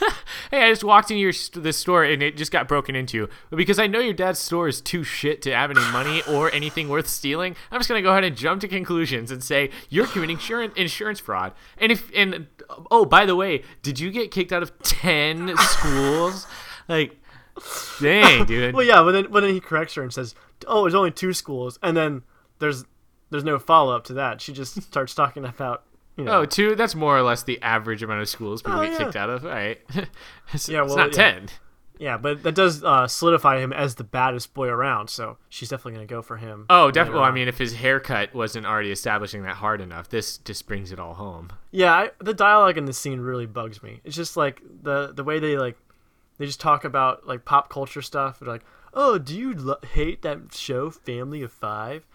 hey, 0.50 0.62
I 0.62 0.70
just 0.70 0.84
walked 0.84 1.10
into 1.10 1.20
your 1.20 1.32
st- 1.32 1.64
the 1.64 1.72
store 1.72 2.04
and 2.04 2.22
it 2.22 2.36
just 2.36 2.52
got 2.52 2.68
broken 2.68 2.94
into. 2.94 3.28
But 3.50 3.56
because 3.56 3.78
I 3.78 3.88
know 3.88 3.98
your 3.98 4.14
dad's 4.14 4.38
store 4.38 4.68
is 4.68 4.80
too 4.80 5.02
shit 5.02 5.42
to 5.42 5.54
have 5.54 5.70
any 5.70 5.80
money 5.90 6.22
or 6.28 6.52
anything 6.52 6.88
worth 6.88 7.08
stealing, 7.08 7.56
I'm 7.70 7.80
just 7.80 7.88
gonna 7.88 8.02
go 8.02 8.10
ahead 8.10 8.24
and 8.24 8.36
jump 8.36 8.60
to 8.60 8.68
conclusions 8.68 9.30
and 9.30 9.42
say 9.42 9.70
you're 9.88 10.06
committing 10.06 10.36
insurance 10.36 10.74
insurance 10.76 11.18
fraud. 11.18 11.52
And 11.78 11.90
if 11.90 12.10
and 12.14 12.46
oh, 12.90 13.04
by 13.04 13.26
the 13.26 13.34
way, 13.34 13.62
did 13.82 13.98
you 13.98 14.10
get 14.10 14.30
kicked 14.30 14.52
out 14.52 14.62
of 14.62 14.78
ten 14.82 15.56
schools? 15.56 16.46
Like, 16.88 17.18
dang, 18.00 18.46
dude. 18.46 18.74
Well, 18.74 18.84
yeah, 18.84 19.02
but 19.02 19.12
then 19.12 19.26
but 19.30 19.40
then 19.40 19.52
he 19.52 19.60
corrects 19.60 19.94
her 19.94 20.02
and 20.02 20.12
says, 20.12 20.34
"Oh, 20.66 20.82
there's 20.82 20.94
only 20.94 21.10
two 21.10 21.32
schools," 21.32 21.78
and 21.82 21.96
then 21.96 22.22
there's 22.58 22.84
there's 23.30 23.44
no 23.44 23.58
follow 23.58 23.94
up 23.94 24.04
to 24.04 24.14
that. 24.14 24.40
She 24.40 24.52
just 24.52 24.82
starts 24.82 25.14
talking 25.14 25.44
about 25.44 25.84
you 26.16 26.24
know. 26.24 26.40
Oh, 26.40 26.44
two. 26.46 26.74
That's 26.74 26.94
more 26.94 27.16
or 27.16 27.22
less 27.22 27.42
the 27.44 27.60
average 27.62 28.02
amount 28.02 28.20
of 28.22 28.28
schools 28.28 28.62
people 28.62 28.80
Oh, 28.80 28.82
get 28.82 28.92
yeah. 28.92 28.98
kicked 28.98 29.16
out 29.16 29.30
of. 29.30 29.44
All 29.44 29.50
right. 29.52 29.80
it's, 30.52 30.68
Yeah, 30.68 30.82
it's 30.82 30.88
well, 30.88 30.96
not 30.96 31.16
yeah. 31.16 31.30
ten. 31.32 31.48
Yeah, 32.00 32.16
but 32.16 32.44
that 32.44 32.54
does 32.54 32.84
uh, 32.84 33.08
solidify 33.08 33.58
him 33.58 33.72
as 33.72 33.96
the 33.96 34.04
baddest 34.04 34.54
boy 34.54 34.68
around. 34.68 35.10
So 35.10 35.36
she's 35.48 35.68
definitely 35.68 35.94
gonna 35.94 36.06
go 36.06 36.22
for 36.22 36.36
him. 36.36 36.64
Oh, 36.70 36.90
definitely. 36.92 37.20
Well, 37.20 37.28
I 37.28 37.32
mean, 37.32 37.48
if 37.48 37.58
his 37.58 37.74
haircut 37.74 38.32
wasn't 38.34 38.66
already 38.66 38.92
establishing 38.92 39.42
that 39.42 39.56
hard 39.56 39.80
enough, 39.80 40.08
this 40.08 40.38
just 40.38 40.66
brings 40.68 40.92
it 40.92 41.00
all 41.00 41.14
home. 41.14 41.50
yeah, 41.72 41.92
I, 41.92 42.10
the 42.20 42.34
dialogue 42.34 42.78
in 42.78 42.84
this 42.84 42.98
scene 42.98 43.20
really 43.20 43.46
bugs 43.46 43.82
me. 43.82 44.00
It's 44.04 44.14
just 44.16 44.36
like 44.36 44.62
the 44.82 45.12
the 45.12 45.24
way 45.24 45.40
they 45.40 45.58
like 45.58 45.76
they 46.38 46.46
just 46.46 46.60
talk 46.60 46.84
about 46.84 47.26
like 47.26 47.44
pop 47.44 47.68
culture 47.68 48.00
stuff. 48.02 48.38
They're 48.38 48.48
like, 48.48 48.64
"Oh, 48.94 49.18
do 49.18 49.36
you 49.36 49.54
lo- 49.54 49.80
hate 49.92 50.22
that 50.22 50.54
show 50.54 50.90
Family 50.90 51.42
of 51.42 51.52
Five? 51.52 52.06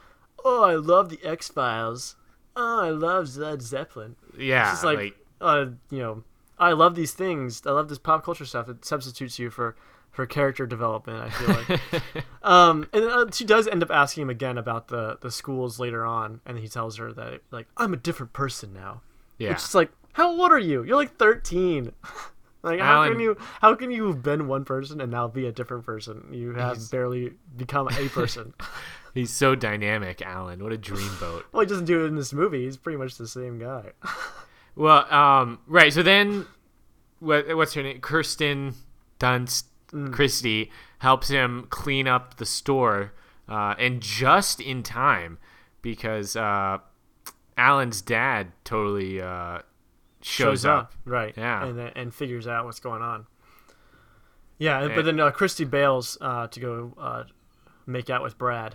Oh, 0.43 0.63
I 0.63 0.75
love 0.75 1.09
the 1.09 1.19
X 1.23 1.49
Files. 1.49 2.15
Oh, 2.55 2.81
I 2.81 2.89
love 2.89 3.35
Led 3.35 3.61
Zeppelin." 3.61 4.15
Yeah, 4.37 4.63
It's 4.63 4.71
just 4.73 4.83
like, 4.83 4.97
like, 4.97 5.15
uh, 5.41 5.65
you 5.89 5.99
know, 5.99 6.23
I 6.59 6.73
love 6.73 6.95
these 6.95 7.13
things. 7.13 7.61
I 7.65 7.71
love 7.71 7.89
this 7.89 7.97
pop 7.99 8.23
culture 8.23 8.45
stuff. 8.45 8.69
It 8.69 8.85
substitutes 8.85 9.39
you 9.39 9.49
for 9.49 9.75
for 10.11 10.25
character 10.27 10.65
development. 10.67 11.19
I 11.19 11.29
feel 11.29 11.47
like. 11.55 12.25
um, 12.43 12.87
and 12.93 13.03
uh, 13.05 13.25
she 13.31 13.45
does 13.45 13.67
end 13.67 13.81
up 13.81 13.89
asking 13.89 14.23
him 14.23 14.29
again 14.29 14.57
about 14.57 14.87
the 14.89 15.17
the 15.21 15.31
schools 15.31 15.79
later 15.79 16.05
on, 16.05 16.41
and 16.45 16.59
he 16.59 16.67
tells 16.67 16.97
her 16.97 17.11
that 17.13 17.41
like 17.51 17.67
I'm 17.77 17.93
a 17.93 17.97
different 17.97 18.33
person 18.33 18.73
now. 18.73 19.01
yeah. 19.37 19.51
It's 19.51 19.63
just 19.63 19.75
like, 19.75 19.91
how 20.13 20.29
old 20.29 20.51
are 20.51 20.59
you? 20.59 20.83
You're 20.83 20.97
like 20.97 21.17
13. 21.17 21.91
like 22.63 22.79
how 22.79 22.97
Alan- 22.97 23.13
can 23.13 23.19
you 23.19 23.37
how 23.61 23.73
can 23.75 23.89
you 23.91 24.07
have 24.07 24.21
been 24.21 24.47
one 24.47 24.63
person 24.65 25.01
and 25.01 25.11
now 25.11 25.27
be 25.27 25.47
a 25.47 25.51
different 25.51 25.85
person? 25.85 26.27
You 26.31 26.53
have 26.53 26.91
barely 26.91 27.33
become 27.57 27.87
a 27.87 28.07
person. 28.09 28.53
He's 29.13 29.31
so 29.31 29.53
dynamic, 29.55 30.21
Alan. 30.21 30.63
What 30.63 30.73
a 30.73 30.77
dreamboat. 30.77 31.43
well, 31.51 31.61
he 31.61 31.67
doesn't 31.67 31.85
do 31.85 32.03
it 32.03 32.07
in 32.07 32.15
this 32.15 32.33
movie. 32.33 32.63
He's 32.65 32.77
pretty 32.77 32.97
much 32.97 33.17
the 33.17 33.27
same 33.27 33.59
guy. 33.59 33.91
well, 34.75 35.11
um, 35.13 35.59
right. 35.67 35.93
So 35.93 36.01
then, 36.01 36.47
what, 37.19 37.55
what's 37.55 37.73
her 37.75 37.83
name? 37.83 37.99
Kirsten 38.01 38.73
Dunst 39.19 39.65
Mm. 39.93 40.11
Christy 40.11 40.71
helps 40.99 41.27
him 41.27 41.67
clean 41.69 42.07
up 42.07 42.37
the 42.37 42.47
store, 42.47 43.13
uh, 43.47 43.75
and 43.77 44.01
just 44.01 44.59
in 44.59 44.81
time 44.81 45.37
because 45.83 46.35
uh, 46.35 46.79
Alan's 47.55 48.01
dad 48.01 48.53
totally 48.63 49.21
uh, 49.21 49.59
shows, 50.23 50.65
up. 50.65 50.93
right? 51.05 51.31
Yeah. 51.37 51.63
and 51.67 51.79
and 51.95 52.11
figures 52.11 52.47
out 52.47 52.65
what's 52.65 52.79
going 52.79 53.03
on. 53.03 53.27
Yeah, 54.57 54.81
And- 54.83 54.95
but 54.95 55.05
then 55.05 55.19
uh, 55.19 55.29
Christy 55.29 55.63
bails 55.63 56.17
uh, 56.21 56.47
to 56.47 56.59
go 56.59 56.93
uh, 56.97 57.23
make 57.85 58.09
out 58.09 58.23
with 58.23 58.35
Brad. 58.39 58.73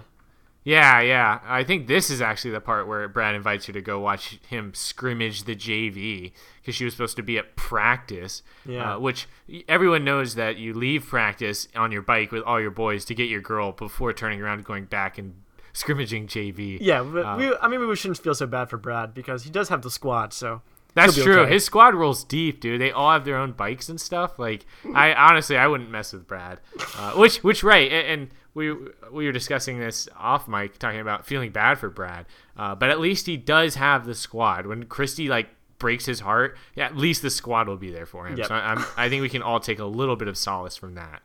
Yeah, 0.64 1.00
yeah. 1.00 1.40
I 1.44 1.64
think 1.64 1.86
this 1.86 2.11
is 2.11 2.20
actually 2.20 2.50
the 2.50 2.61
part 2.61 2.86
where 2.86 3.09
Brad 3.09 3.34
invites 3.34 3.68
you 3.68 3.74
to 3.74 3.80
go 3.80 4.00
watch 4.00 4.38
him 4.48 4.74
scrimmage 4.74 5.44
the 5.44 5.56
JV 5.56 6.32
because 6.61 6.74
she 6.74 6.84
was 6.84 6.92
supposed 6.94 7.16
to 7.16 7.22
be 7.22 7.38
at 7.38 7.56
practice. 7.56 8.42
Yeah. 8.66 8.96
Uh, 8.96 8.98
which 8.98 9.26
everyone 9.66 10.04
knows 10.04 10.34
that 10.34 10.56
you 10.59 10.74
leave 10.74 11.06
practice 11.06 11.68
on 11.74 11.90
your 11.92 12.02
bike 12.02 12.32
with 12.32 12.42
all 12.42 12.61
your 12.61 12.70
boys 12.70 13.04
to 13.06 13.14
get 13.14 13.28
your 13.30 13.40
girl 13.40 13.72
before 13.72 14.12
turning 14.12 14.42
around 14.42 14.59
and 14.59 14.64
going 14.64 14.84
back 14.84 15.16
and 15.16 15.34
scrimmaging 15.72 16.26
JV. 16.26 16.78
Yeah, 16.80 17.02
but 17.02 17.24
Uh, 17.24 17.36
we, 17.38 17.56
I 17.62 17.68
mean, 17.68 17.86
we 17.86 17.96
shouldn't 17.96 18.18
feel 18.18 18.34
so 18.34 18.46
bad 18.46 18.68
for 18.68 18.76
Brad 18.76 19.14
because 19.14 19.44
he 19.44 19.50
does 19.50 19.68
have 19.70 19.80
the 19.82 19.90
squad. 19.90 20.32
So 20.34 20.61
That's 20.94 21.14
true. 21.14 21.40
okay. 21.40 21.52
His 21.52 21.64
squad 21.64 21.94
rolls 21.94 22.24
deep, 22.24 22.61
dude. 22.61 22.80
They 22.80 22.90
all 22.90 23.12
have 23.12 23.24
their 23.24 23.36
own 23.36 23.52
bikes 23.52 23.88
and 23.88 23.98
stuff. 24.00 24.38
Like, 24.38 24.66
I 24.94 25.14
honestly, 25.14 25.56
I 25.56 25.66
wouldn't 25.66 25.90
mess 25.90 26.12
with 26.12 26.26
Brad. 26.26 26.59
Uh, 26.96 27.12
which, 27.12 27.44
which, 27.44 27.62
right? 27.62 27.90
And, 27.90 28.06
and 28.22 28.30
we 28.59 28.72
we 29.11 29.26
were 29.26 29.32
discussing 29.32 29.78
this 29.78 30.09
off 30.18 30.46
mic, 30.48 30.78
talking 30.78 31.00
about 31.00 31.24
feeling 31.24 31.50
bad 31.50 31.78
for 31.78 31.88
Brad. 31.88 32.26
Uh, 32.56 32.74
but 32.74 32.90
at 32.90 33.00
least 33.00 33.26
he 33.26 33.36
does 33.36 33.76
have 33.76 34.04
the 34.04 34.14
squad. 34.14 34.66
When 34.66 34.84
Christy 34.84 35.28
like 35.28 35.48
breaks 35.78 36.04
his 36.04 36.20
heart, 36.20 36.59
yeah, 36.74 36.86
at 36.86 36.96
least 36.96 37.22
the 37.22 37.30
squad 37.30 37.68
will 37.68 37.76
be 37.76 37.90
there 37.90 38.04
for 38.06 38.26
him. 38.26 38.36
Yep. 38.36 38.48
So 38.48 38.54
I'm, 38.54 38.84
I 38.96 39.09
think 39.09 39.22
we 39.22 39.28
can 39.28 39.42
all 39.42 39.61
take 39.61 39.78
a 39.78 39.84
little 39.84 40.16
bit 40.16 40.28
of 40.28 40.36
solace 40.36 40.76
from 40.76 40.94
that. 40.96 41.22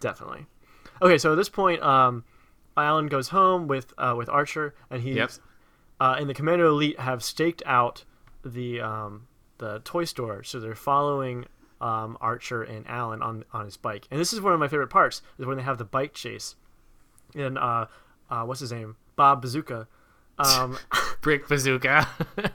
definitely. 0.00 0.46
Okay, 1.02 1.18
so 1.18 1.32
at 1.32 1.34
this 1.34 1.48
point, 1.48 1.82
um, 1.82 2.24
Alan 2.76 3.08
goes 3.08 3.28
home 3.28 3.66
with 3.66 3.92
uh, 3.98 4.14
with 4.16 4.28
Archer, 4.28 4.74
and 4.88 5.02
he's 5.02 5.16
Yep. 5.16 5.30
uh, 6.00 6.16
and 6.18 6.30
the 6.30 6.34
Commando 6.34 6.68
Elite 6.70 6.98
have 7.00 7.22
staked 7.22 7.62
out 7.66 8.04
the 8.44 8.80
um, 8.80 9.26
the 9.58 9.80
toy 9.84 10.04
store, 10.04 10.42
so 10.44 10.60
they're 10.60 10.74
following 10.74 11.46
um, 11.82 12.16
Archer 12.20 12.62
and 12.62 12.86
Alan 12.88 13.20
on 13.22 13.44
on 13.52 13.64
his 13.64 13.76
bike. 13.76 14.06
And 14.10 14.20
this 14.20 14.32
is 14.32 14.40
one 14.40 14.52
of 14.52 14.60
my 14.60 14.68
favorite 14.68 14.88
parts 14.88 15.20
is 15.38 15.46
when 15.46 15.56
they 15.56 15.62
have 15.62 15.78
the 15.78 15.84
bike 15.84 16.14
chase, 16.14 16.54
and 17.34 17.58
uh, 17.58 17.86
uh, 18.30 18.44
what's 18.44 18.60
his 18.60 18.72
name, 18.72 18.96
Bob 19.16 19.42
Bazooka. 19.42 19.88
Um, 20.38 20.78
Brick 21.20 21.46
bazooka. 21.48 22.08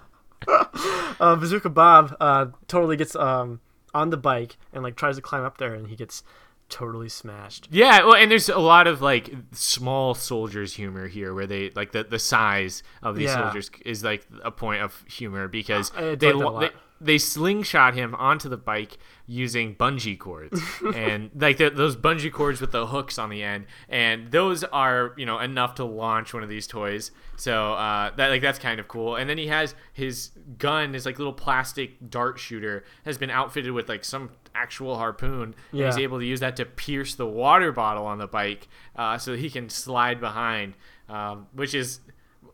uh, 0.47 1.35
Bazooka 1.35 1.69
Bob 1.69 2.15
uh, 2.19 2.47
totally 2.67 2.97
gets 2.97 3.15
um, 3.15 3.59
on 3.93 4.09
the 4.09 4.17
bike 4.17 4.57
and 4.73 4.83
like 4.83 4.95
tries 4.95 5.15
to 5.17 5.21
climb 5.21 5.43
up 5.43 5.57
there, 5.57 5.73
and 5.73 5.87
he 5.87 5.95
gets 5.95 6.23
totally 6.69 7.07
smashed. 7.09 7.67
Yeah, 7.71 8.03
well, 8.03 8.15
and 8.15 8.29
there's 8.29 8.49
a 8.49 8.59
lot 8.59 8.87
of 8.87 9.01
like 9.01 9.33
small 9.53 10.13
soldiers 10.15 10.73
humor 10.73 11.07
here, 11.07 11.33
where 11.33 11.47
they 11.47 11.69
like 11.71 11.91
the 11.91 12.03
the 12.03 12.19
size 12.19 12.83
of 13.01 13.15
these 13.15 13.29
Yeah. 13.29 13.43
soldiers 13.43 13.71
is 13.85 14.03
like 14.03 14.25
a 14.43 14.51
point 14.51 14.81
of 14.81 15.03
humor 15.07 15.47
because 15.47 15.91
did 15.91 16.19
they, 16.19 16.33
like 16.33 16.71
they 16.73 16.77
they 16.99 17.17
slingshot 17.17 17.93
him 17.93 18.15
onto 18.15 18.49
the 18.49 18.57
bike 18.57 18.97
using 19.25 19.75
bungee 19.75 20.17
cords 20.17 20.59
and 20.95 21.29
like 21.35 21.57
the, 21.57 21.69
those 21.69 21.95
bungee 21.95 22.31
cords 22.31 22.61
with 22.61 22.71
the 22.71 22.87
hooks 22.87 23.19
on 23.19 23.29
the 23.29 23.43
end, 23.43 23.65
and 23.89 24.31
those 24.31 24.63
are 24.63 25.13
you 25.17 25.25
know 25.25 25.39
enough 25.39 25.75
to 25.75 25.83
launch 25.83 26.33
one 26.33 26.43
of 26.43 26.49
these 26.49 26.65
toys. 26.67 27.11
So 27.35 27.73
uh, 27.73 28.11
that 28.15 28.29
like 28.29 28.41
that's 28.41 28.59
kind 28.59 28.79
of 28.79 28.87
cool. 28.87 29.15
And 29.15 29.29
then 29.29 29.37
he 29.37 29.47
has 29.47 29.75
his 29.93 30.31
gun, 30.57 30.93
his 30.93 31.05
like 31.05 31.17
little 31.19 31.33
plastic 31.33 32.09
dart 32.09 32.39
shooter, 32.39 32.83
has 33.05 33.17
been 33.17 33.29
outfitted 33.29 33.71
with 33.71 33.89
like 33.89 34.03
some 34.03 34.31
actual 34.55 34.97
harpoon. 34.97 35.53
And 35.71 35.81
he's 35.87 35.97
able 35.99 36.19
to 36.19 36.25
use 36.25 36.39
that 36.39 36.55
to 36.55 36.65
pierce 36.65 37.15
the 37.15 37.27
water 37.27 37.71
bottle 37.71 38.05
on 38.05 38.17
the 38.17 38.27
bike, 38.27 38.67
uh, 38.95 39.17
so 39.17 39.35
he 39.35 39.49
can 39.49 39.69
slide 39.69 40.19
behind, 40.19 40.73
um, 41.09 41.47
which 41.53 41.73
is 41.73 41.99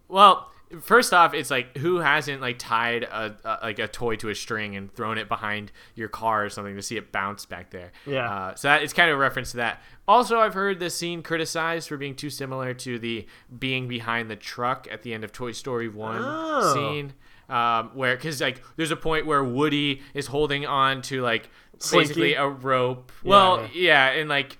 well. 0.07 0.49
First 0.81 1.13
off, 1.13 1.33
it's 1.33 1.51
like 1.51 1.77
who 1.77 1.97
hasn't 1.97 2.41
like 2.41 2.57
tied 2.57 3.03
a, 3.03 3.35
a 3.43 3.57
like 3.63 3.79
a 3.79 3.87
toy 3.87 4.15
to 4.17 4.29
a 4.29 4.35
string 4.35 4.75
and 4.75 4.93
thrown 4.93 5.17
it 5.17 5.27
behind 5.27 5.71
your 5.95 6.07
car 6.09 6.45
or 6.45 6.49
something 6.49 6.75
to 6.75 6.81
see 6.81 6.97
it 6.97 7.11
bounce 7.11 7.45
back 7.45 7.69
there. 7.69 7.91
Yeah. 8.05 8.29
Uh, 8.33 8.55
so 8.55 8.67
that 8.69 8.83
it's 8.83 8.93
kind 8.93 9.09
of 9.09 9.15
a 9.15 9.19
reference 9.19 9.51
to 9.51 9.57
that. 9.57 9.81
Also, 10.07 10.39
I've 10.39 10.53
heard 10.53 10.79
this 10.79 10.95
scene 10.95 11.21
criticized 11.23 11.87
for 11.87 11.97
being 11.97 12.15
too 12.15 12.29
similar 12.29 12.73
to 12.73 12.99
the 12.99 13.25
being 13.59 13.87
behind 13.87 14.29
the 14.29 14.35
truck 14.35 14.87
at 14.91 15.03
the 15.03 15.13
end 15.13 15.23
of 15.23 15.31
Toy 15.31 15.51
Story 15.51 15.87
One 15.87 16.21
Oh. 16.23 16.73
scene, 16.73 17.13
um, 17.49 17.91
where 17.93 18.15
because 18.15 18.41
like 18.41 18.61
there's 18.75 18.91
a 18.91 18.95
point 18.97 19.25
where 19.25 19.43
Woody 19.43 20.01
is 20.13 20.27
holding 20.27 20.65
on 20.65 21.01
to 21.03 21.21
like 21.21 21.49
Slinky. 21.79 22.07
basically 22.07 22.33
a 22.35 22.47
rope. 22.47 23.11
Well, 23.23 23.61
yeah. 23.73 24.09
yeah, 24.11 24.19
and 24.19 24.29
like 24.29 24.57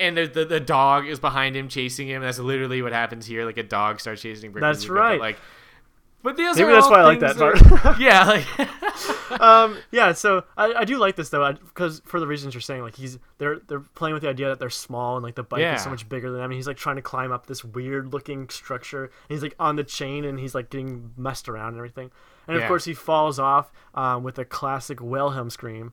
and 0.00 0.16
the, 0.16 0.26
the 0.26 0.44
the 0.44 0.60
dog 0.60 1.06
is 1.06 1.20
behind 1.20 1.56
him 1.56 1.68
chasing 1.68 2.08
him. 2.08 2.22
That's 2.22 2.38
literally 2.38 2.82
what 2.82 2.92
happens 2.92 3.26
here. 3.26 3.44
Like 3.44 3.58
a 3.58 3.62
dog 3.62 4.00
starts 4.00 4.22
chasing 4.22 4.50
Brick 4.52 4.62
That's 4.62 4.84
but, 4.86 4.92
right. 4.94 5.20
like, 5.20 5.38
but 6.22 6.36
these 6.36 6.56
Maybe 6.56 6.68
are 6.70 6.72
that's 6.74 6.86
all 6.86 6.92
why 6.92 7.00
I 7.00 7.02
like 7.04 7.20
things 7.20 7.36
that 7.36 7.78
part. 7.82 8.00
yeah, 8.00 8.24
like 8.24 9.40
um, 9.40 9.76
yeah, 9.90 10.12
so 10.12 10.44
I, 10.56 10.72
I 10.74 10.84
do 10.84 10.98
like 10.98 11.16
this 11.16 11.28
though, 11.30 11.52
because 11.52 12.02
for 12.04 12.18
the 12.20 12.26
reasons 12.26 12.52
you're 12.54 12.60
saying, 12.60 12.82
like 12.82 12.96
he's 12.96 13.18
they're 13.38 13.60
they're 13.68 13.80
playing 13.80 14.14
with 14.14 14.22
the 14.22 14.28
idea 14.28 14.48
that 14.48 14.58
they're 14.58 14.70
small 14.70 15.16
and 15.16 15.22
like 15.24 15.34
the 15.36 15.42
bike 15.42 15.60
Yeah. 15.60 15.76
is 15.76 15.82
so 15.84 15.90
much 15.90 16.08
bigger 16.08 16.30
than 16.30 16.40
them, 16.40 16.50
and 16.50 16.54
he's 16.54 16.66
like 16.66 16.76
trying 16.76 16.96
to 16.96 17.02
climb 17.02 17.32
up 17.32 17.46
this 17.46 17.64
weird 17.64 18.12
looking 18.12 18.48
structure, 18.48 19.04
and 19.04 19.12
he's 19.28 19.42
like 19.42 19.54
on 19.58 19.76
the 19.76 19.84
chain 19.84 20.24
and 20.24 20.38
he's 20.38 20.54
like 20.54 20.68
getting 20.70 21.12
messed 21.16 21.48
around 21.48 21.68
and 21.68 21.76
everything, 21.78 22.10
and 22.46 22.56
of 22.56 22.62
Yeah. 22.62 22.68
course 22.68 22.84
he 22.84 22.94
falls 22.94 23.38
off 23.38 23.72
um, 23.94 24.22
with 24.22 24.38
a 24.38 24.44
classic 24.44 25.00
Wilhelm 25.00 25.48
scream. 25.50 25.92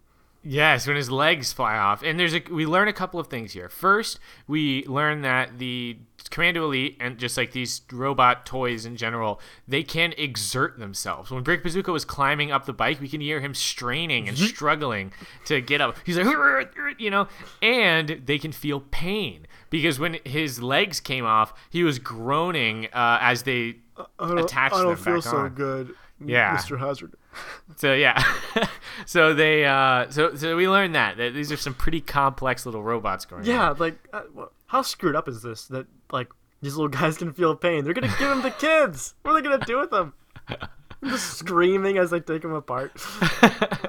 Yes, 0.50 0.88
when 0.88 0.95
his 0.95 1.12
legs 1.12 1.52
fly 1.52 1.78
off. 1.78 2.02
And 2.04 2.18
there's 2.18 2.34
a 2.34 2.41
we 2.50 2.66
learn 2.66 2.88
a 2.88 2.93
couple 2.93 3.20
of 3.20 3.28
things 3.28 3.52
here. 3.52 3.68
First, 3.68 4.18
we 4.48 4.86
learn 4.86 5.22
that 5.24 5.60
the 5.60 5.98
Commando 6.30 6.64
Elite 6.66 6.95
and 7.00 7.18
just 7.18 7.36
like 7.38 7.52
these 7.52 7.82
robot 7.91 8.45
toys 8.45 8.86
in 8.86 8.95
general, 8.95 9.41
they 9.68 9.84
can 9.84 10.14
exert 10.18 10.80
themselves. 10.80 11.32
When 11.32 11.43
Brick 11.43 11.64
Bazooka 11.64 11.91
was 11.91 12.06
climbing 12.06 12.52
up 12.52 12.66
the 12.66 12.74
bike, 12.74 13.02
we 13.02 13.10
can 13.10 13.20
hear 13.22 13.39
him 13.41 13.54
straining 13.54 14.28
and 14.30 14.38
struggling 14.38 15.12
to 15.45 15.60
get 15.62 15.82
up. 15.82 15.98
He's 16.06 16.18
like, 16.18 16.74
you 16.98 17.10
know, 17.10 17.28
and 17.62 18.22
they 18.26 18.39
can 18.39 18.52
feel 18.54 18.82
pain 18.91 19.48
because 19.70 20.00
when 20.00 20.18
his 20.24 20.62
legs 20.62 21.00
came 21.00 21.26
off, 21.26 21.54
he 21.70 21.84
was 21.84 22.00
groaning 22.00 22.88
uh, 22.93 23.20
as 23.22 23.43
they 23.43 23.78
attached 24.20 24.76
them 24.76 24.95
back 24.95 25.34
on. 25.34 25.50
good, 25.56 25.95
Yeah. 26.24 26.56
Mr. 26.56 26.80
Hazard. 26.80 27.16
So 27.75 27.93
yeah, 27.93 28.23
so 29.05 29.33
they 29.33 29.65
uh, 29.65 30.09
so 30.09 30.33
so 30.35 30.55
we 30.55 30.69
learned 30.69 30.95
that, 30.95 31.17
that 31.17 31.33
these 31.33 31.51
are 31.51 31.57
some 31.57 31.73
pretty 31.73 31.99
complex 31.99 32.65
little 32.65 32.81
robots 32.81 33.25
going. 33.25 33.41
on. 33.41 33.45
Yeah, 33.47 33.69
like 33.77 33.97
uh, 34.13 34.21
how 34.67 34.81
screwed 34.81 35.15
up 35.17 35.27
is 35.27 35.41
this 35.41 35.65
that 35.67 35.85
like 36.11 36.29
these 36.61 36.75
little 36.75 36.88
guys 36.88 37.17
can 37.17 37.33
feel 37.33 37.55
pain? 37.55 37.83
They're 37.83 37.93
gonna 37.93 38.07
give 38.17 38.29
them 38.29 38.41
to 38.41 38.51
kids. 38.51 39.15
What 39.21 39.33
are 39.33 39.41
they 39.41 39.47
gonna 39.47 39.65
do 39.65 39.79
with 39.79 39.91
them? 39.91 40.13
Just 41.03 41.38
screaming 41.39 41.97
as 41.97 42.09
they 42.09 42.21
take 42.21 42.41
them 42.41 42.53
apart. 42.53 42.93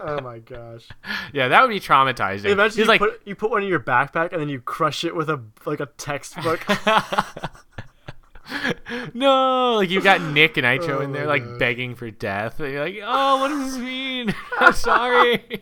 oh 0.03 0.21
my 0.23 0.41
gosh! 0.41 0.87
yeah, 1.33 1.47
that 1.49 1.63
would 1.63 1.71
be 1.71 1.81
traumatizing. 1.81 2.47
Imagine 2.47 2.77
He's 2.77 2.79
you 2.79 2.85
like, 2.85 2.99
put 2.99 3.23
you 3.25 3.37
put 3.37 3.51
one 3.51 3.63
in 3.63 3.69
your 3.69 3.81
backpack 3.81 4.33
and 4.33 4.41
then 4.41 4.49
you 4.49 4.61
crush 4.61 5.05
it 5.05 5.15
with 5.15 5.31
a 5.31 5.41
like 5.65 5.79
a 5.81 5.87
textbook. 5.97 6.67
no, 9.15 9.75
like 9.77 9.91
you've 9.91 10.05
got 10.05 10.21
Nick 10.21 10.57
and 10.57 10.65
Nitro 10.65 11.01
in 11.01 11.11
Oh 11.11 11.13
there, 11.13 11.27
like 11.27 11.59
begging 11.59 11.95
for 11.95 12.11
death. 12.11 12.61
And 12.61 12.73
you're 12.73 12.85
like, 12.85 12.99
oh, 13.05 13.41
what 13.41 13.49
does 13.49 13.75
this 13.75 13.83
mean? 13.83 14.35
I'm 14.59 14.73
sorry. 14.73 15.61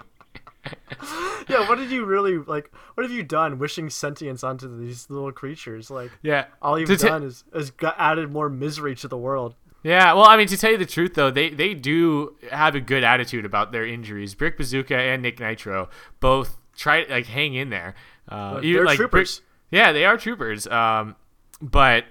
yeah, 1.48 1.68
what 1.68 1.78
did 1.78 1.90
you 1.90 2.04
really 2.04 2.38
like? 2.38 2.72
What 2.94 3.04
have 3.04 3.12
you 3.12 3.22
done? 3.22 3.58
Wishing 3.58 3.90
sentience 3.90 4.42
onto 4.42 4.78
these 4.78 5.08
little 5.10 5.32
creatures? 5.32 5.90
Like 5.90 6.10
yeah, 6.22 6.46
all 6.62 6.78
you've 6.78 6.98
done 6.98 7.22
is 7.22 7.44
is 7.54 7.72
added 7.82 8.30
more 8.30 8.48
misery 8.48 8.94
to 8.96 9.08
the 9.08 9.18
world. 9.18 9.54
Yeah, 9.82 10.14
well, 10.14 10.24
I 10.24 10.36
mean, 10.36 10.48
to 10.48 10.56
tell 10.56 10.72
you 10.72 10.78
the 10.78 10.86
truth, 10.86 11.14
though, 11.14 11.30
they 11.30 11.50
they 11.50 11.74
do 11.74 12.36
have 12.50 12.74
a 12.74 12.80
good 12.80 13.04
attitude 13.04 13.44
about 13.44 13.70
their 13.70 13.86
injuries. 13.86 14.34
Brick 14.34 14.56
Bazooka 14.56 14.96
and 14.96 15.22
Nick 15.22 15.38
Nitro 15.38 15.88
both 16.18 16.58
try 16.76 17.06
like 17.08 17.26
hang 17.26 17.54
in 17.54 17.70
there. 17.70 17.94
Uh, 18.28 18.60
they're 18.60 18.84
like, 18.84 18.96
Brick- 18.96 19.10
troopers. 19.10 19.42
yeah, 19.70 19.92
they 19.92 20.04
are 20.04 20.16
troopers. 20.16 20.66
Um, 20.66 21.14
but 21.62 22.04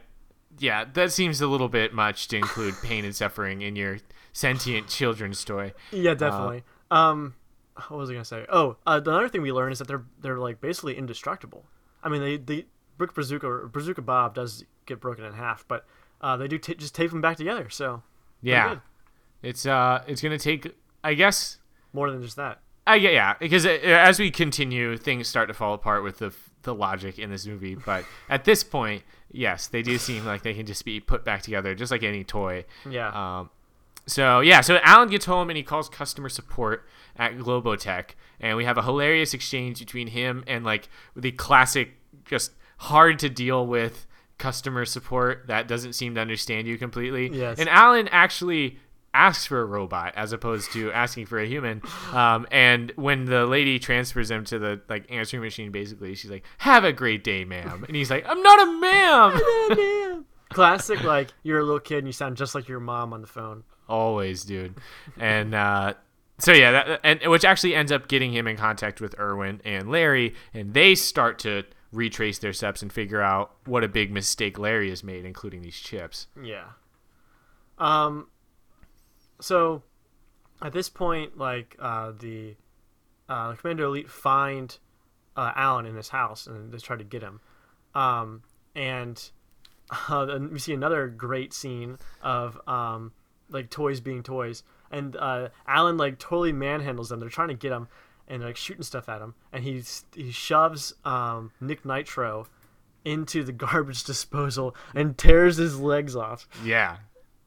yeah, 0.59 0.85
that 0.93 1.11
seems 1.11 1.41
a 1.41 1.47
little 1.47 1.69
bit 1.69 1.93
much 1.93 2.27
to 2.29 2.37
include 2.37 2.75
pain 2.83 3.05
and 3.05 3.15
suffering 3.15 3.61
in 3.61 3.75
your 3.75 3.97
sentient 4.33 4.87
children's 4.87 5.43
toy. 5.43 5.73
Yeah, 5.91 6.13
definitely. 6.13 6.63
um, 6.91 7.35
what 7.87 7.97
was 7.97 8.09
I 8.09 8.13
gonna 8.13 8.25
say? 8.25 8.45
Oh, 8.49 8.77
uh, 8.85 8.99
the 8.99 9.11
other 9.11 9.29
thing 9.29 9.41
we 9.41 9.51
learn 9.51 9.71
is 9.71 9.79
that 9.79 9.87
they're 9.87 10.03
they're 10.21 10.39
like 10.39 10.61
basically 10.61 10.97
indestructible. 10.97 11.65
I 12.03 12.09
mean, 12.09 12.21
they 12.21 12.37
they 12.37 12.65
Brick 12.97 13.13
Bazooka 13.13 13.47
or 13.47 13.67
Bazooka 13.67 14.01
Bob 14.01 14.35
does 14.35 14.63
get 14.85 14.99
broken 14.99 15.25
in 15.25 15.33
half, 15.33 15.65
but 15.67 15.85
uh, 16.21 16.37
they 16.37 16.47
do 16.47 16.57
t- 16.57 16.75
just 16.75 16.95
tape 16.95 17.11
them 17.11 17.21
back 17.21 17.37
together. 17.37 17.69
So 17.69 18.03
Yeah, 18.41 18.77
it's 19.41 19.65
uh, 19.65 20.03
it's 20.07 20.21
gonna 20.21 20.37
take, 20.39 20.73
I 21.03 21.13
guess, 21.13 21.59
more 21.93 22.09
than 22.09 22.21
just 22.21 22.37
that. 22.37 22.59
I 22.87 22.95
yeah, 22.95 23.09
yeah, 23.09 23.33
because 23.39 23.65
uh, 23.65 23.69
as 23.69 24.19
we 24.19 24.31
continue, 24.31 24.95
things 24.97 25.27
start 25.27 25.47
to 25.49 25.53
fall 25.53 25.73
apart 25.73 26.03
with 26.03 26.19
the 26.19 26.33
the 26.61 26.73
logic 26.73 27.19
in 27.19 27.29
this 27.29 27.45
movie. 27.45 27.75
But 27.75 28.05
at 28.29 28.45
this 28.45 28.63
point, 28.63 29.03
yes, 29.35 29.67
they 29.67 29.81
do 29.81 29.97
seem 29.97 30.25
like 30.25 30.43
they 30.43 30.53
can 30.53 30.65
just 30.65 30.85
be 30.85 30.99
put 30.99 31.23
back 31.23 31.41
together, 31.41 31.75
just 31.75 31.91
like 31.91 32.03
any 32.03 32.23
toy. 32.23 32.65
Yeah. 32.89 33.39
Um, 33.39 33.49
so 34.07 34.39
yeah, 34.39 34.61
so 34.61 34.79
Alan 34.83 35.09
gets 35.09 35.25
home 35.25 35.49
and 35.49 35.57
he 35.57 35.63
calls 35.63 35.89
customer 35.89 36.29
support 36.29 36.85
at 37.15 37.37
Globotech, 37.37 38.11
and 38.39 38.57
we 38.57 38.65
have 38.65 38.77
a 38.77 38.83
hilarious 38.83 39.33
exchange 39.33 39.79
between 39.79 40.07
him 40.07 40.43
and 40.47 40.63
like 40.63 40.89
the 41.15 41.31
classic, 41.31 41.93
just 42.25 42.51
hard 42.77 43.19
to 43.19 43.29
deal 43.29 43.65
with 43.65 44.05
customer 44.37 44.83
support 44.85 45.45
that 45.47 45.67
doesn't 45.67 45.93
seem 45.93 46.15
to 46.15 46.21
understand 46.21 46.67
you 46.67 46.77
completely. 46.77 47.29
Yes. 47.31 47.57
And 47.59 47.69
Alan 47.69 48.07
actually 48.09 48.77
asks 49.15 49.45
for 49.45 49.61
a 49.61 49.65
robot 49.65 50.13
as 50.15 50.33
opposed 50.33 50.73
to 50.73 50.91
asking 50.91 51.25
for 51.25 51.39
a 51.39 51.47
human. 51.47 51.81
Um, 52.11 52.45
and 52.51 52.91
when 52.95 53.25
the 53.25 53.45
lady 53.45 53.79
transfers 53.79 54.29
him 54.29 54.43
to 54.45 54.59
the 54.59 54.81
like 54.89 55.09
answering 55.09 55.41
machine, 55.41 55.71
basically, 55.71 56.13
she's 56.15 56.29
like, 56.29 56.43
"Have 56.59 56.83
a 56.83 56.91
great 56.91 57.23
day, 57.23 57.45
ma'am," 57.45 57.85
and 57.87 57.95
he's 57.95 58.11
like, 58.11 58.25
"I'm 58.27 58.41
not 58.43 58.67
a 58.67 58.71
ma'am." 58.71 60.25
Classic, 60.49 61.01
like 61.03 61.29
you're 61.43 61.59
a 61.59 61.63
little 61.63 61.79
kid 61.79 61.99
and 61.99 62.07
you 62.07 62.13
sound 62.13 62.37
just 62.37 62.53
like 62.53 62.67
your 62.67 62.79
mom 62.79 63.13
on 63.13 63.21
the 63.21 63.27
phone. 63.27 63.63
Always, 63.87 64.43
dude. 64.43 64.75
And 65.19 65.53
uh, 65.53 65.93
so 66.37 66.51
yeah, 66.51 66.71
that, 66.71 66.99
and 67.03 67.19
which 67.29 67.45
actually 67.45 67.75
ends 67.75 67.91
up 67.91 68.07
getting 68.07 68.33
him 68.33 68.47
in 68.47 68.57
contact 68.57 68.99
with 69.01 69.17
Irwin 69.19 69.61
and 69.63 69.89
Larry, 69.89 70.35
and 70.53 70.73
they 70.73 70.95
start 70.95 71.39
to 71.39 71.63
retrace 71.91 72.39
their 72.39 72.53
steps 72.53 72.81
and 72.81 72.91
figure 72.91 73.21
out 73.21 73.51
what 73.65 73.83
a 73.83 73.87
big 73.87 74.11
mistake 74.11 74.59
Larry 74.59 74.89
has 74.89 75.03
made, 75.03 75.25
including 75.25 75.61
these 75.61 75.79
chips. 75.79 76.27
Yeah. 76.41 76.65
Um. 77.77 78.27
So, 79.39 79.83
at 80.61 80.73
this 80.73 80.89
point, 80.89 81.37
like 81.37 81.75
uh, 81.79 82.13
the 82.17 82.55
uh, 83.27 83.53
Commando 83.53 83.87
Elite 83.87 84.09
find 84.09 84.77
uh, 85.35 85.51
Alan 85.55 85.85
in 85.85 85.95
his 85.95 86.09
house 86.09 86.47
and 86.47 86.71
they 86.71 86.77
try 86.77 86.95
to 86.95 87.03
get 87.03 87.21
him. 87.21 87.41
Um, 87.93 88.43
and 88.75 89.21
uh, 90.09 90.39
we 90.51 90.59
see 90.59 90.73
another 90.73 91.07
great 91.07 91.53
scene 91.53 91.97
of 92.21 92.59
um, 92.67 93.13
like 93.49 93.69
toys 93.69 93.99
being 93.99 94.23
toys, 94.23 94.63
and 94.91 95.15
uh, 95.15 95.49
Alan 95.67 95.97
like 95.97 96.19
totally 96.19 96.53
manhandles 96.53 97.09
them. 97.09 97.19
They're 97.19 97.29
trying 97.29 97.49
to 97.49 97.53
get 97.53 97.71
him, 97.71 97.87
and 98.27 98.43
like 98.43 98.57
shooting 98.57 98.83
stuff 98.83 99.07
at 99.07 99.21
him, 99.21 99.35
and 99.53 99.63
he 99.63 99.83
he 100.15 100.31
shoves 100.31 100.93
um, 101.05 101.51
Nick 101.61 101.85
Nitro 101.85 102.47
into 103.03 103.43
the 103.43 103.51
garbage 103.51 104.03
disposal 104.05 104.75
and 104.95 105.17
tears 105.17 105.57
his 105.57 105.79
legs 105.79 106.15
off. 106.15 106.47
Yeah, 106.63 106.97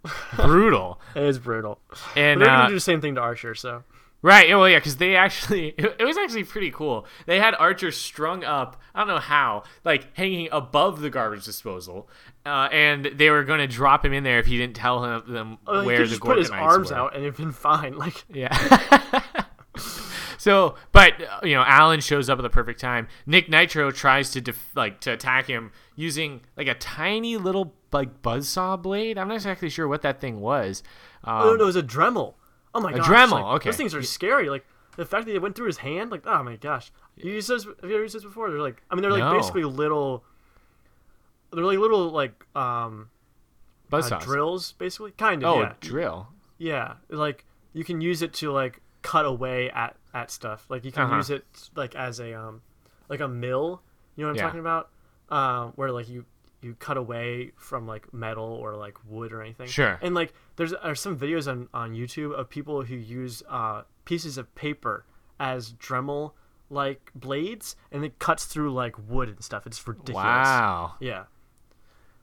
brutal. 0.36 1.01
It 1.14 1.22
is 1.24 1.38
brutal. 1.38 1.78
And 2.16 2.38
But 2.40 2.44
they're 2.46 2.55
uh, 2.55 2.59
gonna 2.59 2.68
do 2.68 2.74
the 2.74 2.80
same 2.80 3.01
thing 3.01 3.14
to 3.16 3.20
Archer, 3.20 3.55
so 3.55 3.82
Right. 4.20 4.49
yeah, 4.49 4.57
Well, 4.57 4.68
yeah, 4.68 4.78
because 4.78 4.96
they 4.96 5.14
actually, 5.14 5.68
it, 5.78 6.03
was 6.05 6.16
actually 6.16 6.42
pretty 6.44 6.70
cool. 6.72 7.07
They 7.26 7.38
had 7.38 7.55
Archer 7.55 7.92
strung 7.92 8.42
up, 8.42 8.80
I 8.94 8.99
don't 9.01 9.09
know 9.09 9.18
how, 9.18 9.62
like 9.84 10.14
hanging 10.16 10.49
above 10.51 11.01
the 11.01 11.09
garbage 11.11 11.44
disposal, 11.44 12.09
uh, 12.44 12.68
and 12.72 13.05
they 13.14 13.30
were 13.30 13.44
going 13.44 13.61
to 13.61 13.68
drop 13.68 14.05
him 14.05 14.12
in 14.12 14.24
there 14.24 14.38
if 14.40 14.46
he 14.46 14.57
didn't 14.59 14.74
tell 14.74 15.05
him 15.05 15.22
them 15.32 15.59
he 15.68 15.86
where 15.86 15.99
the 16.01 16.07
just 16.07 16.20
put 16.20 16.38
his 16.38 16.51
arms 16.51 16.90
were. 16.90 16.96
out 16.96 17.14
and 17.14 17.22
it'd 17.22 17.36
been 17.36 17.53
fine. 17.53 17.94
Like 17.99 18.24
Yeah. 18.28 19.22
so, 20.38 20.74
but 20.92 21.14
uh, 21.22 21.40
you 21.46 21.55
know, 21.55 21.62
Alan 21.62 22.01
shows 22.01 22.28
up 22.28 22.38
at 22.38 22.42
the 22.42 22.51
perfect 22.51 22.80
time. 22.80 23.09
Nick 23.26 23.49
Nitro 23.49 23.90
tries 23.90 24.30
to 24.32 24.40
def- 24.40 24.74
like 24.74 25.01
to 25.01 25.12
attack 25.12 25.46
him 25.46 25.72
using 25.96 26.40
like 26.57 26.68
a 26.68 26.74
tiny 26.74 27.36
little 27.36 27.74
like 27.93 28.22
buzzsaw 28.22 28.80
blade. 28.80 29.18
I'm 29.18 29.28
not 29.28 29.34
exactly 29.34 29.68
sure 29.70 29.89
what 29.89 30.03
that 30.03 30.20
thing 30.20 30.41
was. 30.41 30.82
Um, 31.24 31.43
oh 31.43 31.57
no, 31.57 31.62
it 31.64 31.66
was 31.66 31.76
a 31.76 31.82
Dremel. 31.82 32.34
Oh 32.74 32.80
my 32.80 32.93
A 32.93 32.97
gosh, 32.99 33.07
Dremel, 33.07 33.30
like, 33.32 33.45
okay. 33.57 33.68
Those 33.70 33.76
things 33.76 33.95
are 33.95 34.03
scary. 34.03 34.51
Like 34.51 34.66
the 34.97 35.07
fact 35.07 35.26
that 35.26 35.34
it 35.34 35.41
went 35.43 35.55
through 35.57 35.66
his 35.68 35.78
hand. 35.78 36.11
Like 36.11 36.26
oh 36.26 36.43
my 36.43 36.57
gosh, 36.57 36.93
you 37.16 37.32
used 37.32 37.49
those? 37.49 37.64
Have 37.64 37.74
you 37.91 37.95
ever 37.95 38.03
used 38.03 38.14
this 38.14 38.24
before? 38.24 38.51
They're 38.51 38.61
like 38.61 38.82
I 38.91 38.95
mean 38.95 39.03
they're 39.03 39.11
like 39.12 39.20
No. 39.20 39.32
basically 39.32 39.64
little. 39.64 40.24
They're 41.53 41.64
like 41.64 41.78
little 41.78 42.11
like 42.11 42.45
um 42.55 43.09
uh, 43.91 43.97
buzzsaws. 43.97 44.22
drills 44.22 44.72
basically 44.72 45.12
kind 45.12 45.43
of 45.43 45.51
oh, 45.57 45.61
yeah 45.61 45.70
a 45.70 45.74
drill. 45.80 46.28
yeah 46.59 46.95
like 47.09 47.47
you 47.72 47.84
can 47.84 48.03
use 48.03 48.20
it 48.20 48.34
to 48.34 48.51
like 48.53 48.80
cut 49.01 49.24
away 49.24 49.70
at 49.70 49.97
at 50.12 50.30
stuff 50.30 50.66
like 50.68 50.84
you 50.84 50.93
can 50.93 51.05
Uh-huh. 51.05 51.16
use 51.16 51.30
it 51.30 51.47
like 51.74 51.95
as 51.95 52.20
a 52.20 52.34
um 52.39 52.61
like 53.09 53.20
a 53.20 53.28
mill 53.28 53.80
you 54.14 54.22
know 54.24 54.28
what 54.28 54.32
i'm 54.32 54.36
Yeah. 54.36 54.43
talking 54.43 54.61
about 54.61 54.91
um 55.30 55.72
where 55.76 55.91
like 55.91 56.07
you 56.09 56.26
you 56.61 56.74
cut 56.74 56.96
away 56.96 57.52
from 57.56 57.86
like 57.86 58.12
metal 58.12 58.44
or 58.44 58.74
like 58.76 58.96
wood 59.06 59.32
or 59.32 59.40
anything 59.42 59.66
Sure. 59.68 59.98
and 60.02 60.14
like 60.14 60.32
there's 60.56 60.72
are 60.72 60.94
some 60.94 61.16
videos 61.18 61.48
on 61.50 61.68
on 61.72 61.94
youtube 61.94 62.32
of 62.34 62.48
people 62.50 62.82
who 62.82 62.96
use 62.96 63.42
uh 63.48 63.82
pieces 64.04 64.36
of 64.38 64.52
paper 64.54 65.04
as 65.38 65.72
dremel 65.74 66.32
like 66.70 67.11
blades 67.14 67.76
and 67.92 68.04
it 68.04 68.18
cuts 68.18 68.44
through 68.44 68.72
like 68.72 68.96
wood 69.09 69.28
and 69.28 69.42
stuff 69.42 69.66
it's 69.66 69.86
ridiculous 69.86 70.14
Wow. 70.16 70.94
yeah 71.00 71.24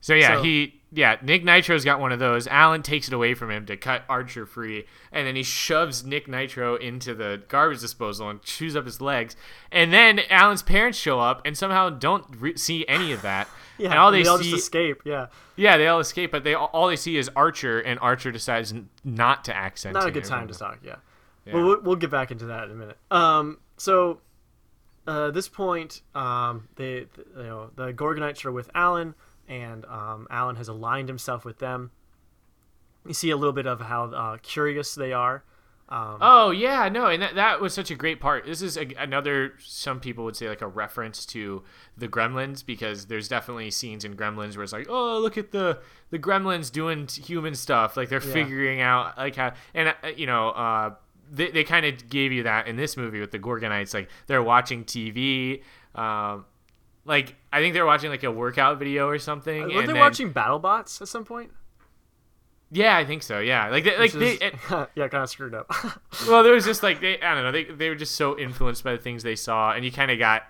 So 0.00 0.14
yeah, 0.14 0.36
So- 0.36 0.42
he 0.42 0.80
yeah, 0.92 1.16
Nick 1.20 1.42
Nitro's 1.44 1.84
got 1.84 1.98
one 2.00 2.12
of 2.12 2.20
those. 2.20 2.46
Alan 2.46 2.80
takes 2.82 3.08
it 3.08 3.12
away 3.12 3.34
from 3.34 3.50
him 3.50 3.66
to 3.66 3.76
cut 3.76 4.04
Archer 4.08 4.46
free, 4.46 4.86
and 5.12 5.26
then 5.26 5.34
he 5.36 5.42
shoves 5.42 6.04
Nick 6.06 6.26
Nitro 6.28 6.76
into 6.76 7.12
the 7.12 7.42
garbage 7.48 7.80
disposal 7.80 8.30
and 8.30 8.40
chews 8.40 8.76
up 8.76 8.84
his 8.86 9.00
legs. 9.00 9.34
And 9.72 9.92
then 9.92 10.20
Alan's 10.30 10.62
parents 10.62 10.96
show 10.96 11.18
up 11.20 11.42
and 11.44 11.58
somehow 11.58 11.90
don't 11.90 12.24
re- 12.38 12.56
see 12.56 12.86
any 12.86 13.10
of 13.12 13.20
that. 13.22 13.48
Yeah, 13.78 13.90
and 13.90 13.98
all 13.98 14.10
they, 14.10 14.24
all 14.26 14.38
see, 14.38 14.50
just 14.50 14.64
escape. 14.64 15.02
Yeah, 15.04 15.26
yeah, 15.56 15.76
they 15.76 15.86
all 15.86 16.00
escape, 16.00 16.30
but 16.32 16.44
they 16.44 16.54
all 16.54 16.88
they 16.88 16.96
see 16.96 17.16
is 17.16 17.30
Archer, 17.36 17.80
and 17.80 17.98
Archer 18.00 18.32
decides 18.32 18.72
not 19.04 19.44
to 19.44 19.54
accent. 19.56 19.94
not 19.94 20.06
a 20.06 20.10
good 20.10 20.24
time 20.24 20.48
to 20.48 20.54
talk. 20.54 20.78
Yeah, 20.82 20.96
Yeah. 21.44 21.54
Well, 21.54 21.64
we'll 21.64 21.80
we'll 21.82 21.96
get 21.96 22.10
back 22.10 22.30
into 22.30 22.46
that 22.46 22.64
in 22.64 22.70
a 22.70 22.74
minute. 22.74 22.98
Um, 23.10 23.58
so 23.76 24.20
uh, 25.06 25.30
this 25.30 25.48
point, 25.48 26.02
um, 26.14 26.68
they 26.76 27.06
th- 27.14 27.26
you 27.36 27.42
know 27.42 27.70
the 27.76 27.92
Gorgonites 27.92 28.44
are 28.44 28.52
with 28.52 28.70
Alan, 28.74 29.14
and 29.48 29.84
um, 29.86 30.26
Alan 30.30 30.56
has 30.56 30.68
aligned 30.68 31.08
himself 31.08 31.44
with 31.44 31.58
them. 31.58 31.90
You 33.06 33.14
see 33.14 33.30
a 33.30 33.36
little 33.36 33.52
bit 33.52 33.66
of 33.66 33.80
how 33.80 34.04
uh, 34.06 34.36
curious 34.42 34.94
they 34.94 35.12
are. 35.12 35.44
Um, 35.88 36.18
Oh 36.20 36.50
yeah, 36.50 36.88
no, 36.88 37.06
and 37.06 37.22
that, 37.22 37.36
that 37.36 37.60
was 37.60 37.72
such 37.72 37.92
a 37.92 37.94
great 37.94 38.18
part. 38.20 38.44
This 38.44 38.60
is 38.60 38.76
a, 38.76 38.86
another 38.98 39.52
some 39.60 40.00
people 40.00 40.24
would 40.24 40.34
say 40.34 40.48
like 40.48 40.60
a 40.62 40.66
reference 40.66 41.24
to 41.26 41.62
the 41.96 42.08
Gremlins 42.08 42.66
because 42.66 43.06
there's 43.06 43.28
definitely 43.28 43.70
scenes 43.70 44.04
in 44.04 44.14
Gremlins 44.16 44.56
where 44.56 44.64
it's 44.64 44.72
like, 44.72 44.88
oh 44.88 45.18
look 45.20 45.38
at 45.38 45.52
the 45.52 45.78
the 46.10 46.18
Gremlins 46.18 46.72
doing 46.72 47.06
human 47.06 47.54
stuff, 47.54 47.96
like 47.96 48.08
they're 48.08 48.20
Yeah. 48.24 48.32
figuring 48.32 48.80
out 48.80 49.16
like 49.16 49.36
how 49.36 49.52
and 49.74 49.90
uh, 50.02 50.08
you 50.16 50.26
know 50.26 50.48
uh, 50.50 50.94
they 51.30 51.50
they 51.52 51.62
kind 51.62 51.86
of 51.86 52.08
gave 52.10 52.32
you 52.32 52.42
that 52.42 52.66
in 52.66 52.74
this 52.76 52.96
movie 52.96 53.20
with 53.20 53.30
the 53.30 53.38
Gorgonites, 53.38 53.94
like 53.94 54.08
they're 54.26 54.42
watching 54.42 54.84
TV. 54.84 55.62
Um, 55.94 56.46
like 57.04 57.36
I 57.52 57.60
think 57.60 57.74
they're 57.74 57.86
watching 57.86 58.10
like 58.10 58.24
a 58.24 58.30
workout 58.32 58.80
video 58.80 59.06
or 59.06 59.20
something. 59.20 59.62
were 59.72 59.82
they 59.82 59.86
then- 59.86 59.96
watching 59.98 60.32
BattleBots 60.32 61.00
at 61.00 61.06
some 61.06 61.24
point? 61.24 61.52
Yeah, 62.70 62.96
I 62.96 63.04
think 63.04 63.22
so. 63.22 63.38
Yeah, 63.38 63.68
like 63.68 63.84
they, 63.84 63.92
like 63.92 64.12
Which 64.12 64.38
they, 64.40 64.46
is- 64.46 64.52
yeah, 64.94 65.08
kind 65.08 65.22
of 65.22 65.30
screwed 65.30 65.54
up. 65.54 65.70
well, 66.28 66.42
there 66.42 66.52
was 66.52 66.64
just 66.64 66.82
like 66.82 67.00
they, 67.00 67.20
I 67.20 67.34
don't 67.34 67.44
know, 67.44 67.52
they, 67.52 67.64
they 67.64 67.88
were 67.88 67.94
just 67.94 68.16
so 68.16 68.38
influenced 68.38 68.82
by 68.82 68.92
the 68.92 68.98
things 68.98 69.22
they 69.22 69.36
saw, 69.36 69.72
and 69.72 69.84
you 69.84 69.92
kind 69.92 70.10
of 70.10 70.18
got 70.18 70.42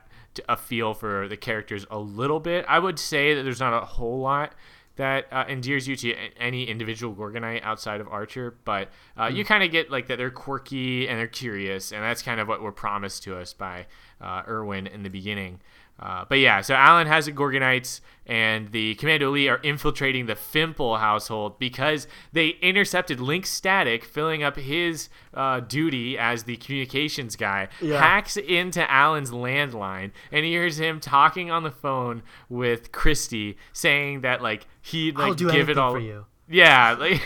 a 0.48 0.56
feel 0.56 0.94
for 0.94 1.28
the 1.28 1.36
characters 1.36 1.86
a 1.90 1.98
little 1.98 2.40
bit. 2.40 2.64
I 2.68 2.78
would 2.78 2.98
say 2.98 3.34
that 3.34 3.42
there's 3.42 3.60
not 3.60 3.82
a 3.82 3.84
whole 3.84 4.20
lot 4.20 4.54
that 4.96 5.26
uh, 5.30 5.44
endears 5.46 5.86
you 5.86 5.94
to 5.94 6.14
any 6.38 6.64
individual 6.64 7.14
Gorgonite 7.14 7.62
outside 7.62 8.00
of 8.00 8.08
Archer, 8.08 8.56
but 8.64 8.88
uh, 9.20 9.26
you 9.26 9.44
kind 9.44 9.62
of 9.62 9.70
get 9.70 9.90
like 9.90 10.06
that 10.06 10.16
they're 10.16 10.30
quirky 10.30 11.06
and 11.06 11.18
they're 11.18 11.26
curious, 11.26 11.92
and 11.92 12.02
that's 12.02 12.22
kind 12.22 12.40
of 12.40 12.48
what 12.48 12.62
were 12.62 12.72
promised 12.72 13.22
to 13.24 13.36
us 13.36 13.52
by 13.52 13.86
uh, 14.22 14.42
Irwin 14.48 14.86
in 14.86 15.02
the 15.02 15.10
beginning. 15.10 15.60
Uh, 15.98 16.24
but 16.28 16.38
yeah, 16.38 16.60
so 16.60 16.74
Alan 16.74 17.06
has 17.06 17.26
the 17.26 17.32
Gorgonites, 17.32 18.00
and 18.26 18.70
the 18.72 18.96
Commando 18.96 19.28
Elite 19.28 19.48
are 19.48 19.56
infiltrating 19.58 20.26
the 20.26 20.34
Fimple 20.34 20.98
household 20.98 21.58
because 21.58 22.06
they 22.32 22.48
intercepted 22.60 23.20
Link 23.20 23.46
Static, 23.46 24.04
filling 24.04 24.42
up 24.42 24.56
his 24.56 25.08
uh, 25.32 25.60
duty 25.60 26.18
as 26.18 26.42
the 26.42 26.56
communications 26.56 27.36
guy. 27.36 27.68
Yeah. 27.80 27.98
Hacks 27.98 28.36
into 28.36 28.90
Alan's 28.90 29.30
landline 29.30 30.10
and 30.32 30.44
hears 30.44 30.78
him 30.78 31.00
talking 31.00 31.50
on 31.50 31.62
the 31.62 31.70
phone 31.70 32.22
with 32.48 32.92
Christy, 32.92 33.56
saying 33.72 34.20
that 34.20 34.42
like 34.42 34.66
he'd 34.82 35.16
like 35.16 35.38
give 35.38 35.70
it 35.70 35.78
all 35.78 35.92
for 35.92 36.00
you. 36.00 36.26
Yeah, 36.48 36.92
like, 36.98 37.22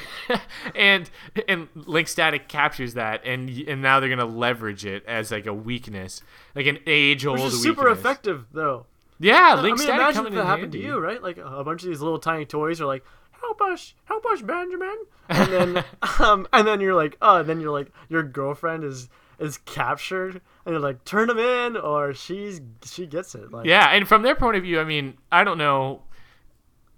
and 0.74 1.10
and 1.48 1.68
Link 1.74 2.08
Static 2.08 2.48
captures 2.48 2.94
that, 2.94 3.24
and 3.24 3.48
and 3.68 3.82
now 3.82 4.00
they're 4.00 4.08
gonna 4.08 4.24
leverage 4.24 4.84
it 4.86 5.04
as 5.06 5.30
like 5.30 5.46
a 5.46 5.54
weakness, 5.54 6.22
like 6.54 6.66
an 6.66 6.78
age-old 6.86 7.38
Which 7.38 7.46
is 7.46 7.52
weakness. 7.54 7.62
super 7.62 7.88
effective, 7.90 8.46
though. 8.52 8.86
Yeah, 9.18 9.54
I 9.56 9.60
Link 9.60 9.78
mean, 9.78 9.86
Static 9.86 10.00
imagine 10.00 10.14
coming 10.16 10.32
if 10.32 10.38
that 10.38 10.44
happened 10.46 10.72
handy. 10.74 10.80
to 10.82 10.84
you, 10.86 10.98
right? 10.98 11.22
Like 11.22 11.38
a 11.38 11.62
bunch 11.64 11.82
of 11.82 11.88
these 11.90 12.00
little 12.00 12.18
tiny 12.18 12.46
toys 12.46 12.80
are 12.80 12.86
like, 12.86 13.04
"Help 13.32 13.60
us, 13.60 13.94
help 14.04 14.24
us, 14.26 14.40
Benjamin!" 14.42 14.96
And 15.28 15.52
then, 15.52 15.84
um, 16.20 16.46
and 16.52 16.66
then 16.66 16.80
you're 16.80 16.94
like, 16.94 17.16
"Oh," 17.20 17.36
and 17.36 17.48
then 17.48 17.60
you're 17.60 17.70
like, 17.72 17.92
your 18.08 18.22
girlfriend 18.22 18.84
is 18.84 19.08
is 19.38 19.58
captured, 19.58 20.40
and 20.64 20.72
you're 20.72 20.80
like, 20.80 21.04
"Turn 21.04 21.28
him 21.28 21.38
in," 21.38 21.76
or 21.76 22.14
she's 22.14 22.60
she 22.84 23.06
gets 23.06 23.34
it. 23.34 23.50
Like, 23.52 23.66
Yeah, 23.66 23.88
and 23.90 24.08
from 24.08 24.22
their 24.22 24.34
point 24.34 24.56
of 24.56 24.62
view, 24.62 24.80
I 24.80 24.84
mean, 24.84 25.18
I 25.30 25.44
don't 25.44 25.58
know 25.58 26.02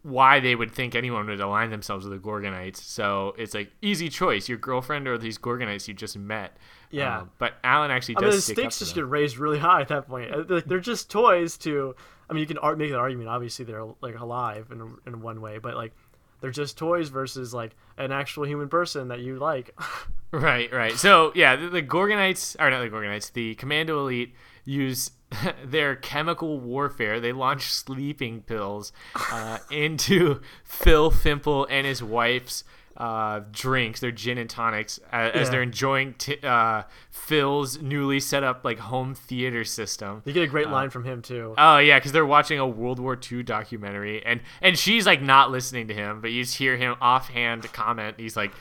why 0.02 0.40
they 0.40 0.54
would 0.54 0.72
think 0.72 0.94
anyone 0.94 1.26
would 1.26 1.40
align 1.40 1.70
themselves 1.70 2.06
with 2.06 2.20
the 2.20 2.28
Gorgonites. 2.28 2.76
So 2.76 3.34
it's 3.38 3.54
like 3.54 3.72
easy 3.82 4.08
choice: 4.08 4.48
your 4.48 4.58
girlfriend 4.58 5.06
or 5.06 5.16
these 5.16 5.38
Gorgonites 5.38 5.86
you 5.88 5.94
just 5.94 6.16
met. 6.18 6.56
Yeah. 6.90 7.20
Um, 7.20 7.30
but 7.38 7.54
Alan 7.64 7.90
actually 7.90 8.16
I 8.18 8.20
mean, 8.22 8.30
the 8.30 8.40
stakes 8.40 8.78
just 8.78 8.94
them. 8.94 9.04
get 9.04 9.10
raised 9.10 9.38
really 9.38 9.58
high 9.58 9.80
at 9.80 9.88
that 9.88 10.08
point. 10.08 10.32
Uh, 10.32 10.60
They're, 10.66 10.80
just 10.80 11.10
toys 11.10 11.56
to. 11.58 11.94
I 12.28 12.32
mean, 12.32 12.40
you 12.40 12.54
can 12.54 12.78
make 12.78 12.90
that 12.90 12.98
argument. 12.98 13.28
Obviously, 13.28 13.64
they're 13.64 13.84
like 14.00 14.18
alive 14.18 14.68
in 14.70 14.96
in 15.06 15.20
one 15.22 15.40
way, 15.40 15.58
but 15.58 15.74
like. 15.74 15.92
They're 16.40 16.50
just 16.50 16.76
toys 16.76 17.08
versus 17.08 17.54
like 17.54 17.76
an 17.96 18.10
actual 18.10 18.44
human 18.44 18.68
person 18.68 19.06
that 19.08 19.20
you 19.20 19.38
like. 19.38 19.78
Right, 20.32 20.72
right. 20.72 20.94
So 20.94 21.30
yeah, 21.34 21.56
the, 21.56 21.68
the 21.68 21.82
Gorgonites, 21.82 22.56
are 22.58 22.70
not 22.70 22.80
the 22.80 22.88
Gorgonites, 22.88 23.32
the 23.34 23.54
Commando 23.56 24.00
Elite 24.00 24.34
use 24.64 25.10
their 25.64 25.96
chemical 25.96 26.58
warfare. 26.60 27.20
They 27.20 27.32
launch 27.32 27.62
sleeping 27.72 28.42
pills 28.42 28.92
uh, 29.14 29.58
into 29.70 30.40
Phil 30.64 31.10
Fimple 31.10 31.66
and 31.70 31.86
his 31.86 32.02
wife's 32.02 32.64
uh, 32.94 33.40
drinks, 33.50 34.00
their 34.00 34.10
gin 34.12 34.36
and 34.36 34.50
tonics, 34.50 35.00
uh, 35.12 35.16
as 35.32 35.46
Yeah. 35.46 35.50
they're 35.50 35.62
enjoying 35.62 36.12
t- 36.14 36.36
uh, 36.42 36.82
Phil's 37.10 37.80
newly 37.80 38.20
set 38.20 38.44
up 38.44 38.64
like 38.66 38.78
home 38.78 39.14
theater 39.14 39.64
system. 39.64 40.20
You 40.26 40.34
get 40.34 40.42
a 40.42 40.46
great 40.46 40.68
line 40.68 40.90
from 40.90 41.04
him 41.04 41.22
too. 41.22 41.54
Oh 41.56 41.78
yeah, 41.78 41.98
because 41.98 42.12
they're 42.12 42.26
watching 42.26 42.58
a 42.58 42.66
World 42.68 42.98
War 42.98 43.18
II 43.30 43.42
documentary, 43.44 44.24
and 44.26 44.40
and 44.60 44.78
she's 44.78 45.06
like 45.06 45.22
not 45.22 45.50
listening 45.50 45.88
to 45.88 45.94
him, 45.94 46.20
but 46.20 46.32
you 46.32 46.42
just 46.44 46.58
hear 46.58 46.76
him 46.76 46.96
offhand 47.00 47.72
comment. 47.72 48.16
He's 48.20 48.36
like, 48.36 48.52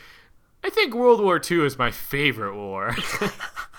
"I 0.64 0.70
think 0.70 0.94
World 0.96 1.20
War 1.22 1.40
II 1.52 1.66
is 1.66 1.78
my 1.78 1.92
favorite 1.92 2.56
war." 2.56 2.96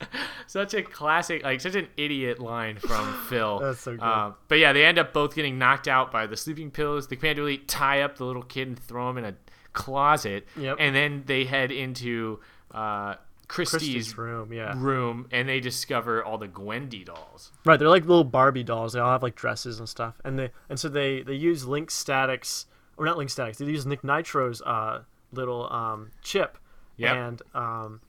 such 0.46 0.74
a 0.74 0.82
classic, 0.82 1.42
like 1.42 1.60
such 1.60 1.74
an 1.74 1.88
idiot 1.96 2.38
line 2.38 2.76
from 2.78 3.12
Phil. 3.28 3.58
That's 3.58 3.80
so 3.80 3.92
good. 3.92 4.00
Uh, 4.02 4.32
but 4.48 4.58
yeah, 4.58 4.72
they 4.72 4.84
end 4.84 4.98
up 4.98 5.12
both 5.12 5.34
getting 5.34 5.58
knocked 5.58 5.88
out 5.88 6.12
by 6.12 6.26
the 6.26 6.36
sleeping 6.36 6.70
pills. 6.70 7.08
The 7.08 7.16
Commando 7.16 7.42
Elite 7.42 7.66
tie 7.68 8.02
up 8.02 8.16
the 8.18 8.24
little 8.24 8.42
kid 8.42 8.68
and 8.68 8.78
throw 8.78 9.10
him 9.10 9.18
in 9.18 9.24
a 9.24 9.34
closet, 9.72 10.46
Yep. 10.56 10.76
and 10.80 10.94
then 10.94 11.22
they 11.26 11.44
head 11.44 11.70
into 11.70 12.40
uh, 12.72 13.14
Christy's, 13.46 13.80
Christy's 13.80 14.18
room, 14.18 14.52
yeah. 14.52 14.74
room, 14.76 15.26
and 15.30 15.48
they 15.48 15.60
discover 15.60 16.22
all 16.24 16.36
the 16.38 16.48
Gwendy 16.48 17.04
dolls. 17.04 17.52
Right, 17.64 17.78
they're 17.78 17.88
like 17.88 18.04
little 18.04 18.24
Barbie 18.24 18.64
dolls. 18.64 18.92
They 18.92 19.00
all 19.00 19.10
have 19.12 19.22
like 19.22 19.36
dresses 19.36 19.78
and 19.78 19.88
stuff, 19.88 20.20
and 20.24 20.38
they 20.38 20.50
and 20.68 20.78
so 20.78 20.88
they 20.88 21.22
they 21.22 21.34
use 21.34 21.64
Link 21.66 21.90
Statics 21.90 22.66
or 22.96 23.04
not 23.06 23.16
Link 23.16 23.30
Statics. 23.30 23.58
They 23.58 23.66
use 23.66 23.86
Nick 23.86 24.02
Nitro's 24.04 24.60
uh, 24.62 25.02
little 25.32 25.72
um, 25.72 26.10
chip, 26.22 26.58
Yep. 26.96 27.16
and 27.16 27.42
um, 27.54 28.00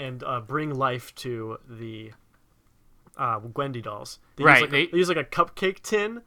and 0.00 0.24
uh, 0.24 0.40
bring 0.40 0.74
life 0.74 1.14
to 1.16 1.58
the 1.68 2.12
uh, 3.16 3.38
Gwendy 3.40 3.82
dolls. 3.82 4.18
They 4.36 4.44
Right, 4.44 4.54
Use 4.56 4.62
like 4.62 4.70
they- 4.70 4.82
a, 4.82 4.90
they 4.90 4.98
use 4.98 5.08
like 5.08 5.16
a 5.18 5.24
cupcake 5.24 5.80
tin 5.82 6.22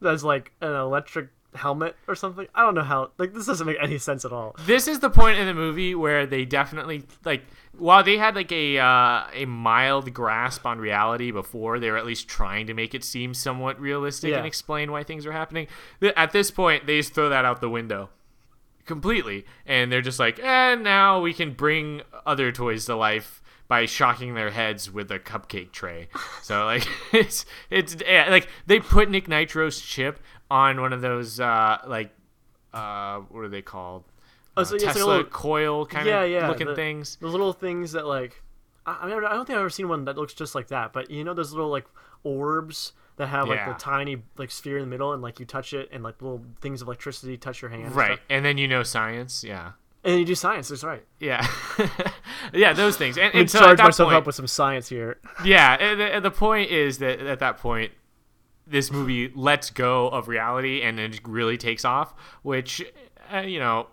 that's 0.00 0.22
like 0.22 0.52
an 0.60 0.72
electric 0.74 1.28
helmet 1.54 1.96
or 2.06 2.14
something. 2.14 2.46
I 2.54 2.62
don't 2.62 2.74
know 2.74 2.82
how. 2.82 3.10
Like 3.18 3.32
this 3.34 3.46
doesn't 3.46 3.66
make 3.66 3.78
any 3.80 3.98
sense 3.98 4.24
at 4.24 4.32
all. 4.32 4.54
this 4.66 4.86
is 4.86 5.00
the 5.00 5.10
point 5.10 5.38
in 5.38 5.46
the 5.46 5.54
movie 5.54 5.94
where 5.94 6.26
they 6.26 6.44
definitely 6.44 7.02
like 7.24 7.42
while 7.76 8.04
they 8.04 8.18
had 8.18 8.36
like 8.36 8.52
a 8.52 8.78
uh, 8.78 9.24
a 9.32 9.44
mild 9.46 10.12
grasp 10.14 10.66
on 10.66 10.78
reality 10.78 11.30
before 11.30 11.80
they 11.80 11.90
were 11.90 11.96
at 11.96 12.06
least 12.06 12.28
trying 12.28 12.66
to 12.68 12.74
make 12.74 12.94
it 12.94 13.02
seem 13.02 13.34
somewhat 13.34 13.80
realistic 13.80 14.30
Yeah. 14.30 14.38
and 14.38 14.46
explain 14.46 14.92
why 14.92 15.02
things 15.02 15.24
were 15.26 15.32
happening 15.32 15.66
at 16.16 16.32
this 16.32 16.50
point 16.50 16.86
they 16.86 16.98
just 16.98 17.14
throw 17.14 17.28
that 17.30 17.44
out 17.44 17.60
the 17.60 17.70
window 17.70 18.10
completely 18.88 19.46
and 19.66 19.92
they're 19.92 20.02
just 20.02 20.18
like 20.18 20.40
and 20.42 20.82
now 20.82 21.20
we 21.20 21.32
can 21.32 21.52
bring 21.52 22.02
other 22.26 22.50
toys 22.50 22.86
to 22.86 22.96
life 22.96 23.40
by 23.68 23.84
shocking 23.86 24.34
their 24.34 24.50
heads 24.50 24.90
with 24.90 25.10
a 25.12 25.18
cupcake 25.20 25.70
tray 25.70 26.08
so 26.42 26.64
like 26.64 26.84
it's 27.12 27.44
it's 27.70 27.96
yeah, 28.04 28.28
like 28.30 28.48
they 28.66 28.80
put 28.80 29.08
nick 29.10 29.28
nitro's 29.28 29.80
chip 29.80 30.18
on 30.50 30.80
one 30.80 30.92
of 30.92 31.00
those 31.02 31.38
uh 31.38 31.76
like 31.86 32.10
uh 32.72 33.18
what 33.30 33.44
are 33.44 33.48
they 33.48 33.62
called 33.62 34.04
Oh, 34.56 34.62
uh, 34.62 34.64
so 34.64 34.74
it's 34.74 34.84
like 34.84 34.96
a 34.96 35.06
little- 35.06 35.22
coil 35.24 35.86
kind 35.86 36.06
yeah, 36.08 36.22
of 36.22 36.30
yeah, 36.32 36.48
looking 36.48 36.66
the- 36.66 36.74
things. 36.74 37.16
The 37.20 37.28
little 37.28 37.52
things 37.52 37.92
that 37.92 38.06
like, 38.06 38.42
I, 38.84 39.06
I 39.06 39.08
don't 39.08 39.46
think 39.46 39.50
I've 39.50 39.60
ever 39.60 39.70
seen 39.70 39.86
one 39.86 40.04
that 40.06 40.16
looks 40.16 40.34
just 40.34 40.56
like 40.56 40.66
that. 40.68 40.92
But 40.92 41.12
you 41.12 41.22
know 41.22 41.32
those 41.32 41.52
little 41.52 41.70
like 41.70 41.86
orbs 42.24 42.92
that 43.18 43.26
have 43.28 43.46
like 43.48 43.58
Yeah. 43.58 43.72
the 43.72 43.78
tiny 43.78 44.22
like 44.36 44.50
sphere 44.50 44.78
in 44.78 44.84
the 44.84 44.88
middle, 44.90 45.12
and 45.12 45.22
like 45.22 45.38
you 45.38 45.46
touch 45.46 45.72
it, 45.74 45.88
and 45.92 46.02
like 46.02 46.20
little 46.22 46.42
things 46.60 46.80
of 46.82 46.88
electricity 46.88 47.36
touch 47.36 47.60
your 47.62 47.70
hand. 47.70 47.94
Right. 47.94 48.06
stuff. 48.14 48.20
And 48.30 48.44
then 48.44 48.56
you 48.58 48.66
know 48.66 48.82
science. 48.82 49.44
Yeah. 49.44 49.72
And 50.04 50.12
then 50.12 50.20
you 50.20 50.24
do 50.24 50.34
science. 50.34 50.68
That's 50.68 50.84
right. 50.84 51.04
Yeah. 51.20 51.46
yeah, 52.52 52.72
those 52.72 52.96
things. 52.96 53.18
And, 53.18 53.34
and 53.34 53.50
so 53.50 53.58
charge 53.58 53.78
myself 53.78 54.08
point, 54.08 54.16
up 54.16 54.26
with 54.26 54.36
some 54.36 54.46
science 54.46 54.88
here. 54.88 55.18
yeah, 55.44 55.74
and 55.74 56.00
the, 56.00 56.04
and 56.14 56.24
the 56.24 56.30
point 56.30 56.70
is 56.70 56.98
that 56.98 57.20
at 57.20 57.40
that 57.40 57.58
point, 57.58 57.92
this 58.66 58.90
movie 58.92 59.32
lets 59.34 59.70
go 59.70 60.08
of 60.08 60.28
reality 60.28 60.82
and 60.82 61.00
it 61.00 61.20
really 61.26 61.56
takes 61.56 61.84
off, 61.84 62.14
which, 62.42 62.82
uh, 63.34 63.38
you 63.40 63.58
know, 63.58 63.88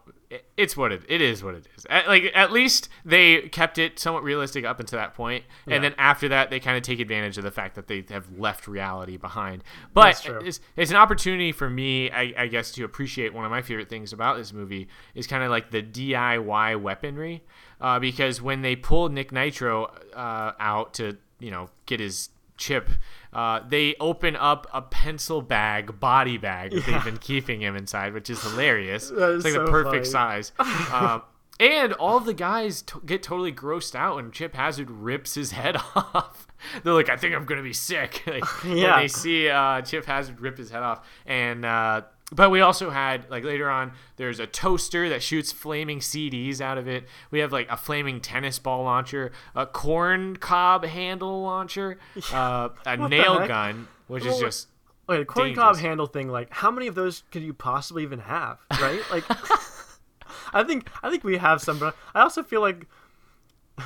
it's 0.57 0.75
what 0.75 0.91
it 0.91 1.03
it 1.07 1.21
is 1.21 1.43
what 1.43 1.55
it 1.55 1.67
is. 1.77 1.85
At, 1.89 2.07
like 2.07 2.31
at 2.33 2.51
least 2.51 2.89
they 3.03 3.41
kept 3.49 3.77
it 3.77 3.99
somewhat 3.99 4.23
realistic 4.23 4.65
up 4.65 4.79
until 4.79 4.97
that 4.99 5.13
point, 5.13 5.43
and 5.65 5.73
Yeah. 5.75 5.79
then 5.79 5.95
after 5.97 6.27
that 6.29 6.49
they 6.49 6.59
kind 6.59 6.77
of 6.77 6.83
take 6.83 6.99
advantage 6.99 7.37
of 7.37 7.43
the 7.43 7.51
fact 7.51 7.75
that 7.75 7.87
they 7.87 8.03
have 8.09 8.27
left 8.37 8.67
reality 8.67 9.17
behind. 9.17 9.63
But 9.93 10.25
it's, 10.43 10.59
it's 10.75 10.91
an 10.91 10.97
opportunity 10.97 11.51
for 11.51 11.69
me, 11.69 12.09
I, 12.11 12.33
I 12.37 12.47
guess, 12.47 12.71
to 12.71 12.83
appreciate 12.83 13.33
one 13.33 13.45
of 13.45 13.51
my 13.51 13.61
favorite 13.61 13.89
things 13.89 14.13
about 14.13 14.37
this 14.37 14.51
movie 14.53 14.87
is 15.13 15.27
kind 15.27 15.43
of 15.43 15.49
like 15.49 15.71
the 15.71 15.81
DIY 15.83 16.81
weaponry, 16.81 17.43
uh, 17.81 17.99
because 17.99 18.41
when 18.41 18.61
they 18.61 18.75
pulled 18.75 19.11
Nick 19.11 19.31
Nitro 19.31 19.85
uh, 20.13 20.53
out 20.59 20.93
to 20.95 21.17
you 21.39 21.51
know 21.51 21.69
get 21.85 21.99
his 21.99 22.29
chip. 22.57 22.89
Uh, 23.33 23.59
they 23.67 23.95
open 23.99 24.35
up 24.35 24.65
a 24.73 24.81
pencil 24.81 25.41
bag, 25.41 25.99
body 25.99 26.37
bag 26.37 26.71
that 26.71 26.87
Yeah. 26.87 26.93
they've 26.93 27.03
been 27.03 27.17
keeping 27.17 27.61
him 27.61 27.75
inside, 27.75 28.13
which 28.13 28.29
is 28.29 28.41
hilarious. 28.41 29.11
Is 29.11 29.45
it's 29.45 29.55
like 29.55 29.65
the 29.65 29.69
perfect 29.71 30.07
funny. 30.07 30.41
size. 30.43 30.51
Um, 30.93 31.21
and 31.57 31.93
all 31.93 32.19
the 32.19 32.33
guys 32.33 32.81
t- 32.81 32.99
get 33.05 33.23
totally 33.23 33.53
grossed 33.53 33.95
out 33.95 34.17
when 34.17 34.29
Chip 34.31 34.55
Hazard 34.55 34.91
rips 34.91 35.35
his 35.35 35.51
head 35.51 35.77
off. 35.95 36.47
They're 36.83 36.91
like, 36.93 37.07
"I 37.09 37.15
think 37.15 37.33
I'm 37.33 37.45
gonna 37.45 37.61
be 37.63 37.71
sick." 37.71 38.23
like, 38.27 38.43
Yeah. 38.65 38.91
When 38.95 38.99
they 39.03 39.07
see 39.07 39.47
uh, 39.49 39.81
Chip 39.81 40.05
Hazard 40.05 40.41
rip 40.41 40.57
his 40.57 40.69
head 40.69 40.83
off, 40.83 41.07
and 41.25 41.63
uh, 41.63 42.01
but 42.35 42.49
we 42.49 42.61
also 42.61 42.89
had 42.89 43.29
like 43.29 43.43
later 43.43 43.69
on, 43.69 43.93
there's 44.17 44.39
a 44.39 44.47
toaster 44.47 45.09
that 45.09 45.23
shoots 45.23 45.51
flaming 45.51 45.99
CDs 45.99 46.59
out 46.59 46.77
of 46.77 46.87
it. 46.87 47.05
We 47.31 47.39
have 47.39 47.51
like 47.51 47.69
a 47.69 47.77
flaming 47.77 48.19
tennis 48.19 48.59
ball 48.59 48.83
launcher, 48.83 49.31
a 49.55 49.65
corn 49.65 50.35
cob 50.35 50.83
handle 50.85 51.41
launcher, 51.41 51.97
uh, 52.33 52.69
a 52.85 52.97
nail 52.97 53.47
gun, 53.47 53.87
which 54.07 54.25
is 54.25 54.37
just 54.39 54.67
Wait, 55.07 55.19
the 55.19 55.25
corn 55.25 55.53
cob 55.53 55.77
handle 55.77 56.07
thing. 56.07 56.29
Like, 56.29 56.51
how 56.51 56.71
many 56.71 56.87
of 56.87 56.95
those 56.95 57.23
could 57.31 57.43
you 57.43 57.53
possibly 57.53 58.03
even 58.03 58.19
have? 58.19 58.57
Right? 58.79 59.01
Like, 59.11 59.23
I 60.53 60.63
think 60.63 60.89
I 61.03 61.09
think 61.09 61.23
we 61.23 61.37
have 61.37 61.61
some, 61.61 61.79
but 61.79 61.95
I 62.13 62.21
also 62.21 62.43
feel 62.43 62.61
like 62.61 62.87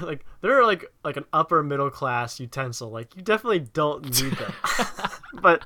like 0.02 0.26
they're 0.42 0.66
like 0.66 0.86
like 1.04 1.18
an 1.18 1.26
upper 1.34 1.62
middle 1.62 1.90
class 1.90 2.40
utensil. 2.40 2.90
Like, 2.90 3.16
you 3.16 3.22
definitely 3.22 3.60
don't 3.60 4.04
need 4.06 4.34
them. 4.34 4.54
but 5.34 5.66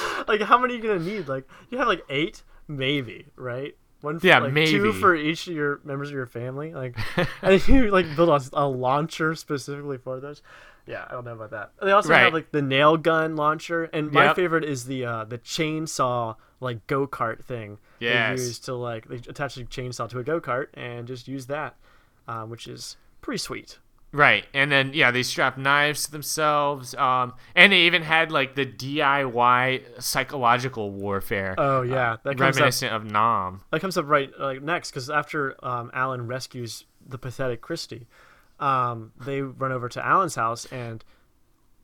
like, 0.28 0.40
how 0.42 0.58
many 0.58 0.74
are 0.74 0.76
you 0.76 0.82
gonna 0.82 0.98
need? 1.00 1.28
Like, 1.28 1.48
you 1.70 1.78
have 1.78 1.88
like 1.88 2.04
eight, 2.08 2.42
maybe, 2.68 3.26
right? 3.36 3.76
One, 4.00 4.18
for, 4.18 4.26
Yeah, 4.26 4.40
like, 4.40 4.52
maybe. 4.52 4.70
two 4.72 4.92
for 4.92 5.14
each 5.14 5.46
of 5.46 5.54
your 5.54 5.80
members 5.84 6.08
of 6.08 6.14
your 6.14 6.26
family. 6.26 6.74
Like, 6.74 6.96
and 7.42 7.66
you 7.68 7.90
like 7.90 8.16
build 8.16 8.28
a, 8.30 8.40
a 8.60 8.66
launcher 8.66 9.34
specifically 9.34 9.98
for 9.98 10.18
those. 10.20 10.42
Yeah, 10.86 11.04
I 11.08 11.12
don't 11.12 11.24
know 11.24 11.34
about 11.34 11.50
that. 11.52 11.70
They 11.80 11.92
also 11.92 12.08
Right. 12.08 12.22
have 12.22 12.32
like 12.34 12.50
the 12.50 12.62
nail 12.62 12.96
gun 12.96 13.36
launcher, 13.36 13.84
and 13.84 14.10
my 14.10 14.24
Yep. 14.26 14.36
favorite 14.36 14.64
is 14.64 14.86
the 14.86 15.04
uh, 15.04 15.24
the 15.24 15.38
chainsaw 15.38 16.34
like 16.60 16.84
go 16.88 17.06
kart 17.06 17.44
thing. 17.44 17.78
Yes. 18.00 18.38
They 18.40 18.44
use 18.46 18.58
to 18.60 18.74
like 18.74 19.06
they 19.08 19.16
attach 19.16 19.54
the 19.54 19.62
chainsaw 19.64 20.08
to 20.08 20.18
a 20.18 20.24
go 20.24 20.40
kart 20.40 20.66
and 20.74 21.06
just 21.06 21.28
use 21.28 21.46
that, 21.46 21.76
um, 22.26 22.50
which 22.50 22.66
is 22.66 22.96
pretty 23.20 23.38
sweet. 23.38 23.78
Right, 24.14 24.44
and 24.52 24.70
then 24.70 24.92
yeah, 24.92 25.10
they 25.10 25.22
strap 25.22 25.56
knives 25.56 26.04
to 26.04 26.12
themselves, 26.12 26.94
um, 26.96 27.32
and 27.54 27.72
they 27.72 27.82
even 27.82 28.02
had 28.02 28.30
like 28.30 28.54
the 28.54 28.66
DIY 28.66 30.02
psychological 30.02 30.90
warfare. 30.90 31.54
Oh 31.56 31.80
yeah, 31.80 32.16
that 32.22 32.36
comes 32.36 32.56
up. 32.56 32.60
reminiscent 32.60 32.92
of 32.92 33.04
Nam. 33.06 33.62
That 33.70 33.80
comes 33.80 33.96
up 33.96 34.06
right 34.06 34.30
like 34.38 34.60
next 34.60 34.90
because 34.90 35.08
after 35.08 35.56
um, 35.64 35.90
Alan 35.94 36.26
rescues 36.26 36.84
the 37.06 37.16
pathetic 37.16 37.62
Christy, 37.62 38.06
um, 38.60 39.12
they 39.24 39.40
run 39.40 39.72
over 39.72 39.88
to 39.88 40.04
Alan's 40.04 40.34
house 40.34 40.66
and 40.66 41.02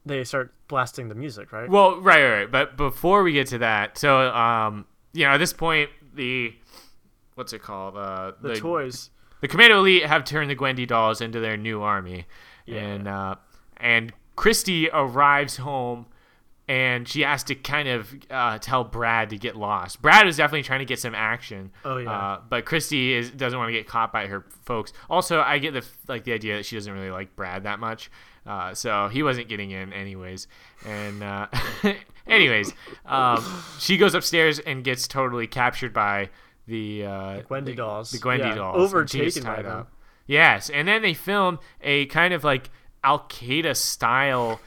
they 0.04 0.22
start 0.22 0.52
blasting 0.68 1.08
the 1.08 1.14
music. 1.14 1.50
Right? 1.50 1.68
Well, 1.68 1.98
right, 1.98 2.22
right, 2.22 2.40
right. 2.40 2.50
But 2.50 2.76
before 2.76 3.22
we 3.22 3.32
get 3.32 3.46
to 3.48 3.58
that, 3.58 3.96
so 3.96 4.20
um, 4.34 4.84
you 5.14 5.24
know, 5.24 5.30
at 5.30 5.38
this 5.38 5.54
point, 5.54 5.88
the 6.14 6.54
what's 7.36 7.54
it 7.54 7.62
called? 7.62 7.96
Uh, 7.96 8.32
the, 8.42 8.56
toys. 8.56 9.08
The 9.40 9.48
Commando 9.48 9.78
Elite 9.78 10.04
have 10.06 10.24
turned 10.24 10.50
the 10.50 10.56
Gwendy 10.56 10.86
dolls 10.86 11.20
into 11.20 11.40
their 11.40 11.56
new 11.56 11.82
army, 11.82 12.26
Yeah. 12.66 12.78
and 12.80 13.08
uh, 13.08 13.34
and 13.76 14.12
Christy 14.36 14.88
arrives 14.92 15.56
home, 15.58 16.06
and 16.68 17.08
she 17.08 17.22
has 17.22 17.42
to 17.44 17.54
kind 17.54 17.88
of 17.88 18.14
uh, 18.30 18.58
tell 18.58 18.84
Brad 18.84 19.30
to 19.30 19.38
get 19.38 19.56
lost. 19.56 20.00
Brad 20.02 20.28
is 20.28 20.36
definitely 20.36 20.62
trying 20.64 20.80
to 20.80 20.84
get 20.84 20.98
some 20.98 21.14
action. 21.14 21.70
Oh, 21.84 21.96
yeah. 21.96 22.10
Uh, 22.12 22.40
but 22.48 22.64
Christy 22.66 23.14
is 23.14 23.30
doesn't 23.30 23.58
want 23.58 23.68
to 23.68 23.72
get 23.72 23.86
caught 23.86 24.12
by 24.12 24.26
her 24.26 24.44
folks. 24.64 24.92
Also, 25.10 25.40
I 25.40 25.58
get 25.58 25.72
the 25.72 25.84
like 26.08 26.24
the 26.24 26.32
idea 26.32 26.56
that 26.56 26.66
she 26.66 26.76
doesn't 26.76 26.92
really 26.92 27.10
like 27.10 27.34
Brad 27.36 27.64
that 27.64 27.78
much. 27.80 28.10
Uh, 28.46 28.72
so 28.72 29.08
he 29.08 29.22
wasn't 29.22 29.46
getting 29.48 29.70
in 29.72 29.92
anyways. 29.92 30.46
And 30.86 31.22
uh, 31.22 31.48
anyways, 32.26 32.72
um, 33.04 33.44
she 33.78 33.96
goes 33.98 34.14
upstairs 34.14 34.58
and 34.58 34.82
gets 34.82 35.06
totally 35.06 35.46
captured 35.46 35.92
by 35.92 36.30
the 36.68 37.04
uh, 37.06 37.40
Gwendy 37.42 37.72
the- 37.72 37.74
dolls. 37.76 38.10
The 38.12 38.18
Gwendy 38.18 38.38
Yeah, 38.48 38.54
dolls. 38.54 38.92
and 38.92 39.10
she 39.10 39.18
gets 39.20 39.36
overtaken 39.38 39.42
by 39.44 39.62
them. 39.62 39.78
up. 39.80 39.92
Yes, 40.26 40.68
and 40.70 40.86
then 40.86 41.02
they 41.02 41.14
film 41.14 41.58
a 41.80 42.06
kind 42.06 42.34
of 42.34 42.44
like 42.44 42.70
Al 43.02 43.20
Qaeda 43.20 43.74
style 43.76 44.60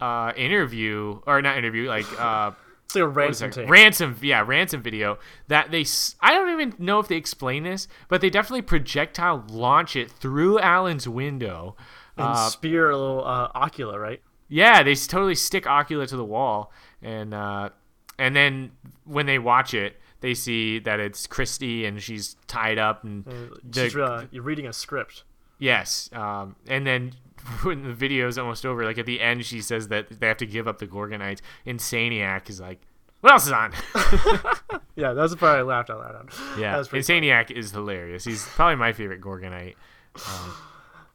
uh, 0.00 0.32
interview, 0.36 1.20
or 1.26 1.40
not 1.40 1.56
interview, 1.56 1.88
like 1.88 2.06
uh, 2.20 2.50
It's 2.86 2.94
like 2.96 3.04
a 3.04 3.08
ransom 3.08 3.50
tape. 3.50 3.70
ransom, 3.70 4.16
yeah, 4.22 4.42
ransom 4.46 4.82
video 4.82 5.18
that 5.48 5.70
they. 5.70 5.80
s- 5.82 6.16
I 6.20 6.34
don't 6.34 6.50
even 6.60 6.74
know 6.78 6.98
if 6.98 7.08
they 7.08 7.16
explain 7.16 7.62
this, 7.62 7.88
but 8.08 8.20
they 8.20 8.28
definitely 8.28 8.62
projectile 8.62 9.44
launch 9.48 9.96
it 9.96 10.10
through 10.10 10.58
Alan's 10.58 11.08
window. 11.08 11.76
and 12.16 12.26
Uh, 12.26 12.48
spear 12.50 12.90
a 12.90 12.96
little 12.98 13.24
uh, 13.24 13.50
ocula, 13.52 13.98
right? 13.98 14.20
yeah, 14.48 14.82
they 14.82 14.94
totally 14.94 15.34
stick 15.34 15.64
Ocula 15.64 16.06
to 16.08 16.16
the 16.16 16.24
wall, 16.24 16.70
and 17.02 17.32
uh, 17.32 17.70
and 18.18 18.36
then 18.36 18.72
when 19.04 19.26
they 19.26 19.38
watch 19.38 19.72
it, 19.74 19.96
they 20.24 20.32
see 20.34 20.78
that 20.78 21.00
it's 21.00 21.26
Christy 21.26 21.84
and 21.84 22.02
she's 22.02 22.36
tied 22.46 22.78
up, 22.78 23.04
and 23.04 23.24
the- 23.26 23.84
she's, 23.84 23.94
uh, 23.96 24.24
you're 24.30 24.42
reading 24.42 24.66
a 24.66 24.72
script. 24.72 25.22
Yes, 25.58 26.08
um, 26.14 26.56
and 26.66 26.86
then 26.86 27.12
when 27.62 27.82
the 27.82 27.92
video 27.92 28.26
is 28.26 28.38
almost 28.38 28.64
over, 28.64 28.84
like 28.84 28.96
at 28.96 29.04
the 29.04 29.20
end, 29.20 29.44
she 29.44 29.60
says 29.60 29.88
that 29.88 30.18
they 30.20 30.26
have 30.26 30.38
to 30.38 30.46
give 30.46 30.66
up 30.66 30.78
the 30.78 30.86
Gorgonites. 30.86 31.40
Insaniac 31.66 32.48
is 32.48 32.58
like, 32.58 32.80
"What 33.20 33.32
else 33.32 33.46
is 33.46 33.52
on?" 33.52 33.72
Yeah, 34.96 35.12
that's 35.12 35.32
the 35.32 35.36
part 35.36 35.58
I 35.58 35.62
laughed 35.62 35.90
out 35.90 35.98
loud 35.98 36.14
on. 36.14 36.28
yeah, 36.58 36.70
that 36.72 36.78
was 36.78 36.86
pretty 36.88 37.02
funny. 37.04 37.30
Is 37.58 37.72
hilarious. 37.72 38.24
He's 38.24 38.46
probably 38.46 38.76
my 38.76 38.92
favorite 38.92 39.20
Gorgonite. 39.20 39.74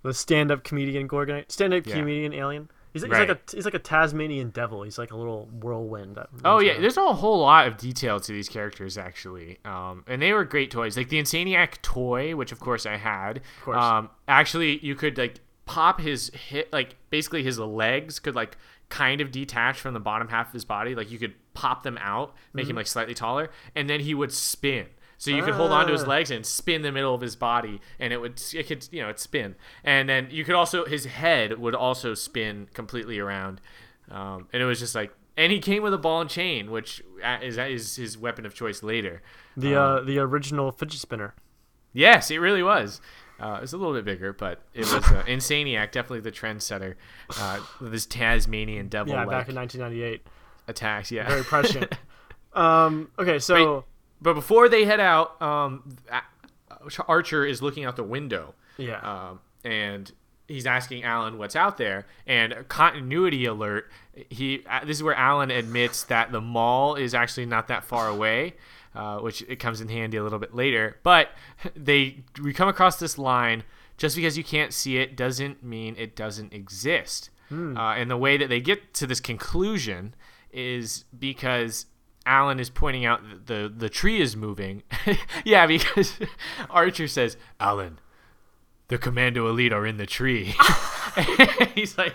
The 0.04 0.14
stand-up 0.14 0.64
comedian 0.64 1.08
Gorgonite, 1.08 1.52
stand-up 1.52 1.86
Yeah. 1.88 1.96
comedian 1.96 2.34
alien. 2.34 2.70
He's, 2.94 3.04
he's 3.04 3.12
Right. 3.12 3.30
like 3.30 3.38
a 3.52 3.56
he's 3.56 3.66
like 3.66 3.74
a 3.74 3.80
Tasmanian 3.80 4.50
devil. 4.50 4.84
He's 4.84 4.98
like 4.98 5.12
a 5.12 5.16
little 5.16 5.46
whirlwind. 5.62 6.18
Oh 6.44 6.60
yeah, 6.60 6.80
there's 6.80 6.98
a 6.98 7.14
whole 7.14 7.40
lot 7.40 7.68
of 7.68 7.78
detail 7.78 8.20
to 8.20 8.32
these 8.32 8.50
characters 8.50 8.98
actually, 8.98 9.60
um, 9.66 10.04
and 10.08 10.22
they 10.22 10.34
were 10.34 10.44
great 10.44 10.72
toys. 10.72 10.98
Like 10.98 11.10
the 11.10 11.20
Insaniac 11.22 11.82
toy, 11.82 12.36
which 12.36 12.52
of 12.52 12.60
course 12.60 12.86
I 12.86 12.98
had. 12.98 13.38
Of 13.38 13.64
course. 13.66 13.78
Um, 13.78 14.10
actually, 14.28 14.80
you 14.86 14.96
could 14.96 15.18
like 15.18 15.40
pop 15.66 16.02
his 16.02 16.30
hit, 16.34 16.74
like 16.74 16.96
basically 17.12 17.44
his 17.44 17.60
legs 17.60 18.20
could 18.20 18.34
like 18.36 18.58
kind 18.90 19.22
of 19.22 19.32
detach 19.32 19.80
from 19.80 19.94
the 19.94 20.00
bottom 20.00 20.28
half 20.30 20.48
of 20.48 20.54
his 20.54 20.66
body. 20.66 20.96
Like 20.96 21.12
you 21.12 21.20
could 21.20 21.36
pop 21.54 21.84
them 21.84 21.98
out, 22.02 22.34
make 22.54 22.64
Mm-hmm. 22.64 22.72
him 22.72 22.76
like 22.78 22.88
slightly 22.88 23.14
taller, 23.14 23.52
and 23.76 23.88
then 23.88 24.00
he 24.00 24.16
would 24.16 24.34
spin. 24.34 24.88
So 25.20 25.30
you 25.32 25.44
could 25.44 25.54
hold 25.54 25.72
on 25.72 25.86
to 25.88 25.92
his 25.92 26.04
Ah. 26.06 26.08
legs 26.08 26.32
and 26.32 26.44
spin 26.46 26.82
the 26.82 26.92
middle 26.92 27.14
of 27.14 27.20
his 27.22 27.36
body, 27.36 27.80
and 28.00 28.12
it 28.12 28.18
would 28.22 28.42
it 28.54 28.68
could 28.68 28.88
you 28.92 29.02
know 29.04 29.10
it 29.10 29.20
spin, 29.20 29.56
and 29.84 30.10
then 30.10 30.30
you 30.32 30.44
could 30.44 30.56
also 30.56 30.86
his 30.86 31.06
head 31.06 31.60
would 31.60 31.76
also 31.76 32.14
spin 32.14 32.68
completely 32.74 33.20
around, 33.20 33.60
um, 34.10 34.48
and 34.54 34.64
it 34.64 34.66
was 34.66 34.80
just 34.80 34.96
like 34.96 35.14
and 35.38 35.52
he 35.52 35.60
came 35.60 35.84
with 35.84 35.94
a 35.94 35.98
ball 35.98 36.22
and 36.22 36.30
chain, 36.30 36.72
which 36.72 37.04
uh, 37.24 37.38
is 37.42 37.58
is 37.58 37.96
his 37.98 38.18
weapon 38.18 38.46
of 38.46 38.56
choice 38.56 38.82
later. 38.82 39.22
the 39.56 39.76
uh, 39.76 40.02
the 40.02 40.18
original 40.20 40.72
fidget 40.72 41.00
spinner. 41.02 41.36
Yes, 41.94 42.32
it 42.32 42.38
really 42.38 42.64
was. 42.64 43.02
Uh, 43.42 43.60
it's 43.64 43.72
a 43.74 43.78
little 43.78 43.94
bit 43.94 44.04
bigger, 44.06 44.32
but 44.34 44.62
it 44.74 44.82
was 44.82 44.94
uh, 44.94 45.24
Insaniac, 45.28 45.92
definitely 45.92 46.20
the 46.22 46.32
trendsetter 46.32 46.96
uh, 47.40 47.60
with 47.82 47.92
his 47.94 48.06
Tasmanian 48.06 48.88
devil 48.90 49.14
Yeah, 49.14 49.26
back 49.26 49.50
in 49.50 49.56
1998. 49.56 50.22
attacks. 50.68 51.12
Yeah, 51.12 51.28
Very 51.28 51.44
prescient. 51.44 51.94
um. 52.54 53.10
Okay, 53.20 53.40
so 53.40 53.86
But 54.22 54.34
before 54.34 54.68
they 54.70 54.86
head 54.86 55.00
out, 55.00 55.42
um, 55.42 55.98
Archer 57.08 57.46
is 57.46 57.62
looking 57.62 57.86
out 57.86 57.96
the 57.96 58.04
window. 58.04 58.54
yeah, 58.78 59.00
um, 59.00 59.40
and 59.64 60.12
he's 60.48 60.66
asking 60.66 61.04
Alan 61.04 61.38
what's 61.38 61.56
out 61.56 61.78
there. 61.78 62.06
And 62.26 62.68
continuity 62.68 63.46
alert. 63.46 63.90
He 64.30 64.64
uh, 64.70 64.84
this 64.86 64.98
is 64.98 65.04
where 65.04 65.16
Alan 65.16 65.52
admits 65.52 66.04
that 66.06 66.32
the 66.32 66.42
mall 66.42 66.96
is 66.96 67.14
actually 67.14 67.46
not 67.46 67.68
that 67.68 67.84
far 67.84 68.08
away, 68.08 68.56
uh, 68.96 69.20
which 69.20 69.42
it 69.44 69.58
comes 69.58 69.80
in 69.82 69.90
handy 69.90 70.18
a 70.18 70.24
little 70.24 70.40
bit 70.40 70.54
later. 70.56 70.98
But 71.04 71.30
they 71.76 72.24
we 72.42 72.54
come 72.54 72.68
across 72.68 72.98
this 73.00 73.18
line. 73.18 73.64
Just 73.98 74.16
because 74.16 74.38
you 74.38 74.46
can't 74.46 74.74
see 74.74 74.98
it 74.98 75.18
doesn't 75.18 75.62
mean 75.62 75.94
it 75.98 76.16
doesn't 76.16 76.54
exist. 76.54 77.30
Uh, 77.52 77.96
and 77.98 78.10
the 78.10 78.16
way 78.16 78.38
that 78.38 78.48
they 78.48 78.62
get 78.62 78.94
to 78.94 79.08
this 79.08 79.20
conclusion 79.20 80.14
is 80.54 81.04
because 81.18 81.88
Alan 82.30 82.60
is 82.60 82.70
pointing 82.70 83.06
out 83.06 83.28
that 83.28 83.48
the 83.48 83.74
the 83.76 83.90
tree 83.90 84.22
is 84.22 84.38
moving. 84.38 84.84
yeah, 85.44 85.66
because 85.66 86.14
Archer 86.70 87.08
says, 87.08 87.36
"Alan, 87.60 88.00
the 88.88 89.00
Commando 89.00 89.48
Elite 89.48 89.74
are 89.74 89.86
in 89.86 89.98
the 89.98 90.06
tree." 90.06 90.54
He's 91.76 91.98
like, 91.98 92.14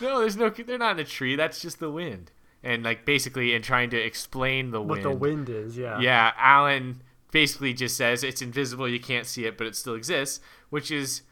"No, 0.00 0.20
there's 0.20 0.36
no. 0.36 0.48
They're 0.48 0.78
not 0.78 0.92
in 0.92 0.96
the 0.98 1.04
tree. 1.04 1.34
That's 1.34 1.60
just 1.60 1.80
the 1.80 1.90
wind." 1.90 2.30
And 2.62 2.84
like 2.84 3.04
basically, 3.04 3.52
in 3.52 3.62
trying 3.62 3.90
to 3.90 3.98
explain 3.98 4.70
the 4.70 4.80
what 4.80 5.02
wind, 5.02 5.04
the 5.04 5.10
wind 5.10 5.48
is. 5.48 5.76
Yeah. 5.76 5.98
yeah, 5.98 6.32
Alan 6.38 7.02
basically 7.32 7.74
just 7.74 7.96
says 7.96 8.22
it's 8.22 8.42
invisible, 8.42 8.88
you 8.88 9.00
can't 9.00 9.26
see 9.26 9.46
it, 9.46 9.58
but 9.58 9.66
it 9.66 9.74
still 9.74 9.94
exists, 9.94 10.38
which 10.70 10.92
is 10.92 11.22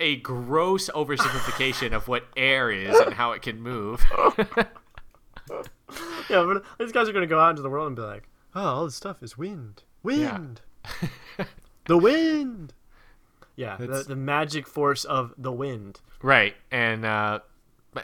a 0.00 0.16
gross 0.16 0.88
oversimplification 0.90 1.92
of 1.92 2.08
what 2.08 2.24
air 2.36 2.70
is 2.70 2.96
and 3.00 3.12
how 3.12 3.32
it 3.32 3.42
can 3.42 3.60
move. 3.60 4.02
yeah, 6.30 6.42
but 6.44 6.64
these 6.78 6.92
guys 6.92 7.08
are 7.08 7.12
gonna 7.12 7.26
go 7.26 7.38
out 7.40 7.50
into 7.50 7.62
the 7.62 7.70
world 7.70 7.86
and 7.88 7.96
be 7.96 8.02
like, 8.02 8.28
"Oh, 8.54 8.60
all 8.62 8.84
this 8.84 8.94
stuff 8.94 9.22
is 9.22 9.36
wind, 9.38 9.82
wind, 10.02 10.60
the 11.86 11.98
wind." 11.98 12.74
Yeah, 13.56 13.76
the, 13.76 14.04
the 14.08 14.16
magic 14.16 14.66
force 14.66 15.04
of 15.04 15.34
the 15.36 15.52
wind. 15.52 16.00
right, 16.22 16.54
and 16.70 17.04
uh, 17.04 17.40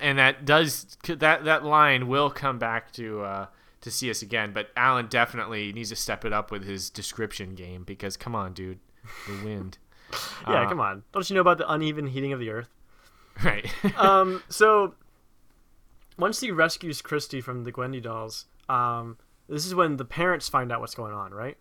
and 0.01 0.19
that 0.19 0.44
does 0.44 0.97
that 1.06 1.44
that 1.44 1.65
line 1.65 2.06
will 2.09 2.31
come 2.31 2.59
back 2.59 2.93
to 2.93 3.23
uh, 3.23 3.47
to 3.81 3.90
see 3.90 4.10
us 4.10 4.20
again, 4.23 4.52
but 4.52 4.69
Alan 4.77 5.06
definitely 5.06 5.73
needs 5.73 5.89
to 5.89 5.97
step 5.97 6.24
it 6.24 6.32
up 6.32 6.51
with 6.51 6.65
his 6.65 6.90
description 6.90 7.55
game 7.55 7.85
because 7.85 8.16
come 8.16 8.35
on, 8.35 8.52
dude, 8.52 8.78
the 9.27 9.44
wind. 9.44 9.78
Yeah, 10.48 10.62
Uh, 10.62 10.69
come 10.70 10.81
on. 10.81 11.02
Don't 11.12 11.28
you 11.28 11.35
know 11.35 11.43
about 11.43 11.59
the 11.59 11.70
uneven 11.70 12.06
heating 12.06 12.32
of 12.32 12.40
the 12.40 12.48
earth? 12.48 12.70
Right. 13.44 13.70
um, 13.98 14.43
so 14.48 14.94
once 16.19 16.40
he 16.40 16.51
rescues 16.51 17.01
Christy 17.01 17.40
from 17.40 17.65
the 17.65 17.73
Gwendy 17.73 18.01
dolls, 18.03 18.47
um, 18.69 19.16
this 19.49 19.65
is 19.65 19.74
when 19.74 19.97
the 19.97 20.05
parents 20.05 20.49
find 20.49 20.70
out 20.73 20.81
what's 20.81 20.95
going 20.95 21.15
on, 21.15 21.32
right? 21.32 21.57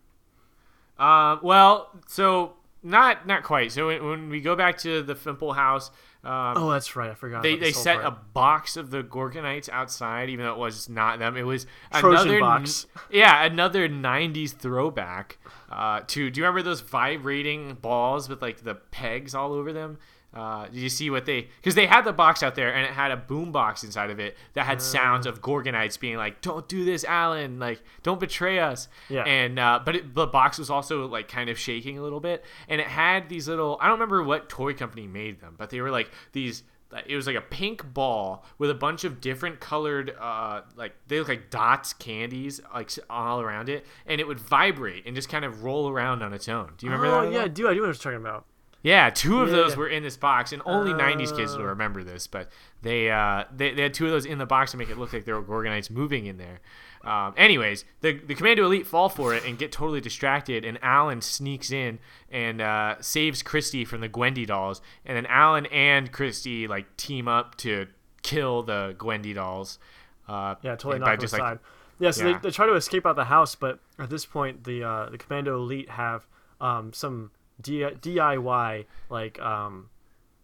Uh, 0.97 1.37
well, 1.43 1.91
so 2.07 2.53
not 2.83 3.27
not 3.27 3.43
quite. 3.43 3.71
So 3.71 3.87
when, 3.87 4.03
when 4.05 4.29
we 4.29 4.41
go 4.41 4.55
back 4.55 4.77
to 4.79 5.01
the 5.03 5.13
Fimple 5.15 5.55
house, 5.55 5.89
um, 6.23 6.53
Oh, 6.57 6.71
that's 6.71 6.95
right. 6.95 7.11
I 7.11 7.13
forgot. 7.13 7.43
they 7.43 7.55
they 7.55 7.71
set 7.71 8.03
a 8.03 8.11
box 8.11 8.77
of 8.77 8.89
the 8.89 9.03
Gorgonites 9.03 9.69
outside, 9.69 10.29
even 10.29 10.45
though 10.45 10.53
it 10.53 10.57
was 10.57 10.89
not 10.89 11.19
them. 11.19 11.37
It 11.37 11.43
was 11.43 11.65
Trojan 11.93 12.21
another 12.27 12.39
box. 12.39 12.87
yeah, 13.11 13.43
another 13.45 13.87
'90s 13.87 14.51
throwback 14.53 15.37
uh, 15.71 16.01
to. 16.07 16.29
Do 16.31 16.39
you 16.39 16.45
remember 16.45 16.63
those 16.63 16.81
vibrating 16.81 17.75
balls 17.75 18.27
with 18.27 18.41
like 18.41 18.63
the 18.63 18.75
pegs 18.75 19.35
all 19.35 19.53
over 19.53 19.71
them? 19.71 19.99
Uh, 20.37 20.65
did 20.65 20.75
you 20.75 20.89
see 20.89 21.09
what 21.09 21.25
they? 21.25 21.47
Because 21.57 21.73
they 21.73 21.87
had 21.87 22.03
the 22.03 22.13
box 22.13 22.43
out 22.43 22.53
there 22.53 22.71
and 22.73 22.85
it 22.85 22.91
had 22.91 23.09
a 23.09 23.17
boom 23.17 23.51
box 23.51 23.83
inside 23.83 24.11
of 24.11 24.19
it 24.19 24.37
that 24.53 24.65
had 24.67 24.81
sounds 24.81 25.25
Ah. 25.25 25.31
of 25.31 25.41
Gorgonites 25.41 25.99
being 25.99 26.17
like, 26.17 26.41
"Don't 26.41 26.67
do 26.67 26.85
this, 26.85 27.03
Alan! 27.03 27.57
Like, 27.57 27.81
don't 28.03 28.19
betray 28.19 28.59
us." 28.59 28.87
Yeah. 29.09 29.23
And 29.23 29.57
uh, 29.57 29.79
but 29.83 29.95
it, 29.95 30.13
the 30.13 30.27
box 30.27 30.59
was 30.59 30.69
also 30.69 31.07
like 31.07 31.27
kind 31.27 31.49
of 31.49 31.57
shaking 31.57 31.97
a 31.97 32.03
little 32.03 32.19
bit, 32.19 32.45
and 32.67 32.79
it 32.79 32.87
had 32.87 33.29
these 33.29 33.47
little. 33.47 33.77
I 33.81 33.85
don't 33.87 33.93
remember 33.99 34.21
what 34.21 34.47
toy 34.47 34.73
company 34.73 35.07
made 35.07 35.41
them, 35.41 35.55
but 35.57 35.71
they 35.71 35.81
were 35.81 35.91
like 35.91 36.11
these. 36.33 36.63
It 37.05 37.15
was 37.17 37.27
like 37.27 37.35
a 37.35 37.41
pink 37.41 37.93
ball 37.93 38.45
with 38.59 38.69
a 38.69 38.73
bunch 38.73 39.03
of 39.03 39.19
different 39.19 39.59
colored, 39.59 40.15
uh, 40.17 40.61
like 40.77 40.93
they 41.07 41.19
look 41.19 41.27
like 41.27 41.49
dots, 41.49 41.91
candies, 41.91 42.61
like 42.73 42.89
all 43.09 43.41
around 43.41 43.67
it, 43.67 43.85
and 44.05 44.21
it 44.21 44.27
would 44.27 44.39
vibrate 44.39 45.05
and 45.05 45.13
just 45.13 45.27
kind 45.27 45.43
of 45.43 45.63
roll 45.63 45.89
around 45.89 46.23
on 46.23 46.31
its 46.31 46.47
own. 46.47 46.73
Do 46.77 46.85
you 46.85 46.91
remember 46.93 47.13
oh, 47.13 47.21
that? 47.21 47.27
at 47.27 47.33
yeah? 47.33 47.41
I 47.41 47.47
do. 47.49 47.67
I 47.67 47.73
do 47.73 47.81
know 47.81 47.87
what 47.87 47.87
you're 47.87 47.93
talking 47.95 48.21
about. 48.21 48.45
Yeah, 48.83 49.09
two 49.09 49.41
of 49.41 49.49
Yeah, 49.49 49.55
those 49.55 49.75
were 49.75 49.87
in 49.87 50.03
this 50.03 50.17
box, 50.17 50.51
and 50.53 50.61
only 50.65 50.93
'90s 50.93 51.31
kids 51.35 51.55
will 51.55 51.63
Oh. 51.63 51.67
remember 51.69 52.03
this. 52.03 52.27
But 52.27 52.49
they, 52.81 53.09
uh, 53.09 53.45
they 53.55 53.73
they 53.73 53.81
had 53.81 53.93
two 53.93 54.05
of 54.05 54.11
those 54.11 54.25
in 54.25 54.37
the 54.37 54.45
box 54.45 54.71
to 54.71 54.77
make 54.77 54.89
it 54.89 54.97
look 54.97 55.11
like 55.13 55.25
there 55.25 55.39
were 55.39 55.43
Gorgonites 55.43 55.89
moving 55.89 56.25
in 56.25 56.37
there. 56.37 56.59
Um, 57.03 57.33
anyways, 57.37 57.85
the 58.01 58.13
the 58.13 58.35
Commando 58.35 58.65
Elite 58.65 58.85
fall 58.87 59.09
for 59.09 59.33
it 59.33 59.45
and 59.45 59.57
get 59.57 59.71
totally 59.71 60.01
distracted, 60.01 60.63
and 60.65 60.77
Alan 60.81 61.21
sneaks 61.21 61.71
in 61.71 61.99
and 62.31 62.61
uh, 62.61 62.95
saves 63.01 63.41
Christy 63.41 63.83
from 63.85 64.01
the 64.01 64.09
Gwendy 64.09 64.45
dolls, 64.45 64.81
and 65.05 65.17
then 65.17 65.25
Alan 65.25 65.65
and 65.67 66.11
Christy 66.11 66.67
like 66.67 66.95
team 66.97 67.27
up 67.27 67.55
to 67.57 67.87
kill 68.23 68.63
the 68.63 68.95
Gwendy 68.97 69.33
dolls. 69.33 69.79
Uh, 70.27 70.55
Yeah, 70.61 70.71
totally 70.75 70.95
and 70.95 71.01
knocked 71.01 71.09
by 71.09 71.15
them 71.15 71.21
just, 71.21 71.33
like, 71.39 71.59
yeah, 71.99 72.11
so 72.11 72.25
Yeah. 72.27 72.33
They, 72.33 72.39
they 72.39 72.51
try 72.51 72.65
to 72.65 72.73
escape 72.75 73.05
out 73.05 73.15
the 73.15 73.25
house, 73.25 73.55
but 73.55 73.79
at 73.97 74.09
this 74.09 74.25
point, 74.25 74.65
the 74.65 74.83
uh, 74.83 75.09
the 75.09 75.17
Commando 75.17 75.55
Elite 75.55 75.89
have 75.89 76.27
um, 76.59 76.91
some 76.91 77.31
D- 77.61 77.81
DIY 77.81 78.85
like 79.09 79.39
um, 79.39 79.89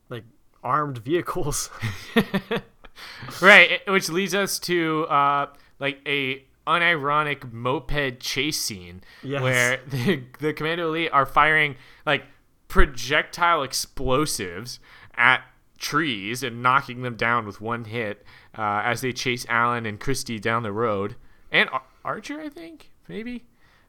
like 0.10 0.23
armed 0.64 0.98
vehicles. 0.99 1.69
right 3.41 3.81
which 3.88 4.07
leads 4.10 4.35
us 4.35 4.60
to 4.60 5.03
uh 5.10 5.48
like 5.80 5.99
a 6.07 6.44
unironic 6.68 7.52
moped 7.52 8.19
chase 8.19 8.60
scene 8.60 9.02
Yes. 9.23 9.41
where 9.41 9.80
the, 9.88 10.23
the 10.40 10.53
commando 10.53 10.90
elite 10.90 11.10
are 11.11 11.26
firing 11.26 11.76
like 12.06 12.23
projectile 12.68 13.64
explosives 13.64 14.80
at 15.15 15.41
trees 15.80 16.44
and 16.44 16.61
knocking 16.61 17.02
them 17.02 17.15
down 17.15 17.45
with 17.45 17.60
one 17.60 17.85
hit 17.85 18.23
uh, 18.57 18.81
as 18.85 19.02
they 19.02 19.11
chase 19.11 19.45
alan 19.49 19.85
and 19.85 19.99
christy 19.99 20.40
down 20.40 20.61
the 20.64 20.72
road 20.72 21.15
and 21.52 21.69
Ar- 21.72 21.84
archer 22.06 22.40
i 22.40 22.48
think 22.49 22.91
maybe 23.07 23.44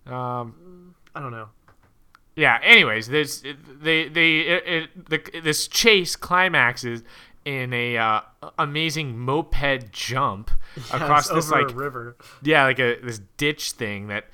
um, 0.06 0.94
I 1.14 1.20
don't 1.20 1.30
know. 1.30 1.48
Yeah 2.36 2.58
anyways 2.62 3.08
there's 3.08 3.42
they 3.42 4.08
they 4.08 4.40
it, 4.40 4.66
it, 4.66 5.08
the, 5.10 5.40
this 5.40 5.68
chase 5.68 6.16
climaxes 6.16 7.02
in 7.44 7.72
a 7.74 7.96
uh, 7.98 8.20
amazing 8.58 9.18
moped 9.18 9.92
jump 9.92 10.50
across 10.92 11.28
Yeah, 11.28 11.34
this 11.36 11.50
like 11.50 11.70
a 11.70 11.74
river. 11.74 12.16
yeah 12.42 12.64
like 12.64 12.78
a 12.78 12.98
this 13.02 13.20
ditch 13.36 13.72
thing 13.72 14.08
that 14.08 14.24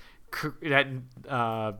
that 0.62 0.86
uh 1.28 1.72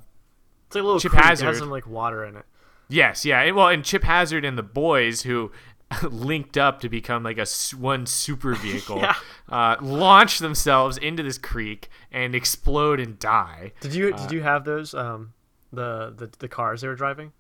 It's 0.67 0.75
like 0.75 0.83
a 0.83 0.87
little 0.87 1.01
Chip 1.01 1.13
creek. 1.13 1.23
It 1.23 1.27
Hazard. 1.27 1.47
has 1.47 1.59
some 1.59 1.71
like 1.71 1.87
water 1.87 2.25
in 2.25 2.37
it. 2.37 2.45
yes 2.89 3.25
yeah 3.25 3.49
well 3.53 3.69
and 3.69 3.85
chip 3.85 4.03
hazard 4.03 4.45
and 4.45 4.59
the 4.59 4.63
boys 4.65 5.23
who 5.23 5.53
linked 6.03 6.57
up 6.59 6.81
to 6.81 6.89
become 6.89 7.23
like 7.23 7.39
a 7.39 7.47
one 7.77 8.07
super 8.07 8.55
vehicle 8.67 8.99
Yeah. 8.99 9.15
uh, 9.49 9.77
launch 9.81 10.39
themselves 10.41 10.97
into 10.99 11.23
this 11.23 11.39
creek 11.39 11.89
and 12.13 12.35
explode 12.35 12.99
and 13.01 13.19
die 13.19 13.73
Did 13.81 13.95
you 13.95 14.13
Uh, 14.15 14.17
did 14.23 14.33
you 14.33 14.43
have 14.43 14.65
those 14.65 14.95
um 14.95 15.33
the, 15.73 16.13
the 16.17 16.31
the 16.39 16.49
cars 16.49 16.81
they 16.81 16.89
were 16.89 16.95
driving? 16.95 17.33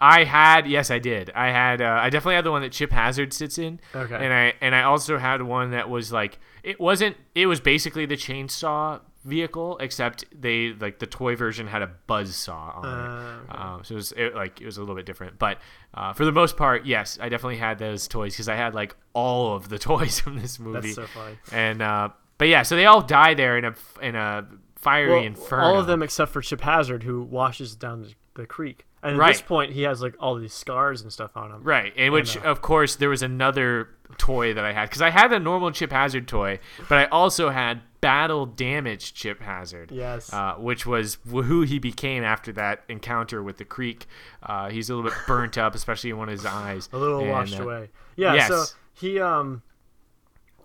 I 0.00 0.24
had 0.24 0.66
yes, 0.66 0.90
I 0.90 0.98
did. 0.98 1.30
I 1.34 1.50
had 1.50 1.80
uh, 1.80 1.98
I 2.00 2.10
definitely 2.10 2.34
had 2.34 2.44
the 2.44 2.50
one 2.50 2.62
that 2.62 2.72
Chip 2.72 2.90
Hazard 2.92 3.32
sits 3.32 3.58
in. 3.58 3.80
Okay. 3.94 4.14
And 4.16 4.32
I 4.32 4.52
and 4.60 4.74
I 4.74 4.82
also 4.82 5.18
had 5.18 5.40
one 5.42 5.70
that 5.70 5.88
was 5.88 6.12
like 6.12 6.38
it 6.62 6.80
wasn't 6.80 7.16
it 7.34 7.46
was 7.46 7.60
basically 7.60 8.04
the 8.04 8.16
chainsaw 8.16 9.00
vehicle 9.24 9.78
except 9.78 10.24
they 10.38 10.74
like 10.78 10.98
the 10.98 11.06
toy 11.06 11.34
version 11.36 11.66
had 11.66 11.80
a 11.80 11.86
buzz 12.06 12.34
saw 12.36 12.72
on 12.76 12.84
Uh, 12.84 13.40
it. 13.48 13.50
okay. 13.54 13.62
Um, 13.62 13.84
so 13.84 13.94
it 13.94 13.96
was 13.96 14.12
it, 14.12 14.34
like 14.34 14.60
it 14.60 14.66
was 14.66 14.76
a 14.76 14.80
little 14.80 14.96
bit 14.96 15.06
different, 15.06 15.38
but 15.38 15.58
uh, 15.94 16.12
for 16.12 16.24
the 16.26 16.32
most 16.32 16.56
part, 16.58 16.84
yes, 16.84 17.16
I 17.22 17.28
definitely 17.30 17.56
had 17.56 17.78
those 17.78 18.06
toys 18.08 18.34
because 18.34 18.48
I 18.48 18.56
had 18.56 18.74
like 18.74 18.94
all 19.14 19.54
of 19.54 19.68
the 19.68 19.78
toys 19.90 20.18
from 20.20 20.38
this 20.38 20.58
movie. 20.58 20.92
That's 20.92 20.94
so 20.96 21.06
funny. 21.06 21.38
and 21.52 21.80
uh, 21.80 22.08
but 22.36 22.48
yeah, 22.48 22.62
so 22.64 22.74
they 22.76 22.84
all 22.84 23.00
die 23.00 23.32
there 23.34 23.56
in 23.56 23.64
a 23.64 23.74
in 24.02 24.16
a 24.16 24.46
fiery 24.84 25.10
Well, 25.10 25.22
inferno. 25.24 25.64
all 25.64 25.78
of 25.80 25.86
them 25.86 26.02
except 26.02 26.30
for 26.32 26.40
Chip 26.40 26.60
Hazard, 26.60 27.02
who 27.02 27.22
washes 27.22 27.74
down 27.74 28.02
the, 28.02 28.14
the 28.34 28.46
creek. 28.46 28.86
And 29.02 29.20
at 29.20 29.26
this 29.28 29.42
point, 29.42 29.72
he 29.72 29.82
has 29.82 30.00
like 30.00 30.14
all 30.18 30.34
these 30.36 30.54
scars 30.54 31.02
and 31.02 31.12
stuff 31.12 31.36
on 31.36 31.50
him. 31.50 31.62
Right, 31.62 31.94
in 31.96 32.10
which, 32.12 32.36
uh, 32.38 32.40
of 32.40 32.62
course, 32.62 32.96
there 32.96 33.10
was 33.10 33.20
another 33.22 33.88
toy 34.16 34.54
that 34.54 34.64
I 34.64 34.72
had 34.72 34.88
because 34.88 35.02
I 35.02 35.10
had 35.10 35.30
a 35.32 35.38
normal 35.38 35.72
Chip 35.72 35.90
Hazard 35.92 36.26
toy, 36.26 36.58
but 36.88 36.96
I 36.98 37.04
also 37.06 37.50
had 37.50 37.82
battle 38.00 38.46
damage 38.46 39.12
Chip 39.12 39.40
Hazard. 39.42 39.90
Yes. 39.92 40.32
Uh, 40.32 40.54
which 40.54 40.86
was 40.86 41.18
who 41.28 41.62
he 41.62 41.78
became 41.78 42.24
after 42.24 42.50
that 42.52 42.82
encounter 42.88 43.42
with 43.42 43.58
the 43.58 43.64
creek. 43.66 44.06
Uh, 44.42 44.70
he's 44.70 44.88
a 44.88 44.94
little 44.94 45.10
bit 45.10 45.18
burnt 45.26 45.58
up, 45.58 45.74
especially 45.74 46.08
in 46.10 46.16
one 46.16 46.28
of 46.30 46.32
his 46.32 46.46
eyes. 46.46 46.88
a 46.92 46.96
little 46.98 47.20
And, 47.20 47.30
washed 47.30 47.60
uh, 47.60 47.62
away. 47.62 47.90
Yeah, 48.16 48.34
yes. 48.34 48.48
so 48.48 48.64
he 48.94 49.20
um 49.20 49.62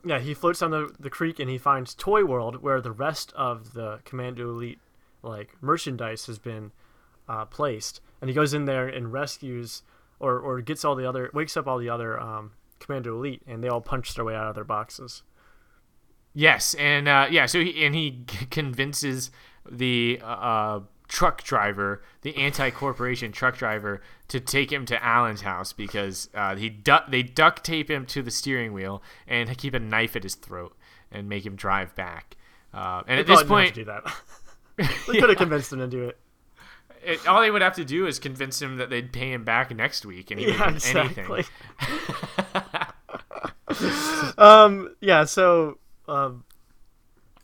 yeah, 0.04 0.20
he 0.20 0.34
floats 0.34 0.60
down 0.60 0.72
the, 0.72 0.90
the 1.00 1.10
creek 1.10 1.40
and 1.40 1.50
he 1.50 1.58
finds 1.58 1.94
Toy 1.94 2.24
World 2.24 2.62
where 2.62 2.82
the 2.82 2.92
rest 2.92 3.34
of 3.36 3.74
the 3.74 4.00
Commando 4.06 4.50
Elite 4.50 4.80
like 5.22 5.56
merchandise 5.62 6.26
has 6.28 6.40
been 6.40 6.72
uh, 7.28 7.46
placed. 7.46 8.02
And 8.22 8.30
he 8.30 8.36
goes 8.36 8.54
in 8.54 8.66
there 8.66 8.88
and 8.88 9.12
rescues 9.12 9.84
or, 10.20 10.40
or 10.40 10.62
gets 10.62 10.84
all 10.84 10.96
the 10.96 11.08
other 11.08 11.30
wakes 11.34 11.56
up 11.56 11.68
all 11.68 11.78
the 11.78 11.90
other 11.90 12.20
um, 12.20 12.52
Commando 12.80 13.16
Elite 13.16 13.42
and 13.48 13.64
they 13.64 13.68
all 13.68 13.82
punch 13.82 14.14
their 14.14 14.26
way 14.26 14.36
out 14.36 14.48
of 14.48 14.56
their 14.56 14.64
boxes. 14.64 15.24
Yes, 16.34 16.76
and 16.76 17.08
uh, 17.08 17.28
yeah, 17.30 17.48
so 17.48 17.60
he 17.60 17.86
and 17.86 17.96
he 17.96 18.24
convinces 18.52 19.32
the 19.70 20.22
uh, 20.24 20.82
truck 21.10 21.44
driver, 21.44 22.02
the 22.22 22.38
anti-corporation 22.38 23.34
truck 23.34 23.58
driver, 23.58 24.02
to 24.30 24.40
take 24.40 24.72
him 24.72 24.86
to 24.86 25.04
Alan's 25.04 25.42
house 25.42 25.74
because 25.74 26.30
uh, 26.34 26.56
he 26.56 26.70
du- 26.70 27.04
they 27.10 27.24
duct 27.24 27.66
tape 27.66 27.92
him 27.92 28.06
to 28.06 28.22
the 28.22 28.32
steering 28.32 28.72
wheel 28.72 29.02
and 29.28 29.58
keep 29.58 29.74
a 29.74 29.80
knife 29.80 30.16
at 30.16 30.24
his 30.24 30.36
throat 30.36 30.78
and 31.12 31.28
make 31.28 31.46
him 31.46 31.56
drive 31.56 31.94
back. 31.96 32.38
Uh, 32.74 33.02
and 33.08 33.18
They 33.18 33.22
at 33.22 33.28
this 33.28 33.44
point, 33.44 33.74
do 33.74 33.86
that. 33.86 34.04
they 34.78 35.20
could 35.20 35.30
have 35.30 35.38
convinced 35.38 35.74
him 35.74 35.80
to 35.80 35.88
do 35.88 36.08
it. 36.08 36.18
it, 37.04 37.28
all 37.28 37.42
they 37.42 37.52
would 37.52 37.64
have 37.64 37.76
to 37.76 37.86
do 37.86 38.06
is 38.06 38.20
convince 38.20 38.62
him 38.62 38.78
that 38.78 38.90
they'd 38.90 39.12
pay 39.12 39.34
him 39.34 39.44
back 39.44 39.76
next 39.76 40.06
week, 40.06 40.32
and 40.32 40.40
he 40.40 40.48
Yeah, 40.48 40.78
do 40.78 41.00
anything. 41.00 41.44
um, 44.38 44.96
yeah, 45.02 45.26
so 45.26 45.80
um, 46.08 46.44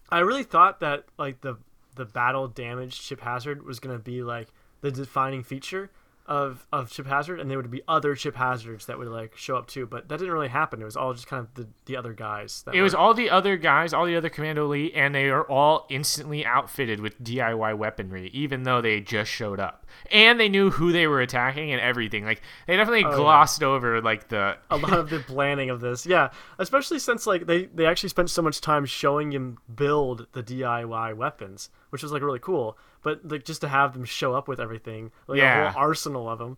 I 0.09 0.19
really 0.19 0.43
thought 0.43 0.81
that 0.81 1.05
like 1.17 1.41
the 1.41 1.57
the 1.95 2.05
battle 2.05 2.47
damaged 2.47 3.01
Chip 3.01 3.21
Hazard 3.21 3.65
was 3.65 3.79
gonna 3.79 3.99
be 3.99 4.23
like 4.23 4.49
the 4.81 4.91
defining 4.91 5.43
feature, 5.43 5.89
of 6.27 6.65
of 6.71 6.89
Chip 6.89 7.05
Hazard, 7.05 7.39
and 7.39 7.51
there 7.51 7.57
would 7.59 7.69
be 7.69 7.83
other 7.87 8.15
Chip 8.15 8.35
Hazards 8.35 8.87
that 8.87 8.97
would 8.97 9.07
like 9.07 9.37
show 9.37 9.57
up 9.57 9.67
too. 9.67 9.85
But 9.85 10.09
that 10.09 10.17
didn't 10.17 10.33
really 10.33 10.47
happen. 10.47 10.81
It 10.81 10.85
was 10.85 10.97
all 10.97 11.13
just 11.13 11.27
kind 11.27 11.41
of 11.45 11.53
the, 11.53 11.67
the 11.85 11.95
other 11.95 12.13
guys. 12.13 12.63
That 12.63 12.73
It 12.73 12.81
was 12.81 12.95
all 12.95 13.13
the 13.13 13.29
other 13.29 13.57
guys, 13.57 13.93
all 13.93 14.07
the 14.07 14.15
other 14.15 14.29
Commando 14.29 14.65
Elite, 14.65 14.93
and 14.95 15.13
they 15.13 15.29
are 15.29 15.43
all 15.43 15.85
instantly 15.91 16.43
outfitted 16.43 16.99
with 16.99 17.21
DIY 17.23 17.77
weaponry, 17.77 18.29
even 18.33 18.63
though 18.63 18.81
they 18.81 19.01
just 19.01 19.29
showed 19.29 19.59
up. 19.59 19.85
And 20.11 20.39
they 20.39 20.49
knew 20.49 20.71
who 20.71 20.91
they 20.91 21.05
were 21.05 21.21
attacking 21.21 21.71
and 21.71 21.79
everything. 21.79 22.25
Like 22.25 22.41
they 22.65 22.75
definitely 22.75 23.05
Oh, 23.05 23.11
yeah. 23.11 23.15
glossed 23.17 23.61
over 23.61 24.01
like 24.01 24.29
the 24.29 24.57
a 24.71 24.77
lot 24.77 24.93
of 24.97 25.11
the 25.11 25.19
planning 25.19 25.69
of 25.69 25.79
this. 25.79 26.07
Yeah, 26.07 26.31
especially 26.57 26.97
since 26.97 27.27
like 27.27 27.45
they 27.45 27.65
they 27.65 27.85
actually 27.85 28.09
spent 28.09 28.31
so 28.31 28.41
much 28.41 28.61
time 28.61 28.85
showing 28.85 29.31
him 29.31 29.59
build 29.75 30.25
the 30.31 30.41
DIY 30.41 31.15
weapons, 31.15 31.69
which 31.95 32.03
was 32.03 32.11
like 32.11 32.21
really 32.21 32.39
cool. 32.39 32.77
But 33.03 33.21
like 33.25 33.45
just 33.45 33.61
to 33.61 33.69
have 33.69 33.93
them 33.93 34.03
show 34.03 34.33
up 34.33 34.47
with 34.49 34.59
everything, 34.59 35.11
like 35.27 35.39
Yeah. 35.39 35.69
a 35.69 35.71
whole 35.71 35.81
arsenal 35.81 36.29
of 36.29 36.39
them. 36.39 36.57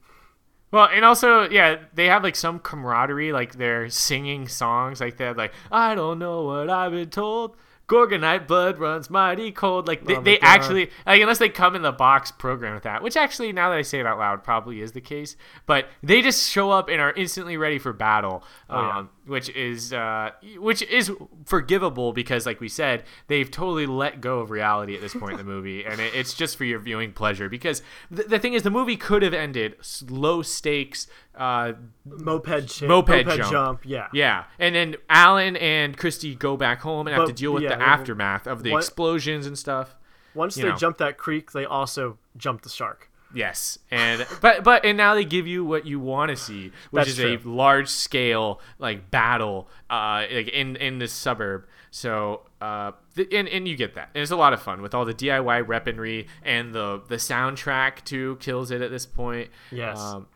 Well, 0.72 0.90
and 0.92 1.06
also, 1.06 1.48
yeah, 1.50 1.78
they 1.94 2.08
have 2.08 2.24
like 2.24 2.36
some 2.36 2.60
camaraderie, 2.60 3.32
like 3.32 3.54
they're 3.56 3.88
singing 3.90 4.48
songs 4.48 5.00
like 5.00 5.18
that, 5.18 5.38
like 5.38 5.54
I 5.72 5.96
don't 5.96 6.20
know 6.20 6.44
what 6.44 6.70
I've 6.70 6.92
been 6.92 7.10
told. 7.10 7.56
Gorgonite 7.88 8.48
blood 8.48 8.80
runs 8.80 9.10
mighty 9.10 9.52
cold. 9.52 9.88
Like 9.88 10.06
they, 10.06 10.18
Oh 10.18 10.22
they 10.22 10.40
actually, 10.40 10.90
like 11.06 11.22
unless 11.22 11.38
they 11.38 11.48
come 11.48 11.74
in 11.76 11.84
the 11.84 11.92
box 11.94 12.32
program 12.32 12.74
with 12.74 12.84
that, 12.84 13.02
which 13.02 13.16
actually, 13.16 13.54
now 13.54 13.70
that 13.70 13.78
I 13.78 13.82
say 13.82 14.00
it 14.02 14.06
out 14.06 14.18
loud, 14.18 14.44
probably 14.44 14.82
is 14.82 14.92
the 14.92 15.00
case. 15.00 15.38
But 15.66 15.88
they 16.04 16.22
just 16.22 16.50
show 16.50 16.70
up 16.70 16.90
and 16.90 17.00
are 17.00 17.14
instantly 17.14 17.56
ready 17.56 17.80
for 17.80 17.94
battle, 17.94 18.44
Oh, 18.70 18.82
yeah. 18.82 18.98
um, 18.98 19.10
which 19.26 19.48
is 19.50 19.94
uh, 19.94 20.32
which 20.58 20.82
is 20.82 21.12
forgivable 21.46 22.12
because, 22.12 22.46
like 22.46 22.60
we 22.60 22.68
said, 22.68 23.04
they've 23.28 23.50
totally 23.50 23.86
let 23.86 24.20
go 24.20 24.40
of 24.40 24.52
reality 24.52 24.94
at 24.96 25.00
this 25.02 25.14
point 25.14 25.32
in 25.34 25.38
the 25.38 25.44
movie, 25.56 25.86
and 25.86 26.00
it, 26.02 26.14
it's 26.14 26.34
just 26.34 26.58
for 26.58 26.66
your 26.66 26.80
viewing 26.80 27.14
pleasure. 27.14 27.48
Because 27.48 27.82
th- 28.14 28.28
the 28.28 28.38
thing 28.40 28.52
is, 28.54 28.64
the 28.64 28.70
movie 28.70 28.98
could 28.98 29.22
have 29.24 29.34
ended 29.34 29.76
low 30.10 30.42
stakes. 30.42 31.08
Uh, 31.38 31.74
Moped, 32.06 32.68
ch- 32.68 32.84
Moped 32.84 33.28
jump. 33.28 33.82
Yeah. 33.86 34.08
yeah, 34.14 34.46
and 34.60 34.76
then 34.76 34.96
Alan 35.10 35.56
and 35.58 35.96
Christy 35.96 36.36
go 36.36 36.58
back 36.58 36.82
home 36.82 37.08
and 37.08 37.16
have 37.16 37.28
to 37.28 37.34
deal 37.34 37.54
with 37.54 37.64
yeah, 37.64 37.76
the 37.76 37.82
aftermath 37.82 38.48
of 38.48 38.64
the 38.64 38.72
what- 38.72 38.80
explosions 38.80 39.46
and 39.46 39.58
stuff. 39.58 39.96
Once 40.34 40.56
they 40.56 40.64
know. 40.64 40.76
jump 40.76 40.98
that 40.98 41.18
creek, 41.18 41.52
they 41.52 41.66
also 41.66 42.18
jump 42.38 42.62
the 42.62 42.70
shark. 42.70 43.10
Yes, 43.34 43.78
and 43.92 44.26
but 44.42 44.64
but 44.64 44.86
and 44.86 44.98
now 44.98 45.14
they 45.16 45.26
give 45.26 45.48
you 45.48 45.66
what 45.66 45.86
you 45.86 46.00
want 46.00 46.30
to 46.30 46.36
see, 46.36 46.72
which 46.92 47.06
That's 47.06 47.20
is 47.20 47.20
a 47.20 47.38
large 47.48 47.90
scale 47.90 48.62
like 48.80 49.12
battle, 49.12 49.68
uh, 49.90 50.26
like 50.32 50.48
in 50.50 50.76
in 50.78 51.00
this 51.00 51.12
suburb. 51.12 51.66
So 51.92 52.42
uh, 52.62 52.92
th- 53.16 53.34
and 53.34 53.48
and 53.48 53.68
you 53.68 53.76
get 53.76 53.96
that. 53.96 54.10
And 54.14 54.22
it's 54.22 54.32
a 54.32 54.36
lot 54.36 54.54
of 54.54 54.62
fun 54.62 54.82
with 54.82 54.94
all 54.94 55.06
the 55.06 55.14
DIY 55.14 55.68
weaponry 55.68 56.28
and 56.44 56.74
the 56.74 57.02
the 57.08 57.16
soundtrack 57.16 58.04
too 58.04 58.38
kills 58.40 58.72
it 58.72 58.82
at 58.82 58.92
this 58.92 59.06
point. 59.06 59.50
Yes. 59.72 60.00
Um, 60.00 60.28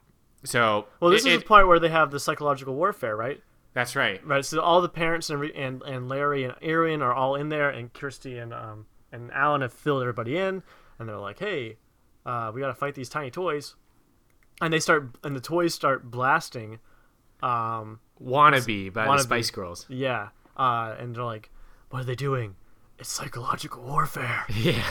so 0.43 0.85
Well, 0.99 1.11
this 1.11 1.25
it- 1.25 1.31
is 1.33 1.39
the 1.41 1.45
part 1.45 1.67
where 1.67 1.79
they 1.79 1.89
have 1.89 2.11
the 2.11 2.19
psychological 2.19 2.75
warfare, 2.75 3.15
right? 3.15 3.41
that's 3.73 3.95
right. 3.95 4.19
Right. 4.27 4.43
So 4.43 4.59
all 4.59 4.81
the 4.81 4.89
parents 4.89 5.29
and 5.29 5.43
and, 5.51 5.81
and 5.83 6.09
Larry 6.09 6.43
and 6.43 6.55
Aaron 6.61 7.01
are 7.01 7.13
all 7.13 7.35
in 7.35 7.49
there, 7.49 7.69
and 7.69 7.93
Christy 7.93 8.37
and 8.37 8.53
um 8.53 8.85
and 9.13 9.31
Alan 9.31 9.61
have 9.61 9.71
filled 9.73 10.01
everybody 10.01 10.37
in, 10.37 10.63
and 10.99 11.07
they're 11.07 11.17
like, 11.17 11.39
"Hey, 11.39 11.77
uh, 12.25 12.51
we 12.53 12.59
got 12.61 12.67
to 12.67 12.73
fight 12.73 12.95
these 12.95 13.07
tiny 13.09 13.31
toys," 13.31 13.75
and 14.61 14.73
they 14.73 14.79
start 14.79 15.15
and 15.23 15.35
the 15.35 15.39
toys 15.41 15.73
start 15.73 16.09
blasting. 16.11 16.79
Um, 17.41 17.99
Wannabe 18.21 18.93
by 18.93 19.05
the 19.07 19.19
Spice 19.23 19.49
Girls. 19.51 19.85
yeah. 19.89 20.29
Uh, 20.57 20.95
and 20.99 21.15
they're 21.15 21.23
like, 21.23 21.49
"What 21.89 22.01
are 22.01 22.05
they 22.05 22.15
doing? 22.15 22.55
It's 22.99 23.09
psychological 23.09 23.83
warfare." 23.83 24.43
Yeah. 24.53 24.83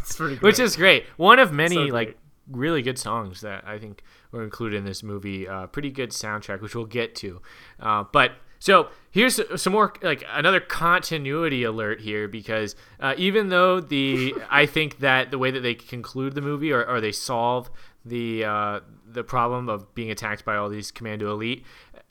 It's 0.00 0.16
pretty. 0.16 0.34
Great. 0.36 0.42
which 0.42 0.58
is 0.60 0.76
great. 0.76 1.06
One 1.16 1.38
of 1.38 1.52
many 1.52 1.74
So 1.76 1.82
like 1.94 2.16
really 2.50 2.82
good 2.82 2.98
songs 2.98 3.40
that 3.40 3.64
I 3.66 3.78
think 3.78 4.02
were 4.32 4.42
included 4.42 4.76
in 4.76 4.84
this 4.84 5.02
movie. 5.02 5.48
Uh, 5.48 5.66
pretty 5.66 5.90
good 5.90 6.10
soundtrack, 6.10 6.60
which 6.60 6.74
we'll 6.74 6.84
get 6.84 7.14
to. 7.16 7.40
Uh, 7.80 8.04
but 8.12 8.32
so 8.58 8.88
here's 9.10 9.40
some 9.60 9.72
more 9.72 9.92
like 10.02 10.24
another 10.30 10.60
continuity 10.60 11.62
alert 11.62 12.00
here 12.00 12.26
because 12.26 12.74
uh, 13.00 13.14
even 13.16 13.48
though 13.48 13.80
the 13.80 14.34
I 14.50 14.66
think 14.66 14.98
that 15.00 15.30
the 15.30 15.38
way 15.38 15.50
that 15.50 15.60
they 15.60 15.74
conclude 15.74 16.34
the 16.34 16.40
movie 16.40 16.72
or, 16.72 16.84
or 16.84 17.00
they 17.00 17.12
solve 17.12 17.70
the 18.04 18.44
uh, 18.44 18.80
the 19.06 19.24
problem 19.24 19.68
of 19.68 19.94
being 19.94 20.10
attacked 20.10 20.44
by 20.44 20.56
all 20.56 20.68
these 20.68 20.90
commando 20.90 21.30
elite 21.32 21.64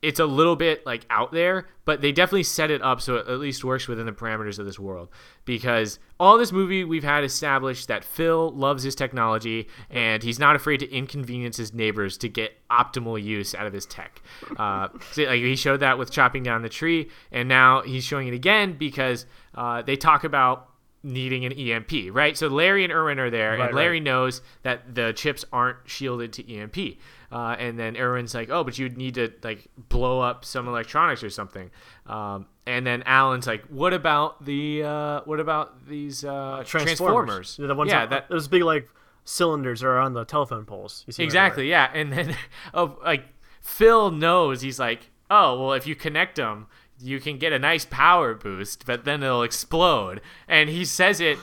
it's 0.06 0.20
a 0.20 0.26
little 0.26 0.56
bit 0.56 0.86
like 0.86 1.06
out 1.10 1.32
there 1.32 1.68
but 1.84 2.02
they 2.02 2.12
definitely 2.12 2.44
set 2.44 2.70
it 2.70 2.82
up 2.82 3.02
so 3.02 3.16
it 3.16 3.28
at 3.28 3.40
least 3.40 3.64
works 3.64 3.88
within 3.88 4.06
the 4.06 4.12
parameters 4.12 4.60
of 4.60 4.66
this 4.66 4.78
world 4.78 5.10
because 5.46 5.98
all 6.20 6.38
this 6.38 6.52
movie 6.52 6.84
we've 6.84 7.04
had 7.04 7.24
established 7.24 7.88
that 7.88 8.04
phil 8.04 8.52
loves 8.52 8.84
his 8.84 8.94
technology 8.94 9.68
and 9.90 10.22
he's 10.22 10.38
not 10.38 10.56
afraid 10.56 10.78
to 10.78 10.92
inconvenience 10.92 11.58
his 11.58 11.74
neighbors 11.74 12.18
to 12.18 12.30
get 12.30 12.54
optimal 12.70 13.22
use 13.22 13.56
out 13.56 13.66
of 13.66 13.74
his 13.74 13.86
tech 13.86 14.22
uh, 14.58 14.88
so, 15.12 15.24
like 15.24 15.40
he 15.40 15.56
showed 15.56 15.80
that 15.80 15.98
with 15.98 16.12
chopping 16.12 16.44
down 16.44 16.62
the 16.62 16.70
tree 16.70 17.10
and 17.32 17.50
now 17.50 17.82
he's 17.82 18.04
showing 18.04 18.28
it 18.28 18.34
again 18.34 18.78
because 18.78 19.26
uh, 19.56 19.82
they 19.82 19.96
talk 19.96 20.24
about 20.24 20.70
needing 21.06 21.46
an 21.46 21.54
EMP, 21.54 21.92
right? 22.12 22.36
So 22.36 22.48
Larry 22.48 22.84
and 22.84 22.92
Irwin 22.92 23.20
are 23.20 23.30
there, 23.30 23.52
Right, 23.52 23.68
and 23.68 23.76
Larry 23.76 23.98
right. 23.98 24.04
knows 24.04 24.42
that 24.64 24.96
the 24.96 25.14
chips 25.14 25.46
aren't 25.54 25.78
shielded 25.86 26.34
to 26.34 26.54
EMP. 26.54 26.98
Uh, 27.36 27.54
and 27.60 27.78
then 27.78 27.98
Irwin's 27.98 28.34
like, 28.34 28.50
"Oh, 28.50 28.64
but 28.64 28.80
you'd 28.80 28.98
need 28.98 29.16
to 29.16 29.30
like 29.44 29.68
blow 29.90 30.22
up 30.22 30.46
some 30.46 30.70
electronics 30.70 31.22
or 31.22 31.30
something." 31.30 31.70
Um, 32.06 32.46
and 32.66 32.88
then 32.88 33.04
Alan's 33.06 33.46
like, 33.46 33.66
"What 33.66 33.92
about 33.92 34.46
the 34.46 34.84
uh, 34.84 35.22
what 35.26 35.42
about 35.42 35.86
these 35.86 36.24
uh, 36.24 36.64
transformers?" 36.66 37.58
Yeah, 37.60 37.68
The 37.68 37.76
ones 37.76 37.92
yeah, 37.92 38.06
that, 38.06 38.10
that 38.10 38.30
those 38.30 38.48
big 38.48 38.64
like 38.64 38.88
cylinders 39.26 39.84
are 39.84 39.98
on 39.98 40.14
the 40.14 40.24
telephone 40.24 40.64
poles. 40.64 41.04
You 41.08 41.12
see 41.12 41.24
exactly, 41.26 41.70
yeah. 41.70 41.92
And 41.94 42.14
then 42.14 42.38
oh, 42.74 42.98
like 43.04 43.26
Phil 43.60 44.12
knows 44.12 44.62
he's 44.62 44.80
like, 44.80 45.12
"Oh, 45.30 45.60
well, 45.60 45.74
if 45.74 45.86
you 45.86 45.94
connect 45.94 46.38
them." 46.38 46.68
You 47.02 47.20
can 47.20 47.38
get 47.38 47.52
a 47.52 47.60
nice 47.60 47.84
power 47.84 48.34
boost, 48.34 48.86
but 48.86 49.04
then 49.04 49.22
it'll 49.22 49.44
explode. 49.44 50.22
And 50.48 50.70
he 50.70 50.86
says 50.86 51.20
it 51.20 51.38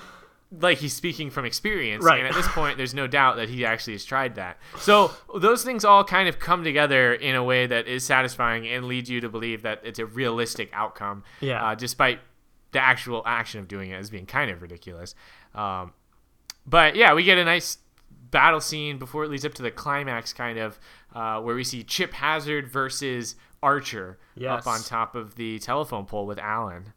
like 0.60 0.78
he's 0.78 0.92
speaking 0.92 1.30
from 1.30 1.44
experience 1.46 2.04
Right. 2.04 2.18
and 2.18 2.28
at 2.28 2.34
this 2.34 2.46
point 2.48 2.76
there's 2.76 2.92
no 2.94 3.06
doubt 3.06 3.36
that 3.36 3.48
he 3.48 3.64
actually 3.64 3.94
has 3.94 4.04
tried 4.04 4.34
that 4.34 4.58
so 4.78 5.10
those 5.34 5.64
things 5.64 5.82
all 5.84 6.04
kind 6.04 6.28
of 6.28 6.38
come 6.38 6.62
together 6.62 7.14
in 7.14 7.34
a 7.34 7.42
way 7.42 7.66
that 7.66 7.88
is 7.88 8.04
satisfying 8.04 8.66
and 8.68 8.84
leads 8.84 9.08
you 9.08 9.20
to 9.22 9.30
believe 9.30 9.62
that 9.62 9.80
it's 9.82 9.98
a 9.98 10.04
realistic 10.04 10.68
outcome 10.74 11.24
Yeah. 11.40 11.64
uh, 11.64 11.74
despite 11.74 12.20
the 12.72 12.80
actual 12.80 13.22
action 13.24 13.60
of 13.60 13.68
doing 13.68 13.90
it 13.90 13.94
as 13.94 14.10
being 14.10 14.26
kind 14.26 14.50
of 14.50 14.60
ridiculous 14.60 15.14
um, 15.54 15.92
but 16.66 16.96
yeah 16.96 17.14
we 17.14 17.22
get 17.24 17.38
a 17.38 17.44
nice 17.44 17.78
battle 18.30 18.60
scene 18.60 18.98
before 18.98 19.24
it 19.24 19.30
leads 19.30 19.44
up 19.44 19.54
to 19.54 19.62
the 19.62 19.70
climax 19.70 20.32
kind 20.32 20.58
of 20.58 20.78
uh, 21.14 21.40
where 21.40 21.54
we 21.54 21.64
see 21.64 21.82
chip 21.82 22.12
hazard 22.12 22.68
versus 22.68 23.36
archer 23.62 24.18
Yes. 24.34 24.60
up 24.60 24.66
on 24.66 24.80
top 24.80 25.14
of 25.14 25.34
the 25.36 25.58
telephone 25.60 26.04
pole 26.06 26.26
with 26.26 26.38
alan 26.38 26.92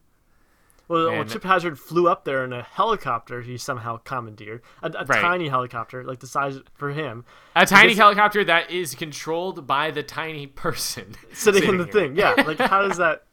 Well, 0.87 1.09
well, 1.11 1.25
Chip 1.25 1.43
Hazard 1.43 1.79
flew 1.79 2.07
up 2.07 2.25
there 2.25 2.43
in 2.45 2.53
a 2.53 2.61
helicopter. 2.61 3.41
He 3.41 3.57
somehow 3.57 3.97
commandeered 3.97 4.61
a, 4.83 4.91
a 4.97 5.05
Right. 5.05 5.21
tiny 5.21 5.47
helicopter, 5.49 6.03
like 6.03 6.19
the 6.19 6.27
size 6.27 6.59
for 6.75 6.91
him, 6.91 7.25
A 7.55 7.65
tiny 7.65 7.87
Because- 7.89 7.97
helicopter 7.99 8.43
that 8.43 8.69
is 8.69 8.93
controlled 8.95 9.65
by 9.65 9.91
the 9.91 10.03
tiny 10.03 10.45
person 10.47 11.15
sitting 11.33 11.63
in 11.63 11.77
the 11.77 11.83
here. 11.85 11.93
thing. 11.93 12.15
Yeah, 12.15 12.33
like 12.45 12.59
how 12.59 12.81
does 12.87 12.97
that? 13.05 13.23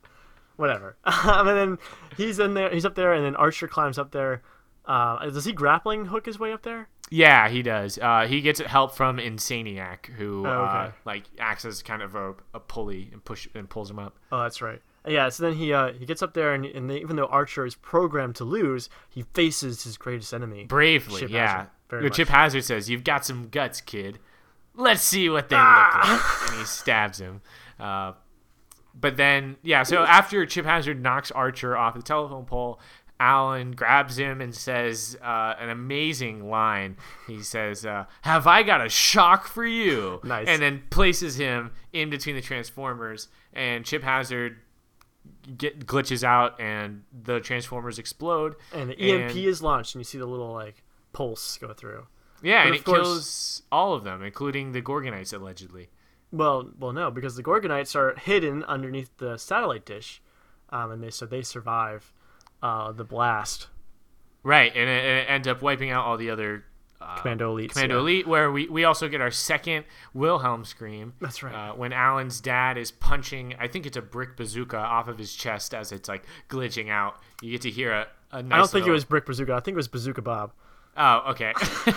Whatever. 0.56 0.96
um, 1.04 1.48
and 1.48 1.58
then 1.58 1.78
he's 2.16 2.38
in 2.38 2.54
there. 2.54 2.70
He's 2.70 2.84
up 2.84 2.94
there, 2.94 3.12
and 3.12 3.24
then 3.24 3.34
Archer 3.36 3.68
climbs 3.68 3.98
up 3.98 4.12
there. 4.12 4.42
Uh, 4.84 5.24
does 5.30 5.44
he 5.44 5.52
grappling 5.52 6.06
hook 6.06 6.26
his 6.26 6.38
way 6.38 6.52
up 6.52 6.62
there? 6.62 6.88
Yeah, 7.10 7.48
he 7.48 7.62
does. 7.62 7.98
Uh, 7.98 8.26
he 8.26 8.40
gets 8.40 8.58
help 8.60 8.94
from 8.96 9.18
Insaniac, 9.18 10.06
who 10.06 10.46
Oh, 10.46 10.50
uh, 10.50 10.92
like 11.04 11.24
acts 11.38 11.64
as 11.66 11.82
kind 11.82 12.00
of 12.02 12.14
a, 12.14 12.34
a 12.54 12.60
pulley 12.60 13.10
and 13.12 13.22
push 13.24 13.46
and 13.54 13.68
pulls 13.68 13.90
him 13.90 13.98
up. 13.98 14.16
Oh, 14.32 14.42
that's 14.42 14.62
right. 14.62 14.80
Yeah. 15.06 15.28
So 15.28 15.44
then 15.44 15.54
he 15.54 15.72
uh, 15.72 15.92
he 15.92 16.06
gets 16.06 16.22
up 16.22 16.34
there, 16.34 16.54
and, 16.54 16.64
and 16.64 16.88
they, 16.90 16.98
even 17.00 17.16
though 17.16 17.26
Archer 17.26 17.66
is 17.66 17.74
programmed 17.74 18.36
to 18.36 18.44
lose, 18.44 18.88
he 19.08 19.24
faces 19.34 19.84
his 19.84 19.96
greatest 19.96 20.32
enemy. 20.32 20.64
Bravely, 20.64 21.20
Chip 21.20 21.30
yeah. 21.30 21.66
Hazard, 21.90 22.12
Chip. 22.14 22.28
Hazard 22.28 22.64
says, 22.64 22.88
"You've 22.88 23.04
got 23.04 23.24
some 23.24 23.48
guts, 23.48 23.80
kid. 23.80 24.18
Let's 24.74 25.02
see 25.02 25.28
what 25.28 25.48
they 25.48 25.56
Ah! 25.58 25.90
look 26.12 26.42
like." 26.42 26.50
And 26.52 26.60
he 26.60 26.64
stabs 26.66 27.18
him. 27.20 27.40
Uh, 27.78 28.12
but 28.94 29.16
then, 29.16 29.56
yeah. 29.62 29.82
So 29.82 30.02
after 30.04 30.44
Chip 30.46 30.64
Hazard 30.66 31.02
knocks 31.02 31.30
Archer 31.30 31.76
off 31.76 31.94
the 31.94 32.02
telephone 32.02 32.44
pole, 32.44 32.80
Alan 33.18 33.72
grabs 33.72 34.18
him 34.18 34.40
and 34.40 34.54
says 34.54 35.16
uh, 35.22 35.54
an 35.58 35.68
amazing 35.68 36.48
line. 36.50 36.96
He 37.26 37.42
says, 37.42 37.86
uh, 37.86 38.06
"Have 38.22 38.46
I 38.46 38.62
got 38.62 38.84
a 38.84 38.88
shock 38.88 39.46
for 39.46 39.64
you?" 39.64 40.20
Nice. 40.24 40.46
And 40.48 40.60
then 40.60 40.82
places 40.90 41.36
him 41.36 41.72
in 41.92 42.10
between 42.10 42.34
the 42.36 42.42
Transformers, 42.42 43.28
and 43.52 43.84
Chip 43.84 44.02
Hazard 44.02 44.58
get 45.56 45.86
glitches 45.86 46.23
out, 46.24 46.60
and 46.60 47.05
the 47.12 47.40
Transformers 47.40 47.98
explode. 47.98 48.56
And 48.73 48.90
the 48.90 48.98
EMP 49.01 49.31
And- 49.31 49.39
is 49.39 49.62
launched, 49.62 49.94
and 49.94 50.01
you 50.01 50.05
see 50.05 50.19
the 50.19 50.27
little 50.27 50.52
like 50.52 50.82
pulse 51.12 51.59
go 51.59 51.73
through. 51.73 52.06
Yeah, 52.43 52.62
But 52.64 52.66
and 52.66 52.77
it 52.77 52.85
course- 52.85 52.98
kills 53.01 53.62
all 53.70 53.94
of 53.94 54.05
them, 54.05 54.23
including 54.23 54.73
the 54.73 54.82
Gorgonites, 54.82 55.32
allegedly. 55.32 55.90
Well, 56.32 56.70
well, 56.78 56.93
no, 56.93 57.10
because 57.10 57.36
the 57.36 57.43
Gorgonites 57.43 57.94
are 57.94 58.14
hidden 58.19 58.64
underneath 58.64 59.16
the 59.19 59.36
satellite 59.36 59.85
dish, 59.85 60.23
um, 60.70 60.90
and 60.90 61.02
they 61.02 61.10
so 61.10 61.27
they 61.27 61.43
survive 61.43 62.12
uh, 62.62 62.90
the 62.93 63.05
blast. 63.05 63.69
Right, 64.43 64.73
and 64.74 64.89
it, 64.89 65.05
and 65.05 65.19
it 65.19 65.31
ends 65.31 65.47
up 65.48 65.62
wiping 65.62 65.90
out 65.90 66.05
all 66.05 66.16
the 66.16 66.31
other 66.31 66.64
uh, 67.02 67.18
Commando 67.18 67.50
Elite. 67.52 67.72
Commando 67.72 67.96
yeah. 67.96 68.00
Elite, 68.00 68.26
where 68.26 68.50
we, 68.50 68.68
we 68.68 68.84
also 68.84 69.08
get 69.08 69.20
our 69.20 69.30
second 69.30 69.84
Wilhelm 70.14 70.64
scream. 70.64 71.14
That's 71.20 71.42
right. 71.42 71.54
Uh, 71.54 71.72
when 71.74 71.92
Alan's 71.92 72.40
dad 72.40 72.78
is 72.78 72.90
punching, 72.90 73.54
I 73.58 73.68
think 73.68 73.86
it's 73.86 73.96
a 73.96 74.02
brick 74.02 74.36
bazooka 74.36 74.78
off 74.78 75.08
of 75.08 75.18
his 75.18 75.34
chest 75.34 75.74
as 75.74 75.92
it's 75.92 76.08
like 76.08 76.24
glitching 76.48 76.88
out. 76.90 77.16
You 77.40 77.50
get 77.50 77.62
to 77.62 77.70
hear 77.70 77.92
a, 77.92 78.06
a 78.30 78.42
nice 78.42 78.52
I 78.52 78.58
don't 78.58 78.70
think 78.70 78.86
it 78.86 78.90
was 78.90 79.04
Brick 79.04 79.26
Bazooka. 79.26 79.52
I 79.52 79.60
think 79.60 79.74
it 79.74 79.76
was 79.76 79.88
Bazooka 79.88 80.22
Bob. 80.22 80.52
Oh, 80.96 81.30
okay. 81.30 81.52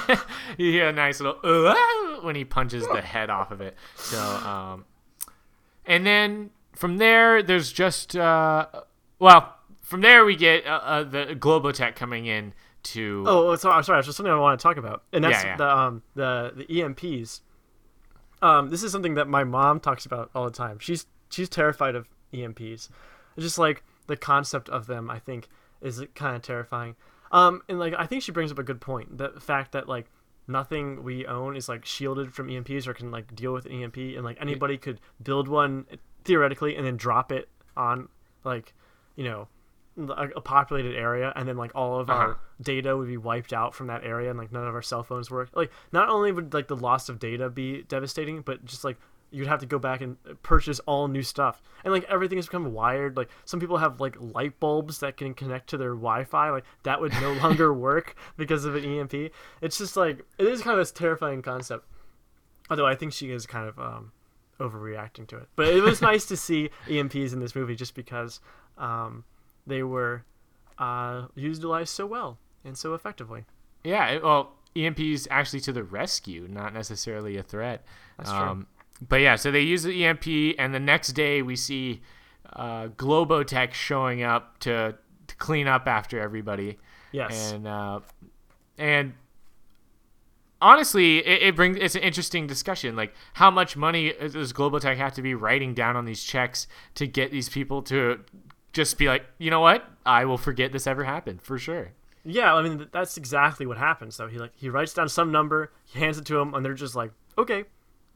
you 0.58 0.72
hear 0.72 0.88
a 0.88 0.94
nice 0.94 1.20
little 1.20 1.38
"Uh," 1.44 2.22
when 2.22 2.36
he 2.36 2.46
punches 2.46 2.88
the 2.88 3.02
head 3.02 3.30
off 3.30 3.52
of 3.52 3.60
it. 3.62 3.76
So, 3.96 4.20
um, 4.20 4.86
and 5.86 6.06
then 6.06 6.52
from 6.74 6.98
there, 6.98 7.44
there's 7.44 7.72
just 7.72 8.16
uh, 8.16 8.68
well, 9.20 9.56
from 9.82 10.02
there 10.02 10.26
we 10.26 10.36
get 10.36 10.66
uh, 10.66 10.82
uh, 10.84 11.04
the 11.04 11.38
Globotech 11.38 11.96
coming 11.96 12.26
in 12.26 12.54
to. 12.86 13.24
Oh, 13.28 13.50
oh, 13.50 13.56
sorry, 13.56 13.84
sorry. 13.84 14.00
It's 14.00 14.16
something 14.16 14.32
I 14.32 14.38
want 14.38 14.60
to 14.60 14.64
talk 14.64 14.78
about, 14.78 15.04
and 15.14 15.24
that's 15.24 15.44
Yeah, 15.44 15.50
yeah. 15.52 15.58
the 15.58 15.78
um 15.78 16.04
the 16.16 16.54
the 16.56 16.66
EMPs. 16.66 17.42
Um, 18.42 18.70
this 18.70 18.84
is 18.84 18.92
something 18.92 19.16
that 19.16 19.28
my 19.28 19.44
mom 19.44 19.80
talks 19.80 20.06
about 20.06 20.30
all 20.36 20.46
the 20.46 20.52
time. 20.52 20.80
She's 20.80 21.06
she's 21.30 21.50
terrified 21.50 21.96
of 21.96 22.08
EMPs. 22.34 22.90
It's 23.36 23.44
just 23.44 23.58
like 23.58 23.84
the 24.08 24.16
concept 24.18 24.70
of 24.70 24.88
them. 24.88 25.10
I 25.10 25.20
think 25.20 25.48
is 25.82 26.04
kind 26.16 26.36
of 26.36 26.42
terrifying. 26.42 26.96
Um, 27.32 27.62
and 27.68 27.80
like 27.80 27.94
I 27.98 28.06
think 28.06 28.24
she 28.24 28.32
brings 28.32 28.52
up 28.52 28.60
a 28.60 28.64
good 28.64 28.82
point. 28.82 29.18
The 29.18 29.30
fact 29.40 29.72
that 29.74 29.88
like 29.90 30.08
nothing 30.48 31.04
we 31.04 31.26
own 31.26 31.56
is 31.58 31.68
like 31.68 31.86
shielded 31.86 32.34
from 32.34 32.48
EMPs 32.50 32.88
or 32.88 32.94
can 32.94 33.12
like 33.12 33.36
deal 33.36 33.54
with 33.54 33.66
an 33.66 33.72
EMP, 33.84 33.98
and 33.98 34.24
like 34.24 34.38
anybody 34.40 34.78
could 34.78 35.00
build 35.24 35.48
one 35.48 35.86
theoretically 36.24 36.76
and 36.76 36.86
then 36.86 36.98
drop 36.98 37.32
it 37.32 37.50
on 37.78 38.10
like 38.44 38.74
you 39.16 39.24
know 39.24 39.48
a, 39.98 40.30
a 40.36 40.42
populated 40.42 40.96
area 40.96 41.32
and 41.36 41.48
then 41.48 41.58
like 41.58 41.72
all 41.76 42.00
of 42.00 42.10
Uh-huh. 42.10 42.20
our 42.20 42.38
data 42.62 42.96
would 42.98 43.08
be 43.08 43.18
wiped 43.18 43.54
out 43.54 43.74
from 43.74 43.88
that 43.88 44.04
area 44.04 44.30
and 44.30 44.38
like 44.38 44.52
none 44.52 44.68
of 44.68 44.74
our 44.76 44.82
cell 44.82 45.04
phones 45.04 45.32
work. 45.32 45.50
Like 45.54 45.72
not 45.92 46.10
only 46.10 46.32
would 46.32 46.54
like 46.54 46.68
the 46.68 46.76
loss 46.76 47.10
of 47.10 47.20
data 47.20 47.50
be 47.50 47.84
devastating 47.84 48.42
but 48.42 48.66
just 48.66 48.84
like 48.84 48.98
you'd 49.32 49.48
have 49.48 49.60
to 49.60 49.66
go 49.66 49.80
back 49.80 50.02
and 50.02 50.18
purchase 50.44 50.80
all 50.82 51.08
new 51.08 51.22
stuff. 51.24 51.62
And 51.84 51.92
like 51.94 52.04
everything 52.06 52.38
has 52.38 52.46
become 52.46 52.74
wired. 52.74 53.18
Like 53.18 53.30
some 53.44 53.60
people 53.60 53.78
have 53.78 54.00
like 54.00 54.16
light 54.20 54.60
bulbs 54.60 55.00
that 55.00 55.18
can 55.18 55.34
connect 55.34 55.70
to 55.72 55.78
their 55.78 55.90
wi-fi. 55.96 56.50
Like 56.52 56.64
that 56.84 57.02
would 57.02 57.12
no 57.14 57.34
longer 57.44 57.74
work 57.74 58.16
because 58.38 58.66
of 58.66 58.76
an 58.76 58.86
emp 58.86 59.14
it's 59.62 59.78
just 59.78 59.98
like 59.98 60.26
it 60.38 60.46
is 60.48 60.62
kind 60.62 60.74
of 60.74 60.80
this 60.80 60.92
terrifying 60.92 61.42
concept. 61.42 61.86
Although 62.70 62.86
i 62.88 62.96
think 62.96 63.14
she 63.14 63.32
is 63.32 63.46
kind 63.46 63.68
of 63.68 63.80
um 63.80 64.12
overreacting 64.60 65.28
to 65.28 65.38
it. 65.38 65.48
But 65.56 65.68
it 65.68 65.82
was 65.84 66.02
nice 66.12 66.26
to 66.26 66.38
see 66.38 66.70
emps 66.88 67.34
in 67.34 67.40
this 67.40 67.56
movie 67.56 67.76
just 67.76 67.96
because 67.96 68.40
um 68.78 69.24
they 69.68 69.84
were 69.84 70.24
uh, 70.78 71.28
utilized 71.36 71.90
so 71.90 72.06
well 72.06 72.38
and 72.64 72.78
so 72.78 72.94
effectively. 72.94 73.46
Yeah, 73.84 74.20
well, 74.20 74.54
EMP's 74.76 75.28
actually 75.30 75.62
to 75.62 75.74
the 75.74 75.84
rescue, 75.84 76.48
not 76.50 76.74
necessarily 76.74 77.38
a 77.38 77.44
threat. 77.44 77.86
That's 78.18 78.30
true. 78.30 78.40
Um, 78.40 78.68
but 79.08 79.18
yeah, 79.18 79.36
so 79.36 79.52
they 79.52 79.62
use 79.62 79.84
the 79.84 80.06
EMP, 80.06 80.56
and 80.58 80.74
the 80.74 80.80
next 80.80 81.10
day 81.10 81.42
we 81.42 81.56
see 81.56 82.02
uh, 82.54 82.88
Globotech 82.88 83.74
showing 83.74 84.24
up 84.24 84.60
to, 84.60 84.96
to 85.28 85.36
clean 85.36 85.68
up 85.68 85.88
after 85.88 86.20
everybody. 86.20 86.78
Yes. 87.12 87.54
and 87.54 87.68
uh, 87.68 88.02
and 88.78 89.14
honestly, 90.62 91.20
it, 91.20 91.44
it 91.44 91.56
brings 91.56 91.78
it's 91.78 91.96
an 91.96 92.02
interesting 92.02 92.48
discussion. 92.48 92.96
Like, 92.96 93.14
how 93.34 93.52
much 93.52 93.78
money 93.78 94.14
does 94.14 94.54
Globotech 94.54 94.98
have 94.98 95.14
to 95.14 95.22
be 95.22 95.36
writing 95.36 95.74
down 95.74 95.96
on 95.96 96.06
these 96.06 96.24
checks 96.24 96.68
to 96.96 97.08
get 97.08 97.32
these 97.32 97.50
people 97.50 97.82
to 97.84 98.20
just 98.76 98.98
be 99.00 99.08
like, 99.08 99.26
you 99.40 99.50
know 99.50 99.62
what, 99.62 99.84
I 100.06 100.26
will 100.26 100.38
forget 100.38 100.72
this 100.72 100.86
ever 100.86 101.04
happened 101.06 101.42
for 101.42 101.58
sure. 101.58 101.94
yeah, 102.24 102.54
I 102.54 102.62
mean 102.62 102.88
that's 102.92 103.18
exactly 103.18 103.66
what 103.66 103.78
happens. 103.78 104.18
Though 104.18 104.28
he 104.28 104.38
like 104.38 104.52
he 104.56 104.70
writes 104.70 104.94
down 104.94 105.10
some 105.10 105.32
number, 105.32 105.72
he 105.86 106.00
hands 106.00 106.18
it 106.20 106.26
to 106.26 106.38
him, 106.38 106.54
and 106.54 106.64
they're 106.64 106.74
just 106.74 106.96
like, 106.96 107.12
okay, 107.38 107.64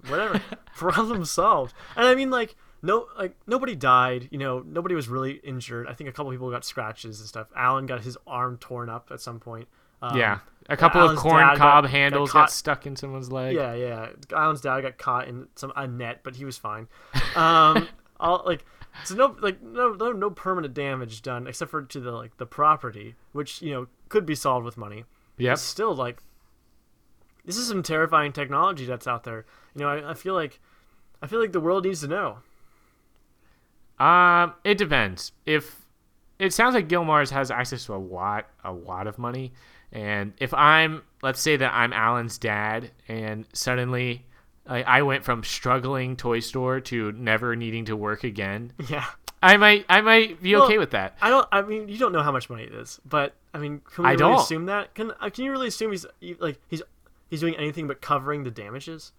whatever, 0.07 0.41
problem 0.75 1.25
solved. 1.25 1.73
And 1.95 2.05
I 2.05 2.13
mean 2.13 2.29
like 2.29 2.55
no 2.81 3.07
like 3.17 3.35
nobody 3.47 3.75
died. 3.75 4.27
You 4.31 4.37
know 4.37 4.59
nobody 4.65 4.93
was 4.95 5.07
really 5.07 5.33
injured. 5.43 5.87
I 5.87 5.93
think 5.93 6.09
a 6.09 6.13
couple 6.13 6.31
people 6.31 6.51
got 6.51 6.65
scratches 6.65 7.19
and 7.19 7.27
stuff. 7.29 7.47
Alan 7.55 7.85
got 7.85 8.01
his 8.03 8.17
arm 8.27 8.57
torn 8.57 8.89
up 8.89 9.09
at 9.11 9.21
some 9.21 9.39
point. 9.39 9.67
Um, 10.01 10.17
yeah, 10.17 10.39
a 10.69 10.77
couple 10.77 11.01
of 11.01 11.07
Alan's 11.07 11.21
corn 11.21 11.47
cob 11.57 11.83
got- 11.83 11.89
handles 11.89 12.31
got 12.31 12.43
got, 12.43 12.51
stuck 12.51 12.85
in 12.85 12.95
someone's 12.95 13.31
leg. 13.31 13.55
Yeah, 13.55 13.73
yeah. 13.73 14.09
Alan's 14.33 14.61
dad 14.61 14.81
got 14.81 14.97
caught 14.97 15.27
in 15.27 15.47
some 15.55 15.73
a 15.75 15.87
net, 15.87 16.21
but 16.23 16.35
he 16.35 16.45
was 16.45 16.57
fine. 16.57 16.87
Um, 17.35 17.87
all 18.19 18.43
like 18.45 18.65
so 19.03 19.15
no 19.15 19.35
like 19.41 19.61
no 19.61 19.93
no 19.93 20.11
no 20.11 20.29
permanent 20.29 20.73
damage 20.73 21.21
done 21.21 21.47
except 21.47 21.71
for 21.71 21.81
to 21.83 21.99
the 21.99 22.11
like 22.11 22.37
the 22.37 22.45
property, 22.45 23.15
which 23.31 23.61
you 23.61 23.71
know 23.71 23.87
could 24.09 24.25
be 24.25 24.35
solved 24.35 24.65
with 24.65 24.77
money. 24.77 25.05
It's 25.53 25.61
still 25.61 25.95
like 25.95 26.21
this 27.45 27.57
is 27.57 27.67
some 27.67 27.83
terrifying 27.83 28.31
technology 28.31 28.85
that's 28.85 29.07
out 29.07 29.23
there. 29.23 29.45
You 29.75 29.81
know, 29.81 29.89
I, 29.89 30.11
I 30.11 30.13
feel 30.13 30.33
like 30.33 30.59
I 31.21 31.27
feel 31.27 31.39
like 31.39 31.51
the 31.51 31.59
world 31.59 31.85
needs 31.85 32.01
to 32.01 32.07
know. 32.07 32.37
Um, 34.03 34.53
it 34.63 34.77
depends. 34.77 35.31
If 35.45 35.85
it 36.37 36.53
sounds 36.53 36.73
like 36.73 36.87
Gil 36.87 37.03
Mars 37.03 37.31
has 37.31 37.51
access 37.51 37.85
to 37.85 37.95
a 37.95 37.97
lot, 37.97 38.47
a 38.63 38.71
lot 38.71 39.07
of 39.07 39.17
money, 39.17 39.51
and 39.91 40.33
if 40.37 40.53
I'm, 40.53 41.03
let's 41.21 41.41
say 41.41 41.57
that 41.57 41.73
I'm 41.73 41.91
Alan's 41.91 42.37
dad, 42.37 42.91
and 43.07 43.45
suddenly 43.53 44.25
I, 44.69 44.83
I 44.83 45.01
went 45.01 45.23
from 45.25 45.43
struggling 45.43 46.15
toy 46.15 46.39
store 46.39 46.79
to 46.81 47.11
never 47.13 47.55
needing 47.55 47.85
to 47.85 47.95
work 47.95 48.23
again, 48.23 48.71
Yeah. 48.87 49.05
I 49.41 49.55
might, 49.57 49.85
I 49.89 50.01
might 50.01 50.41
be 50.43 50.53
Well, 50.53 50.65
okay 50.65 50.77
with 50.77 50.91
that. 50.91 51.17
I 51.21 51.29
don't. 51.29 51.47
I 51.51 51.61
mean, 51.61 51.87
you 51.87 51.97
don't 51.97 52.11
know 52.11 52.21
how 52.21 52.31
much 52.31 52.49
money 52.49 52.63
it 52.63 52.73
is, 52.73 52.99
but 53.05 53.33
I 53.53 53.57
mean, 53.57 53.81
can 53.93 54.03
we 54.03 54.09
I 54.09 54.13
really 54.13 54.19
don't. 54.33 54.39
assume 54.41 54.65
that? 54.65 54.93
Can 54.95 55.11
uh, 55.19 55.29
Can 55.29 55.45
you 55.45 55.51
really 55.51 55.69
assume 55.69 55.91
he's 55.91 56.05
like 56.39 56.59
he's 56.67 56.81
he's 57.29 57.39
doing 57.39 57.55
anything 57.55 57.87
but 57.87 58.01
covering 58.01 58.43
the 58.43 58.51
damages? 58.51 59.13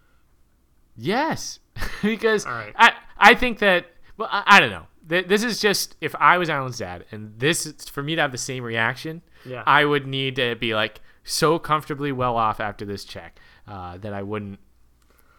Yes, 0.97 1.61
because 2.03 2.45
right. 2.47 2.75
I, 2.77 2.93
I 3.19 3.35
think 3.35 3.59
that. 3.61 3.87
Well, 4.17 4.29
I, 4.31 4.43
I 4.47 4.61
don't 4.61 4.71
know. 4.71 4.87
This 5.07 5.43
is 5.43 5.59
just 5.59 5.97
if 6.01 6.15
I 6.21 6.37
was 6.39 6.51
Alan's 6.51 6.79
dad, 6.79 7.07
and 7.11 7.33
this 7.39 7.65
is 7.67 7.89
for 7.89 8.03
me 8.03 8.15
to 8.15 8.21
have 8.23 8.33
the 8.33 8.39
same 8.39 8.63
reaction. 8.63 9.23
Yeah. 9.47 9.63
I 9.67 9.85
would 9.85 10.07
need 10.07 10.37
to 10.37 10.55
be 10.57 10.75
like 10.75 11.01
so 11.25 11.59
comfortably 11.59 12.13
well 12.13 12.37
off 12.37 12.61
after 12.61 12.85
this 12.85 13.05
check 13.05 13.41
uh, 13.67 13.97
that 13.99 14.13
I 14.13 14.23
wouldn't. 14.23 14.59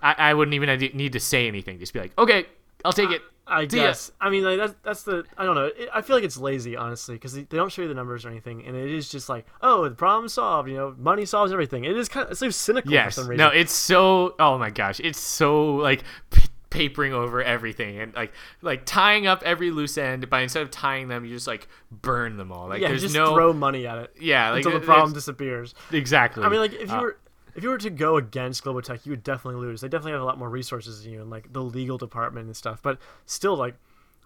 I, 0.01 0.15
I 0.17 0.33
wouldn't 0.33 0.53
even 0.55 0.79
need 0.95 1.13
to 1.13 1.19
say 1.19 1.47
anything. 1.47 1.79
Just 1.79 1.93
be 1.93 1.99
like, 1.99 2.17
okay, 2.17 2.45
I'll 2.85 2.93
take 2.93 3.11
it. 3.11 3.21
I 3.47 3.67
See 3.67 3.77
ya. 3.77 3.83
guess. 3.87 4.11
I 4.21 4.29
mean, 4.29 4.43
like, 4.43 4.57
that's 4.57 4.75
that's 4.83 5.03
the. 5.03 5.23
I 5.37 5.43
don't 5.45 5.55
know. 5.55 5.65
It, 5.65 5.89
I 5.93 6.01
feel 6.01 6.15
like 6.15 6.23
it's 6.23 6.37
lazy, 6.37 6.77
honestly, 6.77 7.15
because 7.15 7.33
they, 7.33 7.41
they 7.41 7.57
don't 7.57 7.71
show 7.71 7.81
you 7.81 7.87
the 7.87 7.93
numbers 7.93 8.23
or 8.23 8.29
anything, 8.29 8.63
and 8.65 8.77
it 8.77 8.89
is 8.89 9.09
just 9.09 9.27
like, 9.29 9.45
oh, 9.61 9.83
the 9.89 9.95
problem 9.95 10.29
solved. 10.29 10.69
You 10.69 10.77
know, 10.77 10.95
money 10.97 11.25
solves 11.25 11.51
everything. 11.51 11.83
It 11.83 11.97
is 11.97 12.07
kind 12.07 12.25
of 12.25 12.31
it's 12.31 12.39
so 12.39 12.49
cynical 12.49 12.91
Yes. 12.91 13.15
for 13.15 13.21
some 13.21 13.27
reason. 13.29 13.45
No, 13.45 13.49
it's 13.51 13.73
so. 13.73 14.35
Oh 14.39 14.57
my 14.57 14.69
gosh, 14.69 14.99
it's 15.01 15.19
so 15.19 15.75
like 15.75 16.03
p- 16.29 16.43
papering 16.69 17.11
over 17.11 17.43
everything 17.43 17.99
and 17.99 18.13
like 18.15 18.31
like 18.61 18.85
tying 18.85 19.27
up 19.27 19.43
every 19.43 19.71
loose 19.71 19.97
end. 19.97 20.29
But 20.29 20.43
instead 20.43 20.61
of 20.61 20.71
tying 20.71 21.09
them, 21.09 21.25
you 21.25 21.33
just 21.33 21.47
like 21.47 21.67
burn 21.91 22.37
them 22.37 22.51
all. 22.53 22.69
Like 22.69 22.79
yeah, 22.81 22.87
there's 22.87 23.01
just 23.01 23.15
no. 23.15 23.33
throw 23.35 23.51
money 23.51 23.85
at 23.85 23.97
it 23.97 24.13
yeah, 24.19 24.51
like 24.51 24.63
until 24.63 24.79
the 24.79 24.85
problem 24.85 25.11
disappears. 25.13 25.75
exactly. 25.91 26.43
I 26.43 26.47
mean, 26.49 26.59
like 26.61 26.73
if 26.73 26.89
you 26.89 26.95
Uh, 26.95 27.01
were 27.01 27.17
if 27.55 27.63
you 27.63 27.69
were 27.69 27.77
to 27.77 27.89
go 27.89 28.17
against 28.17 28.63
Globotech, 28.63 29.05
you 29.05 29.11
would 29.11 29.23
definitely 29.23 29.61
lose. 29.61 29.81
They 29.81 29.87
definitely 29.87 30.13
have 30.13 30.21
a 30.21 30.25
lot 30.25 30.37
more 30.37 30.49
resources 30.49 31.03
than 31.03 31.13
you, 31.13 31.21
and 31.21 31.29
like 31.29 31.53
the 31.53 31.61
legal 31.61 31.97
department 31.97 32.47
and 32.47 32.55
stuff. 32.55 32.81
But 32.81 32.99
still, 33.25 33.55
like, 33.55 33.75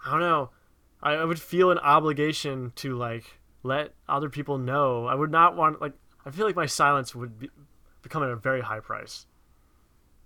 I 0.05 0.11
don't 0.11 0.19
know. 0.19 0.49
I, 1.01 1.13
I 1.13 1.25
would 1.25 1.39
feel 1.39 1.71
an 1.71 1.79
obligation 1.79 2.71
to 2.77 2.95
like 2.95 3.39
let 3.63 3.93
other 4.07 4.29
people 4.29 4.57
know. 4.57 5.07
I 5.07 5.15
would 5.15 5.31
not 5.31 5.55
want 5.55 5.81
like. 5.81 5.93
I 6.25 6.31
feel 6.31 6.47
like 6.47 6.55
my 6.55 6.65
silence 6.65 7.13
would 7.13 7.37
be, 7.37 7.49
become 8.01 8.23
at 8.23 8.29
a 8.29 8.35
very 8.35 8.61
high 8.61 8.79
price. 8.79 9.27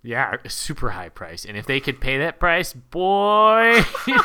Yeah, 0.02 0.36
a 0.44 0.48
super 0.48 0.90
high 0.90 1.10
price. 1.10 1.44
And 1.44 1.58
if 1.58 1.66
they 1.66 1.78
could 1.78 2.00
pay 2.00 2.16
that 2.18 2.40
price, 2.40 2.72
boy, 2.72 3.82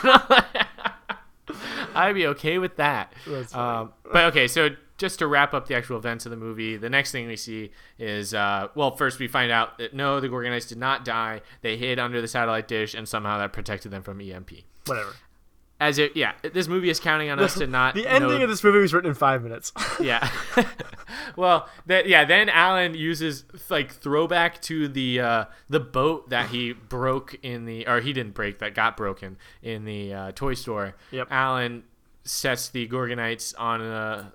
I'd 1.93 2.13
be 2.13 2.27
okay 2.27 2.59
with 2.59 2.77
that. 2.77 3.11
Um, 3.53 3.91
but 4.11 4.25
okay, 4.25 4.47
so 4.47 4.69
just 4.97 5.19
to 5.19 5.27
wrap 5.27 5.53
up 5.53 5.67
the 5.67 5.75
actual 5.75 5.97
events 5.97 6.25
of 6.25 6.29
the 6.29 6.37
movie, 6.37 6.77
the 6.77 6.89
next 6.89 7.11
thing 7.11 7.27
we 7.27 7.35
see 7.35 7.71
is 7.99 8.33
uh, 8.33 8.69
well, 8.75 8.95
first 8.95 9.19
we 9.19 9.27
find 9.27 9.51
out 9.51 9.77
that 9.77 9.93
no, 9.93 10.19
the 10.19 10.29
Gorgonites 10.29 10.67
did 10.67 10.77
not 10.77 11.03
die. 11.03 11.41
They 11.61 11.77
hid 11.77 11.99
under 11.99 12.21
the 12.21 12.27
satellite 12.27 12.67
dish, 12.67 12.93
and 12.93 13.07
somehow 13.07 13.37
that 13.39 13.53
protected 13.53 13.91
them 13.91 14.03
from 14.03 14.21
EMP. 14.21 14.51
Whatever. 14.85 15.13
As 15.77 15.99
it, 15.99 16.15
yeah, 16.15 16.31
this 16.53 16.69
movie 16.69 16.89
is 16.89 17.01
counting 17.01 17.29
on 17.29 17.37
us 17.39 17.55
to 17.55 17.67
not. 17.67 17.95
The 17.95 18.07
ending 18.07 18.37
know- 18.37 18.43
of 18.43 18.49
this 18.49 18.63
movie 18.63 18.79
was 18.79 18.93
written 18.93 19.09
in 19.09 19.15
five 19.15 19.43
minutes. 19.43 19.73
yeah. 19.99 20.29
well, 21.35 21.67
that 21.85 22.07
yeah. 22.07 22.23
Then 22.23 22.47
Alan 22.47 22.93
uses 22.93 23.43
like 23.69 23.91
throwback 23.91 24.61
to 24.63 24.87
the 24.87 25.19
uh, 25.19 25.45
the 25.69 25.81
boat 25.81 26.29
that 26.29 26.49
he 26.49 26.71
broke 26.71 27.35
in 27.43 27.65
the 27.65 27.85
or 27.87 27.99
he 27.99 28.13
didn't 28.13 28.33
break 28.33 28.59
that 28.59 28.73
got 28.73 28.95
broken 28.95 29.35
in 29.61 29.83
the 29.83 30.13
uh, 30.13 30.31
toy 30.31 30.53
store. 30.53 30.95
Yep. 31.11 31.27
Alan 31.29 31.83
sets 32.23 32.69
the 32.69 32.87
Gorgonites 32.87 33.53
on 33.59 33.81
a 33.81 34.31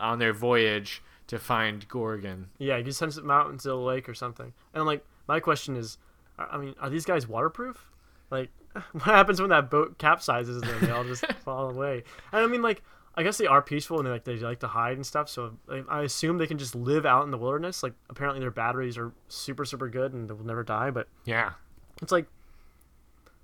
on 0.00 0.18
their 0.18 0.32
voyage 0.32 1.02
to 1.28 1.38
find 1.38 1.86
Gorgon. 1.88 2.48
yeah, 2.58 2.78
he 2.80 2.90
sends 2.92 3.16
them 3.16 3.30
out 3.30 3.50
into 3.50 3.68
the 3.68 3.76
lake 3.76 4.08
or 4.08 4.14
something. 4.14 4.52
And 4.72 4.84
like, 4.86 5.04
my 5.26 5.40
question 5.40 5.76
is, 5.76 5.98
I 6.38 6.56
mean, 6.56 6.74
are 6.80 6.88
these 6.88 7.04
guys 7.04 7.26
waterproof? 7.28 7.90
Like, 8.30 8.50
what 8.92 9.02
happens 9.04 9.40
when 9.40 9.50
that 9.50 9.70
boat 9.70 9.98
capsizes 9.98 10.62
and 10.62 10.80
they 10.80 10.90
all 10.90 11.04
just 11.04 11.26
fall 11.44 11.68
away? 11.70 12.04
And 12.32 12.42
I 12.42 12.46
mean, 12.46 12.62
like, 12.62 12.82
I 13.14 13.24
guess 13.24 13.36
they 13.36 13.46
are 13.46 13.60
peaceful 13.60 13.98
and 13.98 14.06
they 14.06 14.10
like 14.12 14.24
they 14.24 14.36
like 14.36 14.60
to 14.60 14.68
hide 14.68 14.96
and 14.96 15.04
stuff. 15.04 15.28
So 15.28 15.56
I, 15.68 15.82
I 15.88 16.02
assume 16.04 16.38
they 16.38 16.46
can 16.46 16.56
just 16.58 16.74
live 16.76 17.04
out 17.04 17.24
in 17.24 17.30
the 17.32 17.36
wilderness. 17.38 17.82
Like 17.82 17.94
apparently 18.08 18.38
their 18.40 18.52
batteries 18.52 18.96
are 18.96 19.12
super 19.26 19.64
super 19.64 19.88
good 19.88 20.12
and 20.12 20.30
they 20.30 20.34
will 20.34 20.46
never 20.46 20.62
die. 20.62 20.90
But 20.90 21.08
Yeah. 21.24 21.50
it's 22.00 22.12
like 22.12 22.26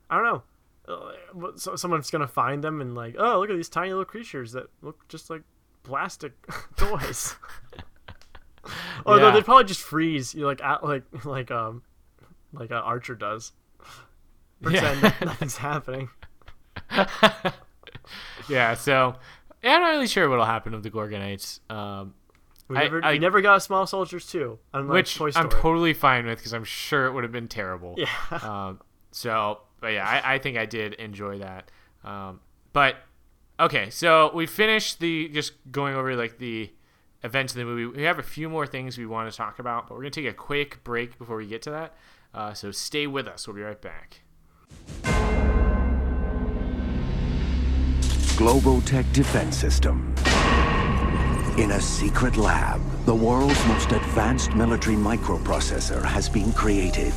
I 0.09 0.16
don't 0.16 0.24
know. 0.24 0.43
Uh, 0.86 1.52
So 1.56 1.74
someone's 1.76 2.10
gonna 2.10 2.28
find 2.28 2.62
them 2.62 2.81
and 2.81 2.94
like, 2.94 3.16
oh, 3.18 3.40
look 3.40 3.51
at 3.51 3.56
these 3.56 3.68
tiny 3.68 3.89
little 3.90 4.05
creatures 4.05 4.52
that 4.52 4.66
look 4.82 5.06
just 5.09 5.28
like 5.28 5.43
plastic 5.85 6.32
toys. 6.77 7.36
Although 9.06 9.28
Yeah. 9.28 9.35
they'd 9.35 9.44
probably 9.44 9.65
just 9.65 9.81
freeze, 9.82 10.35
you 10.35 10.40
know, 10.43 10.47
like 10.48 10.62
at, 10.62 10.82
like 10.82 11.02
like 11.24 11.51
um 11.51 11.82
like 12.52 12.70
uh, 12.73 12.77
Archer 12.77 13.15
does. 13.15 13.52
Pretend 14.62 15.02
Yeah. 15.02 15.12
nothing's 15.24 15.56
happening. 15.59 16.09
Yeah. 18.48 18.74
So 18.74 19.16
yeah, 19.62 19.74
I'm 19.77 19.81
not 19.82 19.89
really 19.90 20.06
sure 20.06 20.28
what'll 20.28 20.44
happen 20.44 20.73
with 20.73 20.82
the 20.82 20.90
Gorgonites. 20.90 21.61
Um, 21.70 22.15
We 22.69 22.77
I- 22.77 22.82
never, 22.85 23.05
I- 23.05 23.12
we 23.12 23.19
never 23.19 23.40
got 23.40 23.62
Small 23.62 23.86
Soldiers 23.86 24.27
too, 24.27 24.59
which 24.73 25.20
I'm 25.36 25.48
totally 25.48 25.93
fine 25.94 26.27
with 26.27 26.39
because 26.39 26.52
I'm 26.55 26.65
sure 26.65 27.06
it 27.06 27.12
would 27.12 27.24
have 27.24 27.32
been 27.32 27.48
terrible. 27.48 27.94
yeah. 27.97 28.09
Um, 28.31 28.81
so, 29.11 29.61
but 29.81 29.89
yeah, 29.89 30.06
I, 30.06 30.35
I 30.35 30.39
think 30.39 30.56
I 30.59 30.66
did 30.66 30.94
enjoy 30.94 31.39
that. 31.39 31.70
Um, 32.05 32.40
but 32.73 32.97
okay, 33.59 33.90
so 33.90 34.31
we 34.35 34.47
finished 34.47 35.01
the 35.01 35.28
just 35.28 35.52
going 35.70 35.94
over 35.94 36.14
like 36.16 36.39
the 36.39 36.70
events 37.22 37.52
of 37.52 37.59
the 37.59 37.64
movie. 37.64 37.86
We 37.86 38.05
have 38.05 38.18
a 38.18 38.22
few 38.22 38.48
more 38.48 38.66
things 38.66 38.98
we 38.98 39.06
want 39.06 39.31
to 39.31 39.36
talk 39.36 39.59
about, 39.59 39.89
but 39.89 39.94
we're 39.94 40.02
gonna 40.02 40.10
take 40.10 40.26
a 40.26 40.32
quick 40.32 40.85
break 40.85 41.18
before 41.18 41.36
we 41.36 41.47
get 41.47 41.62
to 41.62 41.70
that. 41.70 41.97
Uh, 42.32 42.52
so 42.52 42.70
stay 42.70 43.06
with 43.06 43.26
us. 43.28 43.47
We'll 43.47 43.56
be 43.56 43.62
right 43.62 43.81
back. 43.81 44.20
Globotech 48.36 49.12
Defense 49.12 49.56
System. 49.56 50.12
In 51.56 51.70
a 51.70 51.81
secret 51.81 52.36
lab, 52.36 52.81
the 53.06 53.14
world's 53.14 53.64
most 53.66 53.93
advanced 53.93 54.52
military 54.55 54.97
microprocessor 54.97 56.05
has 56.05 56.28
been 56.28 56.52
created. 56.52 57.12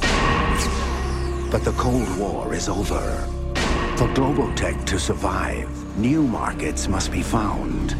But 1.49 1.63
the 1.63 1.73
Cold 1.75 2.15
War 2.19 2.53
is 2.53 2.69
over. 2.69 3.01
For 3.97 4.07
Globotech 4.09 4.85
to 4.85 4.99
survive, 4.99 5.86
new 5.97 6.21
markets 6.21 6.87
must 6.87 7.11
be 7.11 7.21
found. 7.21 7.95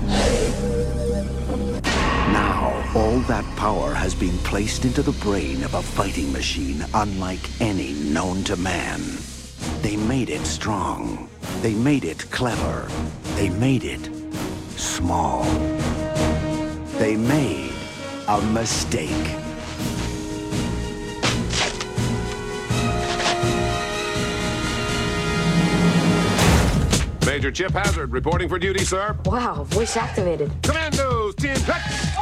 Now, 2.32 2.91
all 2.95 3.19
that 3.22 3.45
power 3.56 3.94
has 3.94 4.14
been 4.14 4.38
placed 4.40 4.86
into 4.86 5.02
the 5.02 5.14
brain 5.24 5.64
of 5.64 5.74
a 5.74 5.82
fighting 5.82 6.32
machine 6.32 6.86
unlike 6.94 7.40
any 7.60 7.94
known 7.94 8.44
to 8.45 8.56
man. 8.57 9.02
They 9.82 9.95
made 9.95 10.30
it 10.30 10.45
strong. 10.45 11.28
They 11.61 11.74
made 11.74 12.06
it 12.06 12.30
clever. 12.30 12.88
They 13.36 13.49
made 13.49 13.84
it 13.84 14.10
small. 14.78 15.44
They 16.99 17.15
made 17.15 17.74
a 18.28 18.41
mistake. 18.41 19.47
Major 27.28 27.52
Chip 27.52 27.74
Hazard 27.74 28.14
reporting 28.14 28.48
for 28.48 28.58
duty, 28.58 28.86
sir. 28.86 29.14
Wow, 29.26 29.66
voice 29.66 29.98
activated. 29.98 30.49
Commandos, 30.64 31.36
team 31.36 31.56
picks. 31.56 32.16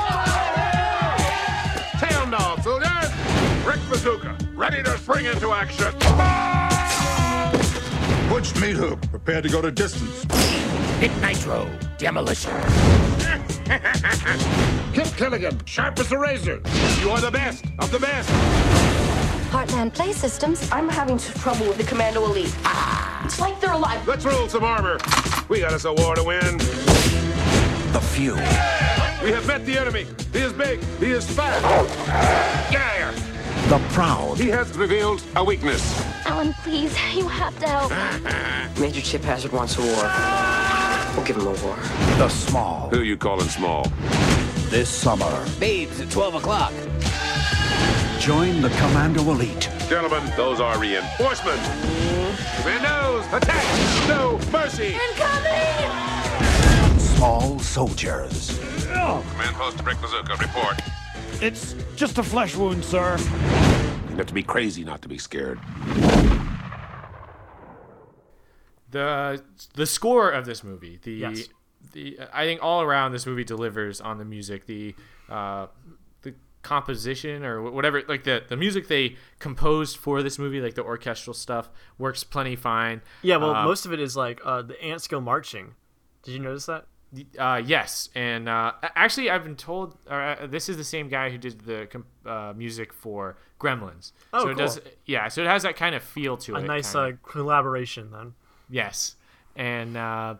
Tail 1.99 2.25
dog, 2.31 2.63
soldiers. 2.63 3.11
Brick 3.63 3.79
Bazooka, 3.87 4.35
ready 4.55 4.81
to 4.81 4.97
spring 4.97 5.25
into 5.27 5.51
action. 5.51 5.93
Butch 8.29 8.51
Meathook, 8.55 8.99
prepared 9.11 9.43
to 9.43 9.49
go 9.49 9.61
to 9.61 9.69
distance. 9.69 10.25
Nick 10.99 11.15
Nitro. 11.21 11.69
Demolition. 11.99 12.51
Kip 14.91 15.07
Killigan, 15.19 15.67
sharp 15.67 15.99
as 15.99 16.11
a 16.11 16.17
razor. 16.17 16.63
You 16.99 17.11
are 17.11 17.21
the 17.21 17.29
best 17.29 17.63
of 17.77 17.91
the 17.91 17.99
best. 17.99 18.27
Heartland 19.51 19.93
Play 19.93 20.13
Systems. 20.13 20.67
I'm 20.71 20.89
having 20.89 21.19
trouble 21.19 21.67
with 21.67 21.77
the 21.77 21.83
Commando 21.83 22.25
Elite. 22.25 22.55
It's 23.25 23.39
like 23.39 23.59
they're 23.59 23.73
alive. 23.73 24.07
Let's 24.07 24.23
roll 24.23 24.47
some 24.47 24.63
armor. 24.63 24.99
We 25.49 25.61
got 25.61 25.73
us 25.73 25.85
a 25.85 25.91
war 25.91 26.13
to 26.13 26.23
win. 26.23 26.59
The 26.59 27.99
few. 28.13 28.35
We 28.35 29.31
have 29.31 29.47
met 29.47 29.65
the 29.65 29.79
enemy. 29.79 30.05
He 30.31 30.39
is 30.39 30.53
big. 30.53 30.79
He 30.99 31.07
is 31.07 31.27
fat. 31.27 31.59
Yeah. 32.71 33.11
The 33.67 33.79
proud. 33.93 34.37
He 34.37 34.49
has 34.49 34.77
revealed 34.77 35.23
a 35.35 35.43
weakness. 35.43 35.81
Alan, 36.27 36.53
please, 36.61 36.95
you 37.15 37.27
have 37.27 37.57
to 37.61 37.67
help. 37.67 38.79
Major 38.79 39.01
Chip 39.01 39.23
Hazard 39.23 39.51
wants 39.51 39.75
a 39.79 39.81
war. 39.81 41.15
We'll 41.15 41.25
give 41.25 41.37
him 41.37 41.47
a 41.47 41.65
war. 41.65 41.77
The 42.19 42.29
small. 42.29 42.89
Who 42.89 43.01
you 43.01 43.17
calling 43.17 43.49
small? 43.49 43.91
This 44.69 44.87
summer, 44.87 45.45
Babes 45.59 45.99
at 45.99 46.11
12 46.11 46.35
o'clock. 46.35 46.73
join 48.19 48.61
the 48.61 48.69
Commando 48.69 49.21
Elite. 49.21 49.67
Gentlemen, 49.89 50.31
those 50.37 50.59
are 50.59 50.77
reinforcements. 50.77 52.24
Commandos, 52.61 53.25
attack! 53.33 54.07
No 54.07 54.39
mercy! 54.51 54.95
Incoming! 55.09 56.99
Small 56.99 57.59
soldiers. 57.59 58.57
Command 58.87 59.55
post 59.55 59.77
to 59.77 59.83
Brick 59.83 59.99
Bazooka, 60.01 60.35
report. 60.37 60.81
It's 61.41 61.75
just 61.95 62.17
a 62.17 62.23
flesh 62.23 62.55
wound, 62.55 62.83
sir. 62.85 63.17
You 64.09 64.15
have 64.17 64.27
to 64.27 64.33
be 64.33 64.43
crazy 64.43 64.83
not 64.83 65.01
to 65.01 65.07
be 65.09 65.17
scared. 65.17 65.59
the 68.91 69.43
the 69.73 69.85
score 69.85 70.29
of 70.31 70.45
this 70.45 70.63
movie 70.63 70.99
the 71.03 71.11
Yes. 71.11 71.49
the 71.91 72.17
i 72.31 72.45
think 72.45 72.63
all 72.63 72.81
around 72.81 73.11
this 73.11 73.25
movie 73.25 73.43
delivers 73.43 73.99
on 73.99 74.17
the 74.19 74.23
music 74.25 74.65
the 74.67 74.95
uh 75.27 75.67
the 75.84 75.84
composition 76.65 77.45
or 77.45 77.61
whatever 77.77 78.01
like 78.07 78.23
the 78.23 78.43
the 78.47 78.57
music 78.57 78.87
they 78.87 79.15
composed 79.39 79.95
for 79.97 80.21
this 80.23 80.37
movie 80.39 80.59
like 80.61 80.73
the 80.75 80.83
orchestral 80.83 81.33
stuff 81.33 81.69
works 81.97 82.23
plenty 82.23 82.55
fine 82.55 83.01
Yeah, 83.21 83.37
well, 83.37 83.53
Uh, 83.55 83.63
most 83.63 83.85
of 83.85 83.93
it 83.93 83.99
is 83.99 84.17
like 84.17 84.41
uh, 84.43 84.61
the 84.63 84.77
ants 84.83 85.07
go 85.07 85.19
marching. 85.21 85.75
Did 86.23 86.31
you 86.33 86.39
notice 86.39 86.65
that? 86.65 86.85
uh 87.39 87.61
yes 87.65 88.09
and 88.13 88.49
uh 88.49 88.73
actually 89.03 89.29
i've 89.29 89.43
been 89.43 89.55
told 89.55 89.95
or 90.09 90.19
uh, 90.21 90.47
this 90.47 90.67
is 90.67 90.75
the 90.75 90.83
same 90.83 91.07
guy 91.07 91.29
who 91.29 91.37
did 91.37 91.61
the 91.61 91.87
com- 91.89 92.05
uh, 92.25 92.51
music 92.57 92.91
for 92.91 93.37
gremlins 93.57 94.11
Oh, 94.33 94.41
so 94.43 94.49
it 94.49 94.57
does 94.57 94.79
cool. 94.79 94.91
yeah 95.05 95.29
so 95.29 95.41
it 95.41 95.47
has 95.47 95.63
that 95.63 95.77
kind 95.77 95.95
of 95.95 96.03
feel 96.03 96.35
to 96.45 96.55
it. 96.55 96.63
A 96.63 96.65
nice 96.75 96.93
uh, 96.93 97.11
collaboration 97.23 98.11
then. 98.11 98.33
Yes, 98.69 99.15
and 99.55 99.95
uh, 99.95 100.35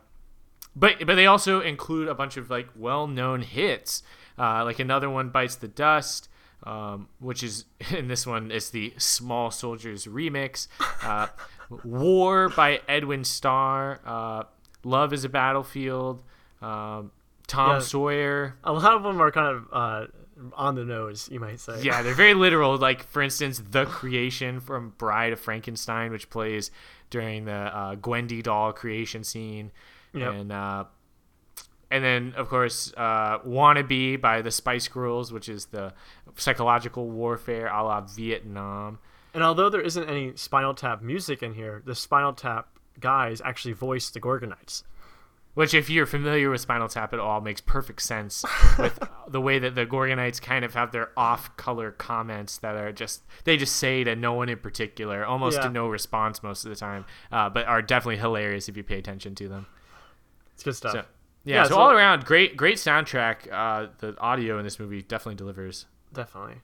but 0.74 1.06
but 1.06 1.14
they 1.14 1.26
also 1.26 1.60
include 1.60 2.08
a 2.08 2.14
bunch 2.14 2.36
of 2.36 2.50
like 2.50 2.68
well-known 2.76 3.40
hits. 3.42 4.02
Uh, 4.38 4.64
like 4.64 4.78
another 4.78 5.08
one 5.08 5.30
bites 5.30 5.56
the 5.56 5.68
dust, 5.68 6.28
um, 6.64 7.08
which 7.20 7.42
is 7.42 7.64
in 7.90 8.08
this 8.08 8.26
one 8.26 8.50
is 8.50 8.70
the 8.70 8.92
Small 8.98 9.50
Soldiers 9.50 10.06
remix. 10.06 10.68
Uh, 11.02 11.28
War 11.84 12.48
by 12.50 12.80
Edwin 12.88 13.24
Starr. 13.24 14.00
Uh, 14.04 14.44
Love 14.84 15.12
is 15.12 15.24
a 15.24 15.28
battlefield. 15.28 16.22
Um, 16.62 17.10
Tom 17.48 17.70
Yeah. 17.70 17.78
Sawyer. 17.80 18.56
A 18.64 18.72
lot 18.72 18.94
of 18.94 19.02
them 19.02 19.20
are 19.20 19.30
kind 19.32 19.56
of 19.56 19.64
uh, 19.72 20.06
on 20.54 20.74
the 20.76 20.84
nose, 20.84 21.28
you 21.32 21.40
might 21.40 21.58
say. 21.58 21.82
Yeah, 21.82 22.02
they're 22.02 22.14
very 22.14 22.34
literal. 22.34 22.76
Like 22.76 23.02
for 23.08 23.20
instance, 23.22 23.60
the 23.70 23.84
creation 23.86 24.60
from 24.60 24.90
Bride 24.98 25.32
of 25.32 25.40
Frankenstein, 25.40 26.12
which 26.12 26.30
plays 26.30 26.70
during 27.10 27.46
the 27.46 27.52
uh, 27.52 27.94
Gwendy 27.96 28.42
doll 28.42 28.72
creation 28.72 29.24
scene, 29.24 29.72
Yep. 30.12 30.32
and 30.34 30.52
uh, 30.52 30.84
and 31.96 32.04
then 32.04 32.34
of 32.36 32.48
course 32.48 32.92
uh, 32.96 33.38
"Wannabe" 33.40 34.20
by 34.20 34.42
the 34.42 34.50
Spice 34.50 34.88
Girls, 34.88 35.32
which 35.32 35.48
is 35.48 35.66
the 35.66 35.92
psychological 36.36 37.08
warfare 37.10 37.66
a 37.66 37.82
la 37.82 38.00
Vietnam. 38.02 38.98
And 39.34 39.42
although 39.42 39.68
there 39.68 39.80
isn't 39.82 40.08
any 40.08 40.34
Spinal 40.36 40.74
Tap 40.74 41.02
music 41.02 41.42
in 41.42 41.54
here, 41.54 41.82
the 41.84 41.94
Spinal 41.94 42.32
Tap 42.32 42.68
guys 43.00 43.42
actually 43.44 43.74
voice 43.74 44.08
the 44.10 44.20
Gorgonites. 44.20 44.82
Which, 45.54 45.72
if 45.72 45.88
you're 45.88 46.04
familiar 46.04 46.50
with 46.50 46.60
Spinal 46.60 46.86
Tap 46.88 47.14
at 47.14 47.18
all, 47.18 47.40
makes 47.40 47.62
perfect 47.62 48.02
sense 48.02 48.44
with 48.78 48.98
the 49.26 49.40
way 49.40 49.58
that 49.58 49.74
the 49.74 49.86
Gorgonites 49.86 50.40
kind 50.40 50.66
of 50.66 50.74
have 50.74 50.92
their 50.92 51.10
off-color 51.16 51.92
comments 51.92 52.58
that 52.58 52.76
are 52.76 52.92
just 52.92 53.22
they 53.44 53.56
just 53.56 53.76
say 53.76 54.04
to 54.04 54.14
no 54.14 54.34
one 54.34 54.50
in 54.50 54.58
particular, 54.58 55.24
almost 55.24 55.56
Yeah. 55.56 55.64
to 55.64 55.70
no 55.70 55.88
response 55.88 56.42
most 56.42 56.64
of 56.66 56.70
the 56.70 56.76
time, 56.76 57.06
uh, 57.32 57.48
but 57.48 57.66
are 57.66 57.80
definitely 57.80 58.18
hilarious 58.18 58.68
if 58.68 58.76
you 58.76 58.82
pay 58.84 58.98
attention 58.98 59.34
to 59.36 59.48
them. 59.48 59.66
It's 60.54 60.62
good 60.62 60.76
stuff. 60.76 60.92
So, 60.92 61.04
yeah, 61.46 61.56
Yeah, 61.56 61.62
so, 61.64 61.70
so- 61.70 61.78
all 61.78 61.90
around, 61.92 62.24
great, 62.26 62.56
great 62.56 62.76
soundtrack. 62.76 63.50
Uh, 63.50 63.86
the 63.98 64.18
audio 64.18 64.58
in 64.58 64.64
this 64.64 64.78
movie 64.78 65.00
definitely 65.00 65.36
delivers. 65.36 65.86
Definitely. 66.12 66.56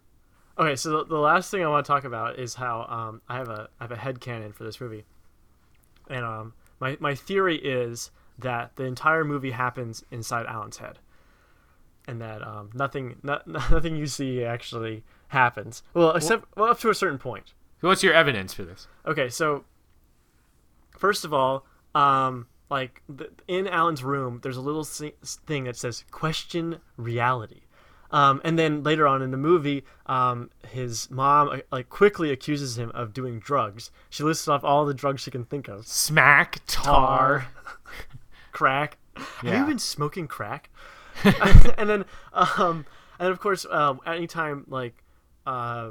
Okay, 0.58 0.76
so 0.76 0.90
the, 0.98 1.04
the 1.06 1.18
last 1.18 1.50
thing 1.50 1.64
I 1.64 1.68
want 1.68 1.86
to 1.86 1.90
talk 1.90 2.04
about 2.04 2.38
is 2.38 2.54
how 2.54 2.82
um, 2.88 3.22
I 3.26 3.38
have 3.38 3.48
a 3.48 3.68
I 3.80 3.84
have 3.84 3.92
a 3.92 3.96
head 3.96 4.20
canon 4.20 4.52
for 4.52 4.64
this 4.64 4.80
movie, 4.82 5.04
and 6.08 6.24
um, 6.24 6.52
my 6.78 6.98
my 7.00 7.14
theory 7.14 7.56
is 7.56 8.10
that 8.38 8.76
the 8.76 8.84
entire 8.84 9.24
movie 9.24 9.52
happens 9.52 10.04
inside 10.10 10.44
Alan's 10.46 10.76
head, 10.76 10.98
and 12.06 12.20
that 12.20 12.46
um, 12.46 12.68
nothing 12.74 13.16
not, 13.22 13.46
nothing 13.46 13.96
you 13.96 14.06
see 14.06 14.44
actually 14.44 15.04
happens. 15.28 15.82
Well, 15.94 16.10
except 16.14 16.44
well 16.54 16.70
up 16.70 16.80
to 16.80 16.90
a 16.90 16.94
certain 16.94 17.18
point. 17.18 17.54
What's 17.80 18.02
your 18.02 18.12
evidence 18.12 18.52
for 18.52 18.64
this? 18.64 18.88
Okay, 19.06 19.30
so 19.30 19.64
first 20.98 21.24
of 21.24 21.32
all, 21.32 21.64
um, 21.94 22.46
like 22.72 23.02
the, 23.06 23.30
in 23.46 23.68
Alan's 23.68 24.02
room, 24.02 24.40
there's 24.42 24.56
a 24.56 24.62
little 24.62 24.82
thing 24.82 25.64
that 25.64 25.76
says 25.76 26.04
"question 26.10 26.78
reality." 26.96 27.60
Um, 28.10 28.40
and 28.44 28.58
then 28.58 28.82
later 28.82 29.06
on 29.06 29.20
in 29.20 29.30
the 29.30 29.36
movie, 29.36 29.84
um, 30.06 30.48
his 30.68 31.10
mom 31.10 31.50
uh, 31.50 31.58
like 31.70 31.90
quickly 31.90 32.30
accuses 32.30 32.78
him 32.78 32.90
of 32.94 33.12
doing 33.12 33.40
drugs. 33.40 33.90
She 34.08 34.22
lists 34.22 34.48
off 34.48 34.64
all 34.64 34.86
the 34.86 34.94
drugs 34.94 35.20
she 35.20 35.30
can 35.30 35.44
think 35.44 35.68
of: 35.68 35.86
Smack, 35.86 36.60
tar, 36.66 37.48
crack. 38.52 38.96
Have 39.16 39.54
you 39.54 39.66
been 39.66 39.78
smoking 39.78 40.26
crack? 40.26 40.70
and 41.76 41.90
then, 41.90 42.04
um, 42.32 42.86
and 43.18 43.28
of 43.28 43.38
course, 43.38 43.66
um, 43.70 44.00
anytime 44.06 44.64
like 44.66 45.04
uh, 45.44 45.90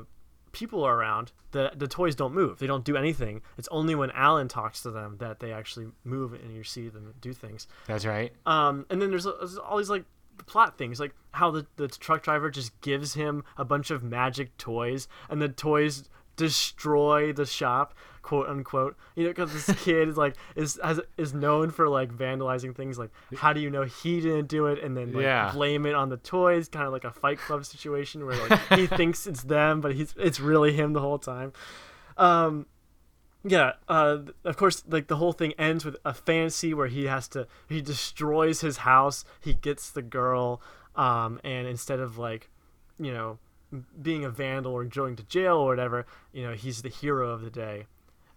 people 0.52 0.84
are 0.84 0.96
around, 0.96 1.32
the 1.52 1.72
the 1.76 1.88
toys 1.88 2.16
don't 2.16 2.34
move. 2.34 2.60
They 2.60 2.68
don't 2.68 2.86
do 2.86 2.96
anything. 2.98 3.42
It's 3.58 3.68
only 3.72 3.96
when 3.96 4.12
Alan 4.12 4.48
talks 4.48 4.82
to 4.84 4.92
them 4.92 5.18
that 5.20 5.40
they 5.40 5.52
actually 5.52 5.88
move, 6.04 6.34
and 6.34 6.56
you 6.56 6.64
see 6.64 6.90
them 6.90 7.14
do 7.22 7.34
things. 7.34 7.68
That's 7.88 8.06
right. 8.06 8.34
Um, 8.46 8.86
and 8.90 9.02
then 9.02 9.10
there's, 9.10 9.26
there's 9.26 9.58
all 9.58 9.78
these 9.78 9.90
like 9.90 10.06
plot 10.46 10.78
things, 10.78 11.00
like 11.00 11.14
how 11.32 11.52
the, 11.52 11.68
the 11.76 11.88
truck 11.88 12.24
driver 12.24 12.50
just 12.50 12.80
gives 12.82 13.14
him 13.14 13.44
a 13.58 13.66
bunch 13.66 13.92
of 13.92 14.04
magic 14.04 14.58
toys, 14.58 15.08
and 15.30 15.42
the 15.42 15.50
toys 15.50 16.10
destroy 16.36 17.32
the 17.32 17.46
shop, 17.46 17.94
quote 18.22 18.48
unquote. 18.50 18.96
You 19.16 19.24
know, 19.26 19.30
because 19.32 19.52
this 19.54 19.76
kid 19.84 20.10
is 20.10 20.18
like 20.18 20.36
is 20.56 20.80
has, 20.84 21.00
is 21.18 21.34
known 21.34 21.70
for 21.72 21.88
like 21.90 22.12
vandalizing 22.12 22.76
things. 22.76 22.98
Like, 23.00 23.12
how 23.36 23.54
do 23.54 23.60
you 23.60 23.70
know 23.70 23.84
he 23.84 24.22
didn't 24.22 24.48
do 24.48 24.68
it? 24.68 24.84
And 24.84 24.96
then 24.96 25.14
like 25.14 25.24
Yeah. 25.24 25.52
blame 25.54 25.86
it 25.86 25.96
on 25.96 26.10
the 26.10 26.18
toys, 26.18 26.68
kind 26.68 26.86
of 26.86 26.94
like 26.94 27.04
a 27.04 27.12
Fight 27.12 27.40
Club 27.40 27.66
situation 27.66 28.26
where 28.26 28.36
like 28.48 28.60
he 28.70 28.88
thinks 28.98 29.28
it's 29.28 29.44
them, 29.44 29.82
but 29.82 29.96
he's 29.96 30.14
it's 30.18 30.40
really 30.40 30.74
him 30.74 30.94
the 30.94 31.02
whole 31.02 31.20
time. 31.20 31.54
Um, 32.18 32.66
yeah, 33.44 33.74
uh, 33.88 34.20
of 34.44 34.56
course, 34.58 34.84
like 34.88 35.08
the 35.08 35.16
whole 35.16 35.32
thing 35.34 35.54
ends 35.58 35.84
with 35.84 35.96
a 36.06 36.14
fantasy 36.14 36.74
where 36.76 36.88
he 36.88 37.06
has 37.06 37.28
to 37.30 37.48
he 37.68 37.82
destroys 37.82 38.62
his 38.62 38.78
house, 38.78 39.26
he 39.40 39.54
gets 39.56 39.90
the 39.90 40.04
girl, 40.04 40.62
um, 40.96 41.40
and 41.44 41.68
instead 41.68 42.00
of 42.00 42.20
like, 42.20 42.52
you 43.00 43.12
know, 43.12 43.40
being 44.00 44.24
a 44.26 44.30
vandal 44.30 44.74
or 44.74 44.84
going 44.86 45.16
to 45.16 45.24
jail 45.24 45.58
or 45.58 45.66
whatever, 45.66 46.06
you 46.32 46.44
know, 46.44 46.54
he's 46.54 46.84
the 46.84 46.90
hero 46.90 47.30
of 47.32 47.42
the 47.42 47.50
day. 47.50 47.88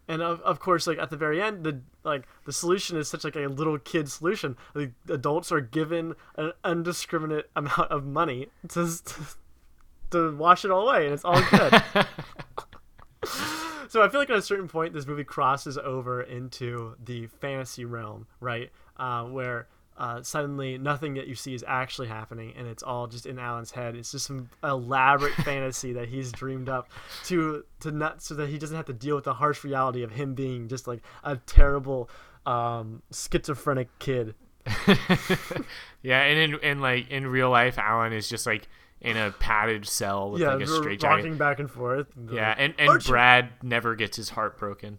And 0.07 0.21
of, 0.21 0.41
of 0.43 0.61
course, 0.61 0.87
like 0.87 0.99
at 0.99 1.11
the 1.11 1.17
very 1.17 1.41
end, 1.41 1.65
the 1.65 1.81
like 2.03 2.25
the 2.45 2.53
solution 2.53 2.99
is 2.99 3.09
such 3.09 3.25
like 3.25 3.37
a 3.37 3.47
little 3.47 3.79
kid 3.79 4.11
solution. 4.11 4.57
Like 4.75 4.93
adults 5.09 5.51
are 5.51 5.61
given 5.61 6.15
an 6.37 6.53
indiscriminate 6.65 7.51
amount 7.57 7.91
of 7.91 8.05
money 8.05 8.49
to 8.69 9.03
to, 9.03 9.15
to 10.11 10.37
wash 10.37 10.65
it 10.65 10.71
all 10.71 10.89
away, 10.89 11.07
and 11.07 11.15
it's 11.15 11.25
all 11.25 11.43
good. 11.51 11.83
so 13.89 14.03
I 14.03 14.09
feel 14.09 14.21
like 14.21 14.31
at 14.31 14.37
a 14.37 14.43
certain 14.43 14.69
point, 14.69 14.93
this 14.93 15.07
movie 15.07 15.25
crosses 15.25 15.79
over 15.79 16.21
into 16.21 16.97
the 17.03 17.27
fantasy 17.27 17.87
realm, 17.87 18.27
right? 18.41 18.71
Uh, 18.99 19.25
where 19.25 19.69
uh, 19.97 20.23
suddenly 20.23 20.79
nothing 20.79 21.15
that 21.15 21.27
you 21.27 21.35
see 21.35 21.55
is 21.55 21.65
actually 21.67 22.09
happening, 22.09 22.53
and 22.57 22.67
it's 22.67 22.83
all 22.83 23.07
just 23.07 23.27
in 23.27 23.39
Alan's 23.39 23.71
head. 23.71 23.95
It's 23.95 24.13
just 24.13 24.27
some 24.27 24.51
elaborate 24.63 25.35
fantasy 25.45 25.93
that 25.95 26.09
he's 26.09 26.33
dreamed 26.33 26.69
up 26.69 26.89
to 27.25 27.65
to 27.81 27.91
not 27.91 28.23
so 28.23 28.35
that 28.35 28.49
he 28.49 28.59
doesn't 28.59 28.77
have 28.77 28.87
to 28.87 28.93
deal 28.93 29.15
with 29.15 29.25
the 29.25 29.35
harsh 29.35 29.65
reality 29.65 30.03
of 30.03 30.13
him 30.13 30.35
being 30.35 30.69
just 30.69 30.87
like 30.87 31.01
a 31.23 31.37
terrible 31.37 32.11
um, 32.47 33.03
schizophrenic 33.13 33.89
kid. 33.99 34.35
Yeah, 36.05 36.21
and 36.21 36.39
in 36.39 36.61
in 36.61 36.81
like 36.83 37.11
in 37.11 37.27
real 37.27 37.49
life, 37.49 37.79
Alan 37.79 38.13
is 38.13 38.29
just 38.29 38.45
like 38.47 38.69
in 39.01 39.17
a 39.17 39.31
padded 39.31 39.89
cell 39.89 40.31
with 40.31 40.43
yeah, 40.43 40.53
like 40.53 40.63
a 40.63 40.67
straight 40.67 41.03
rocking 41.03 41.39
back 41.39 41.59
and 41.59 41.71
forth. 41.71 42.15
and 42.15 42.31
Yeah, 42.31 42.51
like, 42.51 42.57
and 42.59 42.75
and 42.79 42.89
"Archie!" 42.91 43.09
Brad 43.09 43.49
never 43.63 43.97
gets 43.97 44.19
his 44.19 44.29
heart 44.29 44.59
broken. 44.59 44.99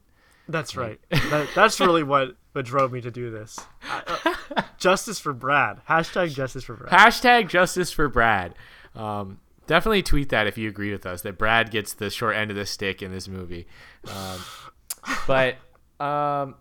That's 0.50 0.76
right. 0.76 1.00
that, 1.12 1.50
that's 1.54 1.80
really 1.80 2.02
what, 2.04 2.36
what 2.56 2.66
drove 2.66 2.94
me 2.94 3.02
to 3.02 3.12
do 3.12 3.30
this. 3.30 3.60
Uh, 3.90 4.34
justice 4.78 5.20
for 5.20 5.34
Brad. 5.34 5.82
Hashtag 5.90 6.34
justice 6.34 6.64
for 6.64 6.76
Brad. 6.76 6.90
Hashtag 6.90 7.50
justice 7.50 7.92
for 7.92 8.08
Brad. 8.08 8.56
Um, 8.96 9.42
definitely 9.68 10.04
tweet 10.04 10.30
that 10.30 10.48
if 10.48 10.58
you 10.58 10.70
agree 10.70 10.94
with 10.94 11.06
us 11.06 11.22
that 11.24 11.38
Brad 11.38 11.70
gets 11.70 11.94
the 11.94 12.10
short 12.10 12.38
end 12.38 12.52
of 12.52 12.56
the 12.56 12.66
stick 12.66 13.02
in 13.02 13.12
this 13.12 13.28
movie. 13.28 13.68
Um, 14.08 14.40
but 15.28 15.56
um, 16.00 16.56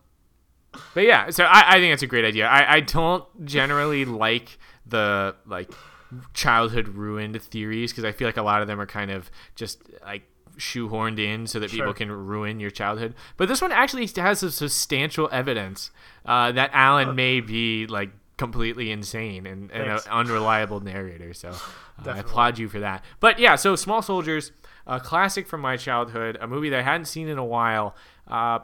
but 0.94 1.04
yeah, 1.04 1.30
so 1.30 1.44
I, 1.44 1.76
I 1.76 1.78
think 1.78 1.94
it's 1.94 2.02
a 2.02 2.08
great 2.08 2.24
idea. 2.24 2.46
I, 2.46 2.74
I 2.74 2.80
don't 2.80 3.24
generally 3.44 4.04
like 4.04 4.58
the 4.86 5.36
like 5.46 5.70
childhood 6.32 6.88
ruined 6.88 7.40
theories 7.40 7.92
because 7.92 8.04
I 8.04 8.10
feel 8.10 8.26
like 8.26 8.36
a 8.36 8.42
lot 8.42 8.62
of 8.62 8.66
them 8.66 8.80
are 8.80 8.86
kind 8.86 9.12
of 9.12 9.30
just 9.54 9.80
like 10.02 10.22
shoehorned 10.58 11.18
in 11.18 11.46
so 11.46 11.58
that 11.60 11.70
people 11.70 11.92
can 11.92 12.10
ruin 12.10 12.60
your 12.60 12.70
childhood. 12.70 13.14
But 13.36 13.48
this 13.48 13.60
one 13.60 13.72
actually 13.72 14.08
has 14.16 14.40
some 14.40 14.50
substantial 14.50 15.28
evidence 15.32 15.90
uh, 16.24 16.52
that 16.52 16.70
Alan 16.72 17.14
may 17.14 17.40
be 17.40 17.86
like 17.86 18.10
completely 18.36 18.90
insane 18.90 19.46
and, 19.46 19.70
and 19.70 19.90
an 19.90 20.00
unreliable 20.10 20.80
narrator. 20.80 21.32
So 21.34 21.50
uh, 21.50 22.10
I 22.10 22.18
applaud 22.18 22.58
you 22.58 22.68
for 22.68 22.80
that. 22.80 23.04
But 23.20 23.38
yeah, 23.38 23.56
so 23.56 23.76
Small 23.76 24.02
Soldiers, 24.02 24.52
a 24.86 25.00
classic 25.00 25.46
from 25.46 25.60
my 25.60 25.76
childhood, 25.76 26.36
a 26.40 26.46
movie 26.46 26.70
that 26.70 26.80
I 26.80 26.82
hadn't 26.82 27.06
seen 27.06 27.28
in 27.28 27.38
a 27.38 27.44
while. 27.44 27.94
Uh, 28.28 28.60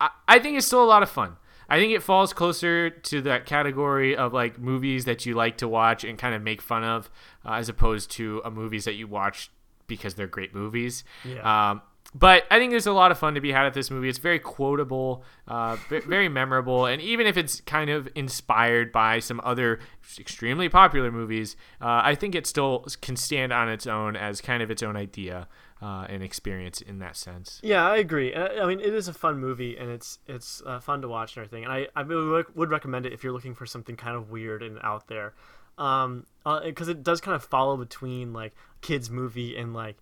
I, 0.00 0.10
I 0.28 0.38
think 0.38 0.56
it's 0.56 0.66
still 0.66 0.84
a 0.84 0.86
lot 0.86 1.02
of 1.02 1.10
fun. 1.10 1.36
I 1.68 1.78
think 1.78 1.92
it 1.92 2.02
falls 2.02 2.32
closer 2.32 2.90
to 2.90 3.22
that 3.22 3.46
category 3.46 4.16
of 4.16 4.32
like 4.32 4.58
movies 4.58 5.04
that 5.04 5.24
you 5.24 5.34
like 5.34 5.58
to 5.58 5.68
watch 5.68 6.02
and 6.02 6.18
kind 6.18 6.34
of 6.34 6.42
make 6.42 6.60
fun 6.60 6.82
of, 6.82 7.08
uh, 7.44 7.52
as 7.52 7.68
opposed 7.68 8.10
to 8.12 8.42
uh, 8.44 8.50
movies 8.50 8.84
that 8.86 8.94
you 8.94 9.06
watch 9.06 9.50
because 9.90 10.14
they're 10.14 10.26
great 10.26 10.54
movies. 10.54 11.04
Yeah. 11.24 11.70
Um, 11.70 11.82
but 12.14 12.44
I 12.50 12.58
think 12.58 12.72
there's 12.72 12.86
a 12.86 12.92
lot 12.92 13.12
of 13.12 13.18
fun 13.18 13.34
to 13.34 13.40
be 13.40 13.52
had 13.52 13.66
at 13.66 13.74
this 13.74 13.90
movie. 13.90 14.08
It's 14.08 14.18
very 14.18 14.40
quotable, 14.40 15.22
uh, 15.46 15.76
very 15.88 16.28
memorable, 16.28 16.86
and 16.86 17.00
even 17.00 17.26
if 17.26 17.36
it's 17.36 17.60
kind 17.60 17.88
of 17.88 18.08
inspired 18.16 18.90
by 18.90 19.20
some 19.20 19.40
other 19.44 19.78
extremely 20.18 20.68
popular 20.68 21.12
movies, 21.12 21.54
uh, 21.80 22.00
I 22.02 22.16
think 22.16 22.34
it 22.34 22.48
still 22.48 22.84
can 23.00 23.14
stand 23.14 23.52
on 23.52 23.68
its 23.68 23.86
own 23.86 24.16
as 24.16 24.40
kind 24.40 24.60
of 24.60 24.72
its 24.72 24.82
own 24.82 24.96
idea 24.96 25.46
uh, 25.80 26.06
and 26.08 26.22
experience 26.22 26.80
in 26.80 26.98
that 26.98 27.16
sense. 27.16 27.60
Yeah, 27.62 27.86
I 27.86 27.98
agree. 27.98 28.34
Uh, 28.34 28.60
I 28.60 28.66
mean, 28.66 28.80
it 28.80 28.92
is 28.92 29.06
a 29.06 29.14
fun 29.14 29.38
movie, 29.38 29.76
and 29.76 29.88
it's 29.88 30.18
it's 30.26 30.62
uh, 30.66 30.80
fun 30.80 31.02
to 31.02 31.08
watch 31.08 31.36
and 31.36 31.44
everything. 31.44 31.64
And 31.64 31.72
I 31.72 31.86
I 31.94 32.02
would 32.02 32.56
would 32.56 32.70
recommend 32.70 33.06
it 33.06 33.12
if 33.12 33.22
you're 33.22 33.32
looking 33.32 33.54
for 33.54 33.66
something 33.66 33.94
kind 33.94 34.16
of 34.16 34.30
weird 34.30 34.64
and 34.64 34.80
out 34.82 35.06
there, 35.06 35.34
um, 35.80 36.26
because 36.64 36.86
it 36.88 37.02
does 37.02 37.20
kind 37.20 37.34
of 37.34 37.42
follow 37.42 37.76
between 37.76 38.32
like 38.32 38.54
kids 38.82 39.10
movie 39.10 39.56
and 39.56 39.74
like 39.74 39.96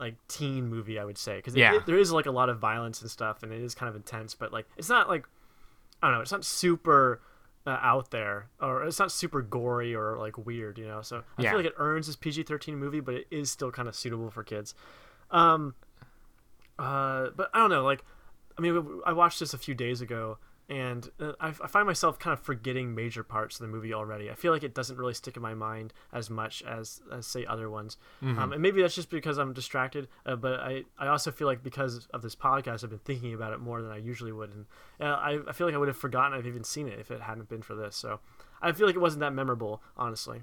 like 0.00 0.14
teen 0.28 0.68
movie. 0.68 0.98
I 0.98 1.04
would 1.04 1.18
say 1.18 1.36
because 1.36 1.54
Yeah. 1.54 1.80
there 1.84 1.98
is 1.98 2.10
like 2.12 2.26
a 2.26 2.30
lot 2.30 2.48
of 2.48 2.58
violence 2.58 3.02
and 3.02 3.10
stuff, 3.10 3.42
and 3.42 3.52
it 3.52 3.60
is 3.60 3.74
kind 3.74 3.90
of 3.90 3.96
intense. 3.96 4.34
But 4.34 4.52
like, 4.52 4.66
it's 4.76 4.88
not 4.88 5.08
like 5.08 5.26
I 6.02 6.06
don't 6.08 6.16
know. 6.16 6.22
It's 6.22 6.32
not 6.32 6.44
super. 6.44 7.20
Uh, 7.66 7.78
out 7.80 8.10
there, 8.10 8.48
or 8.60 8.84
it's 8.84 8.98
not 8.98 9.10
super 9.10 9.40
gory 9.40 9.94
or 9.94 10.18
like 10.18 10.36
weird, 10.36 10.76
you 10.76 10.86
know. 10.86 11.00
So 11.00 11.22
I 11.38 11.42
Yeah. 11.42 11.48
feel 11.48 11.58
like 11.60 11.66
it 11.68 11.72
earns 11.78 12.06
this 12.08 12.14
PG-13 12.14 12.74
movie, 12.76 13.00
but 13.00 13.14
it 13.14 13.26
is 13.30 13.50
still 13.50 13.70
kind 13.70 13.88
of 13.88 13.94
suitable 13.96 14.30
for 14.30 14.44
kids. 14.44 14.74
Um, 15.30 15.74
uh, 16.78 17.30
but 17.34 17.48
I 17.54 17.58
don't 17.60 17.70
know. 17.70 17.82
Like, 17.82 18.04
I 18.58 18.60
mean, 18.60 19.00
I 19.06 19.14
watched 19.14 19.40
this 19.40 19.54
a 19.54 19.58
few 19.58 19.74
days 19.74 20.02
ago, 20.02 20.36
and 20.68 21.10
uh, 21.20 21.32
I, 21.40 21.48
I 21.48 21.66
find 21.68 21.86
myself 21.86 22.18
kind 22.18 22.32
of 22.32 22.40
forgetting 22.40 22.94
major 22.94 23.22
parts 23.22 23.60
of 23.60 23.66
the 23.66 23.72
movie 23.72 23.92
already. 23.92 24.30
I 24.30 24.34
feel 24.34 24.52
like 24.52 24.62
it 24.62 24.74
doesn't 24.74 24.96
really 24.96 25.14
stick 25.14 25.36
in 25.36 25.42
my 25.42 25.54
mind 25.54 25.92
as 26.12 26.30
much 26.30 26.62
as, 26.62 27.02
as 27.12 27.26
say 27.26 27.44
other 27.44 27.68
ones. 27.68 27.98
Um, 28.38 28.52
and 28.52 28.62
maybe 28.62 28.80
that's 28.80 28.94
just 28.94 29.10
because 29.10 29.38
I'm 29.38 29.52
distracted. 29.52 30.08
Uh, 30.24 30.36
but 30.36 30.60
I, 30.60 30.84
I 30.98 31.08
also 31.08 31.30
feel 31.30 31.46
like 31.46 31.62
because 31.62 32.06
of 32.14 32.22
this 32.22 32.34
podcast, 32.34 32.82
I've 32.82 32.90
been 32.90 32.98
thinking 33.00 33.34
about 33.34 33.52
it 33.52 33.60
more 33.60 33.82
than 33.82 33.90
I 33.90 33.98
usually 33.98 34.32
would, 34.32 34.52
and 34.52 34.66
uh, 35.00 35.04
I, 35.04 35.38
I 35.48 35.52
feel 35.52 35.66
like 35.66 35.74
I 35.74 35.78
would 35.78 35.88
have 35.88 35.96
forgotten 35.96 36.36
I've 36.36 36.46
even 36.46 36.64
seen 36.64 36.88
it 36.88 36.98
if 36.98 37.10
it 37.10 37.20
hadn't 37.20 37.48
been 37.48 37.62
for 37.62 37.74
this. 37.74 37.96
So 37.96 38.20
I 38.62 38.72
feel 38.72 38.86
like 38.86 38.96
it 38.96 39.00
wasn't 39.00 39.20
that 39.20 39.32
memorable, 39.32 39.82
honestly. 39.96 40.42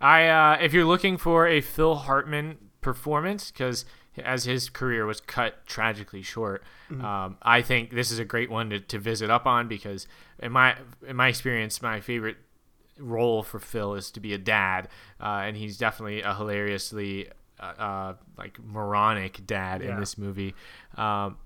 I 0.00 0.26
uh, 0.26 0.58
if 0.60 0.72
you're 0.72 0.84
looking 0.84 1.16
for 1.16 1.46
a 1.46 1.60
Phil 1.60 1.94
Hartman 1.94 2.58
performance, 2.80 3.50
because 3.50 3.84
as 4.18 4.44
his 4.44 4.68
career 4.70 5.06
was 5.06 5.20
cut 5.20 5.66
tragically 5.66 6.22
short, 6.22 6.62
um, 7.00 7.36
I 7.42 7.62
think 7.62 7.90
this 7.90 8.10
is 8.10 8.18
a 8.18 8.24
great 8.24 8.50
one 8.50 8.70
to, 8.70 8.80
to 8.80 8.98
visit 8.98 9.30
up 9.30 9.46
on 9.46 9.68
because 9.68 10.06
in 10.38 10.52
my 10.52 10.76
in 11.06 11.16
my 11.16 11.28
experience, 11.28 11.82
my 11.82 12.00
favorite 12.00 12.36
role 12.98 13.42
for 13.42 13.58
Phil 13.58 13.94
is 13.94 14.10
to 14.12 14.20
be 14.20 14.32
a 14.34 14.38
dad, 14.38 14.88
uh, 15.20 15.42
and 15.44 15.56
he's 15.56 15.76
definitely 15.78 16.22
a 16.22 16.34
hilariously 16.34 17.28
uh, 17.58 17.62
uh, 17.62 18.14
like 18.38 18.58
moronic 18.62 19.46
dad 19.46 19.80
in 19.82 19.88
this 20.00 20.18
movie. 20.18 20.54
Um, 20.96 21.36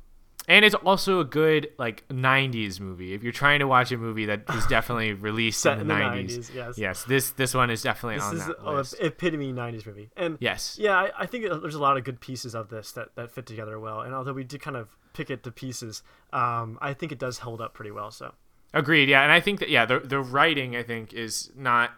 and 0.48 0.64
it's 0.64 0.74
also 0.74 1.20
a 1.20 1.24
good 1.24 1.70
like 1.78 2.06
'90s 2.08 2.80
movie. 2.80 3.12
If 3.14 3.22
you're 3.22 3.32
trying 3.32 3.60
to 3.60 3.66
watch 3.68 3.92
a 3.92 3.96
movie 3.98 4.26
that 4.26 4.42
is 4.54 4.66
definitely 4.68 5.12
released 5.12 5.64
in 5.64 5.80
in 5.80 5.86
the, 5.88 5.94
the 5.94 6.00
90s, 6.00 6.38
90s, 6.38 6.54
yes. 6.54 6.78
yes, 6.78 7.04
this 7.04 7.30
this 7.30 7.54
one 7.54 7.70
is 7.70 7.82
definitely 7.82 8.16
This 8.16 8.24
on 8.24 8.36
is 8.36 8.46
that 8.46 8.64
list. 8.64 8.96
epitome 9.00 9.52
'90s 9.52 9.86
movie, 9.86 10.10
and 10.16 10.36
Yes. 10.40 10.76
yeah, 10.80 10.96
I, 10.96 11.10
I 11.20 11.26
think 11.26 11.44
there's 11.44 11.74
a 11.76 11.80
lot 11.80 11.96
of 11.96 12.02
good 12.04 12.20
pieces 12.20 12.54
of 12.54 12.68
this 12.70 12.90
that, 12.92 13.14
that 13.14 13.30
fit 13.30 13.46
together 13.46 13.78
well. 13.78 14.00
And 14.00 14.14
although 14.14 14.32
we 14.32 14.42
did 14.44 14.60
kind 14.60 14.76
of 14.76 14.88
pick 15.12 15.30
it 15.30 15.42
to 15.44 15.50
pieces, 15.52 16.02
um, 16.32 16.78
I 16.80 16.94
think 16.94 17.12
it 17.12 17.18
does 17.18 17.38
hold 17.38 17.60
up 17.60 17.74
pretty 17.74 17.90
well. 17.90 18.10
So 18.10 18.32
Agreed. 18.74 19.08
Yeah, 19.08 19.22
and 19.22 19.32
I 19.32 19.40
think 19.40 19.60
that 19.60 19.68
yeah, 19.70 19.86
the 19.86 20.00
the 20.00 20.20
writing 20.20 20.76
I 20.76 20.82
think 20.82 21.12
is 21.12 21.50
not 21.56 21.90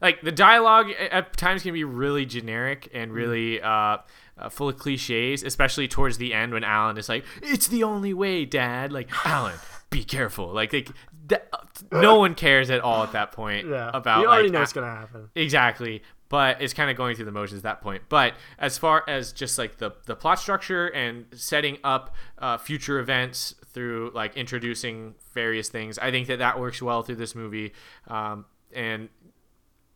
like 0.00 0.20
the 0.22 0.30
dialogue 0.32 0.90
at 1.10 1.36
times 1.36 1.62
can 1.62 1.72
be 1.74 1.84
really 1.84 2.24
generic 2.26 2.88
and 2.94 3.12
really 3.12 3.60
uh, 3.60 3.98
uh, 4.38 4.48
full 4.48 4.68
of 4.68 4.78
cliches, 4.78 5.42
especially 5.42 5.88
towards 5.88 6.18
the 6.18 6.32
end 6.34 6.52
when 6.52 6.64
Alan 6.64 6.96
is 6.98 7.08
like, 7.08 7.24
"It's 7.42 7.68
the 7.68 7.82
only 7.84 8.14
way, 8.14 8.44
Dad." 8.44 8.92
Like 8.92 9.08
Alan, 9.26 9.56
be 9.90 10.04
careful. 10.04 10.52
Like, 10.52 10.72
like 10.72 10.90
that, 11.28 11.48
no 11.92 12.18
one 12.18 12.34
cares 12.34 12.70
at 12.70 12.80
all 12.80 13.02
at 13.02 13.12
that 13.12 13.32
point 13.32 13.66
Yeah, 13.68 13.90
about 13.92 14.20
you 14.22 14.28
already 14.28 14.44
like, 14.48 14.52
know 14.52 14.60
what's 14.60 14.72
gonna 14.72 14.86
happen. 14.86 15.30
Exactly. 15.34 16.02
But 16.30 16.60
it's 16.60 16.74
kind 16.74 16.90
of 16.90 16.96
going 16.98 17.16
through 17.16 17.24
the 17.24 17.32
motions 17.32 17.60
at 17.60 17.62
that 17.62 17.80
point. 17.80 18.02
But 18.10 18.34
as 18.58 18.76
far 18.76 19.02
as 19.08 19.32
just 19.32 19.56
like 19.56 19.78
the, 19.78 19.92
the 20.04 20.14
plot 20.14 20.38
structure 20.38 20.88
and 20.88 21.24
setting 21.32 21.78
up 21.82 22.14
uh, 22.36 22.58
future 22.58 22.98
events 22.98 23.54
through 23.72 24.10
like 24.14 24.36
introducing 24.36 25.14
various 25.32 25.70
things, 25.70 25.98
I 25.98 26.10
think 26.10 26.26
that 26.26 26.38
that 26.40 26.60
works 26.60 26.82
well 26.82 27.02
through 27.02 27.14
this 27.16 27.34
movie. 27.34 27.72
Um, 28.08 28.44
and 28.74 29.08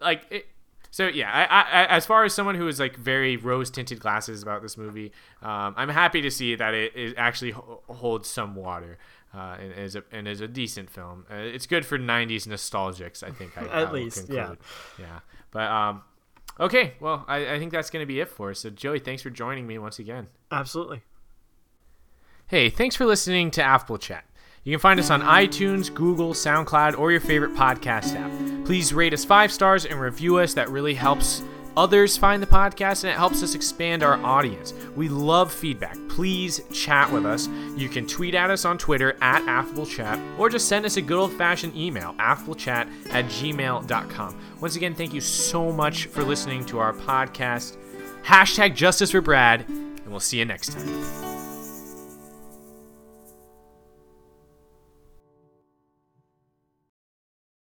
like 0.01 0.23
it, 0.31 0.47
so 0.93 1.09
yeah 1.09 1.29
I, 1.29 1.83
I, 1.83 1.87
as 1.87 2.07
far 2.07 2.25
as 2.25 2.33
someone 2.33 2.55
who 2.55 2.69
is 2.69 2.79
like 2.79 2.97
very 2.97 3.37
rose 3.37 3.69
tinted 3.69 3.99
glasses 3.99 4.45
about 4.45 4.63
this 4.63 4.77
movie 4.77 5.11
um, 5.43 5.75
i'm 5.77 5.89
happy 5.89 6.23
to 6.23 6.31
see 6.31 6.55
that 6.55 6.73
it, 6.75 6.93
it 6.95 7.15
actually 7.17 7.51
holds 7.51 8.29
some 8.29 8.55
water 8.55 8.99
uh, 9.35 9.57
and 9.61 9.73
is 9.73 9.97
a 9.97 10.05
and 10.13 10.29
is 10.29 10.41
a 10.41 10.47
decent 10.47 10.89
film 10.89 11.27
uh, 11.29 11.35
it's 11.35 11.67
good 11.67 11.85
for 11.85 11.99
90s 11.99 12.47
nostalgics 12.47 13.25
i 13.25 13.31
think 13.31 13.59
I, 13.59 13.63
At 13.83 13.89
I 13.89 13.91
least, 13.91 14.29
yeah. 14.31 14.55
yeah 15.01 15.19
but 15.51 15.69
um 15.69 16.03
okay 16.61 16.95
well 17.01 17.25
I, 17.27 17.55
I 17.55 17.59
think 17.59 17.73
that's 17.73 17.91
going 17.91 18.03
to 18.03 18.07
be 18.07 18.21
it 18.21 18.29
for 18.29 18.51
us 18.51 18.61
so 18.61 18.71
joey 18.71 19.01
thanks 19.01 19.23
for 19.23 19.31
joining 19.31 19.67
me 19.67 19.79
once 19.79 19.99
again 19.99 20.29
Absolutely. 20.53 21.03
Hey, 22.47 22.69
thanks 22.69 22.95
for 22.95 23.07
listening 23.07 23.51
to 23.53 23.63
Affable 23.63 23.97
Chat. 23.97 24.25
You 24.65 24.73
can 24.73 24.81
find 24.81 25.01
us 25.01 25.11
on 25.11 25.23
iTunes, 25.23 25.93
Google, 25.93 26.35
SoundCloud, 26.35 26.99
or 26.99 27.11
your 27.11 27.21
favorite 27.21 27.55
podcast 27.55 28.15
app. 28.15 28.65
Please 28.65 28.95
rate 28.95 29.13
us 29.13 29.25
five 29.25 29.51
stars 29.51 29.85
and 29.85 30.01
review 30.01 30.39
us. 30.39 30.55
That 30.55 30.71
really 30.71 30.95
helps 30.95 31.43
others 31.77 32.17
find 32.17 32.43
the 32.43 32.47
podcast 32.47 33.03
and 33.03 33.13
it 33.13 33.17
helps 33.17 33.43
us 33.43 33.55
expand 33.55 34.03
our 34.03 34.23
audience. 34.25 34.73
We 34.95 35.09
love 35.09 35.53
feedback. 35.53 35.97
Please 36.09 36.61
chat 36.73 37.11
with 37.11 37.27
us. 37.27 37.49
You 37.77 37.89
can 37.89 38.07
tweet 38.07 38.35
at 38.35 38.51
us 38.51 38.65
on 38.65 38.79
Twitter 38.79 39.17
at 39.21 39.43
AffableChat 39.43 40.39
or 40.39 40.49
just 40.49 40.69
send 40.69 40.85
us 40.85 40.97
a 40.97 41.03
good 41.03 41.19
old 41.19 41.33
fashioned 41.33 41.75
email, 41.77 42.15
affablechat 42.15 42.89
at 43.11 43.25
gmail.com. 43.27 44.41
Once 44.61 44.77
again, 44.77 44.95
thank 44.95 45.13
you 45.13 45.21
so 45.21 45.73
much 45.73 46.07
for 46.07 46.23
listening 46.23 46.65
to 46.67 46.79
our 46.79 46.93
podcast. 46.93 47.77
Hashtag 48.23 48.77
justice 48.77 49.11
for 49.11 49.21
Brad, 49.21 49.69
and 49.69 50.09
we'll 50.09 50.21
see 50.21 50.39
you 50.39 50.45
next 50.45 50.73
time. 50.73 51.42